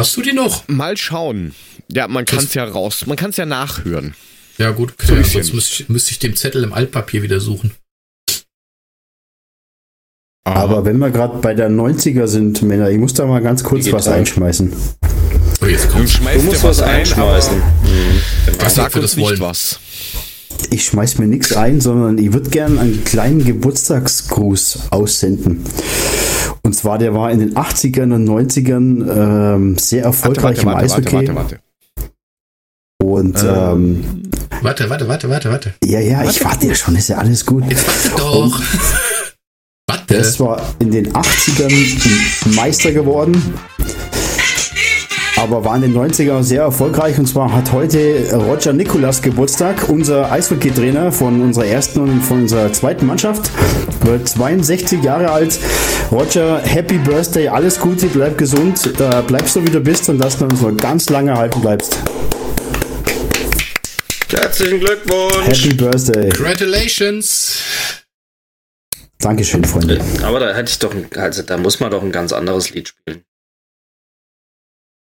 Hast 0.00 0.16
du 0.16 0.22
die 0.22 0.32
noch? 0.32 0.66
Mal 0.66 0.96
schauen. 0.96 1.54
Ja, 1.92 2.08
man 2.08 2.24
kann 2.24 2.38
es 2.38 2.54
ja 2.54 2.64
raus, 2.64 3.04
man 3.04 3.18
kann 3.18 3.32
es 3.32 3.36
ja 3.36 3.44
nachhören. 3.44 4.14
Ja 4.56 4.70
gut, 4.70 4.94
okay. 4.94 5.22
so 5.22 5.30
sonst 5.30 5.52
müsste 5.52 5.82
ich, 5.82 5.88
müsste 5.90 6.12
ich 6.12 6.20
den 6.20 6.34
Zettel 6.36 6.64
im 6.64 6.72
Altpapier 6.72 7.22
wieder 7.22 7.38
suchen. 7.38 7.72
Aber 10.46 10.84
wenn 10.84 10.98
wir 10.98 11.10
gerade 11.10 11.38
bei 11.38 11.54
der 11.54 11.68
90er 11.68 12.28
sind, 12.28 12.62
Männer, 12.62 12.88
ich 12.88 12.98
muss 12.98 13.14
da 13.14 13.26
mal 13.26 13.42
ganz 13.42 13.64
kurz 13.64 13.84
Digital. 13.84 13.98
was 13.98 14.08
einschmeißen. 14.08 14.72
Oh, 15.60 15.66
jetzt 15.66 15.90
kommt. 15.90 16.20
Du, 16.20 16.42
musst 16.42 16.62
was 16.62 16.80
einschmeißen. 16.80 17.56
Mhm. 17.56 18.52
Was 18.60 18.76
sagt 18.76 18.94
uns 18.94 19.16
nicht 19.16 19.40
was? 19.40 19.80
Ich 20.70 20.84
schmeiß 20.84 21.18
mir 21.18 21.26
nichts 21.26 21.52
ein, 21.52 21.80
sondern 21.80 22.18
ich 22.18 22.32
würde 22.32 22.48
gerne 22.50 22.80
einen 22.80 23.04
kleinen 23.04 23.44
Geburtstagsgruß 23.44 24.90
aussenden. 24.90 25.64
Und 26.62 26.74
zwar, 26.76 26.98
der 26.98 27.12
war 27.12 27.32
in 27.32 27.40
den 27.40 27.54
80ern 27.56 28.14
und 28.14 28.28
90ern 28.28 29.54
ähm, 29.54 29.78
sehr 29.78 30.04
erfolgreich 30.04 30.64
warte, 30.64 30.66
warte, 30.66 30.78
im 30.78 31.08
Eishockey. 31.08 31.28
Warte, 31.34 31.34
warte, 31.34 31.58
Und 33.02 33.42
ähm, 33.42 34.22
warte, 34.62 34.88
warte, 34.88 35.08
warte, 35.08 35.28
warte, 35.28 35.50
warte. 35.50 35.74
Ja, 35.84 35.98
ja, 35.98 36.22
ich 36.24 36.44
warte 36.44 36.68
ja 36.68 36.74
schon, 36.76 36.94
ist 36.94 37.08
ja 37.08 37.18
alles 37.18 37.44
gut. 37.44 37.64
Jetzt 37.68 37.84
warte 37.88 38.16
doch. 38.16 38.62
warte. 40.06 40.14
Der 40.14 40.18
ist 40.20 40.34
zwar 40.34 40.60
in 40.78 40.90
den 40.90 41.12
80ern 41.12 42.54
Meister 42.54 42.92
geworden, 42.92 43.54
aber 45.36 45.64
war 45.64 45.76
in 45.76 45.82
den 45.82 45.94
90ern 45.94 46.42
sehr 46.42 46.62
erfolgreich. 46.62 47.18
Und 47.18 47.26
zwar 47.26 47.52
hat 47.52 47.72
heute 47.72 48.24
Roger 48.32 48.72
Nikolas 48.72 49.22
Geburtstag, 49.22 49.88
unser 49.88 50.30
Eishockey-Trainer 50.32 51.12
von 51.12 51.40
unserer 51.40 51.66
ersten 51.66 52.00
und 52.00 52.20
von 52.22 52.42
unserer 52.42 52.72
zweiten 52.72 53.06
Mannschaft. 53.06 53.50
Wird 54.02 54.28
62 54.28 55.02
Jahre 55.02 55.30
alt. 55.30 55.58
Roger, 56.10 56.60
Happy 56.62 56.98
Birthday, 56.98 57.48
alles 57.48 57.80
Gute, 57.80 58.06
bleib 58.06 58.38
gesund, 58.38 58.80
äh, 58.98 59.22
bleib 59.26 59.48
so 59.48 59.64
wie 59.66 59.70
du 59.70 59.80
bist 59.80 60.08
und 60.08 60.18
dass 60.18 60.38
du 60.38 60.44
uns 60.44 60.60
noch 60.60 60.76
ganz 60.76 61.10
lange 61.10 61.36
halten 61.36 61.60
bleibst. 61.60 61.98
Herzlichen 64.28 64.80
Glückwunsch! 64.80 65.46
Happy 65.46 65.74
Birthday! 65.74 66.28
Congratulations! 66.30 67.62
Dankeschön, 69.18 69.64
Freunde. 69.64 70.04
Aber 70.22 70.40
da 70.40 70.54
hätte 70.54 70.70
ich 70.70 70.78
doch, 70.78 70.94
also 71.16 71.42
da 71.42 71.56
muss 71.56 71.80
man 71.80 71.90
doch 71.90 72.02
ein 72.02 72.12
ganz 72.12 72.32
anderes 72.32 72.70
Lied 72.70 72.88
spielen. 72.88 73.24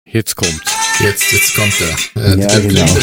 Jetzt 0.06 0.36
kommt. 0.36 0.62
Jetzt, 1.00 1.32
jetzt 1.32 1.56
kommt 1.56 1.74
er. 1.82 1.98
Äh, 2.22 2.40
ja, 2.42 2.60
genau. 2.60 2.98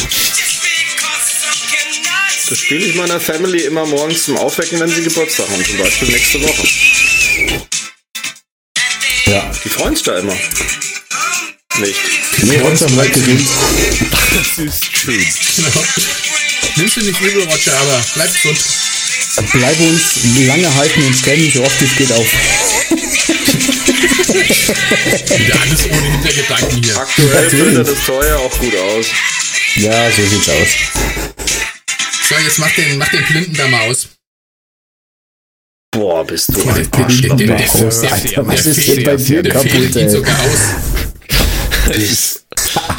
Das 2.48 2.58
spiele 2.58 2.84
ich 2.84 2.94
meiner 2.96 3.20
Family 3.20 3.62
immer 3.62 3.86
morgens 3.86 4.24
zum 4.24 4.36
Aufwecken, 4.36 4.80
wenn 4.80 4.90
sie 4.90 5.02
Geburtstag 5.02 5.48
haben, 5.48 5.64
zum 5.64 5.78
Beispiel 5.78 6.08
nächste 6.08 6.42
Woche. 6.42 6.68
Ja. 9.26 9.50
Die 9.64 9.68
freuen 9.68 9.94
sich 9.94 10.04
da 10.04 10.18
immer. 10.18 10.36
Nicht. 11.78 12.00
Nee, 12.42 12.58
Roger 12.58 12.86
bleibt 12.86 13.14
gesund. 13.14 13.48
Das 14.10 14.58
ist 14.58 14.84
schön. 14.96 15.26
Genau. 15.56 15.84
Nimmst 16.76 16.96
du 16.96 17.00
nicht 17.00 17.20
übel, 17.20 17.44
Roger, 17.44 17.78
aber 17.78 18.04
bleib 18.14 18.32
gesund. 18.34 18.58
Bleib 19.36 19.80
uns 19.80 20.24
lange 20.46 20.74
halten 20.74 21.04
und 21.04 21.14
ständig 21.14 21.54
so 21.54 21.62
oft 21.62 21.80
es 21.80 21.96
geht 21.96 22.12
auf. 22.12 22.26
Wieder 25.38 25.60
alles 25.60 25.84
ohne 25.86 26.10
Hintergedanken 26.10 26.82
hier. 26.82 26.96
Aktuell 26.96 27.50
füllt 27.50 27.78
das 27.78 28.04
Teuer 28.06 28.38
auch 28.38 28.58
gut 28.58 28.76
aus. 28.76 29.06
Ja, 29.76 30.10
so 30.10 30.22
sieht's 30.26 30.48
aus. 30.48 30.68
So, 32.28 32.34
jetzt 32.44 32.58
mach 32.58 32.74
den, 32.74 32.98
mach 32.98 33.08
den 33.08 33.24
Blinden 33.24 33.54
da 33.54 33.68
mal 33.68 33.88
aus. 33.88 34.08
Boah, 35.92 36.24
bist 36.24 36.48
du 36.48 36.62
Boah, 36.64 36.74
ein 36.74 36.88
Arschloch. 36.92 37.36
Der, 37.36 37.46
der, 37.46 37.56
der, 37.56 38.12
Alter, 38.12 38.46
was 38.46 38.66
ist 38.66 38.88
denn 38.88 39.04
bei 39.04 39.16
dir 39.16 39.42
der 39.42 39.52
kaputt, 39.52 39.96
ey? 39.96 40.08
sogar 40.08 40.38
aus. 40.40 40.76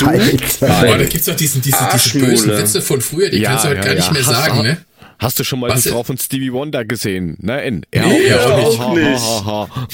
Alter. 0.05 0.37
Boah, 0.59 0.97
da 0.97 1.03
gibt's 1.05 1.25
doch 1.25 1.35
diesen, 1.35 1.61
diesen, 1.61 1.87
diese 1.93 2.19
bösen 2.19 2.57
Witze 2.57 2.81
von 2.81 3.01
früher, 3.01 3.29
die 3.29 3.41
kannst 3.41 3.65
du 3.65 3.69
heute 3.69 3.81
gar 3.81 3.95
nicht 3.95 4.11
mehr 4.11 4.23
sagen, 4.23 4.61
ne? 4.63 4.85
Hast 5.22 5.38
du 5.39 5.43
schon 5.43 5.60
mal 5.60 5.69
Was 5.69 5.84
die 5.84 5.89
Frau 5.89 6.02
von 6.03 6.18
Stevie 6.18 6.52
Wonder 6.52 6.84
gesehen? 6.84 7.38
Nein. 7.39 7.85
Nee, 7.93 8.27
ja, 8.27 8.43
auch 8.43 8.80
Ha, 8.80 8.93
nicht. 8.95 9.19
ha, 9.22 9.45
ha, 9.45 9.69
ha. 9.76 9.88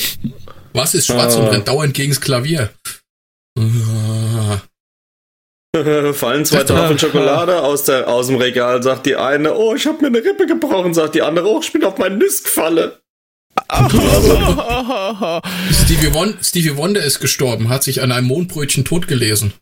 Was 0.73 0.95
ist 0.95 1.07
schwarz 1.07 1.35
Ah. 1.35 1.39
und 1.39 1.47
rennt 1.49 1.67
dauernd 1.67 1.93
gegens 1.93 2.21
Klavier? 2.21 2.69
Ah. 3.59 4.61
Fallen 6.13 6.45
zwei 6.45 6.63
Tafeln 6.63 6.97
Schokolade 6.97 7.61
aus, 7.61 7.83
der, 7.83 8.07
aus 8.07 8.27
dem 8.27 8.37
Regal, 8.37 8.81
sagt 8.81 9.05
die 9.05 9.17
eine, 9.17 9.53
oh, 9.55 9.75
ich 9.75 9.85
habe 9.85 9.99
mir 10.01 10.07
eine 10.07 10.23
Rippe 10.25 10.45
gebrochen, 10.47 10.93
sagt 10.93 11.13
die 11.15 11.21
andere, 11.21 11.47
oh, 11.49 11.59
ich 11.61 11.73
bin 11.73 11.83
auf 11.83 11.97
meinen 11.97 12.19
Nist 12.19 12.45
gefalle. 12.45 13.01
Stevie, 15.71 16.13
Won 16.13 16.37
Stevie 16.41 16.77
Wonder 16.77 17.03
ist 17.03 17.19
gestorben, 17.19 17.69
hat 17.69 17.83
sich 17.83 18.01
an 18.01 18.11
einem 18.11 18.27
Mondbrötchen 18.27 18.85
totgelesen. 18.85 19.53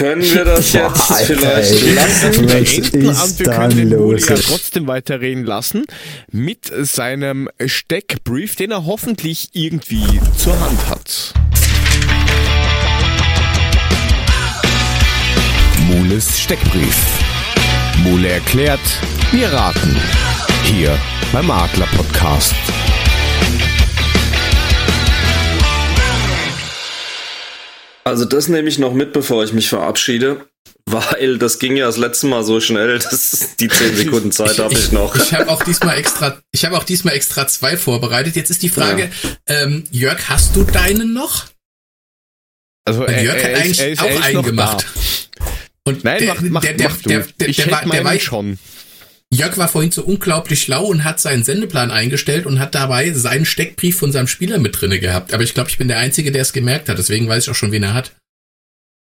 Können 0.00 0.22
wir 0.22 0.46
das 0.46 0.72
Boah, 0.72 0.94
jetzt 0.96 1.10
Alter, 1.10 1.34
vielleicht 1.34 1.84
ey. 1.84 1.92
lassen? 1.92 3.06
Was 3.06 3.24
ist 3.26 3.38
wir 3.38 3.46
können 3.52 3.76
den 3.76 3.88
Muli 3.90 4.18
los? 4.18 4.28
ja 4.30 4.36
trotzdem 4.36 4.86
weiterreden 4.86 5.44
lassen 5.44 5.84
mit 6.32 6.72
seinem 6.74 7.50
Steckbrief, 7.62 8.56
den 8.56 8.70
er 8.70 8.86
hoffentlich 8.86 9.50
irgendwie 9.52 10.18
zur 10.38 10.58
Hand 10.58 10.88
hat. 10.88 11.34
Mules 15.86 16.40
Steckbrief. 16.40 16.96
Mule 18.02 18.28
erklärt, 18.28 18.80
wir 19.32 19.52
raten. 19.52 19.96
Hier 20.64 20.96
beim 21.30 21.50
Adler 21.50 21.88
Podcast. 21.94 22.54
Also 28.04 28.24
das 28.24 28.48
nehme 28.48 28.68
ich 28.68 28.78
noch 28.78 28.94
mit, 28.94 29.12
bevor 29.12 29.44
ich 29.44 29.52
mich 29.52 29.68
verabschiede. 29.68 30.46
Weil 30.86 31.38
das 31.38 31.58
ging 31.58 31.76
ja 31.76 31.86
das 31.86 31.98
letzte 31.98 32.26
Mal 32.26 32.42
so 32.42 32.60
schnell, 32.60 32.98
dass 33.10 33.56
die 33.58 33.68
10 33.68 33.96
Sekunden 33.96 34.32
Zeit 34.32 34.58
habe 34.58 34.74
ich 34.74 34.90
noch. 34.92 35.14
Ich, 35.14 35.22
ich 35.22 35.34
habe 35.34 35.48
auch 35.48 35.62
diesmal 35.62 35.96
extra, 35.98 36.38
ich 36.52 36.64
habe 36.64 36.76
auch 36.76 36.84
diesmal 36.84 37.14
extra 37.14 37.46
zwei 37.46 37.76
vorbereitet. 37.76 38.34
Jetzt 38.34 38.50
ist 38.50 38.62
die 38.62 38.68
Frage, 38.68 39.10
ja. 39.22 39.54
ähm, 39.62 39.84
Jörg, 39.90 40.28
hast 40.28 40.56
du 40.56 40.64
deinen 40.64 41.12
noch? 41.12 41.46
Also 42.84 43.00
Weil 43.00 43.24
Jörg 43.24 43.36
er, 43.36 43.54
hat 43.54 43.62
eigentlich 43.62 43.80
er 43.80 43.90
ist, 43.90 44.02
auch 44.02 44.22
einen 44.22 44.42
gemacht. 44.42 44.86
Und 45.84 46.02
Nein, 46.04 46.18
der, 46.18 46.34
mach, 46.50 46.62
der, 46.62 46.74
der, 46.74 46.88
mach 46.88 46.96
der, 47.02 47.26
der, 47.38 47.48
ich 47.48 47.56
der, 47.56 47.70
war, 47.70 47.84
der 47.84 48.04
war 48.04 48.18
schon. 48.18 48.58
Jörg 49.32 49.56
war 49.58 49.68
vorhin 49.68 49.92
so 49.92 50.02
unglaublich 50.02 50.62
schlau 50.62 50.86
und 50.86 51.04
hat 51.04 51.20
seinen 51.20 51.44
Sendeplan 51.44 51.92
eingestellt 51.92 52.46
und 52.46 52.58
hat 52.58 52.74
dabei 52.74 53.12
seinen 53.12 53.44
Steckbrief 53.44 53.96
von 53.96 54.10
seinem 54.10 54.26
Spieler 54.26 54.58
mit 54.58 54.80
drinne 54.80 54.98
gehabt. 54.98 55.32
Aber 55.32 55.44
ich 55.44 55.54
glaube, 55.54 55.70
ich 55.70 55.78
bin 55.78 55.86
der 55.86 55.98
Einzige, 55.98 56.32
der 56.32 56.42
es 56.42 56.52
gemerkt 56.52 56.88
hat. 56.88 56.98
Deswegen 56.98 57.28
weiß 57.28 57.44
ich 57.44 57.50
auch 57.50 57.54
schon, 57.54 57.70
wen 57.70 57.84
er 57.84 57.94
hat. 57.94 58.12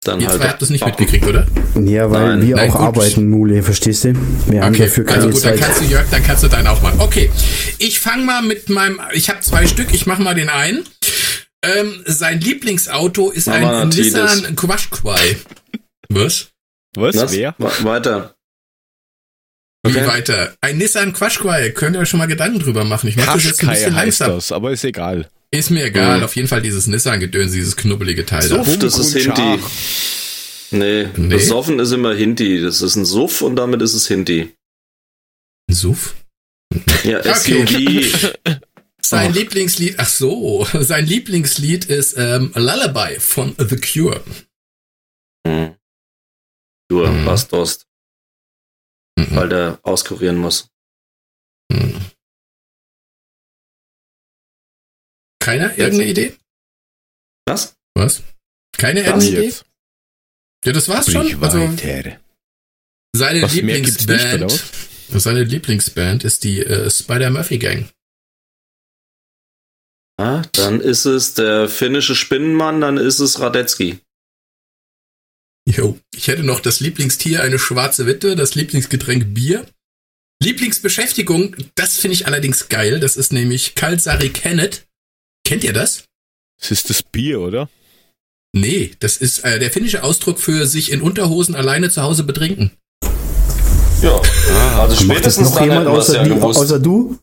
Dann 0.04 0.20
Ihr 0.20 0.30
halt 0.30 0.40
zwei 0.40 0.50
habt 0.50 0.62
das 0.62 0.70
nicht 0.72 0.86
mitgekriegt, 0.86 1.26
oder? 1.28 1.46
Ja, 1.84 2.10
weil 2.10 2.38
nein, 2.38 2.48
wir 2.48 2.56
nein, 2.56 2.72
auch 2.72 2.78
gut. 2.78 2.88
arbeiten, 2.88 3.30
Mule, 3.30 3.62
verstehst 3.62 4.04
du? 4.04 4.16
Wir 4.48 4.64
haben 4.64 4.74
okay. 4.74 4.86
dafür 4.86 5.06
keine 5.06 5.26
also 5.26 5.30
gut, 5.30 5.42
Zeit. 5.42 5.54
dann 5.54 5.60
kannst 5.60 5.82
du, 5.82 5.86
Jörg, 5.86 6.10
dann 6.10 6.24
kannst 6.24 6.44
du 6.44 6.48
deinen 6.48 6.68
auch 6.68 6.82
machen. 6.82 7.00
Okay, 7.00 7.30
ich 7.78 8.00
fange 8.00 8.26
mal 8.26 8.42
mit 8.42 8.70
meinem, 8.70 9.00
ich 9.14 9.30
habe 9.30 9.42
zwei 9.42 9.68
Stück, 9.68 9.94
ich 9.94 10.08
mache 10.08 10.24
mal 10.24 10.34
den 10.34 10.50
einen. 10.50 10.84
Ähm, 11.64 12.02
sein 12.06 12.42
Lieblingsauto 12.42 13.30
ist 13.30 13.48
Mama 13.48 13.84
ein 13.84 13.90
Nissan 13.90 14.56
Qashqai. 14.56 15.38
Was? 16.10 16.50
Was? 16.96 17.16
Was? 17.16 17.32
Wer? 17.32 17.54
Weiter. 17.60 18.34
Okay. 19.84 20.04
Wie 20.04 20.08
weiter? 20.08 20.56
Ein 20.62 20.78
Nissan 20.78 21.14
Qashqai, 21.14 21.72
könnt 21.72 21.96
ihr 21.96 22.02
euch 22.02 22.10
schon 22.10 22.20
mal 22.20 22.28
Gedanken 22.28 22.60
drüber 22.60 22.84
machen. 22.84 23.08
Ich 23.08 23.16
mache 23.16 23.34
das 23.34 23.46
jetzt 23.46 23.64
ein 23.64 23.70
bisschen 23.70 23.94
langsam. 23.94 24.32
Das, 24.32 24.52
aber 24.52 24.72
ist 24.72 24.84
egal. 24.84 25.28
Ist 25.50 25.72
mir 25.72 25.86
egal, 25.86 26.20
mhm. 26.20 26.24
auf 26.24 26.36
jeden 26.36 26.48
Fall 26.48 26.62
dieses 26.62 26.88
Nissan-Gedöns, 26.88 27.52
dieses 27.52 27.76
knubbelige 27.76 28.26
Teil. 28.26 28.44
Suff, 28.44 28.78
das 28.78 28.98
ist 28.98 29.16
Hindi. 29.16 29.60
Nee, 30.74 31.10
nee, 31.18 31.28
besoffen 31.28 31.80
ist 31.80 31.92
immer 31.92 32.14
Hindi. 32.14 32.62
Das 32.62 32.82
ist 32.82 32.96
ein 32.96 33.06
Suff 33.06 33.42
und 33.42 33.58
damit 33.58 33.82
ist 33.82 33.94
es 33.94 34.08
Hindi. 34.08 34.56
Ein 35.70 35.76
Suff? 35.76 36.16
Ja, 37.04 37.22
SUV. 37.36 38.30
Sein 39.12 39.32
oh. 39.32 39.34
Lieblingslied, 39.34 39.96
ach 39.98 40.08
so, 40.08 40.66
sein 40.80 41.06
Lieblingslied 41.06 41.84
ist 41.84 42.16
ähm, 42.18 42.54
Lullaby 42.56 43.20
von 43.20 43.54
The 43.58 43.76
Cure. 43.76 44.24
Hm. 45.46 45.76
Cure, 46.90 47.10
hm. 47.10 47.26
Bastos. 47.26 47.86
Mhm. 49.30 49.36
Weil 49.36 49.50
der 49.50 49.80
auskurieren 49.84 50.38
muss. 50.38 50.70
Hm. 51.72 52.02
Keiner? 55.40 55.78
Irgendeine 55.78 56.12
Idee? 56.12 56.38
Was? 57.46 57.76
Was? 57.96 58.24
Keine 58.78 59.02
irgendeine 59.02 59.48
Idee? 59.48 59.54
Ja, 60.66 60.74
das 60.74 60.88
war's 60.88 61.08
Sprich 61.10 61.32
schon. 61.32 61.44
Also, 61.44 61.58
seine 63.14 63.42
Was 63.42 63.54
Lieblingsband. 63.54 64.52
Seine 65.10 65.44
Lieblingsband 65.44 66.24
ist 66.24 66.44
die 66.44 66.60
äh, 66.62 66.90
Spider 66.90 67.30
Murphy 67.30 67.58
Gang. 67.58 67.90
Ah, 70.18 70.44
dann 70.54 70.80
ist 70.80 71.06
es 71.06 71.34
der 71.34 71.68
finnische 71.68 72.16
Spinnenmann, 72.16 72.80
dann 72.80 72.98
ist 72.98 73.20
es 73.20 73.40
Radetzky. 73.40 74.00
Jo, 75.78 75.98
ich 76.14 76.28
hätte 76.28 76.44
noch 76.44 76.60
das 76.60 76.82
Lieblingstier, 76.82 77.42
eine 77.42 77.58
schwarze 77.58 78.06
Witte, 78.06 78.36
das 78.36 78.56
Lieblingsgetränk 78.56 79.34
Bier. 79.34 79.66
Lieblingsbeschäftigung, 80.44 81.56
das 81.76 81.98
finde 81.98 82.16
ich 82.16 82.28
allerdings 82.28 82.68
geil. 82.68 83.00
Das 83.00 83.16
ist 83.16 83.32
nämlich 83.32 83.76
Kalsari 83.76 84.30
Kennet. 84.30 84.86
Kennt 85.46 85.64
ihr 85.64 85.72
das? 85.72 86.04
Das 86.60 86.72
ist 86.72 86.90
das 86.90 87.04
Bier, 87.04 87.40
oder? 87.40 87.70
Nee, 88.54 88.92
das 89.00 89.18
ist 89.18 89.46
äh, 89.46 89.60
der 89.60 89.72
finnische 89.72 90.04
Ausdruck 90.04 90.40
für 90.40 90.68
sich 90.68 90.92
in 90.92 91.02
Unterhosen 91.02 91.56
alleine 91.56 91.90
zu 91.90 92.02
Hause 92.02 92.24
betrinken. 92.24 92.72
Ja, 94.02 94.20
ah, 94.50 94.82
also 94.82 94.96
spätestens 94.96 95.52
noch 95.52 95.62
jemand 95.62 95.88
außer, 95.88 96.16
ja 96.16 96.24
die, 96.24 96.32
außer 96.32 96.80
du? 96.80 97.18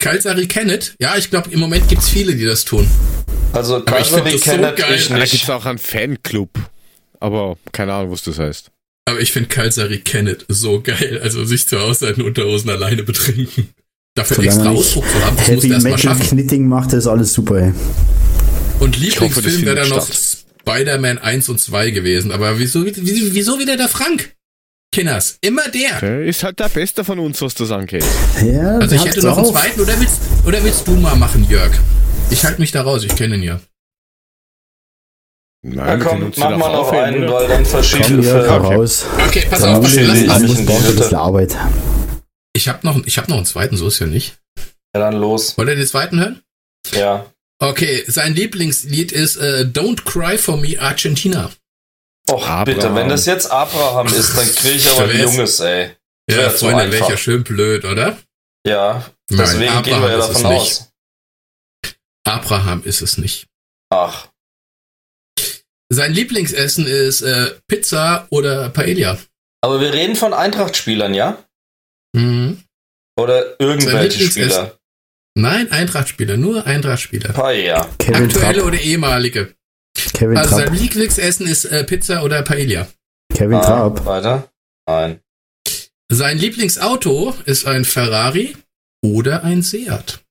Kalsari 0.00 0.48
Kennet? 0.48 0.96
Ja, 0.98 1.16
ich 1.16 1.30
glaube, 1.30 1.50
im 1.50 1.60
Moment 1.60 1.88
gibt 1.88 2.02
es 2.02 2.08
viele, 2.08 2.34
die 2.34 2.46
das 2.46 2.64
tun. 2.64 2.88
Also 3.52 3.80
Kalsari 3.82 4.38
Kennet 4.38 4.78
so 4.78 4.86
ich 4.86 5.10
nicht. 5.10 5.22
Da 5.22 5.24
gibt 5.24 5.42
es 5.44 5.50
auch 5.50 5.66
einen 5.66 5.78
Fanclub. 5.78 6.50
Aber 7.22 7.56
keine 7.70 7.94
Ahnung, 7.94 8.10
was 8.10 8.22
das 8.22 8.38
heißt. 8.38 8.70
Aber 9.08 9.20
ich 9.20 9.32
finde 9.32 9.48
Kalsari 9.48 9.98
Kennet 9.98 10.44
so 10.48 10.80
geil. 10.80 11.20
Also 11.22 11.44
sich 11.44 11.68
zu 11.68 11.78
Hause 11.80 12.10
in 12.10 12.22
Unterhosen 12.22 12.70
alleine 12.70 13.02
betrinken. 13.02 13.68
Dafür 14.14 14.36
Solange 14.36 14.54
extra 14.54 14.70
Ausdruck 14.70 15.08
zu 15.08 15.24
haben, 15.24 15.36
das 15.36 15.46
Heavy 15.46 15.54
musst 15.54 15.66
du 15.66 15.72
erstmal 15.72 15.98
schaffen. 15.98 16.26
Knitting 16.26 16.66
macht, 16.68 16.92
ist 16.92 17.06
alles 17.06 17.32
super, 17.32 17.56
ey. 17.56 17.72
Und 18.80 18.98
Lieblingsfilm 18.98 19.64
wäre 19.64 19.76
dann 19.76 19.88
noch 19.88 20.06
Spider-Man 20.06 21.18
1 21.18 21.48
und 21.48 21.60
2 21.60 21.90
gewesen. 21.90 22.32
Aber 22.32 22.58
wieso, 22.58 22.84
wieso 22.84 23.58
wieder 23.58 23.76
der 23.76 23.88
Frank? 23.88 24.34
Kinners, 24.94 25.38
immer 25.40 25.66
der. 25.68 26.00
Der 26.00 26.24
ist 26.26 26.42
halt 26.42 26.60
der 26.60 26.68
Beste 26.68 27.04
von 27.04 27.18
uns, 27.18 27.40
was 27.40 27.54
das 27.54 27.70
angeht. 27.70 28.04
Ja, 28.44 28.78
also 28.78 28.94
ich 28.94 29.04
hätte 29.04 29.24
noch 29.24 29.38
einen 29.38 29.46
zweiten, 29.46 29.80
oder 29.80 29.98
willst, 29.98 30.20
oder 30.44 30.62
willst 30.62 30.86
du 30.86 30.92
mal 30.96 31.16
machen, 31.16 31.46
Jörg? 31.48 31.72
Ich 32.28 32.44
halte 32.44 32.60
mich 32.60 32.72
da 32.72 32.82
raus, 32.82 33.02
ich 33.04 33.16
kenne 33.16 33.36
ihn 33.36 33.42
ja. 33.42 33.60
Nein, 35.64 36.00
ja, 36.00 36.04
komm, 36.04 36.32
mach 36.36 36.56
mal 36.56 36.72
noch 36.72 36.92
einen, 36.92 37.30
weil 37.30 37.46
dann 37.46 37.64
verschiedene 37.64 38.22
Filme. 38.22 38.46
Raus. 38.46 39.06
Okay, 39.28 39.46
pass 39.48 39.60
dann 39.60 39.76
auf, 39.76 39.84
lass, 39.84 39.94
lass, 39.94 40.26
lass, 40.26 40.42
lass, 40.42 40.66
lass, 40.66 40.98
lass, 40.98 41.14
Arbeit. 41.14 41.56
Ich 42.52 42.68
habe 42.68 42.84
noch, 42.84 43.06
ich 43.06 43.16
hab 43.16 43.28
noch 43.28 43.36
einen 43.36 43.46
zweiten, 43.46 43.76
so 43.76 43.86
ist 43.86 44.00
ja 44.00 44.06
nicht. 44.06 44.38
Ja, 44.94 45.00
dann 45.00 45.14
los. 45.14 45.56
Wollt 45.56 45.68
ihr 45.68 45.76
den 45.76 45.86
zweiten 45.86 46.18
hören? 46.18 46.42
Ja. 46.92 47.26
Okay, 47.60 48.04
sein 48.08 48.34
Lieblingslied 48.34 49.12
ist 49.12 49.36
äh, 49.36 49.64
Don't 49.72 50.04
Cry 50.04 50.36
for 50.36 50.56
Me 50.56 50.80
Argentina. 50.80 51.50
Och, 52.28 52.42
Abraham. 52.42 52.64
bitte, 52.64 52.94
wenn 52.96 53.08
das 53.08 53.26
jetzt 53.26 53.50
Abraham 53.50 54.08
ist, 54.08 54.36
dann 54.36 54.52
kriege 54.52 54.74
ich 54.74 54.90
aber 54.90 55.04
ein 55.04 55.20
Junges, 55.20 55.60
ey. 55.60 55.96
Ja, 56.28 56.50
Freunde, 56.50 56.86
so 56.86 56.92
welcher 56.92 57.16
schön 57.16 57.44
blöd, 57.44 57.84
oder? 57.84 58.18
Ja, 58.66 59.04
deswegen 59.30 59.72
Nein, 59.72 59.82
gehen 59.84 60.00
wir 60.00 60.10
ja 60.10 60.16
davon 60.18 60.46
aus. 60.46 60.88
Abraham 62.24 62.82
ist 62.84 63.00
es 63.00 63.18
nicht. 63.18 63.46
Ach. 63.90 64.28
Sein 65.92 66.14
Lieblingsessen 66.14 66.86
ist 66.86 67.20
äh, 67.20 67.50
Pizza 67.66 68.26
oder 68.30 68.70
Paella. 68.70 69.18
Aber 69.60 69.78
wir 69.78 69.92
reden 69.92 70.16
von 70.16 70.32
Eintracht-Spielern, 70.32 71.12
ja? 71.12 71.44
Mhm. 72.16 72.62
Oder 73.20 73.60
irgendwelche 73.60 74.24
Spieler? 74.24 74.78
Nein, 75.34 75.70
Eintracht-Spieler, 75.70 76.38
nur 76.38 76.66
Eintracht-Spieler. 76.66 77.34
Paella. 77.34 77.90
Kevin 77.98 78.24
Aktuelle 78.24 78.54
Trapp. 78.54 78.66
oder 78.68 78.80
ehemalige. 78.80 79.54
Kevin 80.14 80.38
also 80.38 80.56
Trapp. 80.56 80.68
sein 80.68 80.76
Lieblingsessen 80.76 81.46
ist 81.46 81.66
äh, 81.66 81.84
Pizza 81.84 82.22
oder 82.24 82.42
Paella. 82.42 82.88
Kevin 83.34 83.58
ah, 83.58 83.60
Trapp. 83.90 84.06
Weiter? 84.06 84.48
Nein. 84.88 85.20
Sein 86.10 86.38
Lieblingsauto 86.38 87.34
ist 87.44 87.66
ein 87.66 87.84
Ferrari 87.84 88.56
oder 89.04 89.44
ein 89.44 89.60
Seat. 89.60 90.21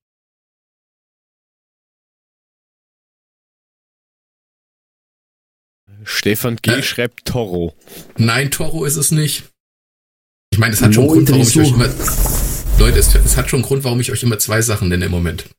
Stefan 6.11 6.57
G. 6.57 6.71
Äh, 6.71 6.83
schreibt 6.83 7.25
Toro. 7.25 7.75
Nein, 8.17 8.51
Toro 8.51 8.85
ist 8.85 8.97
es 8.97 9.11
nicht. 9.11 9.45
Ich 10.51 10.59
meine, 10.59 10.73
es 10.73 10.81
hat 10.81 10.93
schon 10.93 11.05
einen 11.05 11.13
Grund, 11.13 11.29
warum 11.29 11.41
ich 11.41 11.57
euch 11.59 11.69
immer. 11.69 11.88
Leute, 12.77 12.99
es, 12.99 13.15
es 13.15 13.38
hat 13.38 13.49
schon 13.49 13.59
einen 13.59 13.67
Grund, 13.67 13.83
warum 13.83 13.99
ich 14.01 14.11
euch 14.11 14.21
immer 14.21 14.38
zwei 14.38 14.61
Sachen 14.61 14.89
nenne 14.89 15.05
im 15.05 15.11
Moment. 15.11 15.49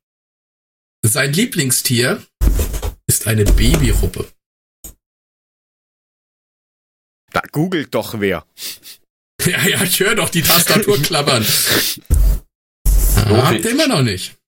Sein 1.04 1.32
Lieblingstier 1.32 2.22
ist 3.08 3.26
eine 3.26 3.44
Babyruppe. 3.44 4.30
Da 7.32 7.40
googelt 7.50 7.94
doch 7.94 8.20
wer. 8.20 8.46
Ja, 9.44 9.66
ja, 9.66 9.82
ich 9.82 9.98
höre 9.98 10.14
doch 10.14 10.28
die 10.28 10.42
Tastatur 10.42 10.96
klappern. 11.02 11.44
ah, 13.16 13.50
habt 13.50 13.64
ihr 13.64 13.72
immer 13.72 13.88
noch 13.88 14.02
nicht. 14.02 14.38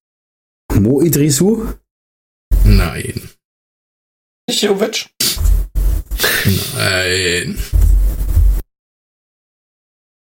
Mo 0.72 1.00
Idrisu? 1.00 1.66
Nein. 2.64 3.28
Jovic? 4.48 5.10
Nein. 6.44 7.58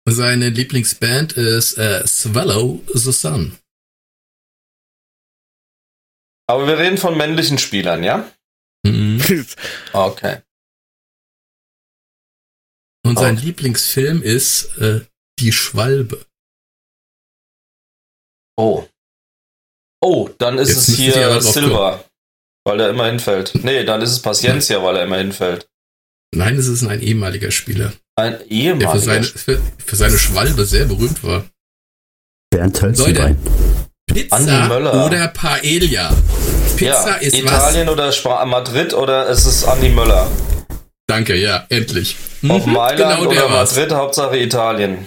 Seine 0.09 0.51
Lieblingsband 0.51 1.33
ist 1.33 1.78
äh, 1.78 2.07
Swallow 2.07 2.81
the 2.95 3.11
Sun. 3.11 3.59
Aber 6.49 6.69
wir 6.69 6.78
reden 6.78 6.97
von 6.97 7.16
männlichen 7.16 7.59
Spielern, 7.59 8.05
ja? 8.05 8.31
Mhm. 8.87 9.20
okay. 9.93 10.43
Und 13.05 13.19
sein 13.19 13.37
oh. 13.37 13.41
Lieblingsfilm 13.41 14.23
ist 14.23 14.78
äh, 14.78 15.01
Die 15.41 15.53
Schwalbe. 15.53 16.24
Oh. 18.57 18.89
Oh, 20.01 20.28
dann 20.39 20.59
ist 20.59 20.69
Jetzt 20.69 20.89
es 20.89 20.97
hier 20.97 21.41
Silver, 21.41 22.05
weil 22.65 22.81
er 22.81 22.91
immer 22.91 23.07
hinfällt. 23.07 23.55
Nee, 23.57 23.85
dann 23.85 24.03
ist 24.03 24.11
es 24.12 24.23
Paciencia, 24.23 24.83
weil 24.83 24.97
er 24.97 25.05
immer 25.05 25.19
hinfällt. 25.19 25.69
Nein, 26.37 26.57
es 26.57 26.69
ist 26.69 26.87
ein 26.87 27.01
ehemaliger 27.01 27.51
Spieler. 27.51 27.95
Ein 28.15 28.39
ehemaliger? 28.49 28.79
Der 28.79 28.91
für 28.91 28.99
seine, 28.99 29.25
für, 29.25 29.61
für 29.85 29.97
seine 29.97 30.19
Schwalbe 30.19 30.67
sehr 30.67 30.85
berühmt 30.85 31.25
war. 31.25 31.47
Bernd 32.51 32.81
Hölzenbein. 32.81 33.39
Pizza 34.07 35.07
oder 35.07 35.29
Paella? 35.29 36.15
Pizza 36.77 37.09
ja, 37.09 37.15
ist 37.17 37.35
Italien 37.35 37.87
was? 37.87 37.93
oder 37.95 38.09
Sp 38.13 38.29
Madrid 38.45 38.93
oder 38.93 39.29
ist 39.29 39.47
es 39.47 39.65
Andi 39.65 39.89
Möller? 39.89 40.31
Danke, 41.07 41.37
ja, 41.37 41.65
endlich. 41.71 42.17
Auf 42.49 42.67
mhm, 42.67 42.75
Mailand 42.75 43.19
genau 43.19 43.31
oder 43.31 43.49
Madrid. 43.49 43.93
Hauptsache 43.93 44.39
Italien. 44.39 45.07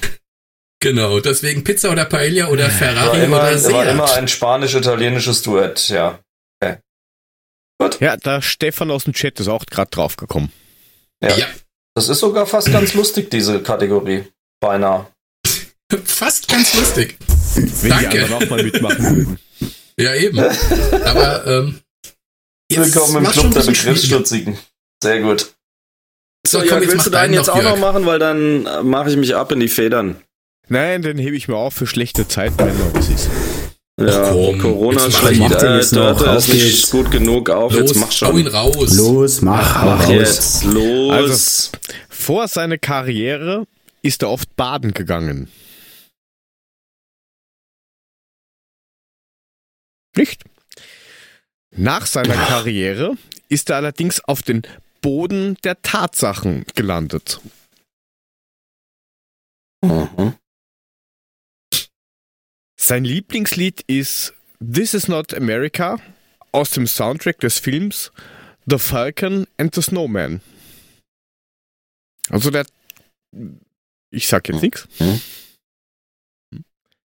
Genau, 0.82 1.20
deswegen 1.20 1.64
Pizza 1.64 1.92
oder 1.92 2.06
Paella 2.06 2.48
oder 2.48 2.70
Ferrari 2.70 3.20
war 3.20 3.24
immer, 3.24 3.38
oder 3.38 3.58
Seat. 3.58 3.74
war 3.74 3.86
immer 3.88 4.14
ein 4.14 4.28
spanisch-italienisches 4.28 5.44
Duett, 5.44 5.90
ja. 5.90 6.20
Okay. 6.62 6.78
Gut. 7.80 8.00
Ja, 8.00 8.18
da 8.18 8.42
Stefan 8.42 8.90
aus 8.90 9.04
dem 9.04 9.14
Chat 9.14 9.40
ist 9.40 9.48
auch 9.48 9.66
gerade 9.68 9.92
drauf 9.92 10.18
gekommen. 10.18 10.52
Ja. 11.22 11.38
ja. 11.38 11.48
Das 11.96 12.08
ist 12.08 12.20
sogar 12.20 12.46
fast 12.46 12.72
ganz 12.72 12.94
lustig, 12.94 13.30
diese 13.30 13.62
Kategorie. 13.62 14.26
Beinahe. 14.62 15.08
Fast 16.06 16.48
ganz 16.48 16.74
lustig. 16.76 17.18
Wenn 17.56 17.90
Danke. 17.90 18.10
die 18.10 18.20
anderen 18.20 18.34
auch 18.34 18.50
mal 18.50 18.64
mitmachen. 18.64 19.40
Ja, 20.00 20.16
eben. 20.16 20.40
Aber, 20.40 21.46
ähm, 21.46 21.82
Willkommen 22.72 23.18
im 23.18 23.32
Club 23.32 23.52
der 23.54 23.64
Begriffsstutzigen. 23.64 24.58
Sehr 25.04 25.20
gut. 25.20 25.54
So, 26.48 26.62
so 26.62 26.66
komm, 26.66 26.84
ja, 26.84 26.90
willst 26.90 27.06
du 27.06 27.10
deinen 27.10 27.34
jetzt 27.34 27.50
auch 27.50 27.62
noch 27.62 27.78
machen, 27.78 28.06
weil 28.06 28.18
dann 28.18 28.66
äh, 28.66 28.82
mache 28.82 29.10
ich 29.10 29.18
mich 29.18 29.36
ab 29.36 29.52
in 29.52 29.60
die 29.60 29.68
Federn. 29.68 30.22
Nein, 30.70 31.02
den 31.02 31.18
hebe 31.18 31.36
ich 31.36 31.50
mir 31.50 31.58
auf 31.58 31.74
für 31.74 31.86
schlechte 31.86 32.30
Zeiten, 32.30 32.58
wenn 32.60 32.78
noch 32.80 32.94
was 32.94 33.10
ist. 33.10 33.30
Ja, 34.00 34.32
komm, 34.32 34.60
Corona 34.60 35.06
ist 35.06 35.18
schlecht. 35.18 35.42
Äh, 35.42 35.86
Dörte 35.96 36.30
ist 36.38 36.48
nicht 36.48 36.92
gut 36.92 37.12
genug. 37.12 37.50
Auf, 37.50 37.74
los, 37.74 37.82
jetzt 37.82 37.96
mach 38.00 38.12
schon. 38.12 38.28
Hau 38.30 38.38
ihn 38.38 38.48
raus. 38.48 38.98
Los, 38.98 39.42
mach, 39.42 39.86
mach 39.86 40.04
raus. 40.04 40.10
jetzt. 40.10 40.64
Los. 40.64 41.12
Also, 41.12 41.78
vor 42.10 42.48
seiner 42.48 42.78
Karriere 42.78 43.66
ist 44.02 44.22
er 44.22 44.30
oft 44.30 44.56
baden 44.56 44.94
gegangen. 44.94 45.50
Nicht? 50.16 50.44
Nach 51.72 52.06
seiner 52.06 52.36
Karriere 52.36 53.16
ist 53.48 53.70
er 53.70 53.78
allerdings 53.78 54.24
auf 54.24 54.42
den 54.42 54.64
Boden 55.02 55.58
der 55.64 55.82
Tatsachen 55.82 56.66
gelandet. 56.76 57.40
Mhm. 59.82 60.36
Sein 62.90 63.04
Lieblingslied 63.04 63.82
ist 63.86 64.34
This 64.60 64.96
is 64.96 65.08
Not 65.08 65.36
America 65.36 66.00
aus 66.52 66.72
dem 66.72 66.88
Soundtrack 66.88 67.40
des 67.40 67.60
Films 67.60 68.12
The 68.66 68.80
Falcon 68.80 69.46
and 69.58 69.76
the 69.76 69.84
Snowman. 69.84 70.42
Also 72.32 72.50
der. 72.50 72.66
Ich 74.10 74.28
sag 74.28 74.50
jetzt 74.50 74.64
nichts. 74.64 74.88
Mhm. 74.98 75.22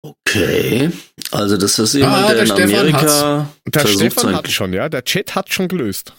Okay. 0.01 0.93
Also 1.31 1.59
das 1.59 1.79
ist 1.79 1.93
jemand, 1.93 2.25
ah, 2.25 2.33
der, 2.33 2.45
der 2.47 2.57
in 2.57 2.75
Amerika. 2.75 3.51
Der 3.67 3.87
Stefan 3.87 4.35
hat 4.35 4.51
schon, 4.51 4.73
ja. 4.73 4.89
Der 4.89 5.05
Chat 5.05 5.35
hat 5.35 5.53
schon 5.53 5.69
gelöst. 5.69 6.15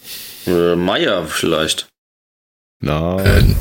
Äh, 0.46 0.76
Meier 0.76 1.26
vielleicht. 1.26 1.88
Nein. 2.80 3.56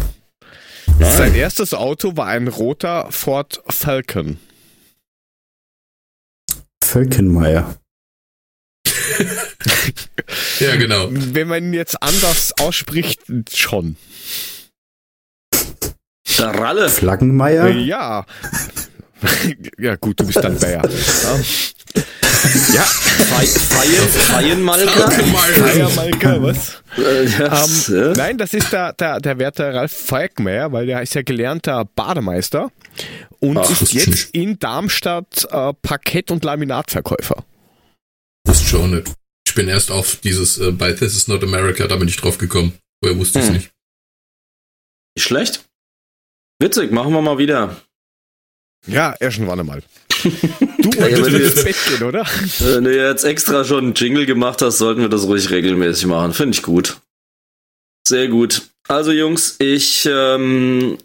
Nein. 1.00 1.18
Sein 1.18 1.34
erstes 1.34 1.74
Auto 1.74 2.16
war 2.18 2.28
ein 2.28 2.48
roter 2.48 3.12
Ford 3.12 3.64
Falcon. 3.68 4.38
Falkenmeier. 6.88 7.76
ja, 10.60 10.76
genau. 10.78 11.10
Wenn 11.12 11.48
man 11.48 11.64
ihn 11.66 11.74
jetzt 11.74 12.02
anders 12.02 12.54
ausspricht, 12.60 13.22
schon. 13.54 13.98
Der 16.38 16.48
Ralle. 16.48 16.90
Flaggenmeier? 16.90 17.70
Ja. 17.70 18.26
ja, 19.78 19.96
gut, 19.96 20.20
du 20.20 20.26
bist 20.26 20.38
dann 20.38 20.58
Bayer. 20.60 20.82
ja, 22.74 22.84
Feienmalker. 24.30 25.12
Feiermalker, 25.12 26.44
was? 26.44 26.84
Äh, 26.98 27.24
yes, 27.24 27.90
ähm, 27.90 27.96
ja. 27.96 28.14
Nein, 28.14 28.38
das 28.38 28.54
ist 28.54 28.72
der, 28.72 28.94
der, 28.94 29.20
der 29.20 29.40
werte 29.40 29.74
Ralf 29.74 29.92
Falkmeier, 29.92 30.72
weil 30.72 30.86
der 30.86 31.02
ist 31.02 31.16
ja 31.16 31.24
gelernter 31.24 31.86
Bademeister 31.96 32.72
und 33.40 33.58
Ach, 33.58 33.70
ist 33.70 33.94
jetzt 33.94 34.08
nicht. 34.08 34.36
in 34.36 34.60
Darmstadt 34.60 35.48
äh, 35.52 35.74
Parkett- 35.74 36.32
und 36.32 36.44
Laminatverkäufer. 36.44 37.44
Das 38.44 38.62
ist 38.62 38.70
schon 38.70 38.92
nicht. 38.92 39.12
Ich 39.48 39.54
bin 39.54 39.68
erst 39.68 39.92
auf 39.92 40.18
dieses 40.18 40.58
äh, 40.58 40.72
bei 40.72 40.94
This 40.94 41.16
is 41.16 41.28
not 41.28 41.44
America, 41.44 41.88
da 41.88 41.96
bin 41.96 42.08
ich 42.08 42.18
drauf 42.18 42.38
gekommen. 42.38 42.74
Woher 43.02 43.18
wusste 43.18 43.40
ich 43.40 43.46
es 43.46 43.50
hm. 43.50 43.58
nicht. 43.58 43.72
Nicht 45.16 45.28
schlecht. 45.28 45.66
Witzig, 46.60 46.92
machen 46.92 47.14
wir 47.14 47.22
mal 47.22 47.38
wieder. 47.38 47.76
Ja, 48.88 49.16
erst 49.20 49.46
warte 49.46 49.64
mal. 49.64 49.82
Du 50.80 50.94
wolltest 50.96 51.32
ja, 51.32 51.40
ins 51.40 51.64
Bett 51.64 51.76
gehen, 51.90 52.08
oder? 52.08 52.26
Wenn 52.60 52.84
du 52.86 52.96
jetzt 52.96 53.24
extra 53.24 53.64
schon 53.64 53.86
einen 53.86 53.94
Jingle 53.94 54.26
gemacht 54.26 54.62
hast, 54.62 54.78
sollten 54.78 55.02
wir 55.02 55.10
das 55.10 55.24
ruhig 55.24 55.50
regelmäßig 55.50 56.06
machen. 56.06 56.34
Finde 56.34 56.56
ich 56.56 56.64
gut. 56.64 56.98
Sehr 58.08 58.28
gut. 58.28 58.70
Also 58.88 59.12
Jungs, 59.12 59.58
ich 59.60 60.08
ähm, 60.10 60.98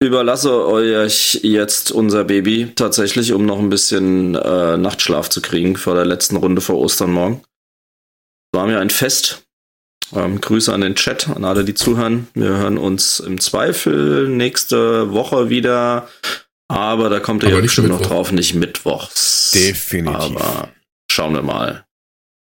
überlasse 0.00 0.66
euch 0.66 1.40
jetzt 1.42 1.90
unser 1.90 2.24
Baby 2.24 2.72
tatsächlich, 2.74 3.32
um 3.32 3.46
noch 3.46 3.58
ein 3.58 3.70
bisschen 3.70 4.34
äh, 4.34 4.76
Nachtschlaf 4.76 5.30
zu 5.30 5.40
kriegen 5.40 5.76
vor 5.76 5.94
der 5.94 6.04
letzten 6.04 6.36
Runde 6.36 6.60
vor 6.60 6.76
Ostern 6.76 7.12
morgen. 7.12 7.42
War 8.52 8.66
mir 8.66 8.80
ein 8.80 8.90
Fest. 8.90 9.42
Ähm, 10.14 10.40
Grüße 10.40 10.72
an 10.72 10.82
den 10.82 10.94
Chat, 10.94 11.28
an 11.28 11.44
alle, 11.44 11.64
die 11.64 11.74
zuhören. 11.74 12.28
Wir 12.34 12.48
hören 12.48 12.78
uns 12.78 13.18
im 13.18 13.40
Zweifel 13.40 14.28
nächste 14.28 15.12
Woche 15.12 15.50
wieder. 15.50 16.08
Aber 16.68 17.08
da 17.08 17.20
kommt 17.20 17.42
ihr 17.42 17.50
ja 17.50 17.60
bestimmt 17.60 17.88
noch 17.88 18.02
drauf, 18.02 18.32
nicht 18.32 18.54
mittwochs. 18.54 19.50
Definitiv. 19.52 20.14
Aber 20.14 20.68
schauen 21.10 21.34
wir 21.34 21.42
mal. 21.42 21.84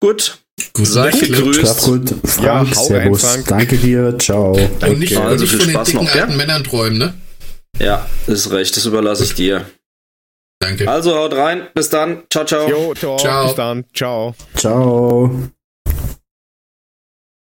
Gut. 0.00 0.38
Gut, 0.72 0.86
Seid 0.86 1.20
gegrüßt. 1.20 1.82
Gut. 1.82 2.14
Frank, 2.24 2.74
ja, 2.74 2.82
servus. 2.82 3.44
Danke 3.46 3.76
dir. 3.76 4.18
Ciao. 4.18 4.54
Danke. 4.54 4.90
Und 4.90 4.98
nicht, 4.98 5.16
also 5.16 5.44
nicht 5.44 5.54
von 5.54 5.72
den 5.72 5.84
dicken 5.84 6.04
noch, 6.04 6.14
alten 6.14 6.30
ja? 6.30 6.36
Männern 6.36 6.64
träumen, 6.64 6.98
ne? 6.98 7.14
Ja, 7.78 8.08
ist 8.26 8.50
recht. 8.50 8.76
Das 8.76 8.86
überlasse 8.86 9.24
ich 9.24 9.34
dir. 9.34 9.66
Danke. 10.60 10.90
Also 10.90 11.14
haut 11.14 11.34
rein. 11.34 11.68
Bis 11.74 11.88
dann. 11.90 12.24
Ciao, 12.30 12.44
ciao. 12.44 12.68
Jo, 12.68 12.94
ciao. 12.94 13.16
ciao. 13.16 13.46
Bis 13.46 13.54
dann. 13.54 13.84
Ciao. 13.94 14.34
Ciao. 14.54 15.50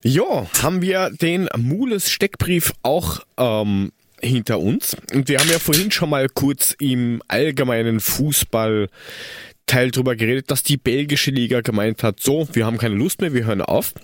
Jo, 0.05 0.49
haben 0.61 0.83
wir 0.83 1.11
den 1.11 1.49
Mules 1.57 2.11
Steckbrief 2.11 2.73
auch 2.83 3.21
ähm, 3.37 3.93
hinter 4.21 4.59
uns. 4.59 4.97
Und 5.13 5.29
wir 5.29 5.39
haben 5.39 5.51
ja 5.51 5.59
vorhin 5.59 5.91
schon 5.91 6.11
mal 6.11 6.29
kurz 6.29 6.75
im 6.79 7.23
allgemeinen 7.29 8.01
Fußball 8.01 8.89
Teil 9.67 9.91
drüber 9.91 10.17
geredet, 10.17 10.51
dass 10.51 10.63
die 10.63 10.77
belgische 10.77 11.31
Liga 11.31 11.61
gemeint 11.61 12.03
hat, 12.03 12.21
so, 12.21 12.49
wir 12.53 12.67
haben 12.67 12.79
keine 12.79 12.97
Lust 12.97 13.21
mehr, 13.21 13.33
wir 13.33 13.45
hören 13.45 13.63
auf. 13.63 13.95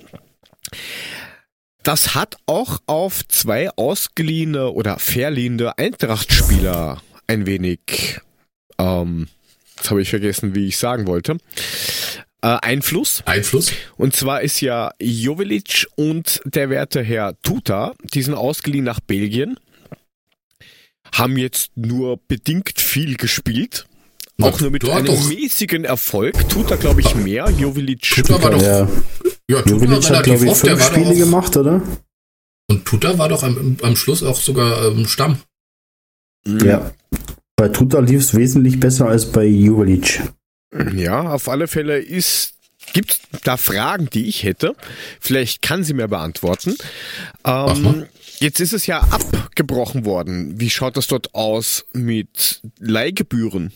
Das 1.89 2.15
hat 2.15 2.36
auch 2.44 2.82
auf 2.85 3.27
zwei 3.28 3.70
ausgeliehene 3.70 4.73
oder 4.73 4.98
verliehene 4.98 5.78
Eintracht-Spieler 5.78 7.01
ein 7.27 7.47
wenig, 7.47 8.20
ähm, 8.78 9.27
jetzt 9.74 9.89
habe 9.89 10.02
ich 10.02 10.10
vergessen, 10.10 10.55
wie 10.55 10.66
ich 10.66 10.77
sagen 10.77 11.06
wollte, 11.06 11.39
äh, 12.43 12.59
Einfluss. 12.60 13.23
Einfluss. 13.24 13.73
Und 13.97 14.15
zwar 14.15 14.43
ist 14.43 14.60
ja 14.60 14.90
Jovelic 15.01 15.86
und 15.97 16.43
der 16.44 16.69
werte 16.69 17.02
Herr 17.02 17.40
Tuta, 17.40 17.94
die 18.12 18.20
sind 18.20 18.35
ausgeliehen 18.35 18.85
nach 18.85 19.01
Belgien 19.01 19.59
haben 21.15 21.39
jetzt 21.39 21.70
nur 21.74 22.19
bedingt 22.28 22.82
viel 22.82 23.16
gespielt. 23.16 23.86
Auch 24.43 24.60
nur 24.60 24.70
mit 24.70 24.86
einem 24.86 25.06
doch. 25.06 25.27
mäßigen 25.27 25.86
Erfolg. 25.86 26.51
Tut 26.51 26.70
er, 26.70 26.77
glaube 26.77 27.01
ich, 27.01 27.15
mehr. 27.15 27.48
Jovilic. 27.48 28.02
Tuta 28.02 28.43
war 28.43 28.51
doch. 28.51 28.62
Ja, 28.62 28.86
ja 29.50 29.62
Jovilic 29.64 30.10
hat, 30.10 30.24
glaube 30.24 30.46
ich, 30.46 30.56
fünf 30.56 30.82
Spiele 30.82 31.14
gemacht, 31.14 31.56
oder? 31.56 31.82
Und 32.70 32.84
Tuta 32.84 33.16
war 33.18 33.28
doch 33.28 33.42
am, 33.42 33.76
am 33.82 33.96
Schluss 33.96 34.22
auch 34.22 34.36
sogar 34.36 34.86
ähm, 34.86 35.06
Stamm. 35.06 35.38
Mhm. 36.46 36.60
Ja. 36.60 36.92
Bei 37.56 37.68
Tuta 37.68 38.00
lief 38.00 38.20
es 38.20 38.34
wesentlich 38.34 38.78
besser 38.78 39.08
als 39.08 39.32
bei 39.32 39.44
Jovilic. 39.44 40.22
Ja, 40.94 41.30
auf 41.30 41.48
alle 41.48 41.66
Fälle 41.66 41.98
ist 41.98 42.54
Gibt 42.92 43.20
da 43.44 43.56
Fragen, 43.56 44.08
die 44.10 44.28
ich 44.28 44.44
hätte? 44.44 44.74
Vielleicht 45.20 45.62
kann 45.62 45.84
sie 45.84 45.94
mir 45.94 46.08
beantworten. 46.08 46.76
Ähm, 47.44 48.06
Jetzt 48.40 48.60
ist 48.60 48.72
es 48.72 48.86
ja 48.86 49.00
abgebrochen 49.00 50.04
worden. 50.04 50.60
Wie 50.60 50.70
schaut 50.70 50.96
das 50.96 51.08
dort 51.08 51.34
aus 51.34 51.86
mit 51.92 52.62
Leihgebühren? 52.78 53.72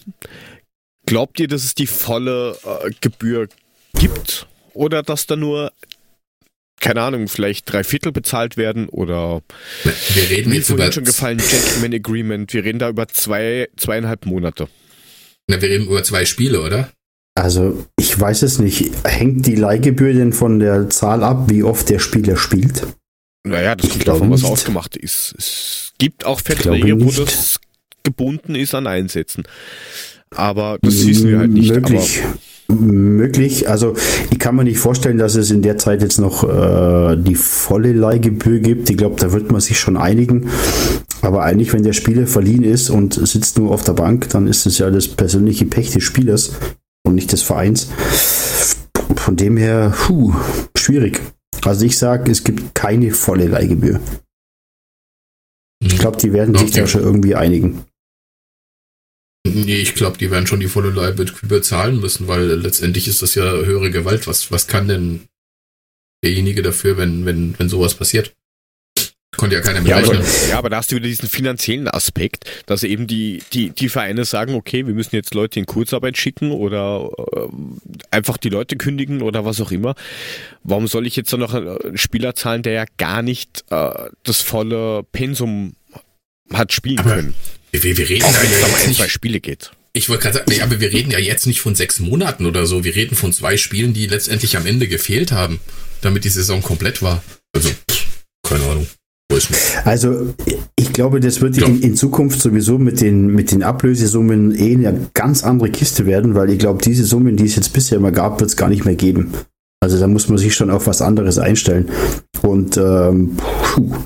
Glaubt 1.05 1.41
ihr, 1.41 1.49
dass 1.49 1.65
es 1.65 1.75
die 1.75 1.89
volle 1.89 2.57
äh, 2.65 2.91
Gebühr 3.01 3.49
gibt? 3.99 4.47
Oder 4.75 5.03
dass 5.03 5.27
da 5.27 5.37
nur, 5.37 5.73
keine 6.81 7.03
Ahnung, 7.03 7.29
vielleicht 7.29 7.71
drei 7.73 7.85
Viertel 7.85 8.13
bezahlt 8.13 8.57
werden? 8.57 8.89
Oder 8.89 9.43
wir 9.85 10.31
reden 10.31 10.53
jetzt 10.53 10.71
über 10.71 10.91
schon 10.93 11.05
gefallen, 11.05 11.39
Gentleman 11.39 11.95
Agreement. 11.95 12.53
Wir 12.53 12.65
reden 12.65 12.79
da 12.79 12.89
über 12.89 13.09
zwei, 13.09 13.69
zweieinhalb 13.77 14.27
Monate. 14.27 14.69
Na, 15.49 15.61
wir 15.61 15.69
reden 15.69 15.87
über 15.87 16.03
zwei 16.03 16.25
Spiele, 16.25 16.63
oder? 16.63 16.91
Also, 17.35 17.87
ich 17.99 18.19
weiß 18.19 18.43
es 18.43 18.59
nicht. 18.59 18.91
Hängt 19.05 19.47
die 19.47 19.55
Leihgebühr 19.55 20.13
denn 20.13 20.33
von 20.33 20.59
der 20.59 20.91
Zahl 20.91 21.23
ab, 21.23 21.51
wie 21.51 21.63
oft 21.63 21.89
der 21.89 21.99
Spieler 21.99 22.37
spielt? 22.37 22.87
Naja, 23.45 23.75
das 23.75 23.91
kommt 23.91 24.07
davon, 24.07 24.31
was 24.31 24.45
ausgemacht 24.45 24.97
ist. 24.97 25.35
Es 25.37 25.93
gibt 25.99 26.25
auch 26.25 26.41
Verträge, 26.41 27.01
wo 27.01 27.11
das 27.11 27.59
gebunden 28.03 28.55
ist 28.55 28.75
an 28.75 28.87
Einsätzen. 28.87 29.45
Aber 30.35 30.79
das 30.81 31.07
wissen 31.07 31.29
wir 31.29 31.39
halt 31.39 31.53
nicht. 31.53 31.71
Möglich. 31.71 32.23
möglich. 32.69 33.69
Also 33.69 33.95
ich 34.31 34.39
kann 34.39 34.57
mir 34.57 34.65
nicht 34.65 34.79
vorstellen, 34.79 35.19
dass 35.19 35.35
es 35.35 35.51
in 35.51 35.63
der 35.63 35.79
Zeit 35.79 36.03
jetzt 36.03 36.19
noch 36.19 36.45
äh, 36.45 37.17
die 37.17 37.35
volle 37.35 37.93
Leihgebühr 37.93 38.61
gibt. 38.61 38.91
Ich 38.91 38.97
glaube, 38.97 39.17
da 39.21 39.33
wird 39.33 39.51
man 39.53 39.61
sich 39.61 39.79
schon 39.79 39.97
einigen. 39.97 40.49
Aber 41.21 41.43
eigentlich, 41.45 41.73
wenn 41.73 41.83
der 41.83 41.93
Spieler 41.93 42.27
verliehen 42.27 42.65
ist 42.65 42.91
und 42.91 43.15
sitzt 43.15 43.59
nur 43.59 43.71
auf 43.71 43.85
der 43.85 43.93
Bank, 43.93 44.29
dann 44.31 44.47
ist 44.47 44.67
es 44.67 44.79
ja 44.79 44.91
das 44.91 45.09
persönliche 45.09 45.67
Pech 45.67 45.91
des 45.91 46.03
Spielers 46.03 46.53
und 47.05 47.15
nicht 47.15 47.33
des 47.33 47.43
Vereins. 47.43 47.89
Von 49.17 49.37
dem 49.37 49.57
her, 49.57 49.95
puh, 49.97 50.35
schwierig. 50.77 51.21
Also 51.65 51.85
ich 51.85 51.97
sage, 51.97 52.31
es 52.31 52.43
gibt 52.43 52.75
keine 52.75 53.13
volle 53.13 53.47
Leihgebühr. 53.47 54.01
Ich 55.81 55.99
glaube, 55.99 56.17
die 56.17 56.33
werden 56.33 56.57
sich 56.57 56.71
da 56.73 56.87
schon 56.87 57.03
irgendwie 57.03 57.35
einigen. 57.35 57.85
Nee, 59.45 59.77
ich 59.77 59.95
glaube, 59.95 60.19
die 60.19 60.31
werden 60.31 60.47
schon 60.47 60.61
die 60.61 60.69
volle 60.69 60.91
Leihgebühr 60.91 61.63
zahlen 61.63 62.01
müssen, 62.01 62.29
weil 62.29 62.45
letztendlich 62.53 63.09
ist 63.09 63.23
das 63.23 63.35
ja 63.35 63.43
höhere 63.43 63.91
Gewalt. 63.91 64.27
Was, 64.27 64.53
was 64.53 64.69
kann 64.69 64.87
denn 64.87 65.27
derjenige 66.23 66.63
dafür, 66.63 66.97
wenn, 66.97 67.27
wenn, 67.27 67.59
wenn 67.59 67.69
sowas 67.69 67.95
passiert? 67.95 68.33
Konnte 69.37 69.57
ja 69.57 69.63
keiner 69.63 69.81
ja, 69.89 69.97
aber, 69.97 70.21
ja, 70.51 70.59
aber 70.59 70.69
da 70.69 70.77
hast 70.77 70.93
du 70.93 70.97
wieder 70.97 71.09
diesen 71.09 71.29
finanziellen 71.29 71.89
Aspekt, 71.89 72.45
dass 72.67 72.83
eben 72.85 73.07
die, 73.07 73.43
die, 73.55 73.71
die 73.71 73.89
Vereine 73.89 74.27
sagen, 74.27 74.55
okay, 74.55 74.87
wir 74.87 74.93
müssen 74.93 75.17
jetzt 75.17 75.33
Leute 75.33 75.59
in 75.59 75.65
Kurzarbeit 75.65 76.19
schicken 76.19 76.53
oder 76.53 77.11
äh, 77.33 77.49
einfach 78.11 78.37
die 78.37 78.51
Leute 78.51 78.77
kündigen 78.77 79.23
oder 79.23 79.47
was 79.47 79.61
auch 79.63 79.73
immer. 79.73 79.95
Warum 80.65 80.87
soll 80.87 81.07
ich 81.07 81.17
jetzt 81.17 81.33
dann 81.33 81.41
noch 81.41 81.55
einen 81.55 81.97
Spieler 81.97 82.35
zahlen, 82.35 82.63
der 82.63 82.75
ja 82.75 82.85
gar 82.99 83.23
nicht 83.23 83.65
äh, 83.71 84.11
das 84.23 84.43
volle 84.43 85.03
Pensum 85.13 85.77
hat 86.53 86.73
spielen 86.75 86.99
aber 86.99 87.15
können? 87.15 87.35
Wir, 87.73 87.97
wir 87.97 88.09
reden 88.09 88.25
Auch 88.25 88.43
wenn 88.43 88.51
es 88.51 88.69
um 88.69 88.75
ein, 88.89 88.95
zwei 88.95 89.09
Spiele 89.09 89.41
geht. 89.41 89.73
Ich 89.95 90.09
wollte 90.09 90.23
gerade 90.23 90.39
sagen, 90.39 90.47
nee, 90.51 90.61
aber 90.61 90.81
wir 90.81 90.93
reden 90.93 91.11
ja 91.11 91.19
jetzt 91.19 91.47
nicht 91.47 91.61
von 91.61 91.75
sechs 91.75 92.01
Monaten 92.01 92.47
oder 92.47 92.67
so. 92.67 92.85
Wir 92.85 92.95
reden 92.95 93.17
von 93.17 93.33
zwei 93.33 93.57
Spielen, 93.57 93.93
die 93.95 94.07
letztendlich 94.07 94.57
am 94.57 94.67
Ende 94.67 94.89
gefehlt 94.89 95.33
haben, 95.33 95.61
damit 96.01 96.25
die 96.25 96.31
Saison 96.31 96.63
komplett 96.63 97.03
war. 97.03 97.23
Also, 97.55 97.71
keine 98.47 98.65
Ahnung. 98.65 98.87
Also 99.85 100.35
ich 100.77 100.93
glaube, 100.93 101.21
das 101.21 101.41
wird 101.41 101.57
ja. 101.57 101.67
in, 101.67 101.81
in, 101.81 101.97
Zukunft 101.97 102.41
sowieso 102.41 102.79
mit 102.79 103.01
den, 103.01 103.29
mit 103.29 103.51
den 103.51 103.63
Ablösesummen 103.63 104.55
eh 104.55 104.75
eine 104.75 105.09
ganz 105.15 105.43
andere 105.43 105.71
Kiste 105.71 106.05
werden, 106.05 106.35
weil 106.35 106.51
ich 106.51 106.59
glaube, 106.59 106.83
diese 106.83 107.05
Summen, 107.05 107.39
die 107.39 107.47
es 107.47 107.57
jetzt 107.57 107.73
bisher 107.73 107.97
immer 107.97 108.13
gab, 108.13 108.41
wird 108.41 108.51
es 108.51 108.59
gar 108.59 108.69
nicht 108.69 108.85
mehr 108.85 108.95
geben. 108.95 109.33
Also 109.81 109.99
da 109.99 110.07
muss 110.07 110.29
man 110.29 110.37
sich 110.37 110.55
schon 110.55 110.71
auf 110.71 110.87
was 110.87 111.01
anderes 111.01 111.39
einstellen. 111.39 111.89
Und 112.43 112.77
ähm, 112.77 113.37
puh, 113.63 113.97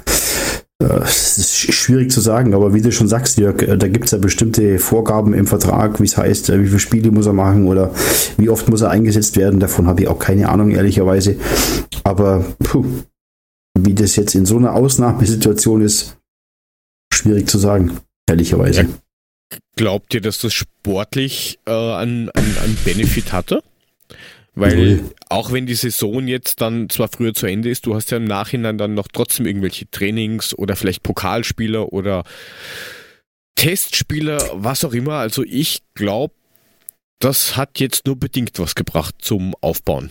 es 0.78 1.38
ist 1.38 1.74
schwierig 1.74 2.10
zu 2.10 2.20
sagen, 2.20 2.54
aber 2.54 2.74
wie 2.74 2.82
du 2.82 2.92
schon 2.92 3.08
sagst, 3.08 3.38
Jörg, 3.38 3.62
äh, 3.62 3.76
da 3.76 3.88
gibt 3.88 4.06
es 4.06 4.10
ja 4.10 4.18
bestimmte 4.18 4.78
Vorgaben 4.78 5.32
im 5.32 5.46
Vertrag, 5.46 6.00
wie 6.00 6.04
es 6.04 6.16
heißt, 6.16 6.50
äh, 6.50 6.60
wie 6.60 6.66
viele 6.66 6.78
Spiele 6.78 7.10
muss 7.10 7.26
er 7.26 7.32
machen 7.32 7.66
oder 7.66 7.94
wie 8.36 8.50
oft 8.50 8.68
muss 8.68 8.82
er 8.82 8.90
eingesetzt 8.90 9.36
werden. 9.36 9.60
Davon 9.60 9.86
habe 9.86 10.02
ich 10.02 10.08
auch 10.08 10.18
keine 10.18 10.48
Ahnung, 10.48 10.70
ehrlicherweise. 10.70 11.36
Aber 12.04 12.44
puh, 12.58 12.84
wie 13.78 13.94
das 13.94 14.16
jetzt 14.16 14.34
in 14.34 14.46
so 14.46 14.58
einer 14.58 14.74
Ausnahmesituation 14.74 15.80
ist, 15.80 16.16
schwierig 17.12 17.48
zu 17.48 17.58
sagen, 17.58 17.98
ehrlicherweise. 18.28 18.82
Ja, 18.82 19.58
glaubt 19.76 20.12
ihr, 20.14 20.20
dass 20.20 20.38
das 20.38 20.52
sportlich 20.52 21.58
äh, 21.66 21.70
einen, 21.70 22.30
einen, 22.30 22.78
Benefit 22.84 23.32
hatte? 23.32 23.62
Weil 24.58 24.76
Null. 24.76 25.10
auch 25.28 25.52
wenn 25.52 25.66
die 25.66 25.74
Saison 25.74 26.26
jetzt 26.26 26.62
dann 26.62 26.88
zwar 26.88 27.08
früher 27.08 27.34
zu 27.34 27.46
Ende 27.46 27.68
ist, 27.68 27.84
du 27.84 27.94
hast 27.94 28.10
ja 28.10 28.16
im 28.16 28.24
Nachhinein 28.24 28.78
dann 28.78 28.94
noch 28.94 29.06
trotzdem 29.12 29.44
irgendwelche 29.44 29.88
Trainings 29.90 30.56
oder 30.56 30.76
vielleicht 30.76 31.02
Pokalspieler 31.02 31.92
oder 31.92 32.24
Testspieler, 33.54 34.42
was 34.54 34.82
auch 34.84 34.94
immer. 34.94 35.14
Also 35.14 35.44
ich 35.44 35.82
glaube, 35.94 36.34
das 37.18 37.56
hat 37.56 37.78
jetzt 37.80 38.06
nur 38.06 38.16
bedingt 38.16 38.58
was 38.58 38.74
gebracht 38.74 39.16
zum 39.18 39.54
Aufbauen. 39.60 40.10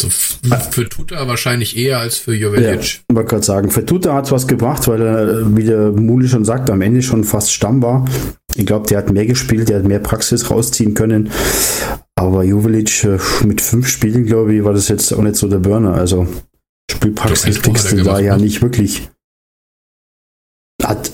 So 0.00 0.10
für 0.10 0.88
Tuta 0.88 1.28
wahrscheinlich 1.28 1.76
eher 1.76 2.00
als 2.00 2.18
für 2.18 2.34
Jovelic. 2.34 2.64
Ja, 2.64 2.74
ich 2.74 3.02
wollte 3.12 3.30
gerade 3.30 3.44
sagen, 3.44 3.70
für 3.70 3.86
Tuta 3.86 4.14
hat 4.14 4.26
es 4.26 4.32
was 4.32 4.48
gebracht, 4.48 4.88
weil 4.88 5.00
er, 5.00 5.56
wie 5.56 5.64
der 5.64 5.92
Muli 5.92 6.28
schon 6.28 6.44
sagt, 6.44 6.68
am 6.70 6.82
Ende 6.82 7.02
schon 7.02 7.22
fast 7.22 7.52
Stamm 7.52 7.80
war. 7.80 8.04
Ich 8.56 8.66
glaube, 8.66 8.88
der 8.88 8.98
hat 8.98 9.10
mehr 9.10 9.26
gespielt, 9.26 9.68
der 9.68 9.78
hat 9.78 9.84
mehr 9.84 10.00
Praxis 10.00 10.50
rausziehen 10.50 10.94
können. 10.94 11.30
Aber 12.16 12.44
Jovelic 12.44 13.04
äh, 13.04 13.18
mit 13.44 13.60
fünf 13.60 13.88
Spielen, 13.88 14.26
glaube 14.26 14.54
ich, 14.54 14.64
war 14.64 14.72
das 14.72 14.88
jetzt 14.88 15.12
auch 15.12 15.22
nicht 15.22 15.36
so 15.36 15.48
der 15.48 15.58
Burner. 15.58 15.94
Also 15.94 16.28
Spielpraxis 16.90 17.60
kriegst 17.60 17.92
du 17.92 18.02
da 18.02 18.20
ja 18.20 18.36
ne? 18.36 18.44
nicht 18.44 18.62
wirklich. 18.62 19.10
Hat, 20.82 21.10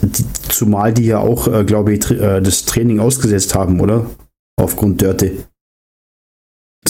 zumal 0.48 0.92
die 0.92 1.06
ja 1.06 1.18
auch, 1.18 1.48
äh, 1.48 1.64
glaube 1.64 1.94
ich, 1.94 2.10
äh, 2.10 2.40
das 2.40 2.64
Training 2.64 3.00
ausgesetzt 3.00 3.54
haben, 3.54 3.80
oder? 3.80 4.10
Aufgrund 4.56 5.00
Dörte. 5.00 5.46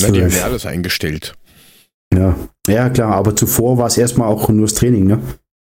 Na, 0.00 0.10
die 0.10 0.22
haben 0.22 0.30
ja 0.30 0.44
alles 0.44 0.66
eingestellt. 0.66 1.34
Ja, 2.12 2.36
ja 2.66 2.90
klar, 2.90 3.14
aber 3.14 3.36
zuvor 3.36 3.78
war 3.78 3.86
es 3.86 3.98
erstmal 3.98 4.28
auch 4.28 4.48
nur 4.48 4.66
das 4.66 4.74
Training, 4.74 5.06
ne? 5.06 5.20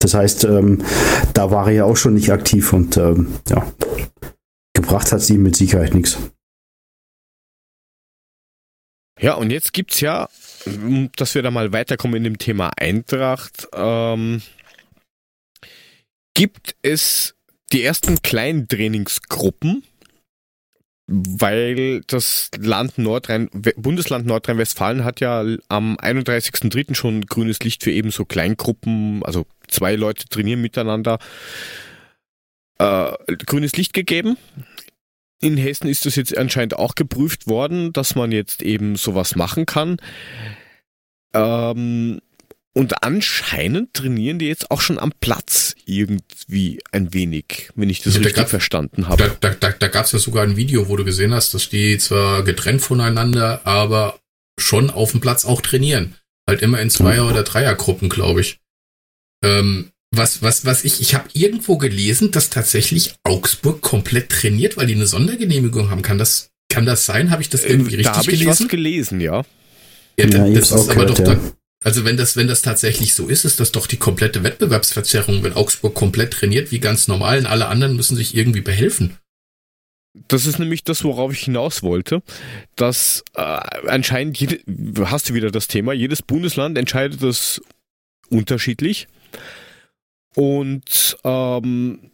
Das 0.01 0.15
heißt, 0.15 0.44
ähm, 0.44 0.85
da 1.35 1.51
war 1.51 1.66
er 1.66 1.73
ja 1.73 1.85
auch 1.85 1.97
schon 1.97 2.15
nicht 2.15 2.31
aktiv 2.31 2.73
und 2.73 2.97
ähm, 2.97 3.35
ja, 3.48 3.66
gebracht 4.74 5.10
hat 5.10 5.23
sie 5.23 5.39
mit 5.39 5.56
Sicherheit 5.56 5.94
nichts. 5.94 6.19
Ja, 9.20 9.35
und 9.35 9.51
jetzt 9.51 9.73
gibt 9.73 9.93
es 9.93 10.01
ja, 10.01 10.28
dass 11.16 11.35
wir 11.35 11.43
da 11.43 11.51
mal 11.51 11.73
weiterkommen 11.73 12.16
in 12.19 12.24
dem 12.24 12.39
Thema 12.39 12.70
Eintracht, 12.77 13.66
ähm, 13.74 14.43
gibt 16.35 16.77
es 16.82 17.35
die 17.73 17.82
ersten 17.82 18.23
kleinen 18.23 18.69
Trainingsgruppen, 18.69 19.82
weil 21.09 22.03
das 22.07 22.51
Land 22.59 22.99
Nordrhein, 22.99 23.49
Bundesland 23.77 24.27
Nordrhein-Westfalen 24.27 25.05
hat 25.05 25.20
ja 25.20 25.45
am 25.69 25.97
31.03. 25.97 26.95
schon 26.95 27.23
grünes 27.27 27.61
Licht 27.61 27.82
für 27.82 27.90
eben 27.90 28.11
so 28.11 28.24
Kleingruppen, 28.24 29.23
also 29.24 29.47
zwei 29.66 29.97
Leute 29.97 30.28
trainieren 30.28 30.61
miteinander, 30.61 31.19
äh, 32.78 33.11
grünes 33.47 33.77
Licht 33.77 33.95
gegeben. 33.95 34.36
In 35.40 35.56
Hessen 35.56 35.89
ist 35.89 36.05
das 36.05 36.16
jetzt 36.16 36.36
anscheinend 36.36 36.77
auch 36.77 36.94
geprüft 36.94 37.47
worden, 37.47 37.93
dass 37.93 38.15
man 38.15 38.32
jetzt 38.32 38.62
eben 38.62 38.97
sowas 38.97 39.36
machen 39.36 39.66
kann. 39.66 39.98
Ähm, 41.32 42.20
und 42.74 43.02
anscheinend 43.02 43.94
trainieren 43.94 44.39
die 44.39 44.47
jetzt 44.47 44.70
auch 44.70 44.81
schon 44.81 44.98
am 44.98 45.12
Platz 45.20 45.74
irgendwie 45.85 46.81
ein 46.93 47.12
wenig, 47.12 47.70
wenn 47.74 47.90
ich 47.90 48.02
das 48.02 48.15
ja, 48.15 48.20
richtig 48.20 48.35
da 48.36 48.43
gab, 48.43 48.51
verstanden 48.51 49.09
habe. 49.09 49.36
Da, 49.40 49.51
da, 49.51 49.56
da, 49.59 49.70
da 49.77 49.89
gab 49.89 50.05
es 50.05 50.12
ja 50.12 50.19
sogar 50.19 50.44
ein 50.44 50.56
Video, 50.56 50.89
wo 50.89 50.97
du 50.97 51.05
gesehen 51.05 51.35
hast, 51.35 51.55
dass 51.55 51.69
die 51.69 51.98
zwar 51.98 52.44
getrennt 52.44 52.81
voneinander, 52.81 53.62
aber 53.65 54.20
schon 54.59 54.90
auf 54.90 55.10
dem 55.12 55.20
Platz 55.20 55.44
auch 55.44 55.60
trainieren. 55.60 56.15
Halt 56.48 56.62
immer 56.62 56.81
in 56.81 56.90
Zweier- 56.90 57.28
oder 57.28 57.43
Dreiergruppen, 57.43 58.09
glaube 58.09 58.43
ich. 58.43 58.60
Ähm, 59.43 59.90
was, 60.11 60.43
was, 60.43 60.65
was 60.65 60.85
ich, 60.85 61.01
ich 61.01 61.15
habe 61.15 61.29
irgendwo 61.33 61.77
gelesen, 61.77 62.31
dass 62.31 62.51
tatsächlich 62.51 63.15
Augsburg 63.25 63.83
komplett 63.83 64.31
trainiert, 64.31 64.77
weil 64.77 64.87
die 64.87 64.95
eine 64.95 65.07
Sondergenehmigung 65.07 65.91
haben. 65.91 66.03
Kann 66.03 66.19
das, 66.19 66.51
kann 66.71 66.87
das 66.87 67.05
sein? 67.07 67.31
Habe 67.31 67.43
ich 67.43 67.49
das 67.49 67.65
irgendwie 67.65 67.95
äh, 67.95 67.99
richtig 67.99 68.13
da 68.13 68.19
hab 68.19 68.25
gelesen? 68.25 68.45
Da 68.45 68.51
habe 68.51 68.55
ich 68.55 68.61
was 68.63 68.69
gelesen, 68.69 69.21
ja. 69.21 69.45
Ja, 70.19 70.27
ja 70.27 70.51
das 70.51 70.73
ist 70.73 70.89
aber 70.89 71.07
gehört, 71.07 71.19
doch, 71.21 71.27
ja. 71.27 71.41
Also 71.85 72.05
wenn 72.05 72.17
das, 72.17 72.37
wenn 72.37 72.49
das 72.49 72.63
tatsächlich 72.63 73.15
so 73.15 73.29
ist, 73.29 73.45
ist 73.45 73.61
das 73.61 73.71
doch 73.71 73.87
die 73.87 73.99
komplette 73.99 74.43
Wettbewerbsverzerrung, 74.43 75.45
wenn 75.45 75.53
Augsburg 75.53 75.95
komplett 75.95 76.33
trainiert, 76.33 76.73
wie 76.73 76.81
ganz 76.81 77.07
normal, 77.07 77.39
und 77.39 77.47
alle 77.47 77.69
anderen 77.69 77.95
müssen 77.95 78.17
sich 78.17 78.35
irgendwie 78.35 78.63
behelfen. 78.63 79.17
Das 80.27 80.47
ist 80.47 80.59
nämlich 80.59 80.83
das, 80.83 81.05
worauf 81.05 81.33
ich 81.33 81.41
hinaus 81.41 81.83
wollte, 81.85 82.23
dass 82.75 83.23
äh, 83.35 83.43
anscheinend, 83.43 84.39
jede, 84.39 84.59
hast 85.05 85.31
du 85.31 85.35
wieder 85.35 85.53
das 85.53 85.69
Thema, 85.69 85.93
jedes 85.93 86.23
Bundesland 86.23 86.77
entscheidet 86.77 87.23
das 87.23 87.61
unterschiedlich. 88.29 89.07
Und 90.35 91.17
ähm, 91.25 92.11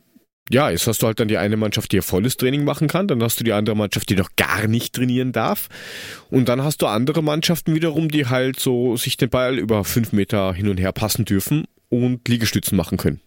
ja, 0.50 0.70
jetzt 0.70 0.86
hast 0.86 1.02
du 1.02 1.06
halt 1.06 1.20
dann 1.20 1.28
die 1.28 1.38
eine 1.38 1.56
Mannschaft, 1.56 1.92
die 1.92 1.96
ja 1.96 2.02
volles 2.02 2.36
Training 2.36 2.64
machen 2.64 2.86
kann, 2.86 3.08
dann 3.08 3.22
hast 3.22 3.40
du 3.40 3.44
die 3.44 3.52
andere 3.52 3.76
Mannschaft, 3.76 4.10
die 4.10 4.16
noch 4.16 4.30
gar 4.36 4.66
nicht 4.66 4.94
trainieren 4.94 5.32
darf. 5.32 5.68
Und 6.30 6.48
dann 6.48 6.62
hast 6.62 6.82
du 6.82 6.86
andere 6.86 7.22
Mannschaften 7.22 7.74
wiederum, 7.74 8.10
die 8.10 8.26
halt 8.26 8.60
so 8.60 8.96
sich 8.96 9.16
den 9.16 9.30
Ball 9.30 9.58
über 9.58 9.84
fünf 9.84 10.12
Meter 10.12 10.52
hin 10.52 10.68
und 10.68 10.78
her 10.78 10.92
passen 10.92 11.24
dürfen 11.24 11.64
und 11.88 12.28
Liegestützen 12.28 12.76
machen 12.76 12.98
können. 12.98 13.20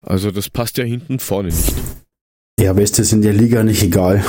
Also 0.00 0.30
das 0.30 0.48
passt 0.48 0.78
ja 0.78 0.84
hinten 0.84 1.18
vorne 1.18 1.48
nicht. 1.48 1.74
Ja, 2.58 2.70
aber 2.70 2.82
ist 2.82 2.98
das 2.98 3.12
in 3.12 3.22
der 3.22 3.34
Liga 3.34 3.62
nicht 3.62 3.82
egal? 3.82 4.24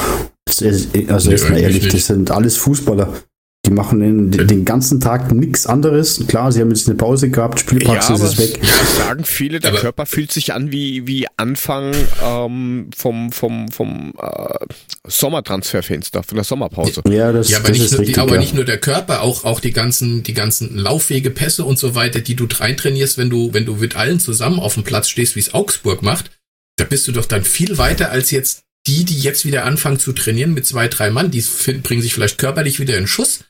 Also 0.45 1.29
nee, 1.29 1.35
ist 1.35 1.49
mal 1.49 1.57
ehrlich, 1.57 1.87
das 1.87 2.07
sind 2.07 2.31
alles 2.31 2.57
Fußballer. 2.57 3.23
Die 3.65 3.71
machen 3.71 3.99
den, 3.99 4.47
den 4.47 4.63
ganzen 4.63 5.01
Tag 5.01 5.33
nichts 5.33 5.67
anderes. 5.67 6.25
Klar, 6.27 6.51
sie 6.51 6.61
haben 6.61 6.69
jetzt 6.69 6.87
eine 6.87 6.95
Pause 6.95 7.29
gehabt, 7.29 7.59
Spielpraxis 7.59 8.19
ja, 8.19 8.25
ist 8.25 8.39
weg. 8.39 8.59
Sagen 8.97 9.25
viele, 9.25 9.59
der 9.59 9.71
aber 9.71 9.79
Körper 9.81 10.05
fühlt 10.05 10.31
sich 10.31 10.53
an 10.53 10.71
wie, 10.71 11.05
wie 11.07 11.27
Anfang 11.35 11.93
ähm, 12.23 12.89
vom, 12.95 13.33
vom, 13.33 13.67
vom 13.69 14.13
äh, 14.17 14.65
Sommertransferfenster, 15.05 16.23
von 16.23 16.37
der 16.37 16.45
Sommerpause. 16.45 17.01
Ja, 17.09 17.33
das, 17.33 17.49
ja, 17.49 17.57
aber, 17.57 17.67
das 17.67 17.79
nicht, 17.79 17.91
nur, 17.91 17.99
richtig, 17.99 18.17
aber 18.17 18.35
ja. 18.35 18.39
nicht 18.39 18.53
nur 18.53 18.63
der 18.63 18.77
Körper, 18.77 19.21
auch, 19.21 19.43
auch 19.43 19.59
die 19.59 19.73
ganzen, 19.73 20.23
die 20.23 20.33
ganzen 20.33 20.77
Laufwege, 20.77 21.29
Pässe 21.29 21.65
und 21.65 21.77
so 21.77 21.95
weiter, 21.95 22.21
die 22.21 22.35
du 22.35 22.47
reintrainierst, 22.49 23.17
wenn 23.17 23.29
du, 23.29 23.53
wenn 23.53 23.65
du 23.65 23.75
mit 23.75 23.97
allen 23.97 24.21
zusammen 24.21 24.59
auf 24.59 24.75
dem 24.75 24.83
Platz 24.83 25.09
stehst, 25.09 25.35
wie 25.35 25.41
es 25.41 25.53
Augsburg 25.53 26.01
macht, 26.01 26.31
da 26.77 26.85
bist 26.85 27.09
du 27.09 27.11
doch 27.11 27.25
dann 27.25 27.43
viel 27.43 27.77
weiter 27.77 28.09
als 28.09 28.31
jetzt 28.31 28.63
die, 28.89 29.05
die 29.05 29.19
jetzt 29.19 29.45
wieder 29.45 29.65
anfangen 29.65 29.99
zu 29.99 30.13
trainieren 30.13 30.53
mit 30.53 30.65
zwei, 30.65 30.87
drei 30.87 31.11
Mann, 31.11 31.29
die 31.29 31.41
bringen 31.83 32.01
sich 32.01 32.13
vielleicht 32.13 32.39
körperlich 32.39 32.79
wieder 32.79 32.97
in 32.97 33.05
Schuss, 33.05 33.45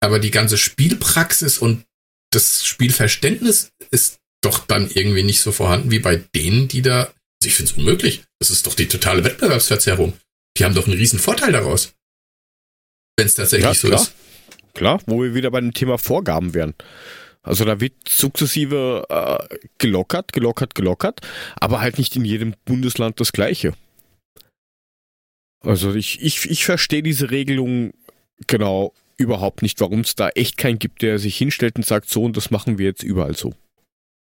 aber 0.00 0.18
die 0.18 0.32
ganze 0.32 0.58
Spielpraxis 0.58 1.58
und 1.58 1.84
das 2.32 2.64
Spielverständnis 2.64 3.70
ist 3.92 4.18
doch 4.42 4.66
dann 4.66 4.90
irgendwie 4.90 5.22
nicht 5.22 5.42
so 5.42 5.52
vorhanden 5.52 5.90
wie 5.90 6.00
bei 6.00 6.16
denen, 6.34 6.66
die 6.66 6.82
da, 6.82 7.02
also 7.02 7.14
ich 7.44 7.54
finde 7.54 7.70
es 7.70 7.78
unmöglich. 7.78 8.24
Das 8.40 8.50
ist 8.50 8.66
doch 8.66 8.74
die 8.74 8.88
totale 8.88 9.22
Wettbewerbsverzerrung. 9.22 10.14
Die 10.56 10.64
haben 10.64 10.74
doch 10.74 10.86
einen 10.86 10.98
riesen 10.98 11.18
Vorteil 11.18 11.52
daraus. 11.52 11.92
Wenn 13.16 13.26
es 13.26 13.34
tatsächlich 13.34 13.66
ja, 13.66 13.74
so 13.74 13.88
klar. 13.88 14.00
ist. 14.00 14.14
Klar, 14.74 15.00
wo 15.06 15.22
wir 15.22 15.34
wieder 15.34 15.50
bei 15.50 15.60
dem 15.60 15.74
Thema 15.74 15.98
Vorgaben 15.98 16.54
wären. 16.54 16.74
Also 17.42 17.64
da 17.64 17.80
wird 17.80 17.92
sukzessive 18.08 19.06
äh, 19.08 19.56
gelockert, 19.78 20.32
gelockert, 20.32 20.74
gelockert, 20.74 21.20
aber 21.60 21.80
halt 21.80 21.98
nicht 21.98 22.16
in 22.16 22.24
jedem 22.24 22.54
Bundesland 22.64 23.20
das 23.20 23.32
gleiche. 23.32 23.74
Also 25.62 25.94
ich, 25.94 26.20
ich, 26.22 26.48
ich 26.50 26.64
verstehe 26.64 27.02
diese 27.02 27.30
Regelung 27.30 27.92
genau 28.46 28.94
überhaupt 29.16 29.62
nicht, 29.62 29.80
warum 29.80 30.00
es 30.00 30.14
da 30.14 30.30
echt 30.30 30.56
keinen 30.56 30.78
gibt, 30.78 31.02
der 31.02 31.18
sich 31.18 31.36
hinstellt 31.36 31.76
und 31.76 31.84
sagt, 31.84 32.08
so 32.08 32.24
und 32.24 32.36
das 32.36 32.50
machen 32.50 32.78
wir 32.78 32.86
jetzt 32.86 33.02
überall 33.02 33.36
so. 33.36 33.54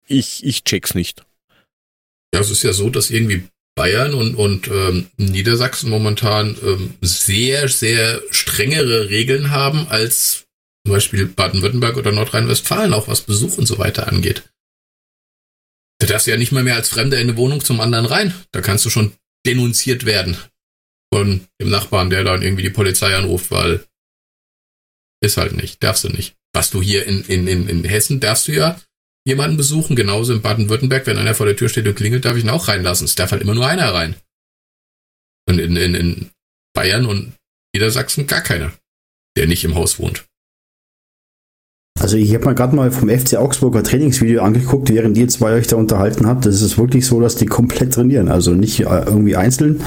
Ich, 0.08 0.46
ich 0.46 0.64
check's 0.64 0.94
nicht. 0.94 1.26
Ja, 2.34 2.42
es 2.42 2.52
ist 2.52 2.64
ja 2.64 2.74
so, 2.74 2.90
dass 2.92 3.10
irgendwie 3.10 3.44
Bayern 3.76 4.14
und, 4.14 4.36
und 4.36 4.68
ähm, 4.68 5.08
Niedersachsen 5.18 5.90
momentan 5.90 6.56
ähm, 6.64 6.94
sehr, 7.02 7.68
sehr 7.68 8.22
strengere 8.30 9.10
Regeln 9.10 9.50
haben 9.50 9.88
als 9.88 10.46
zum 10.86 10.94
Beispiel 10.94 11.26
Baden-Württemberg 11.26 11.98
oder 11.98 12.12
Nordrhein-Westfalen, 12.12 12.94
auch 12.94 13.08
was 13.08 13.22
Besuch 13.22 13.58
und 13.58 13.66
so 13.66 13.80
weiter 13.80 14.08
angeht. 14.08 14.44
Da 15.98 16.06
darfst 16.06 16.28
du 16.28 16.32
ja 16.32 16.38
nicht 16.38 16.52
mal 16.52 16.64
mehr 16.64 16.76
als 16.76 16.90
Fremder 16.90 17.20
in 17.20 17.30
eine 17.30 17.38
Wohnung 17.38 17.62
zum 17.62 17.82
anderen 17.82 18.06
rein. 18.06 18.36
Da 18.52 18.62
kannst 18.62 18.86
du 18.86 18.92
schon 18.92 19.14
denunziert 19.48 20.06
werden 20.06 20.38
von 21.16 21.48
dem 21.62 21.70
Nachbarn, 21.70 22.10
der 22.10 22.26
dann 22.26 22.42
irgendwie 22.42 22.64
die 22.64 22.70
Polizei 22.70 23.16
anruft, 23.16 23.50
weil 23.50 23.86
ist 25.24 25.38
halt 25.38 25.56
nicht, 25.56 25.82
darfst 25.82 26.04
du 26.04 26.10
nicht. 26.10 26.36
Was 26.54 26.72
du 26.72 26.82
hier 26.82 27.06
in, 27.06 27.24
in, 27.24 27.48
in, 27.48 27.70
in 27.70 27.86
Hessen 27.86 28.20
darfst 28.20 28.50
du 28.50 28.52
ja 28.52 28.82
jemanden 29.26 29.56
besuchen, 29.56 29.96
genauso 29.96 30.34
in 30.34 30.42
Baden-Württemberg, 30.42 31.08
wenn 31.08 31.18
einer 31.18 31.34
vor 31.34 31.46
der 31.46 31.56
Tür 31.56 31.70
steht 31.70 31.88
und 31.88 31.96
klingelt, 31.96 32.26
darf 32.26 32.36
ich 32.36 32.44
ihn 32.44 32.50
auch 32.50 32.68
reinlassen. 32.68 33.06
Es 33.06 33.16
darf 33.16 33.32
halt 33.32 33.42
immer 33.42 33.56
nur 33.56 33.66
einer 33.66 33.94
rein. 33.94 34.18
Und 35.48 35.60
in, 35.60 35.78
in, 35.78 35.96
in 35.96 36.32
Bayern 36.74 37.06
und 37.06 37.34
Niedersachsen 37.74 38.28
gar 38.28 38.42
keiner, 38.42 38.74
der 39.38 39.48
nicht 39.48 39.64
im 39.64 39.76
Haus 39.76 40.00
wohnt. 40.00 40.26
Also 41.98 42.18
ich 42.18 42.34
habe 42.34 42.44
mir 42.44 42.56
gerade 42.56 42.76
mal 42.76 42.92
vom 42.92 43.08
FC 43.08 43.36
Augsburger 43.36 43.84
Trainingsvideo 43.84 44.44
angeguckt, 44.44 44.90
während 44.90 45.18
ihr 45.18 45.30
zwei 45.30 45.54
euch 45.54 45.68
da 45.68 45.78
unterhalten 45.78 46.28
habt. 46.28 46.46
Das 46.46 46.62
ist 46.62 46.78
wirklich 46.78 47.06
so, 47.06 47.22
dass 47.22 47.38
die 47.38 47.46
komplett 47.46 47.94
trainieren. 47.94 48.28
Also 48.28 48.52
nicht 48.52 48.82
äh, 48.82 48.84
irgendwie 48.84 49.38
einzeln 49.38 49.82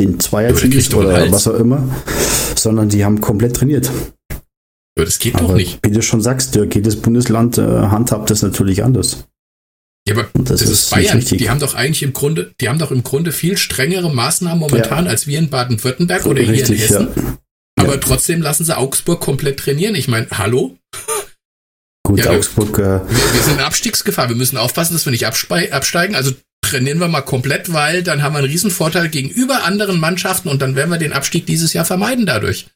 in 0.00 0.20
Zweierteams 0.20 0.92
oder 0.94 1.30
was 1.30 1.48
auch 1.48 1.54
immer, 1.54 1.88
sondern 2.56 2.88
die 2.88 3.04
haben 3.04 3.20
komplett 3.20 3.56
trainiert. 3.56 3.90
Aber 4.96 5.04
das 5.04 5.18
geht 5.18 5.36
aber 5.36 5.48
doch 5.48 5.54
nicht. 5.54 5.80
Wie 5.82 5.90
du 5.90 6.02
schon 6.02 6.20
sagst, 6.20 6.54
Dirk, 6.54 6.74
jedes 6.74 7.00
Bundesland 7.00 7.58
äh, 7.58 7.62
handhabt 7.62 8.30
das 8.30 8.42
natürlich 8.42 8.84
anders. 8.84 9.24
Ja, 10.06 10.14
aber 10.14 10.28
das, 10.34 10.60
das, 10.60 10.62
ist, 10.62 10.70
ist 10.70 10.90
Bayern. 10.90 11.20
Die 11.20 11.48
haben 11.48 11.60
doch 11.60 11.74
eigentlich 11.74 12.02
im 12.02 12.12
Grunde, 12.12 12.52
die 12.60 12.68
haben 12.68 12.78
doch 12.78 12.90
im 12.90 13.02
Grunde 13.02 13.32
viel 13.32 13.56
strengere 13.56 14.12
Maßnahmen 14.12 14.58
momentan 14.58 15.06
ja. 15.06 15.10
als 15.10 15.26
wir 15.26 15.38
in 15.38 15.48
Baden-Württemberg 15.48 16.26
oder 16.26 16.40
Richtig, 16.42 16.66
hier 16.66 16.98
in 16.98 17.06
Hessen. 17.06 17.08
Ja. 17.16 17.38
Aber 17.76 17.94
ja. 17.94 18.00
trotzdem 18.00 18.42
lassen 18.42 18.64
sie 18.64 18.76
Augsburg 18.76 19.20
komplett 19.20 19.58
trainieren. 19.58 19.94
Ich 19.94 20.06
meine, 20.06 20.26
hallo? 20.30 20.76
Gut, 22.06 22.26
Augsburg. 22.26 22.78
Äh, 22.78 22.82
wir, 22.82 23.08
wir, 23.08 23.42
sind 23.42 23.54
in 23.54 23.60
Abstiegsgefahr. 23.60 24.28
Wir 24.28 24.36
müssen 24.36 24.58
aufpassen, 24.58 24.92
dass 24.92 25.06
wir 25.06 25.10
nicht 25.10 25.26
absteigen. 25.26 26.14
Also 26.14 26.32
trainieren 26.70 26.98
wir 26.98 27.08
mal 27.08 27.22
komplett, 27.22 27.72
weil 27.72 28.02
dann 28.02 28.22
haben 28.22 28.34
wir 28.34 28.38
einen 28.38 28.50
riesen 28.50 28.70
Vorteil 28.70 29.08
gegenüber 29.08 29.64
anderen 29.64 30.00
Mannschaften 30.00 30.48
und 30.48 30.62
dann 30.62 30.76
werden 30.76 30.90
wir 30.90 30.98
den 30.98 31.12
Abstieg 31.12 31.46
dieses 31.46 31.72
Jahr 31.72 31.84
vermeiden 31.84 32.26
dadurch. 32.26 32.66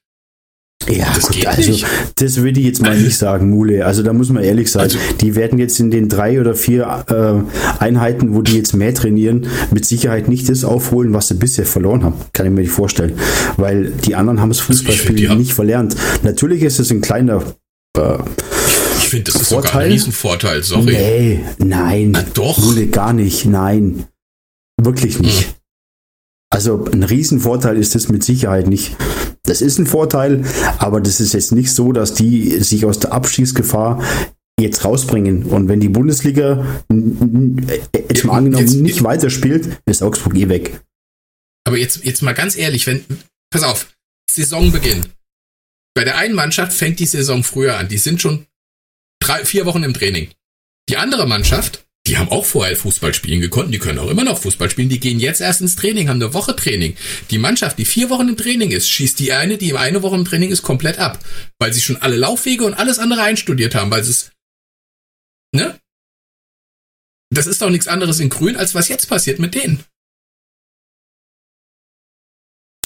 Ja, 0.88 1.06
das 1.14 1.28
gut, 1.28 1.46
also 1.46 1.70
nicht. 1.70 1.86
das 2.16 2.36
würde 2.36 2.60
ich 2.60 2.66
jetzt 2.66 2.80
mal 2.80 2.98
nicht 2.98 3.18
sagen, 3.18 3.50
Mule. 3.50 3.84
Also 3.84 4.02
da 4.02 4.12
muss 4.12 4.30
man 4.30 4.42
ehrlich 4.42 4.70
sein, 4.70 4.84
also, 4.84 4.98
die 5.20 5.34
werden 5.34 5.58
jetzt 5.58 5.78
in 5.80 5.90
den 5.90 6.08
drei 6.08 6.40
oder 6.40 6.54
vier 6.54 7.04
äh, 7.08 7.82
Einheiten, 7.82 8.34
wo 8.34 8.42
die 8.42 8.56
jetzt 8.56 8.74
mehr 8.74 8.94
trainieren, 8.94 9.46
mit 9.70 9.84
Sicherheit 9.84 10.28
nicht 10.28 10.48
das 10.48 10.64
aufholen, 10.64 11.12
was 11.12 11.28
sie 11.28 11.34
bisher 11.34 11.66
verloren 11.66 12.04
haben. 12.04 12.14
Kann 12.32 12.46
ich 12.46 12.52
mir 12.52 12.62
nicht 12.62 12.70
vorstellen. 12.70 13.18
Weil 13.56 13.90
die 13.90 14.14
anderen 14.14 14.40
haben 14.40 14.50
das 14.50 14.60
Fußballspiel 14.60 15.34
nicht 15.34 15.52
verlernt. 15.52 15.96
Natürlich 16.22 16.62
ist 16.62 16.78
es 16.78 16.90
ein 16.90 17.02
kleiner 17.02 17.42
äh, 17.96 18.18
ich 19.08 19.10
finde, 19.10 19.32
das 19.32 19.40
ist 19.40 19.48
Vorteil? 19.48 19.70
sogar 19.70 19.82
ein 19.84 19.92
Riesenvorteil, 19.92 20.62
sorry. 20.62 20.92
Nee, 20.92 21.44
nein. 21.56 22.10
Na, 22.10 22.22
doch. 22.34 22.58
Mule, 22.58 22.88
gar 22.88 23.14
nicht, 23.14 23.46
nein. 23.46 24.06
Wirklich 24.78 25.18
nicht. 25.18 25.46
Hm. 25.46 25.54
Also 26.50 26.84
ein 26.84 27.02
Riesenvorteil 27.02 27.78
ist 27.78 27.94
das 27.94 28.10
mit 28.10 28.22
Sicherheit 28.22 28.66
nicht. 28.66 28.96
Das 29.44 29.62
ist 29.62 29.78
ein 29.78 29.86
Vorteil, 29.86 30.44
aber 30.76 31.00
das 31.00 31.20
ist 31.20 31.32
jetzt 31.32 31.52
nicht 31.52 31.72
so, 31.72 31.92
dass 31.92 32.12
die 32.12 32.50
sich 32.62 32.84
aus 32.84 32.98
der 32.98 33.12
Abschießgefahr 33.12 34.02
jetzt 34.60 34.84
rausbringen. 34.84 35.44
Und 35.44 35.68
wenn 35.68 35.80
die 35.80 35.88
Bundesliga 35.88 36.66
jetzt 36.90 38.24
mal 38.24 38.36
angenommen 38.36 38.66
jetzt, 38.66 38.74
nicht 38.74 39.02
weiterspielt, 39.02 39.80
ist 39.86 40.02
Augsburg 40.02 40.36
eh 40.36 40.50
weg. 40.50 40.80
Aber 41.66 41.78
jetzt, 41.78 42.04
jetzt 42.04 42.22
mal 42.22 42.34
ganz 42.34 42.56
ehrlich, 42.56 42.86
wenn, 42.86 43.04
pass 43.50 43.62
auf, 43.62 43.90
Saisonbeginn. 44.30 45.06
Bei 45.94 46.04
der 46.04 46.18
einen 46.18 46.34
Mannschaft 46.34 46.74
fängt 46.74 46.98
die 46.98 47.06
Saison 47.06 47.42
früher 47.42 47.78
an. 47.78 47.88
Die 47.88 47.98
sind 47.98 48.20
schon 48.20 48.46
drei, 49.20 49.44
vier 49.44 49.66
Wochen 49.66 49.82
im 49.82 49.94
Training. 49.94 50.30
Die 50.88 50.96
andere 50.96 51.26
Mannschaft, 51.26 51.86
die 52.06 52.16
haben 52.16 52.30
auch 52.30 52.46
vorher 52.46 52.74
Fußball 52.74 53.12
spielen 53.12 53.40
gekonnt, 53.40 53.72
die 53.72 53.78
können 53.78 53.98
auch 53.98 54.08
immer 54.08 54.24
noch 54.24 54.40
Fußball 54.40 54.70
spielen, 54.70 54.88
die 54.88 55.00
gehen 55.00 55.20
jetzt 55.20 55.42
erst 55.42 55.60
ins 55.60 55.76
Training, 55.76 56.08
haben 56.08 56.22
eine 56.22 56.32
Woche 56.32 56.56
Training. 56.56 56.96
Die 57.30 57.36
Mannschaft, 57.38 57.78
die 57.78 57.84
vier 57.84 58.08
Wochen 58.08 58.28
im 58.28 58.36
Training 58.36 58.70
ist, 58.70 58.88
schießt 58.88 59.18
die 59.18 59.32
eine, 59.32 59.58
die 59.58 59.74
eine 59.74 60.02
Woche 60.02 60.16
im 60.16 60.24
Training 60.24 60.50
ist, 60.50 60.62
komplett 60.62 60.98
ab. 60.98 61.22
Weil 61.58 61.72
sie 61.74 61.82
schon 61.82 61.96
alle 61.98 62.16
Laufwege 62.16 62.64
und 62.64 62.74
alles 62.74 62.98
andere 62.98 63.22
einstudiert 63.22 63.74
haben, 63.74 63.90
weil 63.90 64.04
sie 64.04 64.12
es, 64.12 64.30
ne? 65.54 65.78
Das 67.30 67.46
ist 67.46 67.60
doch 67.60 67.68
nichts 67.68 67.88
anderes 67.88 68.20
in 68.20 68.30
Grün, 68.30 68.56
als 68.56 68.74
was 68.74 68.88
jetzt 68.88 69.06
passiert 69.06 69.38
mit 69.38 69.54
denen. 69.54 69.84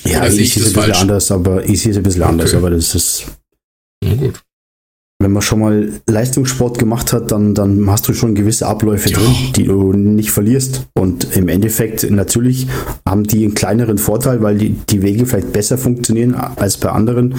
Ja, 0.05 0.27
ich 0.27 0.53
sehe 0.53 0.65
es 0.65 0.69
ein 0.71 0.73
bisschen 0.75 0.93
anders, 0.95 1.31
aber 1.31 1.65
ich 1.65 1.81
sehe 1.81 1.93
es 1.93 1.97
ein 1.97 2.03
bisschen 2.03 2.23
okay. 2.23 2.31
anders, 2.33 2.55
aber 2.55 2.71
das 2.71 2.93
ist. 2.97 3.27
Na 4.03 4.15
gut 4.17 4.43
wenn 5.23 5.33
man 5.33 5.43
schon 5.43 5.61
mal 5.61 5.93
Leistungssport 6.07 6.79
gemacht 6.79 7.13
hat, 7.13 7.31
dann, 7.31 7.55
dann 7.55 7.89
hast 7.91 8.09
du 8.09 8.15
schon 8.15 8.35
gewisse 8.35 8.67
Abläufe 8.67 9.09
ja. 9.11 9.19
drin, 9.19 9.35
die 9.57 9.65
du 9.65 9.93
nicht 9.93 10.31
verlierst. 10.31 10.89
Und 10.95 11.37
im 11.37 11.49
Endeffekt, 11.49 12.09
natürlich 12.11 12.67
haben 13.07 13.25
die 13.25 13.45
einen 13.45 13.55
kleineren 13.55 13.99
Vorteil, 13.99 14.43
weil 14.43 14.59
die, 14.59 14.71
die 14.71 15.03
Wege 15.03 15.27
vielleicht 15.27 15.53
besser 15.53 15.79
funktionieren 15.79 16.35
als 16.35 16.77
bei 16.77 16.91
anderen. 16.91 17.35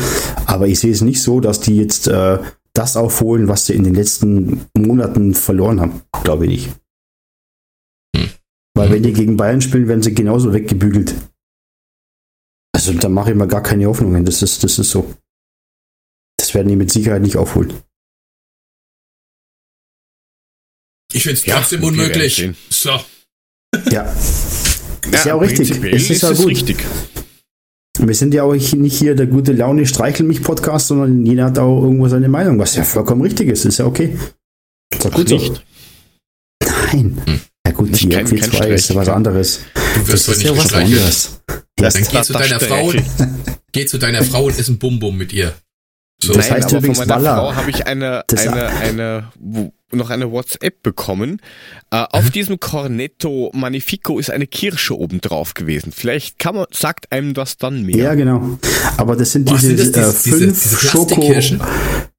Aber 0.46 0.68
ich 0.68 0.80
sehe 0.80 0.92
es 0.92 1.02
nicht 1.02 1.22
so, 1.22 1.40
dass 1.40 1.60
die 1.60 1.78
jetzt 1.78 2.08
äh, 2.08 2.40
das 2.74 2.98
aufholen, 2.98 3.48
was 3.48 3.68
sie 3.68 3.74
in 3.74 3.84
den 3.84 3.96
letzten 3.96 4.62
Monaten 4.78 5.34
verloren 5.34 5.80
haben. 5.80 6.02
Glaube 6.24 6.46
ich 6.46 6.52
nicht. 6.52 6.70
Hm. 8.16 8.30
Weil 8.76 8.92
wenn 8.92 9.04
die 9.04 9.14
gegen 9.14 9.38
Bayern 9.38 9.62
spielen, 9.62 9.88
werden 9.88 10.02
sie 10.02 10.14
genauso 10.14 10.54
weggebügelt. 10.54 11.16
Also 12.76 12.94
da 12.94 13.08
mache 13.08 13.32
ich 13.32 13.38
mir 13.38 13.48
gar 13.48 13.62
keine 13.62 13.86
Hoffnungen. 13.86 14.26
Das 14.26 14.42
ist, 14.42 14.64
das 14.64 14.80
ist 14.80 14.90
so 14.90 15.06
werden 16.54 16.68
die 16.68 16.76
mit 16.76 16.92
Sicherheit 16.92 17.22
nicht 17.22 17.38
aufholen. 17.38 17.74
Ich 21.14 21.24
finde 21.24 21.40
es 21.40 21.46
trotzdem 21.46 21.82
ja, 21.82 21.88
unmöglich. 21.88 22.50
So. 22.70 23.00
Ja. 23.92 24.04
Ist 25.12 25.26
ja, 25.26 25.36
auch 25.36 25.42
richtig. 25.42 25.70
Es 25.70 26.04
ist, 26.04 26.10
ist 26.10 26.24
ja 26.24 26.32
gut. 26.32 26.48
Richtig. 26.48 26.84
Wir 28.00 28.16
sind 28.16 28.34
ja 28.34 28.44
auch 28.44 28.54
nicht 28.54 28.98
hier 28.98 29.16
der 29.16 29.28
gute 29.28 29.54
Laune 29.54 29.86
Streichel 29.86 30.26
mich 30.26 30.42
Podcast, 30.42 30.88
sondern 30.88 31.26
jeder 31.26 31.46
hat 31.46 31.60
auch 31.60 31.84
irgendwo 31.84 32.08
seine 32.08 32.28
Meinung, 32.28 32.58
was 32.58 32.76
ja 32.76 32.84
vollkommen 32.84 33.22
richtig 33.22 33.50
ist. 33.50 33.66
Ist 33.66 33.78
ja 33.78 33.86
okay. 33.86 34.18
Ist 34.92 35.04
ja 35.04 35.10
gut 35.12 35.30
so. 35.30 35.36
Nicht. 35.36 35.64
Nein. 36.64 37.22
Hm. 37.26 37.42
Ja 37.66 37.72
gut, 37.74 37.92
nicht 37.92 38.04
die 38.04 38.10
kein, 38.10 38.26
2 38.26 38.70
ist 38.70 38.96
was 38.96 39.10
anderes. 39.10 39.60
Du 39.76 40.08
wirst 40.08 40.28
das 40.28 40.38
ist 40.38 40.44
ja 40.44 40.58
was 40.58 40.74
anderes. 40.74 41.42
Das 41.76 41.94
Dann 41.94 42.04
geh 42.04 42.22
zu 42.22 42.34
deiner 42.34 42.60
Frau, 42.60 42.94
geh 43.72 43.86
zu 43.86 43.98
deiner 43.98 44.24
Frau 44.24 44.46
und 44.46 44.58
iss 44.58 44.68
ein 44.68 44.80
Bum-Bum 44.80 45.18
mit 45.18 45.34
ihr. 45.34 45.54
So, 46.24 46.34
das 46.34 46.48
Nein, 46.48 46.58
heißt 46.58 46.70
aber 46.70 46.78
übrigens 46.78 47.00
von 47.00 47.08
meiner 47.08 47.36
Frau 47.36 47.56
habe 47.56 47.70
ich 47.70 47.86
eine, 47.86 48.24
eine, 48.38 48.68
eine 48.70 49.32
noch 49.92 50.10
eine 50.10 50.32
WhatsApp 50.32 50.82
bekommen. 50.82 51.40
Äh, 51.92 52.06
auf 52.12 52.30
diesem 52.32 52.60
Cornetto 52.60 53.52
Magnifico 53.54 54.20
ist 54.20 54.32
eine 54.32 54.48
Kirsche 54.48 54.98
oben 54.98 55.22
drauf 55.22 55.54
gewesen. 55.54 55.92
Vielleicht 55.92 56.40
kann 56.40 56.56
man, 56.56 56.66
sagt 56.72 57.12
einem 57.12 57.34
das 57.34 57.58
dann 57.58 57.84
mehr. 57.84 57.98
Ja, 57.98 58.16
genau. 58.16 58.58
Aber 58.98 59.16
das 59.16 59.34
sind 59.34 59.50
diese, 59.50 59.76
sind 59.76 59.96
das, 59.96 60.24
diese, 60.24 60.36
äh, 60.36 60.40
fünf 60.40 60.64
diese, 60.64 60.76
diese 60.76 60.88
Schoko, 60.88 61.22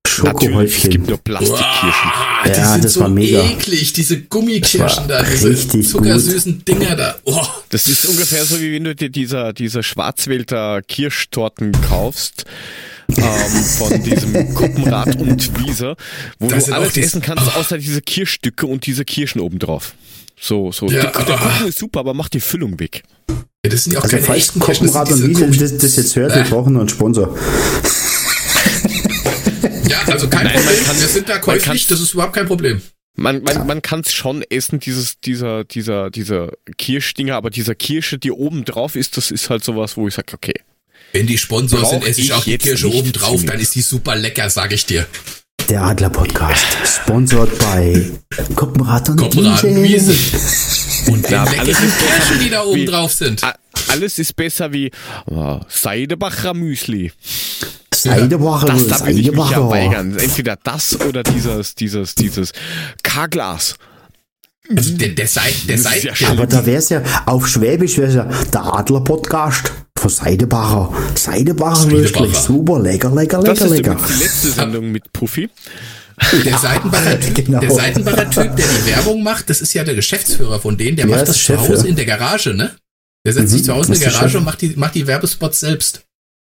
Schokohäufchen. 0.06 0.84
Es 0.84 0.90
gibt 0.90 1.08
nur 1.08 1.18
Plastikkirschen. 1.18 2.10
Wow, 2.44 2.46
ja, 2.46 2.72
sind 2.72 2.84
das 2.84 2.92
so 2.92 3.00
war 3.00 3.08
mega. 3.08 3.42
eklig, 3.42 3.92
diese 3.94 4.20
Gummikirschen 4.22 5.08
da, 5.08 5.22
diese 5.22 5.56
zuckersüßen 5.82 6.52
gut. 6.58 6.68
Dinger 6.68 6.94
da. 6.94 7.16
Oh. 7.24 7.42
Das 7.70 7.88
ist 7.88 8.06
ungefähr 8.06 8.44
so, 8.44 8.60
wie 8.60 8.74
wenn 8.74 8.84
du 8.84 8.94
dir 8.94 9.10
dieser, 9.10 9.52
dieser 9.52 9.82
Schwarzwälder 9.82 10.82
Kirschtorten 10.82 11.72
kaufst. 11.88 12.44
Ähm, 13.08 13.64
von 13.78 14.02
diesem 14.02 14.54
Kuppenrad 14.54 15.16
und 15.20 15.60
Wiese, 15.60 15.96
wo 16.38 16.48
das 16.48 16.66
du 16.66 16.72
alles 16.74 16.96
essen 16.96 17.20
kannst, 17.20 17.46
oh. 17.46 17.58
außer 17.58 17.78
diese 17.78 18.00
Kirschstücke 18.00 18.66
und 18.66 18.86
diese 18.86 19.04
Kirschen 19.04 19.40
obendrauf. 19.40 19.94
So, 20.40 20.72
so. 20.72 20.88
Ja, 20.88 21.10
der, 21.10 21.24
der 21.24 21.36
Kuchen 21.36 21.68
ist 21.68 21.78
super, 21.78 22.00
aber 22.00 22.14
mach 22.14 22.28
die 22.28 22.40
Füllung 22.40 22.78
weg. 22.80 23.02
Ja, 23.64 23.70
das 23.70 23.84
sind 23.84 23.92
ja 23.92 24.00
auch 24.00 24.04
also 24.04 24.16
keine 24.16 24.36
echten 24.36 24.60
Kuppenrad 24.60 25.10
und 25.10 25.28
Wiese, 25.28 25.50
das, 25.50 25.78
das 25.78 25.96
jetzt 25.96 26.16
hört, 26.16 26.34
wir 26.34 26.44
brauchen 26.44 26.76
einen 26.76 26.88
Sponsor. 26.88 27.36
Ja, 29.88 30.00
also 30.06 30.28
kein 30.28 30.44
Nein, 30.44 30.56
Problem. 30.56 30.84
Kann, 30.84 31.00
wir 31.00 31.08
sind 31.08 31.28
da 31.28 31.38
käuflich, 31.38 31.86
das 31.86 32.00
ist 32.00 32.14
überhaupt 32.14 32.34
kein 32.34 32.46
Problem. 32.46 32.80
Man, 33.16 33.42
man, 33.42 33.66
man 33.66 33.82
kann 33.82 34.00
es 34.00 34.12
schon 34.12 34.42
essen, 34.42 34.80
dieses, 34.80 35.20
dieser, 35.20 35.64
dieser, 35.64 36.10
dieser 36.10 36.52
Kirschdinger, 36.78 37.36
aber 37.36 37.50
dieser 37.50 37.74
Kirsche, 37.74 38.18
die 38.18 38.32
oben 38.32 38.64
drauf 38.64 38.96
ist, 38.96 39.16
das 39.16 39.30
ist 39.30 39.50
halt 39.50 39.62
sowas, 39.62 39.96
wo 39.96 40.08
ich 40.08 40.14
sage, 40.14 40.32
okay. 40.34 40.54
Wenn 41.14 41.28
die 41.28 41.38
Sponsor 41.38 41.84
sind, 41.84 42.04
esse 42.04 42.22
ich 42.22 42.32
auch 42.32 42.42
die 42.42 42.58
Kirsche 42.58 42.92
oben 42.92 43.12
drauf, 43.12 43.44
dann 43.44 43.60
ist 43.60 43.76
die 43.76 43.82
super 43.82 44.16
lecker, 44.16 44.50
sag 44.50 44.72
ich 44.72 44.84
dir. 44.84 45.06
Der 45.68 45.84
Adler 45.84 46.10
Podcast, 46.10 46.66
sponsort 46.84 47.56
bei 47.60 48.10
und 48.36 48.56
Koppenrad 48.56 49.08
Wiese. 49.62 50.12
Und 51.12 51.30
ja, 51.30 51.44
alles 51.44 51.78
ist 51.80 51.98
Kirschen, 51.98 52.40
die 52.40 52.50
da 52.50 52.64
oben 52.64 52.80
wie, 52.80 52.84
drauf 52.86 53.12
sind. 53.12 53.42
Alles 53.86 54.18
ist 54.18 54.34
besser 54.34 54.72
wie 54.72 54.90
oh, 55.26 55.60
Seidebacher 55.68 56.52
Müsli. 56.52 57.12
Seidebacher, 57.94 58.66
das, 58.66 58.88
da 58.88 58.98
bin 59.04 59.16
ich 59.16 59.30
mich 59.30 59.50
ja 59.50 59.70
weigern. 59.70 60.18
Entweder 60.18 60.58
das 60.64 61.00
oder 61.00 61.22
dieses, 61.22 61.76
dieses, 61.76 62.16
dieses 62.16 62.50
K-Glas. 63.04 63.76
Also 64.76 64.96
der, 64.96 65.10
der 65.10 65.28
Seid, 65.28 65.54
der 65.68 65.78
Seid, 65.78 66.18
ja 66.18 66.28
aber 66.30 66.46
da 66.48 66.66
wäre 66.66 66.78
es 66.78 66.88
ja, 66.88 67.02
auf 67.26 67.46
Schwäbisch 67.46 67.98
wäre 67.98 68.08
es 68.08 68.14
ja 68.14 68.24
der 68.52 68.64
Adler-Podcast 68.64 69.70
von 70.04 70.10
Seidebacher. 70.10 70.92
Seidebacher 71.14 71.90
Würstchen, 71.90 72.34
super, 72.34 72.78
lecker, 72.78 73.10
lecker, 73.10 73.40
lecker, 73.40 73.54
das 73.54 73.70
lecker. 73.70 73.94
Das 73.94 74.10
ist 74.10 74.18
die 74.18 74.24
letzte 74.24 74.50
Sendung 74.50 74.92
mit 74.92 75.12
Puffy. 75.12 75.48
Der 76.44 76.58
Seitenbacher, 76.58 77.18
typ, 77.18 77.34
genau. 77.34 77.58
der 77.58 77.72
Seitenbacher 77.72 78.30
Typ, 78.30 78.54
der 78.54 78.66
die 78.68 78.86
Werbung 78.86 79.24
macht, 79.24 79.50
das 79.50 79.60
ist 79.60 79.74
ja 79.74 79.82
der 79.82 79.96
Geschäftsführer 79.96 80.60
von 80.60 80.76
denen, 80.76 80.96
der 80.96 81.08
ja, 81.08 81.16
macht 81.16 81.26
das 81.26 81.40
Chef, 81.40 81.60
zu 81.60 81.68
Hause 81.68 81.82
ja. 81.82 81.88
in 81.88 81.96
der 81.96 82.04
Garage, 82.04 82.54
ne? 82.54 82.70
Der 83.26 83.32
setzt 83.32 83.50
mhm, 83.50 83.56
sich 83.56 83.64
zu 83.64 83.74
Hause 83.74 83.94
in 83.94 83.98
der 83.98 84.10
Garage 84.12 84.38
und 84.38 84.44
macht 84.44 84.60
die, 84.60 84.76
macht 84.76 84.94
die 84.94 85.08
Werbespots 85.08 85.58
selbst. 85.58 86.04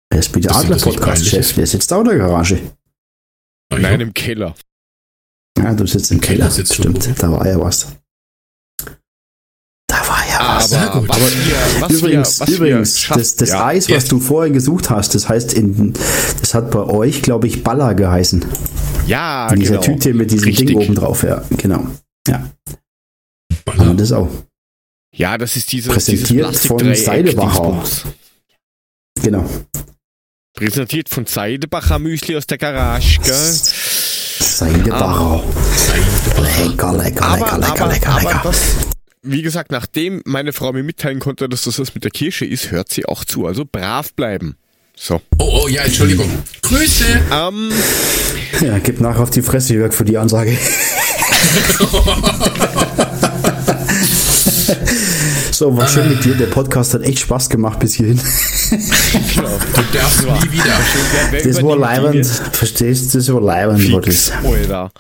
Er 0.08 0.20
ist 0.20 0.34
der 0.34 0.56
Adler-Podcast-Chef, 0.56 1.52
der 1.52 1.66
sitzt 1.66 1.92
auch 1.92 2.00
in 2.00 2.08
der 2.08 2.16
Garage. 2.16 2.58
Nein, 3.70 4.00
im 4.00 4.14
Keller. 4.14 4.54
Ja, 5.58 5.74
du 5.74 5.86
sitzt 5.86 6.10
im 6.10 6.22
Keller, 6.22 6.48
Keller 6.48 6.66
stimmt. 6.66 7.10
Da 7.18 7.30
war 7.30 7.46
ja 7.46 7.60
was. 7.60 7.88
War 10.40 10.48
ja 10.48 10.56
was. 10.56 10.72
Aber, 10.72 10.96
aber 10.96 11.16
wir, 11.16 11.80
was 11.80 11.92
übrigens, 11.92 12.40
wir, 12.40 12.56
übrigens 12.56 13.08
das, 13.08 13.36
das 13.36 13.50
ja, 13.50 13.66
Eis, 13.66 13.90
was 13.90 14.06
du 14.06 14.20
vorher 14.20 14.52
gesucht 14.52 14.90
hast, 14.90 15.14
das 15.14 15.28
heißt, 15.28 15.52
in, 15.52 15.92
das 16.40 16.54
hat 16.54 16.70
bei 16.70 16.80
euch, 16.80 17.22
glaube 17.22 17.46
ich, 17.46 17.62
Baller 17.62 17.94
geheißen. 17.94 18.44
Ja, 19.06 19.50
in 19.52 19.60
dieser 19.60 19.78
genau. 19.78 19.82
Tüte 19.82 20.14
mit 20.14 20.30
diesem 20.30 20.48
Richtig. 20.48 20.68
Ding 20.68 20.76
oben 20.76 20.94
drauf, 20.94 21.22
ja, 21.22 21.42
genau. 21.56 21.86
Ja. 22.28 22.48
Baller. 23.64 23.90
Und 23.90 24.00
das 24.00 24.12
auch. 24.12 24.28
Ja, 25.14 25.38
das 25.38 25.56
ist 25.56 25.72
dieses, 25.72 25.92
Präsentiert 25.92 26.50
dieses 26.50 26.66
von 26.66 26.94
Seidebacher. 26.94 27.82
Genau. 29.22 29.44
Präsentiert 30.56 31.08
von 31.08 31.26
Seidebacher 31.26 31.98
Müsli 31.98 32.36
aus 32.36 32.46
der 32.46 32.58
Garage, 32.58 33.18
gell? 33.20 33.34
Seidebacher. 33.34 35.42
Ah. 35.42 36.40
Lecker, 36.40 36.96
lecker, 36.96 37.24
aber, 37.24 37.58
lecker, 37.58 37.58
lecker, 37.58 37.82
aber, 37.82 37.92
lecker, 37.92 38.20
lecker. 38.20 38.40
Das, 38.44 38.89
wie 39.22 39.42
gesagt, 39.42 39.70
nachdem 39.70 40.22
meine 40.24 40.52
Frau 40.52 40.72
mir 40.72 40.82
mitteilen 40.82 41.20
konnte, 41.20 41.48
dass 41.48 41.62
das 41.62 41.78
was 41.78 41.94
mit 41.94 42.04
der 42.04 42.10
Kirsche 42.10 42.44
ist, 42.44 42.70
hört 42.70 42.90
sie 42.90 43.06
auch 43.06 43.24
zu. 43.24 43.46
Also 43.46 43.64
brav 43.70 44.12
bleiben. 44.14 44.56
So. 44.96 45.20
Oh, 45.38 45.62
oh, 45.64 45.68
ja, 45.68 45.82
Entschuldigung. 45.82 46.28
Grüße! 46.62 47.04
Ähm, 47.32 47.70
ja, 48.60 48.78
gib 48.78 49.00
nach 49.00 49.18
auf 49.18 49.30
die 49.30 49.42
Fresse, 49.42 49.74
Jörg, 49.74 49.94
für 49.94 50.04
die 50.04 50.18
Ansage. 50.18 50.56
So, 55.52 55.76
war 55.76 55.86
schön 55.86 56.08
mit 56.08 56.24
dir. 56.24 56.34
Der 56.36 56.46
Podcast 56.46 56.94
hat 56.94 57.02
echt 57.02 57.18
Spaß 57.18 57.50
gemacht 57.50 57.80
bis 57.80 57.92
hierhin. 57.92 58.18
Genau. 59.34 59.58
Du 59.74 59.82
darfst 59.92 60.22
nie 60.22 60.52
wieder. 60.52 61.44
Das 61.44 61.62
war 61.62 61.76
leibend. 61.76 62.24
Verstehst 62.26 63.12
du? 63.12 63.18
Das 63.18 63.30
war 63.30 63.42
leibend. 63.42 63.82
Fix, 63.82 64.32
Alter. 64.42 64.90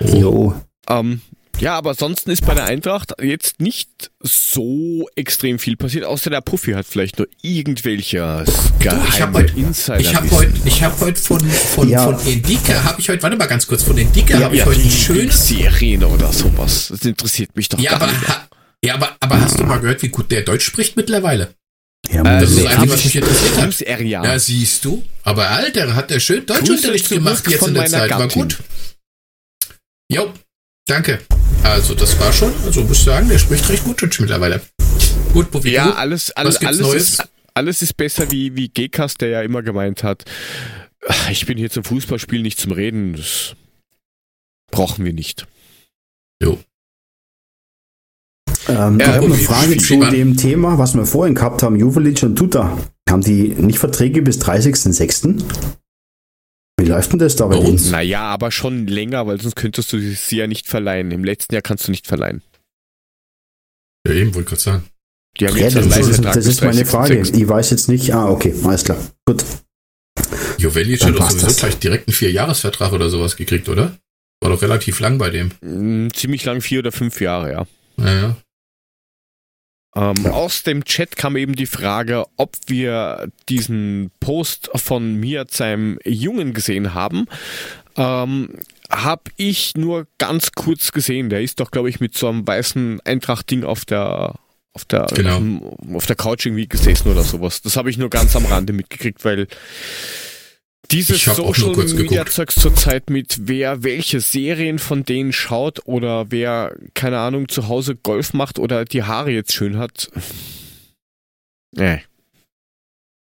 Jo. 0.00 0.54
Ähm, 0.88 1.20
ja, 1.62 1.74
aber 1.74 1.90
ansonsten 1.90 2.30
ist 2.30 2.44
bei 2.44 2.54
der 2.54 2.64
Eintracht 2.64 3.12
jetzt 3.22 3.60
nicht 3.60 4.10
so 4.20 5.08
extrem 5.14 5.58
viel 5.60 5.76
passiert, 5.76 6.04
außer 6.04 6.28
der 6.28 6.40
Puffy 6.40 6.72
hat 6.72 6.86
vielleicht 6.86 7.18
nur 7.18 7.28
irgendwelche 7.40 8.44
geheime 8.80 9.04
ich 9.08 9.20
hab 9.22 9.32
heute, 9.32 9.56
Insider. 9.56 10.00
Ich 10.00 10.14
habe 10.14 10.30
heute, 10.32 10.52
ich 10.64 10.82
habe 10.82 11.00
heute 11.00 11.20
von 11.20 11.40
von 11.40 11.88
ja. 11.88 12.04
von 12.04 12.26
Endika, 12.26 12.82
habe 12.84 13.00
ich 13.00 13.08
heute, 13.08 13.22
warte 13.22 13.36
mal 13.36 13.46
ganz 13.46 13.66
kurz, 13.66 13.84
von 13.84 13.96
Endika 13.96 14.38
ja, 14.38 14.46
habe 14.46 14.56
ich 14.56 14.66
heute 14.66 14.80
ein 14.80 14.90
schönes 14.90 15.46
Serien 15.46 16.02
oder 16.02 16.32
sowas. 16.32 16.88
Das 16.88 17.04
interessiert 17.04 17.54
mich 17.54 17.68
doch 17.68 17.78
ja, 17.78 17.92
gar 17.92 18.02
aber, 18.02 18.12
nicht. 18.12 18.26
Ja, 18.84 18.94
aber, 18.94 19.16
aber 19.20 19.40
hast 19.40 19.60
du 19.60 19.64
mal 19.64 19.78
gehört, 19.78 20.02
wie 20.02 20.08
gut 20.08 20.32
der 20.32 20.42
Deutsch 20.42 20.64
spricht 20.64 20.96
mittlerweile? 20.96 21.54
Ja, 22.10 22.22
äh, 22.22 22.40
das 22.40 22.50
ist 22.50 22.66
eigentlich, 22.66 22.90
was 22.90 23.04
mich 23.04 23.16
interessiert 23.16 23.56
hat. 23.56 23.80
Er, 23.82 24.02
ja. 24.02 24.24
ja, 24.24 24.38
siehst 24.38 24.84
du. 24.84 25.04
Aber 25.22 25.48
Alter, 25.48 25.94
hat 25.94 26.10
der 26.10 26.18
schön 26.18 26.44
Deutschunterricht 26.44 27.08
gemacht 27.08 27.48
jetzt 27.48 27.66
in 27.68 27.74
der 27.74 27.86
Zeit. 27.86 28.10
War 28.10 28.26
gut. 28.26 28.58
Jo, 30.10 30.32
danke. 30.86 31.20
Also, 31.64 31.94
das 31.94 32.18
war 32.20 32.32
schon, 32.32 32.52
also 32.64 32.82
muss 32.82 32.98
ich 32.98 33.04
sagen, 33.04 33.28
der 33.28 33.38
spricht 33.38 33.68
recht 33.68 33.84
gut 33.84 34.02
Deutsch 34.02 34.20
mittlerweile. 34.20 34.60
Gut, 35.32 35.50
Puffy, 35.50 35.72
Ja, 35.72 35.94
alles, 35.94 36.30
alles, 36.32 36.58
alles 36.58 36.80
Neues? 36.80 37.02
ist, 37.10 37.28
alles 37.54 37.82
ist 37.82 37.96
besser 37.96 38.30
wie, 38.30 38.54
wie 38.56 38.68
Gekas, 38.68 39.14
der 39.14 39.28
ja 39.28 39.42
immer 39.42 39.62
gemeint 39.62 40.02
hat, 40.02 40.24
ich 41.30 41.46
bin 41.46 41.58
hier 41.58 41.70
zum 41.70 41.84
Fußballspiel 41.84 42.42
nicht 42.42 42.58
zum 42.58 42.72
Reden, 42.72 43.14
das 43.14 43.54
brauchen 44.70 45.04
wir 45.04 45.12
nicht. 45.12 45.46
Jo. 46.42 46.58
Ähm, 48.68 49.00
ja, 49.00 49.06
ich 49.06 49.12
habe 49.14 49.26
eine 49.26 49.34
Frage 49.34 49.76
zu 49.78 50.04
dem 50.10 50.36
Thema, 50.36 50.78
was 50.78 50.94
wir 50.94 51.06
vorhin 51.06 51.34
gehabt 51.34 51.62
haben, 51.62 51.76
Juvelic 51.76 52.22
und 52.22 52.36
Tuta. 52.36 52.78
Haben 53.08 53.22
die 53.22 53.48
nicht 53.48 53.78
Verträge 53.78 54.22
bis 54.22 54.40
30.06.? 54.40 55.42
Wie 56.82 56.88
läuft 56.88 57.12
denn 57.12 57.20
das 57.20 57.36
da 57.36 57.46
bei 57.46 57.54
oh, 57.54 57.60
uns? 57.60 57.90
Naja, 57.92 58.22
aber 58.22 58.50
schon 58.50 58.88
länger, 58.88 59.24
weil 59.28 59.40
sonst 59.40 59.54
könntest 59.54 59.92
du 59.92 60.00
sie 60.00 60.36
ja 60.36 60.48
nicht 60.48 60.66
verleihen. 60.66 61.12
Im 61.12 61.22
letzten 61.22 61.54
Jahr 61.54 61.62
kannst 61.62 61.86
du 61.86 61.92
nicht 61.92 62.08
verleihen. 62.08 62.42
Ja, 64.04 64.14
eben, 64.14 64.34
wollte 64.34 64.48
gerade 64.48 64.62
sagen. 64.62 64.82
Die 65.38 65.46
haben 65.46 65.56
ja, 65.56 65.68
jetzt 65.68 65.76
das, 65.76 66.08
ist, 66.08 66.24
das 66.24 66.44
ist 66.44 66.60
meine 66.60 66.84
Frage. 66.84 67.20
Ich 67.20 67.48
weiß 67.48 67.70
jetzt 67.70 67.88
nicht. 67.88 68.12
Ah, 68.12 68.28
okay, 68.28 68.52
alles 68.64 68.82
klar. 68.82 68.98
Gut. 69.24 69.44
Jovelic 70.58 71.04
hat 71.04 71.14
doch 71.14 71.30
sowieso 71.30 71.46
das. 71.46 71.58
gleich 71.58 71.78
direkt 71.78 72.08
einen 72.08 72.14
Vierjahresvertrag 72.14 72.92
oder 72.92 73.08
sowas 73.10 73.36
gekriegt, 73.36 73.68
oder? 73.68 73.96
War 74.40 74.50
doch 74.50 74.60
relativ 74.60 74.98
lang 74.98 75.18
bei 75.18 75.30
dem. 75.30 75.52
Mm, 75.60 76.08
ziemlich 76.12 76.44
lang, 76.44 76.60
vier 76.62 76.80
oder 76.80 76.90
fünf 76.90 77.20
Jahre, 77.20 77.52
ja. 77.52 77.66
Ja, 77.96 78.12
ja. 78.12 78.36
Ähm, 79.94 80.14
ja. 80.24 80.30
Aus 80.30 80.62
dem 80.62 80.84
Chat 80.84 81.16
kam 81.16 81.36
eben 81.36 81.54
die 81.54 81.66
Frage, 81.66 82.24
ob 82.36 82.56
wir 82.66 83.28
diesen 83.48 84.10
Post 84.20 84.70
von 84.74 85.16
mir 85.16 85.46
seinem 85.50 85.98
Jungen 86.04 86.54
gesehen 86.54 86.94
haben. 86.94 87.26
Ähm, 87.96 88.58
hab 88.90 89.28
ich 89.36 89.74
nur 89.76 90.06
ganz 90.18 90.52
kurz 90.52 90.92
gesehen. 90.92 91.28
Der 91.28 91.42
ist 91.42 91.60
doch, 91.60 91.70
glaube 91.70 91.90
ich, 91.90 92.00
mit 92.00 92.16
so 92.16 92.28
einem 92.28 92.46
weißen 92.46 93.00
Eintracht-Ding 93.04 93.64
auf 93.64 93.84
der 93.84 94.34
auf 94.74 94.86
der, 94.86 95.06
genau. 95.14 95.76
auf 95.92 96.06
der 96.06 96.16
Couch 96.16 96.46
irgendwie 96.46 96.66
gesessen 96.66 97.10
oder 97.10 97.22
sowas. 97.22 97.60
Das 97.60 97.76
habe 97.76 97.90
ich 97.90 97.98
nur 97.98 98.08
ganz 98.08 98.34
am 98.36 98.46
Rande 98.46 98.72
mitgekriegt, 98.72 99.22
weil 99.22 99.46
dieses 100.90 101.24
Social 101.24 101.74
Media 101.74 102.26
Zeugs 102.26 102.54
zurzeit 102.56 103.08
mit 103.08 103.38
wer 103.42 103.82
welche 103.82 104.20
Serien 104.20 104.78
von 104.78 105.04
denen 105.04 105.32
schaut 105.32 105.80
oder 105.86 106.30
wer, 106.30 106.76
keine 106.94 107.18
Ahnung, 107.18 107.48
zu 107.48 107.68
Hause 107.68 107.96
Golf 107.96 108.34
macht 108.34 108.58
oder 108.58 108.84
die 108.84 109.02
Haare 109.02 109.30
jetzt 109.30 109.52
schön 109.52 109.78
hat. 109.78 110.10
Nee. 111.74 112.00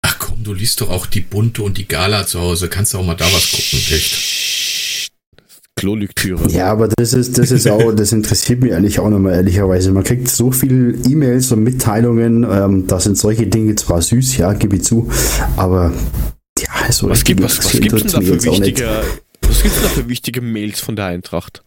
Ach 0.03 0.19
komm, 0.19 0.43
du 0.43 0.55
liest 0.55 0.81
doch 0.81 0.91
auch 0.91 1.07
die 1.07 1.21
Bunte 1.21 1.63
und 1.63 1.79
die 1.79 1.87
Gala 1.87 2.27
zu 2.27 2.41
Hause. 2.41 2.69
Kannst 2.69 2.95
du 2.95 2.99
auch 2.99 3.05
mal 3.05 3.15
da 3.15 3.27
was 3.27 3.51
gucken, 3.51 3.79
echt. 3.91 5.11
Klolüktüre. 5.75 6.51
Ja, 6.51 6.71
aber 6.71 6.89
das 6.89 7.13
ist, 7.13 7.39
das 7.39 7.51
ist 7.51 7.69
auch, 7.69 7.93
das 7.93 8.13
interessiert 8.13 8.61
mich 8.61 8.75
eigentlich 8.75 9.01
auch 9.01 9.09
nochmal 9.09 9.35
ehrlicherweise. 9.35 9.91
Man 9.91 10.05
kriegt 10.05 10.29
so 10.29 10.53
viele 10.53 10.93
E-Mails 11.09 11.51
und 11.51 11.63
Mitteilungen, 11.65 12.45
ähm, 12.45 12.87
da 12.87 13.01
sind 13.01 13.17
solche 13.17 13.47
Dinge 13.47 13.75
zwar 13.77 14.03
süß, 14.03 14.37
ja, 14.37 14.53
gebe 14.53 14.77
ich 14.77 14.85
zu, 14.85 15.11
aber 15.57 15.93
also 16.83 17.09
was 17.09 17.25
gibt 17.25 17.43
was, 17.43 17.59
was 17.59 17.73
gibt's 17.73 18.03
denn 18.03 18.13
da 18.13 18.21
für 18.21 18.43
wichtige, 18.43 19.05
was 19.41 19.63
gibt's 19.63 19.83
da 19.83 19.89
für 19.89 20.09
wichtige 20.09 20.41
Mails 20.41 20.81
von 20.81 20.97
der 20.97 21.07
Eintracht? 21.07 21.63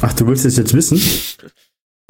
Ach, 0.00 0.12
du 0.14 0.26
willst 0.26 0.44
es 0.44 0.56
jetzt 0.56 0.74
wissen? 0.74 1.00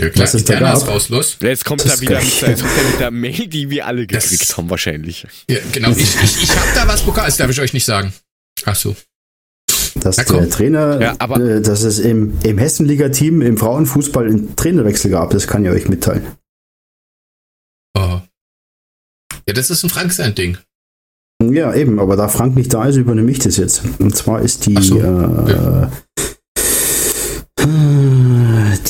Ja, 0.00 0.08
klar, 0.08 0.24
Was 0.24 0.34
ist 0.34 0.48
da 0.48 0.58
gab? 0.58 0.88
rauslos. 0.88 1.36
Jetzt 1.40 1.64
kommt 1.64 1.84
er 1.84 2.00
wieder 2.00 2.20
mit, 2.20 2.42
mit, 2.48 3.00
der 3.00 3.10
Mail, 3.10 3.46
die 3.46 3.70
wir 3.70 3.86
alle 3.86 4.06
gekriegt 4.06 4.48
das, 4.48 4.56
haben, 4.56 4.70
wahrscheinlich. 4.70 5.26
Ja, 5.48 5.58
genau. 5.70 5.90
Ich, 5.90 6.16
ich, 6.22 6.42
ich 6.42 6.56
habe 6.56 6.68
da 6.74 6.88
was 6.88 7.02
bekommen, 7.02 7.26
das 7.26 7.36
darf 7.36 7.50
ich 7.50 7.60
euch 7.60 7.72
nicht 7.72 7.84
sagen. 7.84 8.12
Ach 8.64 8.74
so. 8.74 8.96
Dass 9.94 10.16
ja, 10.16 10.24
der 10.24 10.48
Trainer, 10.48 11.00
ja, 11.00 11.16
aber 11.18 11.38
äh, 11.38 11.60
dass 11.60 11.82
es 11.82 11.98
im, 11.98 12.38
im 12.42 12.58
Hessenliga-Team 12.58 13.42
im 13.42 13.58
Frauenfußball 13.58 14.26
einen 14.26 14.56
Trainerwechsel 14.56 15.10
gab, 15.10 15.30
das 15.30 15.46
kann 15.46 15.64
ich 15.64 15.70
euch 15.70 15.88
mitteilen. 15.88 16.26
Oh. 17.94 18.20
Ja, 19.46 19.54
das 19.54 19.70
ist 19.70 19.84
ein 19.84 19.90
Frank 19.90 20.12
sein 20.12 20.34
Ding. 20.34 20.56
Ja, 21.50 21.74
eben, 21.74 21.98
aber 21.98 22.16
da 22.16 22.28
Frank 22.28 22.56
nicht 22.56 22.72
da 22.72 22.84
ist, 22.84 22.96
übernehme 22.96 23.30
ich 23.30 23.38
das 23.38 23.56
jetzt. 23.56 23.82
Und 23.98 24.14
zwar 24.14 24.42
ist 24.42 24.66
die, 24.66 24.80
so, 24.80 24.98
äh, 24.98 25.02
ja. 25.02 25.90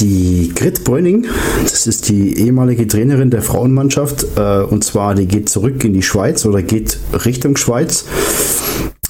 die 0.02 0.52
Grit 0.54 0.84
Bräuning, 0.84 1.26
das 1.62 1.86
ist 1.86 2.08
die 2.08 2.36
ehemalige 2.38 2.86
Trainerin 2.86 3.30
der 3.30 3.42
Frauenmannschaft, 3.42 4.26
äh, 4.36 4.62
und 4.62 4.84
zwar 4.84 5.14
die 5.14 5.26
geht 5.26 5.48
zurück 5.48 5.84
in 5.84 5.94
die 5.94 6.02
Schweiz 6.02 6.44
oder 6.44 6.62
geht 6.62 6.98
Richtung 7.24 7.56
Schweiz 7.56 8.04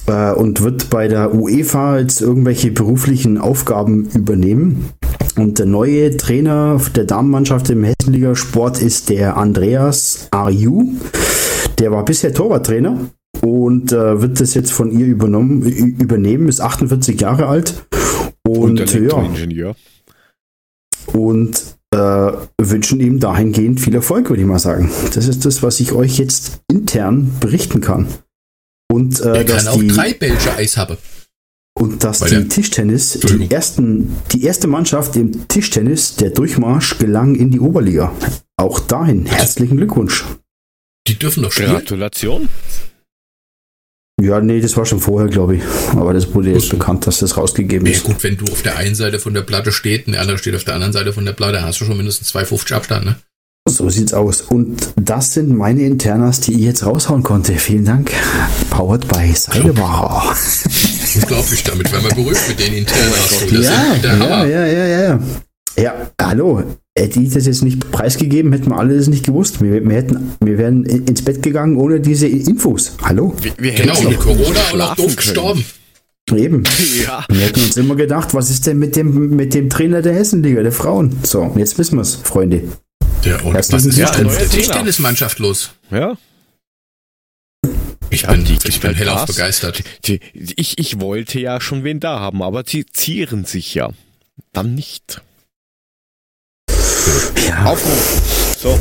äh, 0.06 0.32
und 0.32 0.62
wird 0.62 0.90
bei 0.90 1.08
der 1.08 1.34
UEFA 1.34 1.98
jetzt 1.98 2.20
irgendwelche 2.20 2.70
beruflichen 2.70 3.38
Aufgaben 3.38 4.08
übernehmen. 4.14 4.90
Und 5.36 5.58
der 5.58 5.66
neue 5.66 6.14
Trainer 6.16 6.78
der 6.94 7.04
Damenmannschaft 7.04 7.70
im 7.70 7.84
Hessenliga 7.84 8.34
Sport 8.34 8.82
ist 8.82 9.08
der 9.08 9.38
Andreas 9.38 10.28
Ariu. 10.30 10.92
Der 11.78 11.90
war 11.90 12.04
bisher 12.04 12.34
Torwarttrainer 12.34 12.98
und 13.44 13.92
äh, 13.92 14.20
wird 14.20 14.40
das 14.40 14.54
jetzt 14.54 14.72
von 14.72 14.96
ihr 14.96 15.06
übernommen, 15.06 15.62
übernehmen, 15.62 16.48
ist 16.48 16.60
48 16.60 17.20
Jahre 17.20 17.46
alt. 17.48 17.86
Und, 18.46 18.80
und 18.80 18.94
ja. 19.50 19.74
Und 21.06 21.62
äh, 21.92 22.32
wünschen 22.58 23.00
ihm 23.00 23.18
dahingehend 23.18 23.80
viel 23.80 23.94
Erfolg, 23.94 24.28
würde 24.28 24.42
ich 24.42 24.48
mal 24.48 24.58
sagen. 24.58 24.90
Das 25.14 25.26
ist 25.26 25.44
das, 25.44 25.62
was 25.62 25.80
ich 25.80 25.92
euch 25.92 26.18
jetzt 26.18 26.60
intern 26.70 27.32
berichten 27.40 27.80
kann. 27.80 28.06
Und 28.90 29.20
äh, 29.20 29.44
dass 29.44 29.64
kann 29.64 29.74
auch 29.74 29.80
die, 29.80 29.88
drei 29.88 30.12
Belgische 30.12 30.54
Eis 30.54 30.76
haben. 30.76 30.96
Und 31.74 32.04
dass 32.04 32.20
Weil 32.20 32.42
die 32.42 32.48
Tischtennis, 32.48 33.18
die, 33.18 33.50
ersten, 33.50 34.14
die 34.32 34.44
erste 34.44 34.68
Mannschaft 34.68 35.16
im 35.16 35.48
Tischtennis, 35.48 36.16
der 36.16 36.30
Durchmarsch 36.30 36.98
gelang 36.98 37.34
in 37.34 37.50
die 37.50 37.60
Oberliga. 37.60 38.12
Auch 38.56 38.78
dahin 38.78 39.26
herzlichen 39.26 39.78
Glückwunsch. 39.78 40.24
Die 41.08 41.18
dürfen 41.18 41.42
doch 41.42 41.50
spielen. 41.50 41.70
Gratulation. 41.70 42.48
Ja, 44.20 44.40
nee, 44.40 44.60
das 44.60 44.76
war 44.76 44.84
schon 44.86 45.00
vorher, 45.00 45.28
glaube 45.28 45.56
ich. 45.56 45.62
Aber 45.96 46.12
das 46.12 46.34
wurde 46.34 46.52
jetzt 46.52 46.70
bekannt, 46.70 47.06
dass 47.06 47.18
das 47.18 47.36
rausgegeben 47.36 47.86
ist. 47.86 48.02
Ja, 48.02 48.12
gut, 48.12 48.22
wenn 48.22 48.36
du 48.36 48.44
auf 48.52 48.62
der 48.62 48.76
einen 48.76 48.94
Seite 48.94 49.18
von 49.18 49.34
der 49.34 49.42
Platte 49.42 49.72
steht 49.72 50.06
und 50.06 50.12
der 50.12 50.20
andere 50.20 50.38
steht 50.38 50.54
auf 50.54 50.64
der 50.64 50.74
anderen 50.74 50.92
Seite 50.92 51.12
von 51.12 51.24
der 51.24 51.32
Platte, 51.32 51.62
hast 51.62 51.80
du 51.80 51.84
schon 51.84 51.96
mindestens 51.96 52.32
2,50 52.34 52.74
Abstand, 52.74 53.04
ne? 53.04 53.16
So 53.68 53.88
sieht's 53.88 54.12
aus. 54.12 54.42
Und 54.42 54.92
das 54.96 55.34
sind 55.34 55.56
meine 55.56 55.82
Internas, 55.82 56.40
die 56.40 56.52
ich 56.54 56.60
jetzt 56.60 56.84
raushauen 56.84 57.22
konnte. 57.22 57.54
Vielen 57.54 57.84
Dank. 57.84 58.10
Powered 58.70 59.06
by 59.06 59.32
Seidebacher. 59.32 60.34
Unglaublich, 61.14 61.62
damit 61.62 61.92
werden 61.92 62.04
wir 62.04 62.14
berühmt 62.14 62.48
mit 62.48 62.58
den 62.58 62.74
Internas. 62.74 63.44
Ja, 63.50 63.94
ja, 64.02 64.44
ja, 64.44 64.66
ja, 64.66 64.86
ja. 64.86 65.20
Ja, 65.78 66.10
hallo. 66.20 66.62
Hätte 66.98 67.20
ich 67.20 67.30
das 67.32 67.46
jetzt 67.46 67.62
nicht 67.62 67.90
preisgegeben, 67.90 68.52
hätten 68.52 68.68
wir 68.68 68.76
alle 68.76 68.94
das 68.94 69.06
nicht 69.06 69.24
gewusst. 69.24 69.62
Wir, 69.62 69.82
wir, 69.82 69.96
hätten, 69.96 70.34
wir 70.40 70.58
wären 70.58 70.84
ins 70.84 71.22
Bett 71.22 71.42
gegangen 71.42 71.76
ohne 71.76 72.00
diese 72.00 72.28
Infos. 72.28 72.96
Hallo? 73.00 73.34
Wir, 73.40 73.52
wir 73.56 73.72
genau, 73.72 73.98
mit 74.02 74.20
Corona 74.20 74.60
auch 74.60 74.76
noch 74.76 74.96
doof 74.96 75.16
gestorben. 75.16 75.64
Eben. 76.30 76.64
Ja. 77.02 77.24
Wir 77.28 77.46
hätten 77.46 77.60
uns 77.60 77.76
immer 77.78 77.96
gedacht, 77.96 78.34
was 78.34 78.50
ist 78.50 78.66
denn 78.66 78.78
mit 78.78 78.94
dem, 78.96 79.30
mit 79.30 79.54
dem 79.54 79.70
Trainer 79.70 80.02
der 80.02 80.14
Hessenliga, 80.14 80.62
der 80.62 80.72
Frauen? 80.72 81.18
So, 81.22 81.50
jetzt 81.56 81.78
wissen 81.78 81.96
wir 81.96 82.02
es, 82.02 82.14
Freunde. 82.14 82.62
Ja, 83.24 83.40
und 83.40 83.54
was 83.54 83.70
ist 83.70 83.96
ja, 83.96 84.10
denn 84.10 84.26
mit 84.26 84.38
der 84.38 84.48
Tischtennismannschaft 84.48 85.38
los? 85.38 85.70
Ja. 85.90 86.16
Ich 88.10 88.26
bin, 88.26 88.44
die, 88.44 88.58
ich 88.64 88.80
bin 88.80 88.94
hellauf 88.94 89.24
begeistert. 89.24 89.82
Die, 90.06 90.20
die, 90.34 90.54
ich, 90.56 90.78
ich 90.78 91.00
wollte 91.00 91.40
ja 91.40 91.60
schon 91.60 91.84
wen 91.84 92.00
da 92.00 92.20
haben, 92.20 92.42
aber 92.42 92.64
sie 92.66 92.84
zieren 92.84 93.46
sich 93.46 93.74
ja. 93.74 93.90
Dann 94.52 94.74
nicht. 94.74 95.22
Ja. 97.48 97.64
Aufruf. 97.64 98.56
So. 98.58 98.78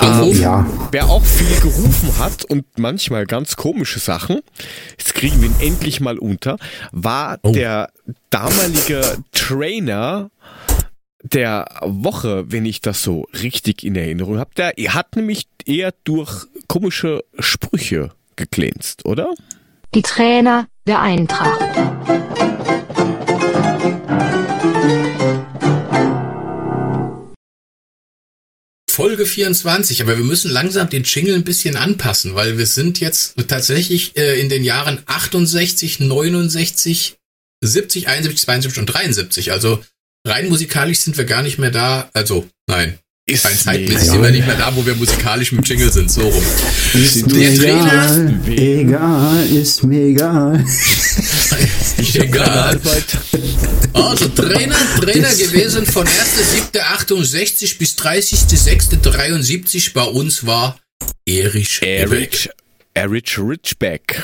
Ähm, 0.00 0.40
ja. 0.40 0.66
Wer 0.90 1.06
auch 1.06 1.24
viel 1.24 1.60
gerufen 1.60 2.18
hat 2.18 2.44
und 2.44 2.64
manchmal 2.78 3.26
ganz 3.26 3.56
komische 3.56 3.98
Sachen, 3.98 4.40
jetzt 4.98 5.14
kriegen 5.14 5.40
wir 5.40 5.48
ihn 5.48 5.56
endlich 5.60 6.00
mal 6.00 6.18
unter, 6.18 6.56
war 6.92 7.38
oh. 7.42 7.52
der 7.52 7.90
damalige 8.30 9.18
Trainer 9.32 10.30
der 11.22 11.66
Woche, 11.82 12.44
wenn 12.50 12.66
ich 12.66 12.80
das 12.80 13.02
so 13.02 13.26
richtig 13.42 13.84
in 13.84 13.96
Erinnerung 13.96 14.38
habe. 14.38 14.50
Der 14.56 14.74
hat 14.94 15.16
nämlich 15.16 15.46
eher 15.64 15.94
durch 16.04 16.46
komische 16.68 17.24
Sprüche 17.38 18.10
geglänzt, 18.36 19.04
oder? 19.04 19.32
Die 19.94 20.02
Trainer 20.02 20.66
der 20.86 21.00
Eintracht. 21.00 21.60
Folge 28.92 29.24
24, 29.24 30.02
aber 30.02 30.18
wir 30.18 30.24
müssen 30.24 30.50
langsam 30.50 30.90
den 30.90 31.04
Jingle 31.04 31.34
ein 31.34 31.44
bisschen 31.44 31.76
anpassen, 31.76 32.34
weil 32.34 32.58
wir 32.58 32.66
sind 32.66 33.00
jetzt 33.00 33.34
tatsächlich 33.48 34.18
äh, 34.18 34.38
in 34.38 34.50
den 34.50 34.64
Jahren 34.64 35.00
68, 35.06 36.00
69, 36.00 37.16
70, 37.62 38.08
71, 38.08 38.40
72 38.44 38.80
und 38.80 38.86
73. 38.86 39.50
Also 39.52 39.82
rein 40.26 40.50
musikalisch 40.50 40.98
sind 40.98 41.16
wir 41.16 41.24
gar 41.24 41.42
nicht 41.42 41.58
mehr 41.58 41.70
da. 41.70 42.10
Also 42.12 42.46
nein, 42.68 42.98
ist 43.26 43.46
rein 43.46 43.56
zeitlich 43.56 43.98
sind 43.98 44.22
wir 44.22 44.30
nicht 44.30 44.46
mehr 44.46 44.56
da, 44.56 44.76
wo 44.76 44.84
wir 44.84 44.94
musikalisch 44.94 45.52
mit 45.52 45.66
Jingle 45.66 45.90
sind. 45.90 46.10
So 46.10 46.28
rum. 46.28 46.44
Ist 46.92 47.16
Der 47.16 47.50
mir 47.50 47.58
Trainer, 47.58 48.40
egal, 48.46 48.58
egal, 48.58 49.46
ist 49.46 49.84
mir 49.84 50.02
egal. 50.02 50.64
egal. 52.12 52.78
Also 53.94 54.28
Trainer, 54.28 54.76
Trainer 55.00 55.34
gewesen 55.34 55.86
von 55.86 56.06
1.7.68 56.06 57.78
bis 57.78 57.96
30.6.73 57.96 59.92
bei 59.92 60.04
uns 60.04 60.46
war 60.46 60.78
Erich 61.26 61.80
Erich, 61.82 62.50
Erich 62.94 63.38
Richback. 63.38 64.22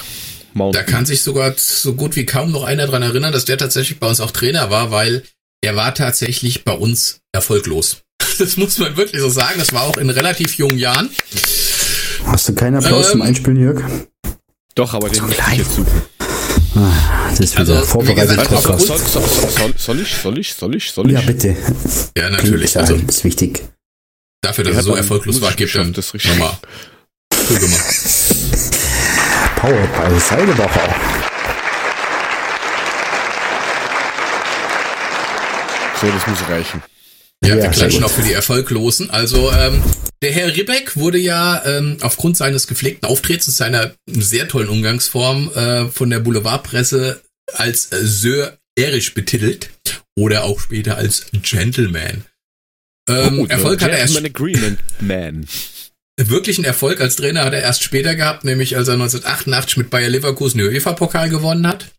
Da 0.55 0.83
kann 0.83 1.07
sich 1.07 1.23
sogar 1.23 1.55
so 1.57 1.95
gut 1.95 2.17
wie 2.17 2.27
kaum 2.27 2.51
noch 2.51 2.65
einer 2.65 2.87
dran 2.87 3.03
erinnern, 3.03 3.33
dass 3.33 3.45
der 3.45 3.59
tatsächlich 3.59 4.01
bei 4.01 4.09
uns 4.09 4.21
auch 4.21 4.31
Trainer 4.31 4.71
war, 4.71 4.91
weil 4.91 5.23
er 5.61 5.77
war 5.77 5.95
tatsächlich 5.95 6.65
bei 6.65 6.73
uns 6.73 7.21
erfolglos. 7.33 7.99
Das 8.39 8.57
muss 8.57 8.79
man 8.79 8.97
wirklich 8.97 9.21
so 9.21 9.31
sagen. 9.31 9.59
Das 9.59 9.73
war 9.73 9.83
auch 9.83 9.97
in 9.97 10.11
relativ 10.11 10.55
jungen 10.55 10.79
Jahren. 10.79 11.11
Hast 12.25 12.49
du 12.49 12.55
keinen 12.55 12.77
Applaus 12.77 13.07
ähm, 13.07 13.13
zum 13.13 13.23
Einspielen, 13.23 13.61
Jörg? 13.61 13.83
Doch, 14.77 14.95
aber 14.95 15.09
den 15.09 15.25
muss 15.25 15.35
ich 15.35 15.59
jetzt 15.59 15.75
suchen. 15.75 16.03
Ah, 16.75 17.31
das 17.31 17.41
ist 17.41 17.59
wieder 17.59 17.77
also, 17.77 17.87
vorbereitet. 17.87 18.49
Gesagt, 18.49 18.51
soll, 18.51 18.79
soll, 18.81 18.99
soll, 18.99 19.75
soll, 19.77 20.01
ich, 20.01 20.15
soll 20.15 20.39
ich, 20.39 20.55
soll 20.55 20.75
ich, 20.77 20.93
soll 20.93 21.07
ich? 21.11 21.13
Ja, 21.15 21.21
bitte. 21.23 21.57
Ja, 22.17 22.31
natürlich. 22.31 22.77
Also, 22.77 22.97
das 22.97 23.17
ist 23.17 23.25
wichtig. 23.25 23.63
Dafür, 24.43 24.65
dass 24.65 24.77
er 24.77 24.83
so 24.83 24.95
erfolglos 24.95 25.41
war, 25.41 25.53
gibt 25.53 25.75
er 25.75 25.85
das 25.85 26.15
richtig. 26.15 26.33
Nochmal. 26.33 26.59
Powered 29.57 29.93
by 29.93 30.21
Seidebacher. 30.21 30.95
So, 36.01 36.07
das 36.07 36.27
muss 36.29 36.49
reichen. 36.49 36.83
Ja, 37.45 37.57
ja 37.57 37.63
wir 37.63 37.71
klatschen 37.71 38.05
auch 38.05 38.11
für 38.11 38.23
die 38.23 38.33
Erfolglosen. 38.33 39.11
Also 39.11 39.53
ähm, 39.53 39.83
der 40.23 40.33
Herr 40.33 40.57
Ribbeck 40.57 40.97
wurde 40.97 41.19
ja 41.19 41.65
ähm, 41.65 41.99
aufgrund 42.01 42.37
seines 42.37 42.67
gepflegten 42.67 43.09
Auftretens, 43.09 43.57
seiner 43.57 43.93
sehr 44.07 44.49
tollen 44.49 44.69
Umgangsform 44.69 45.51
äh, 45.53 45.89
von 45.89 46.11
der 46.11 46.21
Boulevardpresse 46.21 47.23
als 47.55 47.93
äh, 47.93 48.05
Sir 48.05 48.59
Erich 48.77 49.15
betitelt 49.15 49.71
oder 50.17 50.45
auch 50.45 50.61
später 50.61 50.97
als 50.97 51.27
Gentleman. 51.43 52.25
Ähm, 53.09 53.41
oh, 53.41 53.47
Erfolg 53.47 53.83
hat 53.83 53.91
er 53.91 53.99
erst. 53.99 54.17
Agreement 54.17 54.79
Man. 55.01 55.47
Wirklichen 56.21 56.65
Erfolg 56.65 57.01
als 57.01 57.15
Trainer 57.15 57.45
hat 57.45 57.53
er 57.53 57.63
erst 57.63 57.85
später 57.85 58.17
gehabt, 58.17 58.43
nämlich 58.43 58.77
als 58.77 58.89
er 58.89 58.95
1988 58.95 59.77
mit 59.77 59.89
Bayer 59.89 60.09
Leverkusen 60.09 60.59
den 60.59 60.69
UEFA-Pokal 60.69 61.29
gewonnen 61.29 61.67
hat. 61.67 61.93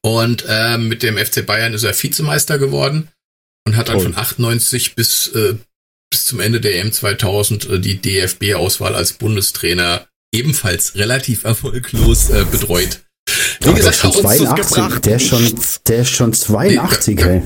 Und 0.00 0.44
äh, 0.48 0.76
mit 0.76 1.04
dem 1.04 1.16
FC 1.16 1.46
Bayern 1.46 1.72
ist 1.72 1.84
er 1.84 1.94
Vizemeister 2.00 2.58
geworden 2.58 3.08
und 3.66 3.76
hat 3.76 3.88
dann 3.88 3.96
Toll. 3.96 4.04
von 4.04 4.16
98 4.16 4.94
bis, 4.94 5.28
äh, 5.28 5.54
bis 6.10 6.26
zum 6.26 6.40
Ende 6.40 6.60
der 6.60 6.78
EM 6.78 6.92
2000 6.92 7.68
äh, 7.68 7.80
die 7.80 8.00
DFB-Auswahl 8.00 8.94
als 8.94 9.14
Bundestrainer 9.14 10.06
ebenfalls 10.34 10.94
relativ 10.96 11.44
erfolglos 11.44 12.30
äh, 12.30 12.44
betreut. 12.50 13.00
Wie 13.60 13.68
ja, 13.68 13.72
gesagt, 13.74 14.02
der, 14.02 14.12
schon 14.12 14.22
82, 14.22 15.00
der, 15.00 15.16
ist 15.16 15.26
schon, 15.26 15.60
der 15.86 15.98
ist 16.00 16.10
schon 16.10 16.32
82, 16.32 17.16
nee, 17.16 17.22
ey. 17.22 17.42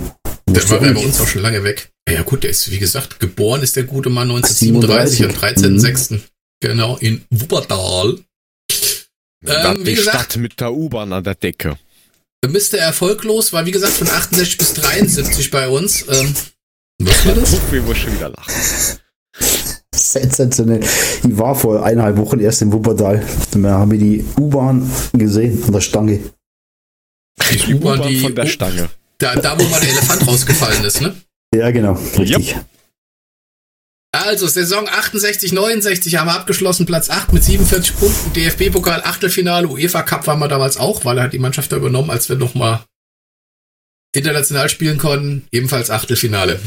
Der 0.48 0.70
war 0.70 0.80
bei 0.80 0.97
uns 0.97 1.20
auch 1.20 1.26
schon 1.26 1.43
lange 1.43 1.64
weg. 1.64 1.90
Ja 2.09 2.22
gut, 2.22 2.44
der 2.44 2.51
ist, 2.51 2.70
wie 2.70 2.78
gesagt, 2.78 3.20
geboren 3.20 3.62
ist 3.62 3.76
der 3.76 3.84
gute 3.84 4.10
Mann 4.10 4.30
1937 4.30 5.24
am 5.24 5.30
13.06. 5.32 6.12
Mhm. 6.14 6.22
Genau, 6.60 6.97
in 6.97 7.24
Wuppertal. 7.30 8.18
Ähm, 9.44 9.78
wie 9.80 9.84
die 9.84 9.94
gesagt, 9.94 10.32
Stadt 10.32 10.36
mit 10.36 10.60
der 10.60 10.72
U-Bahn 10.72 11.12
an 11.12 11.24
der 11.24 11.34
Decke. 11.34 11.78
Mr. 12.44 12.78
Erfolglos 12.78 13.52
war 13.52 13.66
wie 13.66 13.70
gesagt 13.70 13.94
von 13.94 14.08
68 14.08 14.58
bis 14.58 14.74
73 14.74 15.50
bei 15.50 15.68
uns. 15.68 16.02
Ähm, 16.08 16.34
was 16.98 17.26
war 17.26 17.34
das? 17.34 17.54
Ich 17.72 17.82
muss 17.82 17.96
schon 17.98 18.14
wieder 18.14 18.30
lachen. 18.30 18.52
Sensationell. 19.94 20.80
Ich 20.80 21.38
war 21.38 21.54
vor 21.54 21.84
eineinhalb 21.84 22.16
Wochen 22.18 22.40
erst 22.40 22.62
in 22.62 22.72
Wuppertal. 22.72 23.26
Da 23.50 23.70
haben 23.70 23.90
wir 23.90 23.98
die 23.98 24.24
U-Bahn 24.38 24.90
gesehen 25.12 25.62
an 25.64 25.72
der 25.72 25.80
Stange. 25.80 26.20
Die 27.50 27.74
U-Bahn 27.74 28.02
von 28.16 28.34
der 28.34 28.46
Stange. 28.46 28.88
Da, 29.18 29.34
da, 29.34 29.58
wo 29.58 29.64
mal 29.64 29.80
der 29.80 29.90
Elefant 29.90 30.26
rausgefallen 30.26 30.84
ist, 30.84 31.00
ne? 31.00 31.16
Ja, 31.54 31.70
genau. 31.70 31.98
Richtig. 32.18 32.54
Yep. 32.54 32.64
Also, 34.24 34.47
Saison 34.47 34.88
68, 34.88 35.52
69 35.52 36.16
haben 36.16 36.28
wir 36.28 36.34
abgeschlossen, 36.34 36.86
Platz 36.86 37.10
8 37.10 37.34
mit 37.34 37.44
47 37.44 37.97
Punkten, 37.97 38.32
DFB-Pokal, 38.32 39.02
Achtelfinale, 39.05 39.68
UEFA 39.68 40.02
Cup 40.02 40.26
waren 40.26 40.38
wir 40.38 40.48
damals 40.48 40.78
auch, 40.78 41.05
weil 41.05 41.18
er 41.18 41.24
hat 41.24 41.34
die 41.34 41.38
Mannschaft 41.38 41.70
da 41.70 41.76
übernommen, 41.76 42.10
als 42.10 42.30
wir 42.30 42.36
nochmal 42.36 42.82
international 44.14 44.70
spielen 44.70 44.97
konnten, 44.97 45.47
ebenfalls 45.52 45.90
Achtelfinale. 45.90 46.59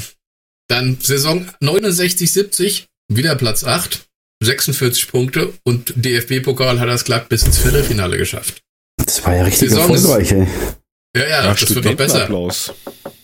Dann 0.67 0.99
Saison 1.01 1.49
69, 1.59 2.31
70, 2.31 2.85
wieder 3.11 3.33
Platz 3.35 3.63
8, 3.63 4.05
46 4.43 5.07
Punkte 5.07 5.51
und 5.63 5.93
DFB-Pokal 5.95 6.79
hat 6.79 6.87
er 6.87 6.93
es 6.93 7.03
glatt 7.03 7.29
bis 7.29 7.43
ins 7.43 7.57
Viertelfinale 7.57 8.19
geschafft. 8.19 8.61
Das 8.97 9.25
war 9.25 9.35
ja 9.35 9.43
richtig 9.43 9.69
Saison 9.69 9.89
erfolgreich, 9.89 10.31
ey. 10.33 10.47
Ja, 11.17 11.23
ja, 11.23 11.29
ja 11.29 11.53
das 11.55 11.73
wird 11.73 11.85
noch 11.85 11.95
besser. 11.95 12.23
Applaus. 12.25 12.73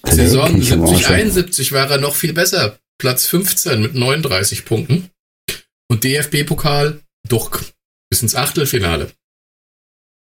Saison 0.03 0.59
70, 0.59 1.07
71 1.07 1.71
war 1.73 1.91
er 1.91 1.99
noch 1.99 2.15
viel 2.15 2.33
besser. 2.33 2.79
Platz 2.97 3.27
15 3.27 3.81
mit 3.81 3.95
39 3.95 4.65
Punkten. 4.65 5.09
Und 5.87 6.03
DFB-Pokal 6.03 7.01
durch 7.27 7.73
bis 8.09 8.21
ins 8.21 8.35
Achtelfinale. 8.35 9.11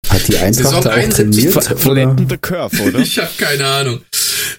Hat 0.08 0.28
die 0.28 0.36
Eintracht 0.36 0.82
Saison 0.82 0.86
71 0.86 1.50
Flatten 1.80 2.28
the 2.28 2.36
Curve, 2.36 2.82
oder? 2.82 2.98
ich 3.00 3.18
habe 3.18 3.30
keine 3.38 3.66
Ahnung. 3.66 4.04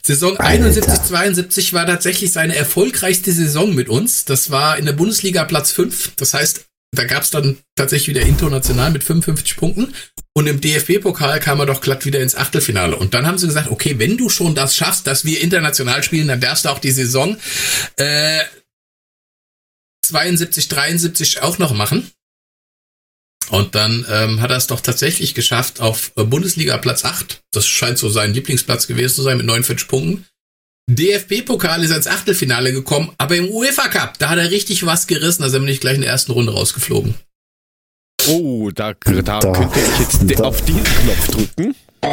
Saison 0.02 0.38
Alter. 0.38 0.66
71, 0.66 1.02
72 1.04 1.74
war 1.74 1.86
tatsächlich 1.86 2.32
seine 2.32 2.56
erfolgreichste 2.56 3.32
Saison 3.32 3.74
mit 3.74 3.90
uns. 3.90 4.26
Das 4.26 4.52
war 4.52 4.78
in 4.78 4.86
der 4.86 4.94
Bundesliga 4.94 5.44
Platz 5.46 5.72
5. 5.72 6.16
Das 6.16 6.34
heißt, 6.34 6.66
da 6.98 7.06
gab 7.06 7.24
es 7.24 7.32
dann 7.32 7.58
tatsächlich 7.76 8.16
wieder 8.16 8.26
international 8.26 8.92
mit 8.92 9.04
55 9.04 9.58
Punkten. 9.58 9.94
Und 10.34 10.48
im 10.48 10.60
DFB-Pokal 10.60 11.40
kam 11.40 11.60
er 11.60 11.66
doch 11.66 11.82
glatt 11.82 12.06
wieder 12.06 12.22
ins 12.22 12.36
Achtelfinale. 12.36 12.96
Und 12.96 13.14
dann 13.14 13.26
haben 13.26 13.38
sie 13.38 13.48
gesagt, 13.48 13.70
okay, 13.70 14.00
wenn 14.00 14.18
du 14.18 14.30
schon 14.30 14.56
das 14.56 14.76
schaffst, 14.76 15.08
dass 15.08 15.26
wir 15.26 15.42
international 15.42 16.04
spielen, 16.04 16.28
dann 16.28 16.42
darfst 16.42 16.66
du 16.66 16.70
auch 16.70 16.80
die 16.80 16.92
Saison 16.92 17.38
äh, 17.98 18.44
72, 20.06 20.68
73 20.68 21.42
auch 21.42 21.58
noch 21.58 21.74
machen. 21.74 22.12
Und 23.50 23.76
dann 23.76 24.06
ähm, 24.10 24.42
hat 24.42 24.50
er 24.50 24.58
es 24.58 24.68
doch 24.68 24.82
tatsächlich 24.82 25.36
geschafft 25.36 25.80
auf 25.80 26.14
Bundesliga 26.16 26.78
Platz 26.78 27.06
8. 27.06 27.44
Das 27.52 27.68
scheint 27.68 27.98
so 27.98 28.10
sein 28.10 28.34
Lieblingsplatz 28.34 28.88
gewesen 28.88 29.16
zu 29.16 29.22
sein 29.22 29.38
mit 29.38 29.46
49 29.46 29.88
Punkten. 29.88 30.26
DFB-Pokal 30.88 31.84
ist 31.84 31.91
ans 31.91 32.06
Achtelfinale 32.06 32.72
gekommen, 32.72 33.12
aber 33.18 33.36
im 33.36 33.49
UEFA 33.49 33.88
Cup, 33.88 34.20
da 34.20 34.30
hat 34.30 34.38
er 34.38 34.52
richtig 34.52 34.86
was 34.86 35.07
gerissen, 35.07 35.41
da 35.41 35.49
sind 35.49 35.64
wir 35.64 35.70
nicht 35.70 35.82
gleich 35.82 35.95
in 35.95 36.02
der 36.02 36.12
ersten 36.12 36.32
Runde 36.32 36.53
rausgeflogen. 36.53 37.16
Oh, 38.28 38.70
da, 38.70 38.94
da, 38.94 39.40
da 39.40 39.52
könnte 39.52 39.80
ich 39.80 39.99
jetzt 39.99 40.40
da. 40.40 40.44
auf 40.44 40.62
diesen 40.64 40.84
Knopf 40.84 41.28
drücken. 41.28 41.76
Da 42.02 42.10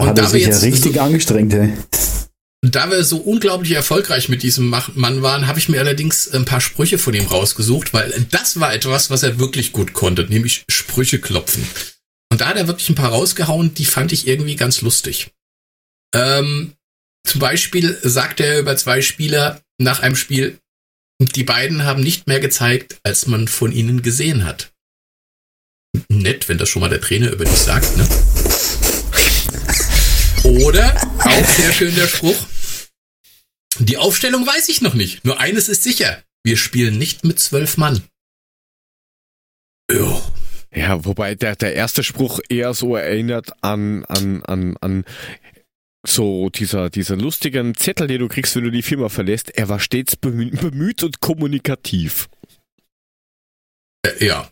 Und 0.00 0.06
hat 0.06 0.18
er 0.18 0.26
sich 0.26 0.46
ja 0.46 0.56
richtig 0.58 0.94
so, 0.94 1.00
angestrengt, 1.00 1.54
ey. 1.54 1.72
Da 2.60 2.90
wir 2.90 3.02
so 3.04 3.16
unglaublich 3.18 3.72
erfolgreich 3.72 4.28
mit 4.28 4.42
diesem 4.42 4.68
Mann 4.68 5.22
waren, 5.22 5.46
habe 5.46 5.58
ich 5.58 5.70
mir 5.70 5.80
allerdings 5.80 6.28
ein 6.28 6.44
paar 6.44 6.60
Sprüche 6.60 6.98
von 6.98 7.14
ihm 7.14 7.26
rausgesucht, 7.26 7.94
weil 7.94 8.26
das 8.30 8.60
war 8.60 8.74
etwas, 8.74 9.08
was 9.10 9.22
er 9.22 9.38
wirklich 9.38 9.72
gut 9.72 9.94
konnte, 9.94 10.24
nämlich 10.24 10.64
Sprüche 10.68 11.20
klopfen. 11.20 11.66
Und 12.30 12.40
da 12.42 12.48
hat 12.48 12.56
er 12.56 12.66
wirklich 12.66 12.88
ein 12.90 12.94
paar 12.94 13.10
rausgehauen, 13.10 13.72
die 13.74 13.84
fand 13.86 14.12
ich 14.12 14.26
irgendwie 14.26 14.56
ganz 14.56 14.82
lustig. 14.82 15.30
Ähm, 16.14 16.74
zum 17.26 17.40
Beispiel 17.40 17.98
sagt 18.02 18.40
er 18.40 18.60
über 18.60 18.76
zwei 18.76 19.02
Spieler 19.02 19.60
nach 19.78 20.00
einem 20.00 20.16
Spiel, 20.16 20.58
die 21.20 21.44
beiden 21.44 21.84
haben 21.84 22.02
nicht 22.02 22.26
mehr 22.26 22.40
gezeigt, 22.40 22.98
als 23.02 23.26
man 23.26 23.48
von 23.48 23.72
ihnen 23.72 24.02
gesehen 24.02 24.44
hat. 24.44 24.72
Nett, 26.08 26.48
wenn 26.48 26.58
das 26.58 26.68
schon 26.68 26.80
mal 26.80 26.88
der 26.88 27.00
Trainer 27.00 27.30
über 27.30 27.44
dich 27.44 27.58
sagt, 27.58 27.96
ne? 27.96 28.06
Oder, 30.44 30.94
auch 31.18 31.48
sehr 31.56 31.72
schön 31.72 31.94
der 31.94 32.06
Spruch, 32.06 32.36
die 33.78 33.96
Aufstellung 33.96 34.46
weiß 34.46 34.68
ich 34.68 34.82
noch 34.82 34.94
nicht. 34.94 35.24
Nur 35.24 35.40
eines 35.40 35.68
ist 35.68 35.82
sicher. 35.82 36.22
Wir 36.44 36.56
spielen 36.56 36.98
nicht 36.98 37.24
mit 37.24 37.40
zwölf 37.40 37.76
Mann. 37.76 38.02
Ja. 39.90 40.22
Ja, 40.74 41.04
wobei 41.04 41.34
der, 41.34 41.56
der 41.56 41.74
erste 41.74 42.02
Spruch 42.02 42.40
eher 42.48 42.74
so 42.74 42.96
erinnert 42.96 43.52
an, 43.62 44.04
an, 44.06 44.42
an, 44.44 44.76
an 44.80 45.04
so 46.06 46.50
dieser, 46.50 46.90
dieser 46.90 47.16
lustigen 47.16 47.74
Zettel, 47.74 48.06
den 48.06 48.20
du 48.20 48.28
kriegst, 48.28 48.54
wenn 48.56 48.64
du 48.64 48.70
die 48.70 48.82
Firma 48.82 49.08
verlässt, 49.08 49.50
er 49.56 49.68
war 49.68 49.80
stets 49.80 50.16
bemüht, 50.16 51.02
und 51.02 51.20
kommunikativ. 51.20 52.28
Äh, 54.02 54.26
ja. 54.26 54.48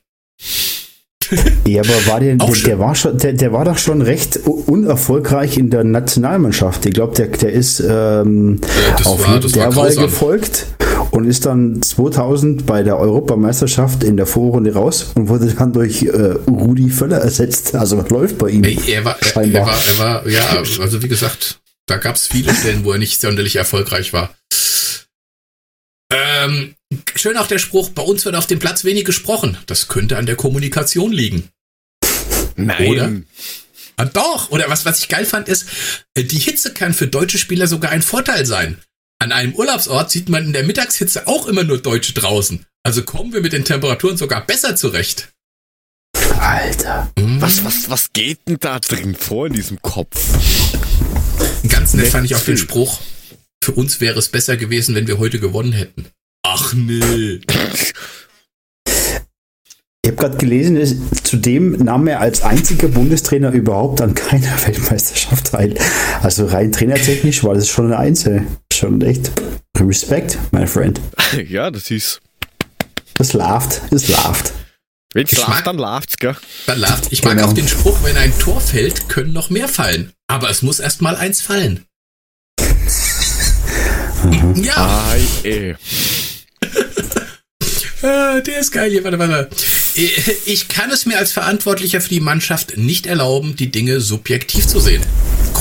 Ja, 1.67 1.81
aber 1.81 2.07
war 2.07 2.21
der, 2.21 2.37
der, 2.37 2.55
der, 2.55 2.79
war 2.79 2.95
schon, 2.95 3.17
der, 3.17 3.33
der 3.33 3.53
war 3.53 3.65
doch 3.65 3.79
schon 3.79 4.03
recht 4.03 4.41
unerfolgreich 4.45 5.57
in 5.57 5.71
der 5.71 5.83
Nationalmannschaft. 5.83 6.85
Ich 6.85 6.93
glaube, 6.93 7.15
der, 7.15 7.29
der 7.29 7.53
ist 7.53 7.81
ähm, 7.81 8.61
ja, 8.87 9.07
auf 9.07 9.27
war, 9.27 9.41
der 9.41 9.77
Wahl 9.77 9.95
gefolgt 9.95 10.67
und 11.13 11.27
ist 11.27 11.45
dann 11.45 11.81
2000 11.83 12.67
bei 12.67 12.83
der 12.83 12.99
Europameisterschaft 12.99 14.03
in 14.03 14.17
der 14.17 14.27
Vorrunde 14.27 14.73
raus 14.73 15.13
und 15.15 15.29
wurde 15.29 15.47
dann 15.55 15.73
durch 15.73 16.03
äh, 16.03 16.09
Rudi 16.49 16.91
Völler 16.91 17.19
ersetzt. 17.19 17.75
Also 17.75 17.99
was 17.99 18.09
läuft 18.09 18.39
bei 18.39 18.49
ihm? 18.49 18.65
Er 18.65 19.05
war, 19.05 19.17
er, 19.21 19.37
er, 19.37 19.53
war, 19.53 19.79
er 19.89 19.99
war, 19.99 20.29
ja, 20.29 20.57
also 20.81 21.03
wie 21.03 21.09
gesagt, 21.09 21.61
da 21.87 21.99
gab 21.99 22.17
es 22.17 22.27
viele 22.27 22.55
Stellen, 22.55 22.85
wo 22.85 22.93
er 22.93 22.99
nicht 22.99 23.21
sonderlich 23.21 23.57
erfolgreich 23.57 24.15
war. 24.15 24.35
Ähm, 26.11 26.75
schön 27.15 27.37
auch 27.37 27.47
der 27.47 27.59
Spruch, 27.59 27.91
bei 27.91 28.03
uns 28.03 28.25
wird 28.25 28.35
auf 28.35 28.47
dem 28.47 28.59
Platz 28.59 28.85
wenig 28.85 29.05
gesprochen. 29.05 29.59
Das 29.67 29.89
könnte 29.89 30.17
an 30.17 30.25
der 30.27 30.37
Kommunikation 30.37 31.13
liegen. 31.13 31.49
Nein. 32.57 32.87
Oder? 32.89 33.13
Ah, 33.97 34.07
doch. 34.07 34.51
Oder 34.51 34.71
was, 34.71 34.87
was 34.87 35.01
ich 35.01 35.09
geil 35.09 35.27
fand, 35.27 35.49
ist, 35.49 35.67
äh, 36.15 36.25
die 36.25 36.39
Hitze 36.39 36.73
kann 36.73 36.95
für 36.95 37.07
deutsche 37.07 37.39
Spieler 37.39 37.67
sogar 37.67 37.91
ein 37.91 38.03
Vorteil 38.03 38.47
sein. 38.47 38.79
An 39.23 39.31
einem 39.31 39.55
Urlaubsort 39.55 40.11
sieht 40.11 40.29
man 40.29 40.47
in 40.47 40.53
der 40.53 40.65
Mittagshitze 40.65 41.29
auch 41.29 41.47
immer 41.47 41.63
nur 41.63 41.79
Deutsche 41.79 42.13
draußen. 42.13 42.67
Also 42.83 43.05
kommen 43.05 43.33
wir 43.33 43.41
mit 43.41 43.53
den 43.53 43.65
Temperaturen 43.65 44.17
sogar 44.17 44.45
besser 44.45 44.75
zurecht. 44.75 45.33
Alter. 46.41 47.09
Mhm. 47.17 47.41
Was, 47.41 47.65
was, 47.65 47.89
was 47.89 48.13
geht 48.13 48.41
denn 48.49 48.57
da 48.59 48.81
drin 48.81 49.15
vor 49.15 49.47
in 49.47 49.53
diesem 49.53 49.81
Kopf? 49.81 50.19
Ganz 51.69 51.95
nett 51.95 52.09
fand 52.09 52.27
ich 52.27 52.35
auch 52.35 52.41
den 52.41 52.57
Spruch. 52.59 52.99
Für 53.63 53.71
uns 53.71 54.01
wäre 54.01 54.19
es 54.19 54.29
besser 54.29 54.57
gewesen, 54.57 54.97
wenn 54.97 55.07
wir 55.07 55.19
heute 55.21 55.39
gewonnen 55.39 55.73
hätten. 55.73 56.07
Ach 56.45 56.73
nee. 56.73 57.43
Ich 60.05 60.11
habe 60.11 60.17
gerade 60.17 60.37
gelesen, 60.37 60.75
ist, 60.75 60.97
zudem 61.23 61.77
nahm 61.85 62.09
er 62.09 62.19
als 62.19 62.43
einziger 62.43 62.89
Bundestrainer 62.89 63.53
überhaupt 63.53 64.01
an 64.01 64.17
keiner 64.17 64.51
Weltmeisterschaft 64.67 65.53
teil. 65.53 65.79
Also 66.23 66.47
rein 66.47 66.73
trainertechnisch 66.73 67.45
war 67.45 67.55
das 67.55 67.69
schon 67.69 67.87
eine 67.87 67.99
Einzel. 67.99 68.45
Schon 68.83 69.01
echt 69.03 69.31
Respekt, 69.79 70.39
my 70.51 70.67
friend. 70.67 71.01
Ja, 71.49 71.71
das 71.71 71.89
ist. 71.93 72.21
Das 73.15 73.33
lauft, 73.33 73.81
es 73.93 74.09
lauft. 74.09 74.53
Wenn 75.15 75.25
es 75.25 75.39
lauft, 75.39 75.69
dann 75.69 75.79
lauft's, 75.79 76.17
gell? 76.17 76.35
Dann 76.67 76.81
lauft. 76.81 77.13
Ich 77.13 77.23
mag 77.23 77.37
genau. 77.37 77.47
auch 77.47 77.53
den 77.53 77.69
Spruch, 77.69 78.03
wenn 78.03 78.17
ein 78.17 78.37
Tor 78.41 78.61
fällt, 78.61 79.09
können 79.09 79.33
noch 79.33 79.51
mehr 79.51 79.69
fallen. 79.69 80.11
Aber 80.27 80.51
es 80.51 80.63
muss 80.63 80.81
erst 80.81 81.01
mal 81.01 81.15
eins 81.15 81.41
fallen. 81.43 81.85
Mhm. 84.25 84.65
Ja. 84.65 85.07
Ai, 85.13 85.21
ey. 85.45 85.77
Ah, 88.05 88.41
der 88.41 88.59
ist 88.59 88.73
geil 88.73 88.91
hier, 88.91 89.05
warte, 89.05 89.17
warte. 89.17 89.49
Ich 89.95 90.67
kann 90.67 90.91
es 90.91 91.07
mir 91.07 91.19
als 91.19 91.31
Verantwortlicher 91.31 92.01
für 92.01 92.09
die 92.09 92.19
Mannschaft 92.19 92.77
nicht 92.77 93.07
erlauben, 93.07 93.55
die 93.55 93.71
Dinge 93.71 94.01
subjektiv 94.01 94.67
zu 94.67 94.81
sehen. 94.81 95.05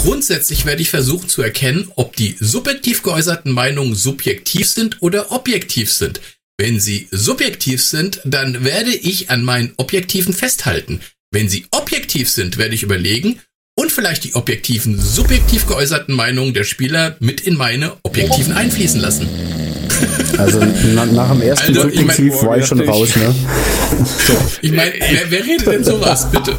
Grundsätzlich 0.03 0.65
werde 0.65 0.81
ich 0.81 0.89
versuchen 0.89 1.29
zu 1.29 1.43
erkennen, 1.43 1.91
ob 1.95 2.15
die 2.15 2.35
subjektiv 2.39 3.03
geäußerten 3.03 3.51
Meinungen 3.51 3.93
subjektiv 3.93 4.67
sind 4.67 4.97
oder 5.01 5.31
objektiv 5.31 5.91
sind. 5.91 6.21
Wenn 6.57 6.79
sie 6.79 7.07
subjektiv 7.11 7.83
sind, 7.83 8.19
dann 8.25 8.63
werde 8.63 8.91
ich 8.95 9.29
an 9.29 9.43
meinen 9.43 9.73
Objektiven 9.77 10.33
festhalten. 10.33 11.01
Wenn 11.31 11.49
sie 11.49 11.67
objektiv 11.69 12.31
sind, 12.31 12.57
werde 12.57 12.73
ich 12.73 12.81
überlegen 12.81 13.39
und 13.79 13.91
vielleicht 13.91 14.23
die 14.23 14.33
objektiven, 14.33 14.99
subjektiv 14.99 15.67
geäußerten 15.67 16.15
Meinungen 16.15 16.55
der 16.55 16.63
Spieler 16.63 17.15
mit 17.19 17.41
in 17.41 17.55
meine 17.55 17.93
objektiven 18.01 18.53
einfließen 18.53 18.99
lassen. 18.99 19.29
Also 20.39 20.65
na, 20.95 21.05
nach 21.05 21.31
dem 21.31 21.43
ersten 21.43 21.67
also, 21.77 21.81
Subjektiv 21.83 22.25
ich 22.25 22.31
mein, 22.33 22.45
war 22.47 22.57
ich 22.57 22.65
schon 22.65 22.81
raus, 22.81 23.15
ne? 23.15 23.35
So, 24.25 24.33
ich 24.61 24.71
meine, 24.71 24.93
wer, 24.97 25.29
wer, 25.29 25.45
redet 25.45 25.67
denn 25.67 25.83
sowas, 25.83 26.29
bitte? 26.31 26.57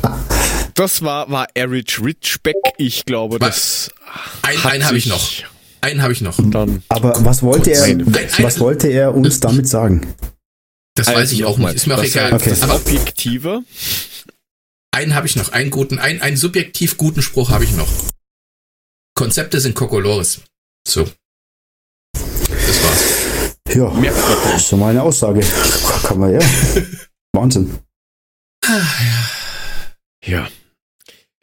Das 0.75 1.03
war, 1.03 1.31
war 1.31 1.49
Erich 1.55 2.01
Richbeck, 2.03 2.57
ich 2.79 3.05
glaube, 3.05 3.39
das. 3.39 3.91
Ein, 4.43 4.65
einen 4.65 4.85
habe 4.87 4.97
ich 4.97 5.07
noch. 5.07 5.31
Einen 5.81 6.03
habe 6.03 6.13
ich 6.13 6.21
noch. 6.21 6.39
Dann 6.43 6.83
Aber 6.89 7.25
was 7.25 7.43
wollte 7.43 7.73
er, 7.73 7.85
ein, 7.85 8.07
was 8.07 8.61
wollte 8.61 8.89
er 8.89 9.15
uns 9.15 9.41
damit 9.41 9.69
sagen? 9.69 10.15
Das 10.95 11.09
also 11.09 11.21
weiß 11.21 11.33
ich 11.33 11.45
auch 11.45 11.59
nicht. 11.59 11.75
Ist 11.75 11.87
mir 11.87 11.97
auch 11.97 12.05
egal. 12.05 12.33
Okay. 12.33 12.51
Das 12.51 12.69
Objektive 12.69 13.63
einen 14.93 15.15
habe 15.15 15.27
ich 15.27 15.37
noch, 15.37 15.51
einen 15.53 15.71
guten, 15.71 15.99
einen, 15.99 16.21
einen 16.21 16.37
subjektiv 16.37 16.99
guten 16.99 17.23
Spruch 17.23 17.51
habe 17.51 17.65
ich 17.65 17.73
noch. 17.73 17.89
Konzepte 19.15 19.59
sind 19.61 19.75
Kokolores. 19.75 20.43
So. 20.87 21.09
Das 22.15 22.85
war's. 22.85 23.57
Ja, 23.75 23.91
das 24.45 24.63
ist 24.63 24.69
so 24.69 24.77
meine 24.77 25.03
Aussage. 25.03 25.41
Kann 26.03 26.19
man 26.19 26.33
ja. 26.33 26.41
Wahnsinn. 27.33 27.79
Ja. 30.25 30.49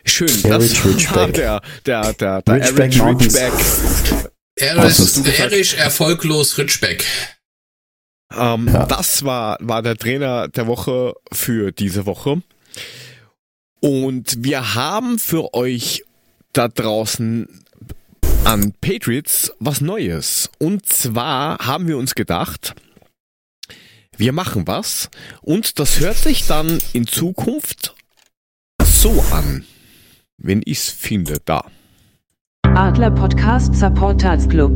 Schön. 0.05 0.29
Erich 0.45 0.73
das 0.73 1.15
war 1.15 1.27
der, 1.31 1.61
der, 1.85 2.13
der, 2.13 2.41
der 2.41 2.55
Ridgeback 2.55 2.95
Erich 2.95 3.01
Ridgeback. 3.01 3.53
Erich, 4.55 5.39
Erich 5.39 5.77
erfolglos 5.77 6.57
Ridgeback. 6.57 7.05
Ähm, 8.35 8.67
ja. 8.67 8.85
Das 8.85 9.23
war, 9.23 9.57
war 9.61 9.81
der 9.81 9.97
Trainer 9.97 10.47
der 10.47 10.67
Woche 10.67 11.13
für 11.31 11.71
diese 11.71 12.05
Woche. 12.05 12.41
Und 13.81 14.43
wir 14.43 14.75
haben 14.75 15.19
für 15.19 15.53
euch 15.53 16.03
da 16.53 16.67
draußen 16.67 17.63
an 18.43 18.73
Patriots 18.81 19.51
was 19.59 19.81
Neues. 19.81 20.49
Und 20.59 20.85
zwar 20.85 21.59
haben 21.59 21.87
wir 21.87 21.97
uns 21.97 22.15
gedacht, 22.15 22.75
wir 24.17 24.33
machen 24.33 24.67
was 24.67 25.09
und 25.41 25.79
das 25.79 25.99
hört 25.99 26.17
sich 26.17 26.45
dann 26.45 26.79
in 26.91 27.07
Zukunft 27.07 27.95
so 28.83 29.23
an, 29.31 29.65
wenn 30.39 30.61
ich's 30.65 30.89
finde, 30.89 31.37
da. 31.45 31.65
Adler 32.63 33.11
Podcast 33.11 33.75
Supporters 33.75 34.47
Club. 34.47 34.71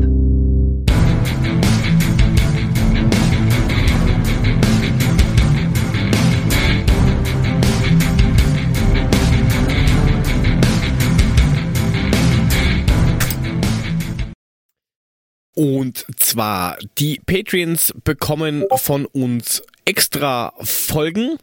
Und 15.55 16.05
zwar, 16.17 16.77
die 16.97 17.21
Patreons 17.25 17.93
bekommen 18.03 18.65
von 18.75 19.05
uns 19.05 19.61
extra 19.85 20.51
Folgen, 20.59 21.37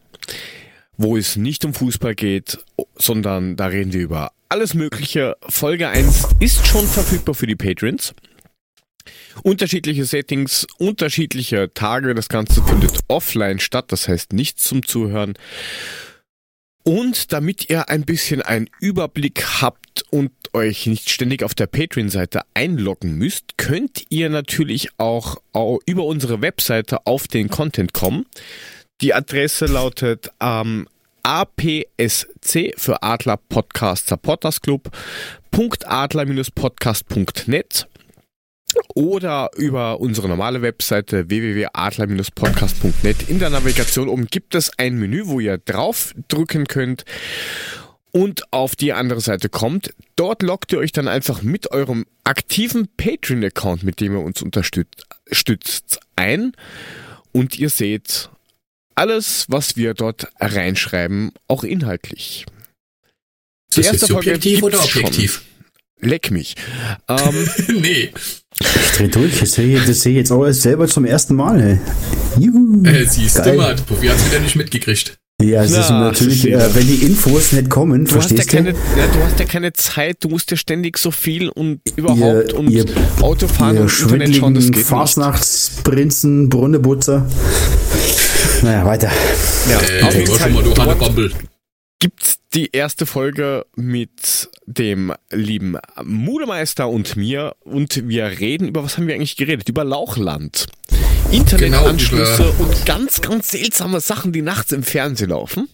wo 1.03 1.17
es 1.17 1.37
nicht 1.37 1.65
um 1.65 1.73
Fußball 1.73 2.15
geht, 2.15 2.59
sondern 2.95 3.57
da 3.57 3.69
reden 3.69 3.95
wir 3.95 4.03
über 4.03 4.33
alles 4.51 4.75
Mögliche. 4.75 5.35
Folge 5.49 5.89
1 5.89 6.29
ist 6.41 6.67
schon 6.67 6.87
verfügbar 6.87 7.35
für 7.35 7.47
die 7.47 7.57
Patreons. 7.57 8.13
Unterschiedliche 9.43 10.05
Settings, 10.05 10.67
unterschiedliche 10.77 11.73
Tage. 11.73 12.15
Das 12.15 12.29
Ganze 12.29 12.63
findet 12.63 12.99
offline 13.09 13.61
statt, 13.61 13.87
das 13.93 14.09
heißt 14.09 14.35
nicht 14.35 14.61
zum 14.61 14.85
Zuhören. 14.85 15.35
Und 16.83 17.33
damit 17.33 17.71
ihr 17.71 17.89
ein 17.89 18.05
bisschen 18.05 18.43
einen 18.43 18.69
Überblick 18.79 19.63
habt 19.63 20.05
und 20.11 20.33
euch 20.53 20.87
nicht 20.87 21.09
ständig 21.09 21.43
auf 21.43 21.55
der 21.55 21.67
Patreon-Seite 21.67 22.43
einloggen 22.53 23.17
müsst, 23.17 23.57
könnt 23.57 24.05
ihr 24.11 24.29
natürlich 24.29 24.91
auch 24.99 25.39
über 25.87 26.05
unsere 26.05 26.43
Webseite 26.43 27.07
auf 27.07 27.27
den 27.27 27.49
Content 27.49 27.95
kommen. 27.95 28.27
Die 29.01 29.15
Adresse 29.15 29.65
lautet 29.65 30.31
ähm, 30.41 30.87
APSC 31.23 32.75
für 32.77 33.03
Adler 33.03 33.39
Podcast 33.39 34.09
Supporters 34.09 34.61
Club. 34.61 34.91
Adler-podcast.net 35.87 37.87
oder 38.95 39.51
über 39.57 40.01
unsere 40.01 40.29
normale 40.29 40.63
Webseite 40.63 41.29
www.adler-podcast.net. 41.29 43.29
In 43.29 43.39
der 43.39 43.51
Navigation 43.51 44.09
oben 44.09 44.27
gibt 44.27 44.55
es 44.55 44.71
ein 44.79 44.99
Menü, 44.99 45.27
wo 45.27 45.41
ihr 45.41 45.59
drauf 45.59 46.15
drücken 46.29 46.67
könnt 46.67 47.05
und 48.13 48.53
auf 48.53 48.77
die 48.77 48.93
andere 48.93 49.21
Seite 49.21 49.49
kommt. 49.49 49.93
Dort 50.17 50.43
loggt 50.43 50.73
ihr 50.73 50.79
euch 50.79 50.93
dann 50.93 51.09
einfach 51.09 51.43
mit 51.43 51.73
eurem 51.73 52.07
aktiven 52.25 52.89
Patreon-Account, 52.97 53.83
mit 53.83 54.01
dem 54.01 54.15
ihr 54.15 54.21
uns 54.21 54.43
unterstützt, 54.43 56.01
ein 56.17 56.53
und 57.33 57.59
ihr 57.59 57.71
seht 57.71 58.31
alles, 59.01 59.47
was 59.49 59.77
wir 59.77 59.95
dort 59.95 60.29
reinschreiben, 60.39 61.33
auch 61.49 61.65
inhaltlich. 61.65 62.45
Ist 63.71 63.79
das 63.79 63.93
jetzt 63.93 64.07
subjektiv 64.07 64.63
oder 64.63 64.83
objektiv? 64.83 65.43
Schon. 66.01 66.11
Leck 66.11 66.31
mich. 66.31 66.55
Ähm, 67.09 67.49
nee. 67.81 68.11
Ich 68.59 68.97
dreh 68.97 69.09
durch. 69.09 69.41
Ich 69.41 69.51
sehe 69.51 69.81
das 69.81 70.03
sehe 70.03 70.17
jetzt 70.17 70.31
auch 70.31 70.47
selber 70.51 70.87
zum 70.87 71.07
ersten 71.07 71.35
Mal. 71.35 71.61
Ey. 71.61 71.79
Juhu. 72.39 72.85
Äh, 72.85 73.07
siehst 73.07 73.37
Geil. 73.37 73.53
du 73.53 73.59
mal, 73.59 73.75
Profi 73.75 74.09
hat 74.09 74.27
wieder 74.27 74.41
nicht 74.41 74.57
mitgekriegt. 74.57 75.17
Ja, 75.41 75.63
es 75.63 75.71
Na, 75.71 75.81
ist 75.81 75.91
natürlich, 75.91 76.49
äh, 76.51 76.75
wenn 76.75 76.87
die 76.87 77.07
Infos 77.07 77.53
nicht 77.53 77.71
kommen, 77.71 78.05
du 78.05 78.11
verstehst 78.11 78.41
hast 78.41 78.53
ja 78.53 78.59
keine, 78.59 78.71
Ja, 78.71 79.07
du 79.07 79.23
hast 79.25 79.39
ja 79.41 79.47
keine 79.47 79.73
Zeit, 79.73 80.19
du 80.21 80.29
musst 80.29 80.51
ja 80.51 80.59
ständig 80.59 80.99
so 80.99 81.11
viel 81.11 81.49
und 81.49 81.81
überhaupt 81.97 82.53
ihr, 82.53 82.59
und 82.59 82.69
ihr, 82.69 82.85
Autofahren 83.23 83.77
ihr 83.77 83.83
und 83.85 84.01
Internet 84.01 84.37
schauen, 84.37 84.55
das 84.55 84.71
geht 84.71 84.85
Fastnachtsprinzen, 84.85 86.51
Brunnebutzer. 86.51 87.27
Naja, 88.63 88.85
weiter. 88.85 89.11
Ja, 89.69 89.81
äh, 89.81 90.03
auf 90.03 90.15
jeden 90.15 90.35
Fall, 90.35 90.53
du 90.53 90.75
dort 90.75 91.35
gibt's 92.01 92.39
die 92.55 92.71
erste 92.73 93.07
Folge 93.07 93.67
mit 93.77 94.49
dem 94.67 95.13
lieben 95.31 95.77
Mudemeister 96.03 96.89
und 96.89 97.15
mir 97.17 97.55
und 97.61 98.09
wir 98.09 98.25
reden 98.41 98.67
über, 98.69 98.83
was 98.83 98.97
haben 98.97 99.07
wir 99.07 99.15
eigentlich 99.15 99.37
geredet? 99.37 99.69
Über 99.69 99.85
Lauchland. 99.85 100.67
Internetanschlüsse 101.31 102.37
genau, 102.37 102.55
und 102.59 102.87
ganz, 102.87 103.21
ganz 103.21 103.51
seltsame 103.51 104.01
Sachen, 104.01 104.33
die 104.33 104.43
nachts 104.43 104.73
im 104.73 104.83
Fernsehen 104.83 105.31
laufen. 105.31 105.69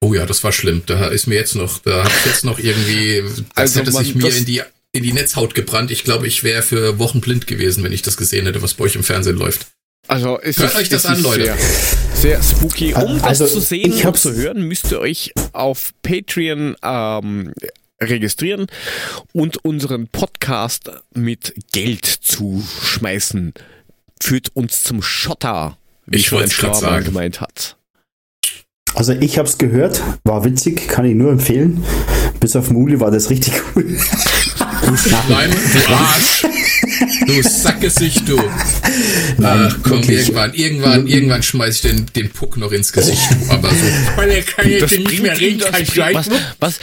Oh 0.00 0.12
ja, 0.12 0.26
das 0.26 0.44
war 0.44 0.52
schlimm. 0.52 0.82
Da 0.84 1.06
ist 1.06 1.26
mir 1.26 1.36
jetzt 1.36 1.54
noch, 1.54 1.78
da 1.78 2.04
habe 2.04 2.12
ich 2.18 2.26
jetzt 2.26 2.44
noch 2.44 2.58
irgendwie, 2.58 3.22
das 3.22 3.44
also 3.54 3.80
hätte 3.80 3.92
man, 3.92 4.04
sich 4.04 4.14
mir 4.14 4.34
in 4.34 4.44
die, 4.44 4.62
in 4.92 5.02
die 5.02 5.12
Netzhaut 5.12 5.54
gebrannt. 5.54 5.90
Ich 5.90 6.04
glaube, 6.04 6.26
ich 6.26 6.44
wäre 6.44 6.62
für 6.62 6.98
Wochen 6.98 7.20
blind 7.20 7.46
gewesen, 7.46 7.82
wenn 7.84 7.92
ich 7.92 8.02
das 8.02 8.18
gesehen 8.18 8.44
hätte, 8.44 8.60
was 8.60 8.74
bei 8.74 8.84
euch 8.84 8.96
im 8.96 9.04
Fernsehen 9.04 9.36
läuft. 9.36 9.68
Also 10.08 10.38
ist 10.38 10.58
Hört 10.58 10.76
euch 10.76 10.88
das 10.88 11.06
an, 11.06 11.22
Leute. 11.22 11.44
Sehr, 11.44 11.56
sehr 12.14 12.42
spooky. 12.42 12.94
Um 12.94 13.22
also, 13.22 13.44
das 13.44 13.52
zu 13.52 13.60
sehen 13.60 13.92
und 13.92 14.16
zu 14.16 14.34
hören, 14.34 14.62
müsst 14.62 14.90
ihr 14.92 15.00
euch 15.00 15.32
auf 15.52 15.92
Patreon 16.02 16.76
ähm, 16.82 17.52
registrieren 18.00 18.66
und 19.32 19.64
unseren 19.64 20.08
Podcast 20.08 20.90
mit 21.14 21.54
Geld 21.72 22.06
zuschmeißen. 22.06 23.54
Führt 24.22 24.54
uns 24.54 24.82
zum 24.82 25.02
Schotter, 25.02 25.76
wie 26.06 26.18
ich 26.18 26.26
schon 26.26 26.42
ein 26.42 26.50
Schlauer 26.50 27.00
gemeint 27.00 27.40
hat. 27.40 27.76
Also 28.94 29.12
ich 29.12 29.36
habe 29.36 29.48
es 29.48 29.58
gehört, 29.58 30.02
war 30.24 30.44
witzig, 30.44 30.88
kann 30.88 31.04
ich 31.04 31.14
nur 31.14 31.30
empfehlen. 31.30 31.84
Bis 32.40 32.56
auf 32.56 32.70
Muli 32.70 32.98
war 32.98 33.10
das 33.10 33.28
richtig 33.28 33.54
cool. 33.74 33.98
Nein, 35.28 35.50
du 35.50 35.94
Arsch. 35.94 36.45
Du 37.26 37.42
Sackgesicht, 37.42 38.28
du. 38.28 38.36
Nein, 38.36 39.68
Ach, 39.70 39.78
komm, 39.82 39.98
wirklich. 39.98 40.18
irgendwann, 40.18 40.54
irgendwann, 40.54 41.06
irgendwann 41.06 41.42
schmeiß 41.42 41.76
ich 41.76 41.82
den, 41.82 42.06
den 42.14 42.30
Puck 42.30 42.56
noch 42.56 42.72
ins 42.72 42.92
Gesicht. 42.92 43.28
Aber 43.48 43.68
so, 43.70 43.86
weil 44.16 44.30
er 44.30 44.42
kann 44.42 44.68
jetzt 44.68 44.90
nicht 44.90 45.22
mehr 45.22 45.38
reden, 45.38 45.60
kann 45.60 45.82
ich 45.82 45.92
gleich. 45.92 46.14
Was, 46.14 46.30
was, 46.60 46.80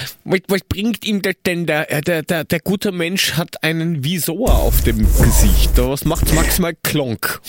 was 0.47 0.61
bringt 0.67 1.05
ihm 1.05 1.21
denn 1.45 1.65
der, 1.65 2.01
der, 2.01 2.23
der, 2.23 2.43
der 2.43 2.59
gute 2.59 2.91
Mensch 2.91 3.33
hat 3.33 3.63
einen 3.63 4.03
Visor 4.03 4.53
auf 4.53 4.83
dem 4.83 4.99
Gesicht. 4.99 5.71
Was 5.75 6.05
macht's 6.05 6.33
maximal 6.33 6.75
Klonk? 6.83 7.41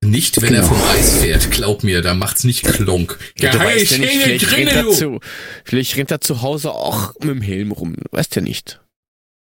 Nicht, 0.00 0.40
wenn 0.40 0.50
genau. 0.50 0.62
er 0.62 0.68
vom 0.68 0.82
Eis 0.90 1.18
fährt, 1.18 1.50
glaub 1.50 1.82
mir, 1.82 2.02
da 2.02 2.14
macht's 2.14 2.44
nicht 2.44 2.62
klonk. 2.62 3.18
Ja, 3.36 3.50
du 3.50 3.58
weißt 3.58 3.90
ja 3.92 3.98
nicht, 3.98 4.22
vielleicht, 4.22 4.52
rennt 4.52 4.72
er 4.72 4.88
zu, 4.90 5.18
vielleicht 5.64 5.96
rennt 5.96 6.12
er 6.12 6.20
zu 6.20 6.40
Hause 6.40 6.70
auch 6.70 7.14
mit 7.18 7.30
dem 7.30 7.42
Helm 7.42 7.72
rum. 7.72 7.94
Du 7.94 8.16
weißt 8.16 8.36
ja 8.36 8.42
nicht. 8.42 8.80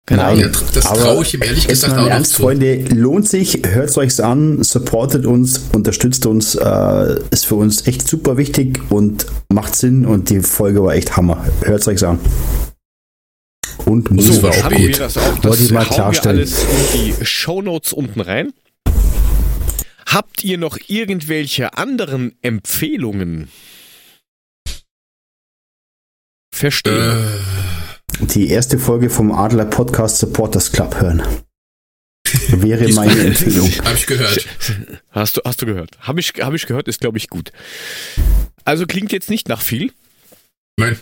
Keine 0.05 0.23
Ahnung. 0.25 0.51
Das 0.73 0.83
traue 0.83 1.23
ich 1.23 1.33
ihm 1.33 1.41
ehrlich 1.43 1.67
gesagt 1.67 1.97
auch 1.97 2.07
ernst, 2.07 2.35
Freunde, 2.35 2.83
lohnt 2.93 3.27
sich, 3.27 3.61
hört 3.65 3.89
es 3.89 3.97
euch 3.97 4.21
an, 4.21 4.61
supportet 4.61 5.25
uns, 5.25 5.61
unterstützt 5.71 6.25
uns, 6.25 6.55
äh, 6.55 7.19
ist 7.31 7.45
für 7.45 7.55
uns 7.55 7.87
echt 7.87 8.05
super 8.05 8.35
wichtig 8.35 8.81
und 8.89 9.25
macht 9.47 9.75
Sinn 9.75 10.05
und 10.05 10.29
die 10.29 10.41
Folge 10.41 10.83
war 10.83 10.93
echt 10.93 11.15
Hammer. 11.15 11.45
Hört 11.61 11.81
es 11.81 11.87
euch 11.87 12.05
an. 12.05 12.19
Und 13.85 14.11
Musik 14.11 14.33
so, 14.33 14.43
war 14.43 14.51
auch 14.51 14.69
gut. 14.69 14.77
Wir 14.77 14.91
das 14.91 15.17
auch. 15.17 15.35
Das 15.37 15.43
Wollte 15.45 15.63
ich 15.63 15.71
mal 15.71 15.85
klarstellen. 15.85 16.37
Wir 16.37 16.43
alles 16.43 16.93
in 16.93 17.15
die 17.17 17.25
Shownotes 17.25 17.93
unten 17.93 18.19
rein. 18.19 18.51
Habt 20.05 20.43
ihr 20.43 20.57
noch 20.57 20.77
irgendwelche 20.87 21.77
anderen 21.77 22.35
Empfehlungen? 22.41 23.47
Verstehe. 26.53 27.13
Äh. 27.13 27.82
Die 28.19 28.49
erste 28.49 28.79
Folge 28.79 29.09
vom 29.09 29.31
Adler 29.31 29.65
Podcast 29.65 30.17
Supporters 30.17 30.71
Club 30.71 30.99
hören. 30.99 31.21
Wäre 32.49 32.91
meine 32.93 33.19
Empfehlung. 33.19 33.69
Habe 33.83 33.95
ich 33.95 34.07
gehört. 34.07 34.47
Hast 35.11 35.37
du, 35.37 35.41
hast 35.45 35.61
du 35.61 35.65
gehört? 35.65 35.97
Habe 35.99 36.19
ich, 36.19 36.33
hab 36.39 36.53
ich 36.53 36.65
gehört, 36.65 36.87
ist 36.87 37.01
glaube 37.01 37.17
ich 37.17 37.29
gut. 37.29 37.51
Also 38.65 38.85
klingt 38.85 39.11
jetzt 39.11 39.29
nicht 39.29 39.49
nach 39.49 39.61
viel. 39.61 39.91
Nein. 40.77 40.97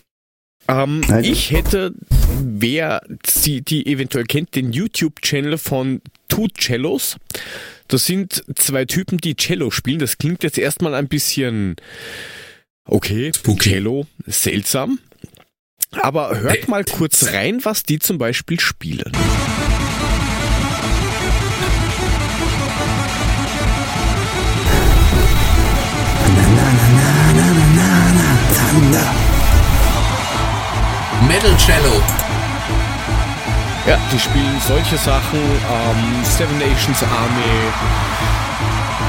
Ähm, 0.68 1.02
Nein. 1.08 1.24
Ich 1.24 1.52
hätte, 1.52 1.94
wer 2.42 3.02
die, 3.46 3.62
die 3.62 3.86
eventuell 3.88 4.26
kennt, 4.26 4.56
den 4.56 4.72
YouTube-Channel 4.72 5.58
von 5.58 6.02
Two 6.28 6.48
Cellos. 6.58 7.18
Das 7.88 8.06
sind 8.06 8.44
zwei 8.56 8.86
Typen, 8.86 9.18
die 9.18 9.36
Cello 9.36 9.70
spielen. 9.72 10.00
Das 10.00 10.18
klingt 10.18 10.44
jetzt 10.44 10.58
erstmal 10.58 10.96
ein 10.96 11.08
bisschen 11.08 11.76
Okay, 12.86 13.32
Spooky. 13.34 13.70
Cello, 13.70 14.08
seltsam. 14.26 15.00
Aber 16.00 16.40
hört 16.40 16.68
mal 16.70 16.86
kurz 16.86 17.34
rein, 17.34 17.64
was 17.64 17.84
die 17.84 18.00
zum 18.00 18.18
Beispiel 18.18 18.60
spielen. 18.60 19.12
Metal 31.28 31.56
Cello. 31.58 32.02
Ja, 33.88 33.98
die 34.12 34.20
spielen 34.20 34.60
solche 34.66 34.98
Sachen, 34.98 35.40
ähm, 35.40 36.24
Seven 36.24 36.58
Nations 36.58 37.04
Army, 37.04 37.72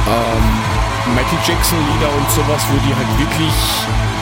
ähm, 0.09 1.14
Michael 1.14 1.38
Jackson 1.46 1.78
Lieder 1.78 2.12
und 2.12 2.30
sowas, 2.30 2.64
wo 2.70 2.78
die 2.86 2.94
halt 2.94 3.18
wirklich 3.18 3.52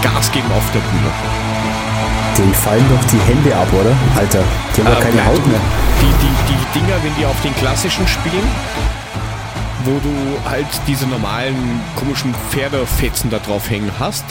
Gas 0.02 0.30
geben 0.32 0.50
auf 0.52 0.70
der 0.72 0.80
Bühne. 0.80 1.79
Den 2.38 2.54
fallen 2.54 2.84
doch 2.88 3.04
die 3.10 3.18
Hände 3.30 3.54
ab, 3.54 3.68
oder? 3.72 3.94
Alter, 4.16 4.42
die 4.76 4.82
haben 4.82 4.86
äh, 4.88 4.94
doch 4.94 5.00
keine 5.00 5.26
Haut 5.26 5.46
mehr. 5.46 5.60
Die, 6.00 6.26
die, 6.26 6.52
die 6.52 6.80
Dinger, 6.80 6.96
wenn 7.02 7.14
die 7.18 7.26
auf 7.26 7.40
den 7.42 7.54
klassischen 7.56 8.06
spielen, 8.06 8.48
wo 9.84 9.92
du 9.98 10.48
halt 10.48 10.66
diese 10.86 11.06
normalen 11.06 11.80
komischen 11.96 12.34
Pferdefetzen 12.50 13.30
da 13.30 13.38
drauf 13.38 13.68
hängen 13.68 13.90
hast, 13.98 14.24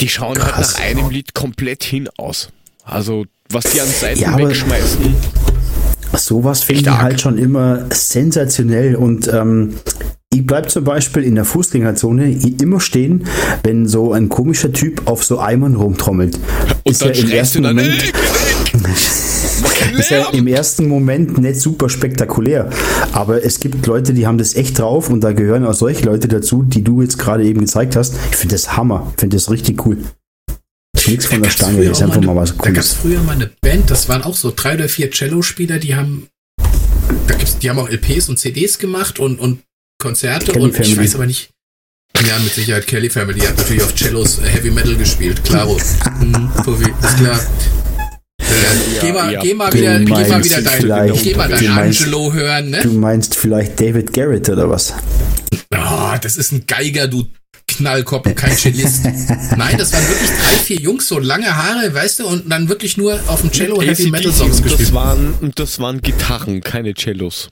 die 0.00 0.08
schauen 0.08 0.34
Krass. 0.34 0.78
halt 0.78 0.94
nach 0.96 1.02
einem 1.02 1.10
Lied 1.10 1.34
komplett 1.34 1.82
hin 1.82 2.08
aus. 2.18 2.50
Also 2.84 3.24
was 3.50 3.64
die 3.64 3.80
an 3.80 3.88
Seiten 3.88 4.20
ja, 4.20 4.36
wegschmeißen. 4.36 5.14
Sowas 6.14 6.62
finde 6.62 6.82
ich 6.82 6.88
halt 6.88 7.20
schon 7.20 7.38
immer 7.38 7.86
sensationell 7.92 8.96
und 8.96 9.28
ähm, 9.28 9.76
ich 10.34 10.46
bleibe 10.46 10.68
zum 10.68 10.84
Beispiel 10.84 11.22
in 11.22 11.34
der 11.34 11.44
Fußgängerzone 11.44 12.30
immer 12.60 12.80
stehen, 12.80 13.26
wenn 13.62 13.88
so 13.88 14.12
ein 14.12 14.28
komischer 14.28 14.72
Typ 14.72 15.06
auf 15.06 15.24
so 15.24 15.38
Eimern 15.38 15.74
rumtrommelt. 15.74 16.36
Und 16.84 16.90
ist 16.90 17.02
ja 17.02 17.10
im 17.10 17.30
ersten 17.30 17.62
dann, 17.62 17.76
Moment, 17.76 18.12
ist 19.98 20.10
ja 20.10 20.28
im 20.30 20.46
ersten 20.46 20.88
Moment 20.88 21.38
nicht 21.38 21.60
super 21.60 21.88
spektakulär, 21.88 22.70
aber 23.12 23.44
es 23.44 23.60
gibt 23.60 23.86
Leute, 23.86 24.12
die 24.12 24.26
haben 24.26 24.38
das 24.38 24.54
echt 24.54 24.78
drauf 24.78 25.08
und 25.08 25.22
da 25.22 25.32
gehören 25.32 25.64
auch 25.64 25.74
solche 25.74 26.04
Leute 26.04 26.28
dazu, 26.28 26.62
die 26.62 26.82
du 26.82 27.02
jetzt 27.02 27.18
gerade 27.18 27.44
eben 27.44 27.60
gezeigt 27.60 27.96
hast. 27.96 28.14
Ich 28.30 28.36
finde 28.36 28.54
das 28.54 28.76
Hammer, 28.76 29.10
ich 29.14 29.20
finde 29.20 29.36
das 29.36 29.50
richtig 29.50 29.86
cool 29.86 29.98
nichts 31.08 31.26
von 31.26 31.42
der 31.42 31.50
Stange, 31.50 31.82
ist 31.82 32.02
einfach 32.02 32.20
mal, 32.20 32.36
was 32.36 32.56
Cooles. 32.56 32.64
Da 32.64 32.70
gab 32.70 32.84
es 32.84 32.92
früher 32.94 33.22
mal 33.22 33.32
eine 33.32 33.50
Band, 33.60 33.90
das 33.90 34.08
waren 34.08 34.22
auch 34.22 34.34
so 34.34 34.52
drei 34.54 34.74
oder 34.74 34.88
vier 34.88 35.10
Cello-Spieler, 35.10 35.78
die 35.78 35.94
haben, 35.94 36.28
da 37.28 37.34
gibt's, 37.34 37.58
die 37.58 37.70
haben 37.70 37.78
auch 37.78 37.88
LPs 37.88 38.28
und 38.28 38.38
CDs 38.38 38.78
gemacht 38.78 39.18
und, 39.18 39.38
und 39.38 39.60
Konzerte 39.98 40.52
und 40.52 40.72
Family. 40.72 40.92
ich 40.92 40.98
weiß 40.98 41.14
aber 41.14 41.26
nicht. 41.26 41.50
Ja, 42.26 42.38
mit 42.38 42.54
Sicherheit 42.54 42.86
Kelly 42.86 43.10
Family 43.10 43.40
hat 43.40 43.56
natürlich 43.58 43.82
auf 43.82 43.94
Cellos 43.94 44.38
äh, 44.38 44.42
Heavy 44.48 44.70
Metal 44.70 44.96
gespielt, 44.96 45.44
klaro. 45.44 45.78
mhm, 46.20 46.50
ist 47.02 47.16
klar. 47.18 47.40
Ja, 48.40 49.00
geh 49.00 49.12
mal, 49.12 49.32
ja, 49.32 49.40
geh 49.40 49.54
mal 49.54 49.72
wieder, 49.72 49.98
geh 49.98 50.12
mal 50.12 50.44
wieder 50.44 50.62
dein, 50.62 51.12
geh 51.12 51.34
mal 51.34 51.48
dein 51.48 51.68
Angelo 51.68 52.32
hören, 52.32 52.70
ne? 52.70 52.80
Du 52.82 52.92
meinst 52.92 53.34
vielleicht 53.34 53.78
David 53.80 54.12
Garrett 54.12 54.48
oder 54.48 54.70
was? 54.70 54.94
Oh, 55.74 56.14
das 56.20 56.36
ist 56.36 56.52
ein 56.52 56.64
Geiger, 56.66 57.06
du 57.08 57.26
Knallkopf, 57.66 58.34
kein 58.34 58.56
Cellist. 58.56 59.04
Nein, 59.56 59.76
das 59.76 59.92
waren 59.92 60.08
wirklich 60.08 60.30
drei, 60.30 60.56
vier 60.64 60.78
Jungs, 60.78 61.08
so 61.08 61.18
lange 61.18 61.54
Haare, 61.54 61.92
weißt 61.92 62.20
du, 62.20 62.26
und 62.26 62.50
dann 62.50 62.68
wirklich 62.68 62.96
nur 62.96 63.20
auf 63.26 63.40
dem 63.40 63.50
Cello 63.50 63.82
Heavy 63.82 64.10
Metal 64.10 64.32
Songs 64.32 64.62
gespielt. 64.62 64.88
Das 64.88 64.94
waren, 64.94 65.52
das 65.54 65.78
waren 65.80 66.00
Gitarren, 66.00 66.60
keine 66.60 66.94
Cellos. 66.94 67.48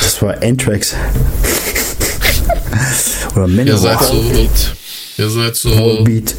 Das 0.00 0.20
war 0.22 0.40
Anthrax. 0.42 0.94
Oder 3.34 3.48
Ihr 3.48 3.76
seid 3.78 4.00
so, 4.00 4.24
ihr 5.18 5.30
seid 5.30 5.56
so, 5.56 6.04
Beat. 6.04 6.34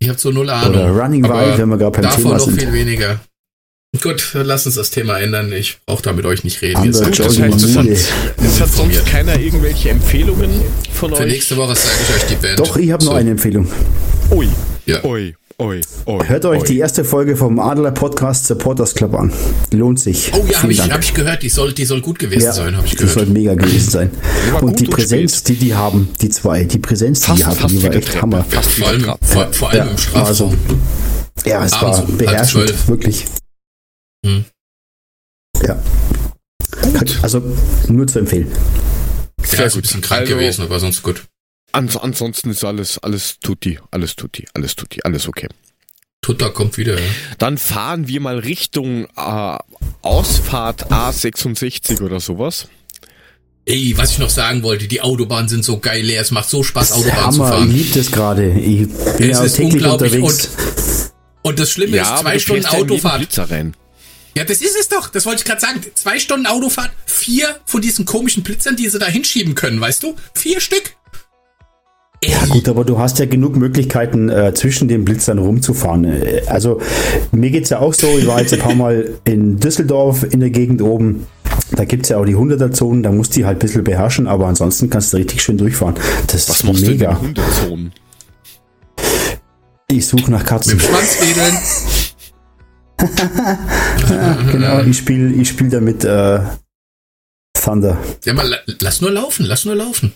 Ich 0.00 0.08
hab 0.08 0.20
so 0.20 0.30
null 0.30 0.48
Ahnung. 0.48 0.74
Oder 0.74 0.90
Running 0.90 1.24
Wild, 1.24 1.58
wenn 1.58 1.68
wir 1.68 1.76
gerade 1.76 1.92
beim 1.92 2.02
davon 2.02 2.22
Thema 2.22 2.34
noch 2.36 2.44
sind. 2.44 2.60
viel 2.60 2.72
weniger. 2.72 3.20
Gut, 4.02 4.30
lass 4.34 4.66
uns 4.66 4.74
das 4.74 4.90
Thema 4.90 5.18
ändern. 5.18 5.52
Ich 5.52 5.78
brauche 5.86 6.02
da 6.02 6.12
mit 6.12 6.26
euch 6.26 6.44
nicht 6.44 6.60
reden. 6.62 6.84
Ihr 6.84 6.92
seid 6.92 7.18
das 7.18 7.40
heißt, 7.40 7.64
es 7.64 7.76
hat, 7.76 7.86
es 7.86 8.60
hat 8.60 8.70
sonst 8.70 9.06
keiner 9.06 9.38
irgendwelche 9.40 9.90
Empfehlungen 9.90 10.50
von 10.92 11.10
Für 11.10 11.14
euch? 11.16 11.22
Für 11.22 11.26
nächste 11.26 11.56
Woche 11.56 11.74
zeige 11.74 11.96
ich 12.06 12.14
euch 12.14 12.26
die 12.28 12.34
Band. 12.36 12.60
Doch, 12.60 12.76
ich 12.76 12.92
habe 12.92 13.02
so. 13.02 13.10
noch 13.10 13.16
eine 13.16 13.30
Empfehlung. 13.30 13.66
Ui. 14.30 14.48
Ja. 14.84 15.02
Ui. 15.04 15.34
Oi, 15.60 15.80
oi, 16.06 16.24
Hört 16.24 16.44
euch 16.44 16.60
oi. 16.60 16.66
die 16.68 16.78
erste 16.78 17.04
Folge 17.04 17.36
vom 17.36 17.58
Adler 17.58 17.90
Podcast 17.90 18.46
Supporters 18.46 18.94
Club 18.94 19.12
an. 19.14 19.32
Lohnt 19.72 19.98
sich. 19.98 20.30
Oh 20.32 20.46
ja, 20.48 20.62
habe 20.62 20.72
ich, 20.72 20.80
hab 20.80 21.02
ich 21.02 21.12
gehört. 21.12 21.42
Die 21.42 21.48
soll, 21.48 21.72
die 21.72 21.84
soll 21.84 22.00
gut 22.00 22.20
gewesen 22.20 22.44
ja, 22.44 22.52
sein, 22.52 22.76
habe 22.76 22.86
ich 22.86 22.94
gehört. 22.94 23.16
Die 23.16 23.18
soll 23.18 23.26
mega 23.26 23.54
gewesen 23.54 23.90
sein. 23.90 24.10
Und 24.60 24.78
die 24.78 24.84
Präsenz, 24.84 25.42
die 25.42 25.56
die 25.56 25.74
haben, 25.74 26.10
die 26.20 26.28
zwei, 26.28 26.62
die 26.62 26.78
Präsenz, 26.78 27.22
die 27.22 27.26
fast, 27.26 27.40
die 27.40 27.44
haben, 27.44 27.68
die 27.70 27.82
war 27.82 27.92
echt 27.92 28.22
Hammer. 28.22 28.44
Fast 28.44 28.70
vor 28.70 28.86
allem, 28.86 29.02
vor, 29.20 29.52
vor 29.52 29.70
allem 29.70 29.86
ja, 29.86 29.90
im 29.90 29.98
Strafraum. 29.98 30.26
Also, 30.28 30.54
ja, 31.44 31.64
es 31.64 31.72
Abends 31.72 31.98
war 31.98 32.06
beherrschend, 32.06 32.88
wirklich. 32.88 33.24
Hm. 34.24 34.44
Ja. 35.66 35.82
Gut. 36.96 37.18
Also 37.20 37.42
nur 37.88 38.06
zu 38.06 38.20
empfehlen. 38.20 38.46
Sehr 39.42 39.58
ja, 39.58 39.66
ist 39.66 39.74
ein 39.74 39.82
bisschen 39.82 40.02
krank 40.02 40.20
also, 40.20 40.34
gewesen, 40.34 40.62
aber 40.62 40.78
sonst 40.78 41.02
gut. 41.02 41.24
Ans 41.72 41.96
ansonsten 41.96 42.50
ist 42.50 42.64
alles, 42.64 42.98
alles 42.98 43.38
tutti, 43.40 43.78
alles 43.90 44.16
tutti, 44.16 44.46
alles 44.54 44.74
tutti, 44.74 45.00
alles 45.04 45.28
okay. 45.28 45.48
Tutta 46.20 46.48
kommt 46.48 46.76
wieder. 46.78 46.98
Ja. 46.98 47.06
Dann 47.38 47.58
fahren 47.58 48.08
wir 48.08 48.20
mal 48.20 48.38
Richtung 48.38 49.06
äh, 49.16 49.58
Ausfahrt 50.02 50.90
A66 50.90 52.02
oder 52.02 52.20
sowas. 52.20 52.68
Ey, 53.64 53.92
was 53.96 54.12
ich 54.12 54.18
noch 54.18 54.30
sagen 54.30 54.62
wollte, 54.62 54.88
die 54.88 55.02
Autobahnen 55.02 55.48
sind 55.48 55.62
so 55.62 55.78
geil 55.78 56.02
leer, 56.02 56.22
es 56.22 56.30
macht 56.30 56.48
so 56.48 56.62
Spaß, 56.62 56.92
Autobahn 56.92 57.16
Hammer, 57.16 57.32
zu 57.32 57.38
fahren. 57.38 57.70
Ich 57.70 57.76
liebe 57.76 57.98
das 57.98 58.10
gerade. 58.10 58.50
Ich 58.50 58.88
bin 59.18 59.30
es 59.30 59.38
ja 59.38 59.48
täglich 59.48 59.84
unterwegs. 59.84 60.48
Und, 61.42 61.50
und 61.50 61.58
das 61.58 61.70
Schlimme 61.70 61.98
ja, 61.98 62.14
ist, 62.14 62.20
zwei 62.22 62.38
Stunden 62.38 62.64
Autofahrt. 62.64 63.36
Ja, 64.34 64.44
das 64.44 64.62
ist 64.62 64.76
es 64.78 64.88
doch. 64.88 65.08
Das 65.08 65.26
wollte 65.26 65.40
ich 65.40 65.44
gerade 65.44 65.60
sagen. 65.60 65.80
Zwei 65.94 66.18
Stunden 66.18 66.46
Autofahrt, 66.46 66.92
vier 67.06 67.58
von 67.66 67.82
diesen 67.82 68.04
komischen 68.04 68.42
Blitzern, 68.42 68.76
die 68.76 68.88
sie 68.88 68.98
da 68.98 69.06
hinschieben 69.06 69.54
können, 69.54 69.80
weißt 69.80 70.02
du? 70.02 70.16
Vier 70.34 70.60
Stück. 70.60 70.94
Ja 72.24 72.44
gut, 72.46 72.68
aber 72.68 72.84
du 72.84 72.98
hast 72.98 73.20
ja 73.20 73.26
genug 73.26 73.56
Möglichkeiten, 73.56 74.28
äh, 74.28 74.52
zwischen 74.52 74.88
den 74.88 75.04
Blitzern 75.04 75.38
rumzufahren. 75.38 76.04
Äh, 76.04 76.42
also 76.46 76.80
mir 77.30 77.50
geht's 77.50 77.70
ja 77.70 77.78
auch 77.78 77.94
so, 77.94 78.06
ich 78.18 78.26
war 78.26 78.40
jetzt 78.40 78.52
ein 78.52 78.58
paar 78.58 78.74
Mal 78.74 79.10
in 79.24 79.58
Düsseldorf 79.58 80.24
in 80.24 80.40
der 80.40 80.50
Gegend 80.50 80.82
oben. 80.82 81.26
Da 81.72 81.84
gibt's 81.84 82.08
ja 82.08 82.18
auch 82.18 82.24
die 82.24 82.34
100er-Zonen, 82.34 83.04
da 83.04 83.12
musst 83.12 83.36
du 83.36 83.40
die 83.40 83.46
halt 83.46 83.58
ein 83.58 83.60
bisschen 83.60 83.84
beherrschen, 83.84 84.26
aber 84.26 84.46
ansonsten 84.46 84.90
kannst 84.90 85.12
du 85.12 85.18
richtig 85.18 85.42
schön 85.42 85.58
durchfahren. 85.58 85.94
Das 86.26 86.48
Was 86.48 86.62
ist 86.62 86.86
mega. 86.88 87.20
Ich 89.90 90.06
suche 90.06 90.30
nach 90.30 90.44
Katzen. 90.44 90.76
Mit 90.76 90.82
dem 90.82 90.88
Schwanz 90.88 91.18
wedeln. 91.20 91.56
genau, 94.52 94.80
ich 94.82 94.98
spiele 94.98 95.32
ich 95.40 95.48
spiel 95.48 95.68
damit 95.68 96.04
äh, 96.04 96.40
Thunder. 97.54 97.96
Ja, 98.24 98.34
mal, 98.34 98.60
lass 98.80 99.00
nur 99.00 99.12
laufen, 99.12 99.46
lass 99.46 99.64
nur 99.64 99.76
laufen. 99.76 100.14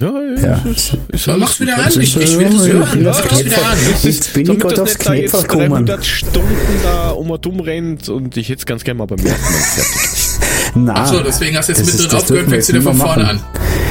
Ja, 0.00 0.08
ja, 0.08 0.40
ja. 0.40 0.70
Ist, 0.70 0.96
ist 1.08 1.26
mach's 1.26 1.60
wieder 1.60 1.76
an. 1.76 1.88
Ich, 2.00 2.16
ich 2.16 2.38
will 2.38 2.50
das 2.50 2.66
hören. 2.66 3.04
Ja, 3.04 3.10
mach 3.10 3.38
wieder 3.38 3.66
an. 3.66 3.78
Jetzt 4.02 4.32
bin 4.32 4.50
ich 4.50 4.58
gerade 4.58 4.82
aufs 4.82 4.98
Knäpfer 4.98 5.42
gekommen. 5.42 5.86
300 5.86 6.04
Stunden 6.04 6.48
da 6.82 7.10
um 7.10 7.30
und 7.30 7.46
um 7.46 7.60
rennt 7.60 8.08
und 8.08 8.36
ich 8.36 8.48
jetzt 8.48 8.66
ganz 8.66 8.84
gerne 8.84 8.98
mal 8.98 9.06
beim 9.06 9.18
ersten 9.18 9.52
Mal 9.52 9.60
fertig. 9.60 10.98
Achso, 10.98 11.22
deswegen 11.22 11.56
hast 11.56 11.68
du 11.68 11.72
jetzt 11.74 11.84
mit 11.84 12.10
drin 12.10 12.18
aufgehört, 12.18 12.48
fängst 12.48 12.68
du 12.68 12.72
wieder 12.72 12.82
von 12.82 12.96
vorne 12.96 13.28
an. 13.28 13.40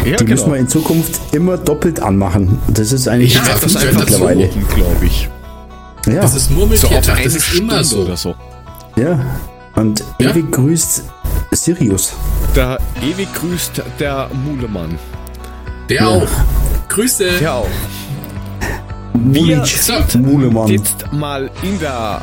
Ja, 0.03 0.15
die 0.15 0.25
genau. 0.25 0.29
müssen 0.31 0.51
wir 0.51 0.59
in 0.59 0.67
Zukunft 0.67 1.21
immer 1.33 1.57
doppelt 1.57 1.99
anmachen. 1.99 2.57
Das 2.69 2.91
ist 2.91 3.07
eigentlich 3.07 3.35
ja, 3.35 3.43
das 3.45 3.63
ist 3.63 3.93
mittlerweile, 3.93 4.47
glaube 4.47 5.05
ich. 5.05 5.29
Ja. 6.07 6.21
Das 6.21 6.35
ist 6.35 6.49
Murmeltiertag, 6.49 7.17
so 7.17 7.23
das 7.23 7.35
ist 7.35 7.43
Stunde 7.43 7.73
immer 7.75 7.83
so. 7.83 7.99
Oder 7.99 8.17
so. 8.17 8.35
Ja. 8.95 9.19
Und 9.75 10.03
ja? 10.19 10.31
ewig 10.31 10.51
grüßt 10.51 11.03
Sirius. 11.51 12.13
Da 12.55 12.79
ewig 13.01 13.31
grüßt 13.35 13.83
der 13.99 14.29
Mulemann. 14.43 14.97
Der 15.91 16.01
ja. 16.03 16.07
auch. 16.07 16.27
Grüße. 16.87 17.29
Der 17.41 17.53
auch. 17.53 17.67
Wir 19.13 19.65
sind 19.65 20.25
Mulemann. 20.25 20.69
jetzt 20.69 21.11
mal 21.11 21.51
in 21.63 21.77
der 21.81 22.21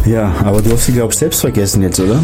Ja, 0.06 0.34
aber 0.44 0.62
du 0.62 0.72
hast 0.72 0.86
sie, 0.86 0.92
glaube 0.92 1.12
ich, 1.12 1.18
selbst 1.18 1.40
vergessen 1.40 1.82
jetzt, 1.82 1.98
oder? 2.00 2.22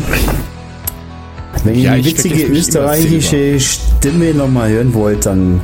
Wenn 1.64 1.74
ihr 1.74 1.82
ja, 1.82 1.96
die 1.96 2.06
witzige 2.06 2.44
österreichische 2.44 3.60
Stimme 3.60 4.32
nochmal 4.32 4.70
hören 4.70 4.94
wollt, 4.94 5.26
dann 5.26 5.60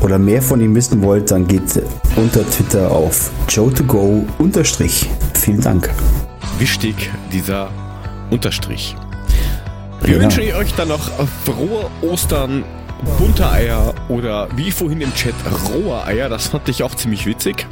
oder 0.00 0.18
mehr 0.18 0.40
von 0.40 0.60
ihm 0.60 0.74
wissen 0.74 1.02
wollt, 1.02 1.30
dann 1.30 1.48
geht 1.48 1.82
unter 2.16 2.48
Twitter 2.48 2.90
auf 2.90 3.30
joe2go 3.48 4.24
unterstrich. 4.38 5.10
Vielen 5.34 5.60
Dank. 5.60 5.90
Wichtig, 6.58 7.10
dieser 7.32 7.70
Unterstrich. 8.30 8.96
Wir 10.02 10.18
genau. 10.18 10.24
wünschen 10.24 10.54
euch 10.54 10.72
dann 10.74 10.88
noch 10.88 11.10
frohe 11.44 11.90
Ostern, 12.02 12.62
bunte 13.18 13.50
Eier 13.50 13.94
oder 14.08 14.48
wie 14.54 14.70
vorhin 14.70 15.00
im 15.00 15.12
Chat 15.14 15.34
rohe 15.68 16.04
Eier. 16.04 16.28
Das 16.28 16.48
fand 16.48 16.68
ich 16.68 16.82
auch 16.82 16.94
ziemlich 16.94 17.26
witzig. 17.26 17.66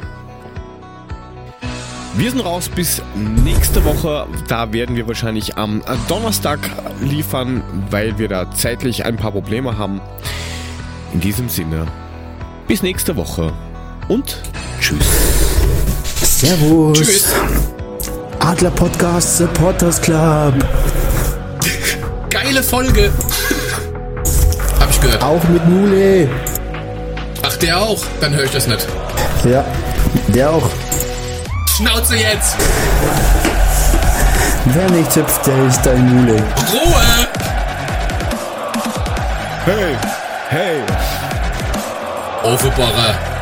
Wir 2.15 2.29
sind 2.29 2.41
raus 2.41 2.69
bis 2.69 3.01
nächste 3.43 3.83
Woche. 3.83 4.27
Da 4.47 4.71
werden 4.71 4.95
wir 4.95 5.07
wahrscheinlich 5.07 5.57
am 5.57 5.81
Donnerstag 6.07 6.59
liefern, 7.01 7.63
weil 7.89 8.19
wir 8.19 8.27
da 8.27 8.51
zeitlich 8.51 9.03
ein 9.03 9.15
paar 9.17 9.31
Probleme 9.31 9.79
haben. 9.79 9.99
In 11.11 11.19
diesem 11.19 11.49
Sinne, 11.49 11.87
bis 12.67 12.83
nächste 12.83 13.15
Woche 13.15 13.51
und 14.09 14.37
tschüss. 14.79 15.05
Servus. 16.21 16.99
Tschüss. 16.99 17.33
Adler 18.39 18.71
Podcast 18.71 19.37
Supporters 19.37 19.99
Club. 19.99 20.53
Geile 22.29 22.61
Folge. 22.61 23.11
Hab 24.79 24.89
ich 24.91 25.01
gehört. 25.01 25.23
Auch 25.23 25.43
mit 25.45 25.67
Mule. 25.67 26.29
Ach, 27.41 27.57
der 27.57 27.81
auch? 27.81 28.03
Dann 28.21 28.35
höre 28.35 28.43
ich 28.43 28.51
das 28.51 28.67
nicht. 28.67 28.87
Ja, 29.45 29.65
der 30.27 30.51
auch. 30.51 30.69
Schnauze 31.75 32.15
jetzt! 32.15 32.55
Wer 34.65 34.91
nicht 34.91 35.15
hüpft, 35.15 35.47
der 35.47 35.65
ist 35.65 35.81
dein 35.83 36.05
Mule. 36.05 36.35
Ruhe! 36.71 37.27
Hey, 39.65 39.97
hey! 40.49 40.83
Ofenbacher. 42.43 43.32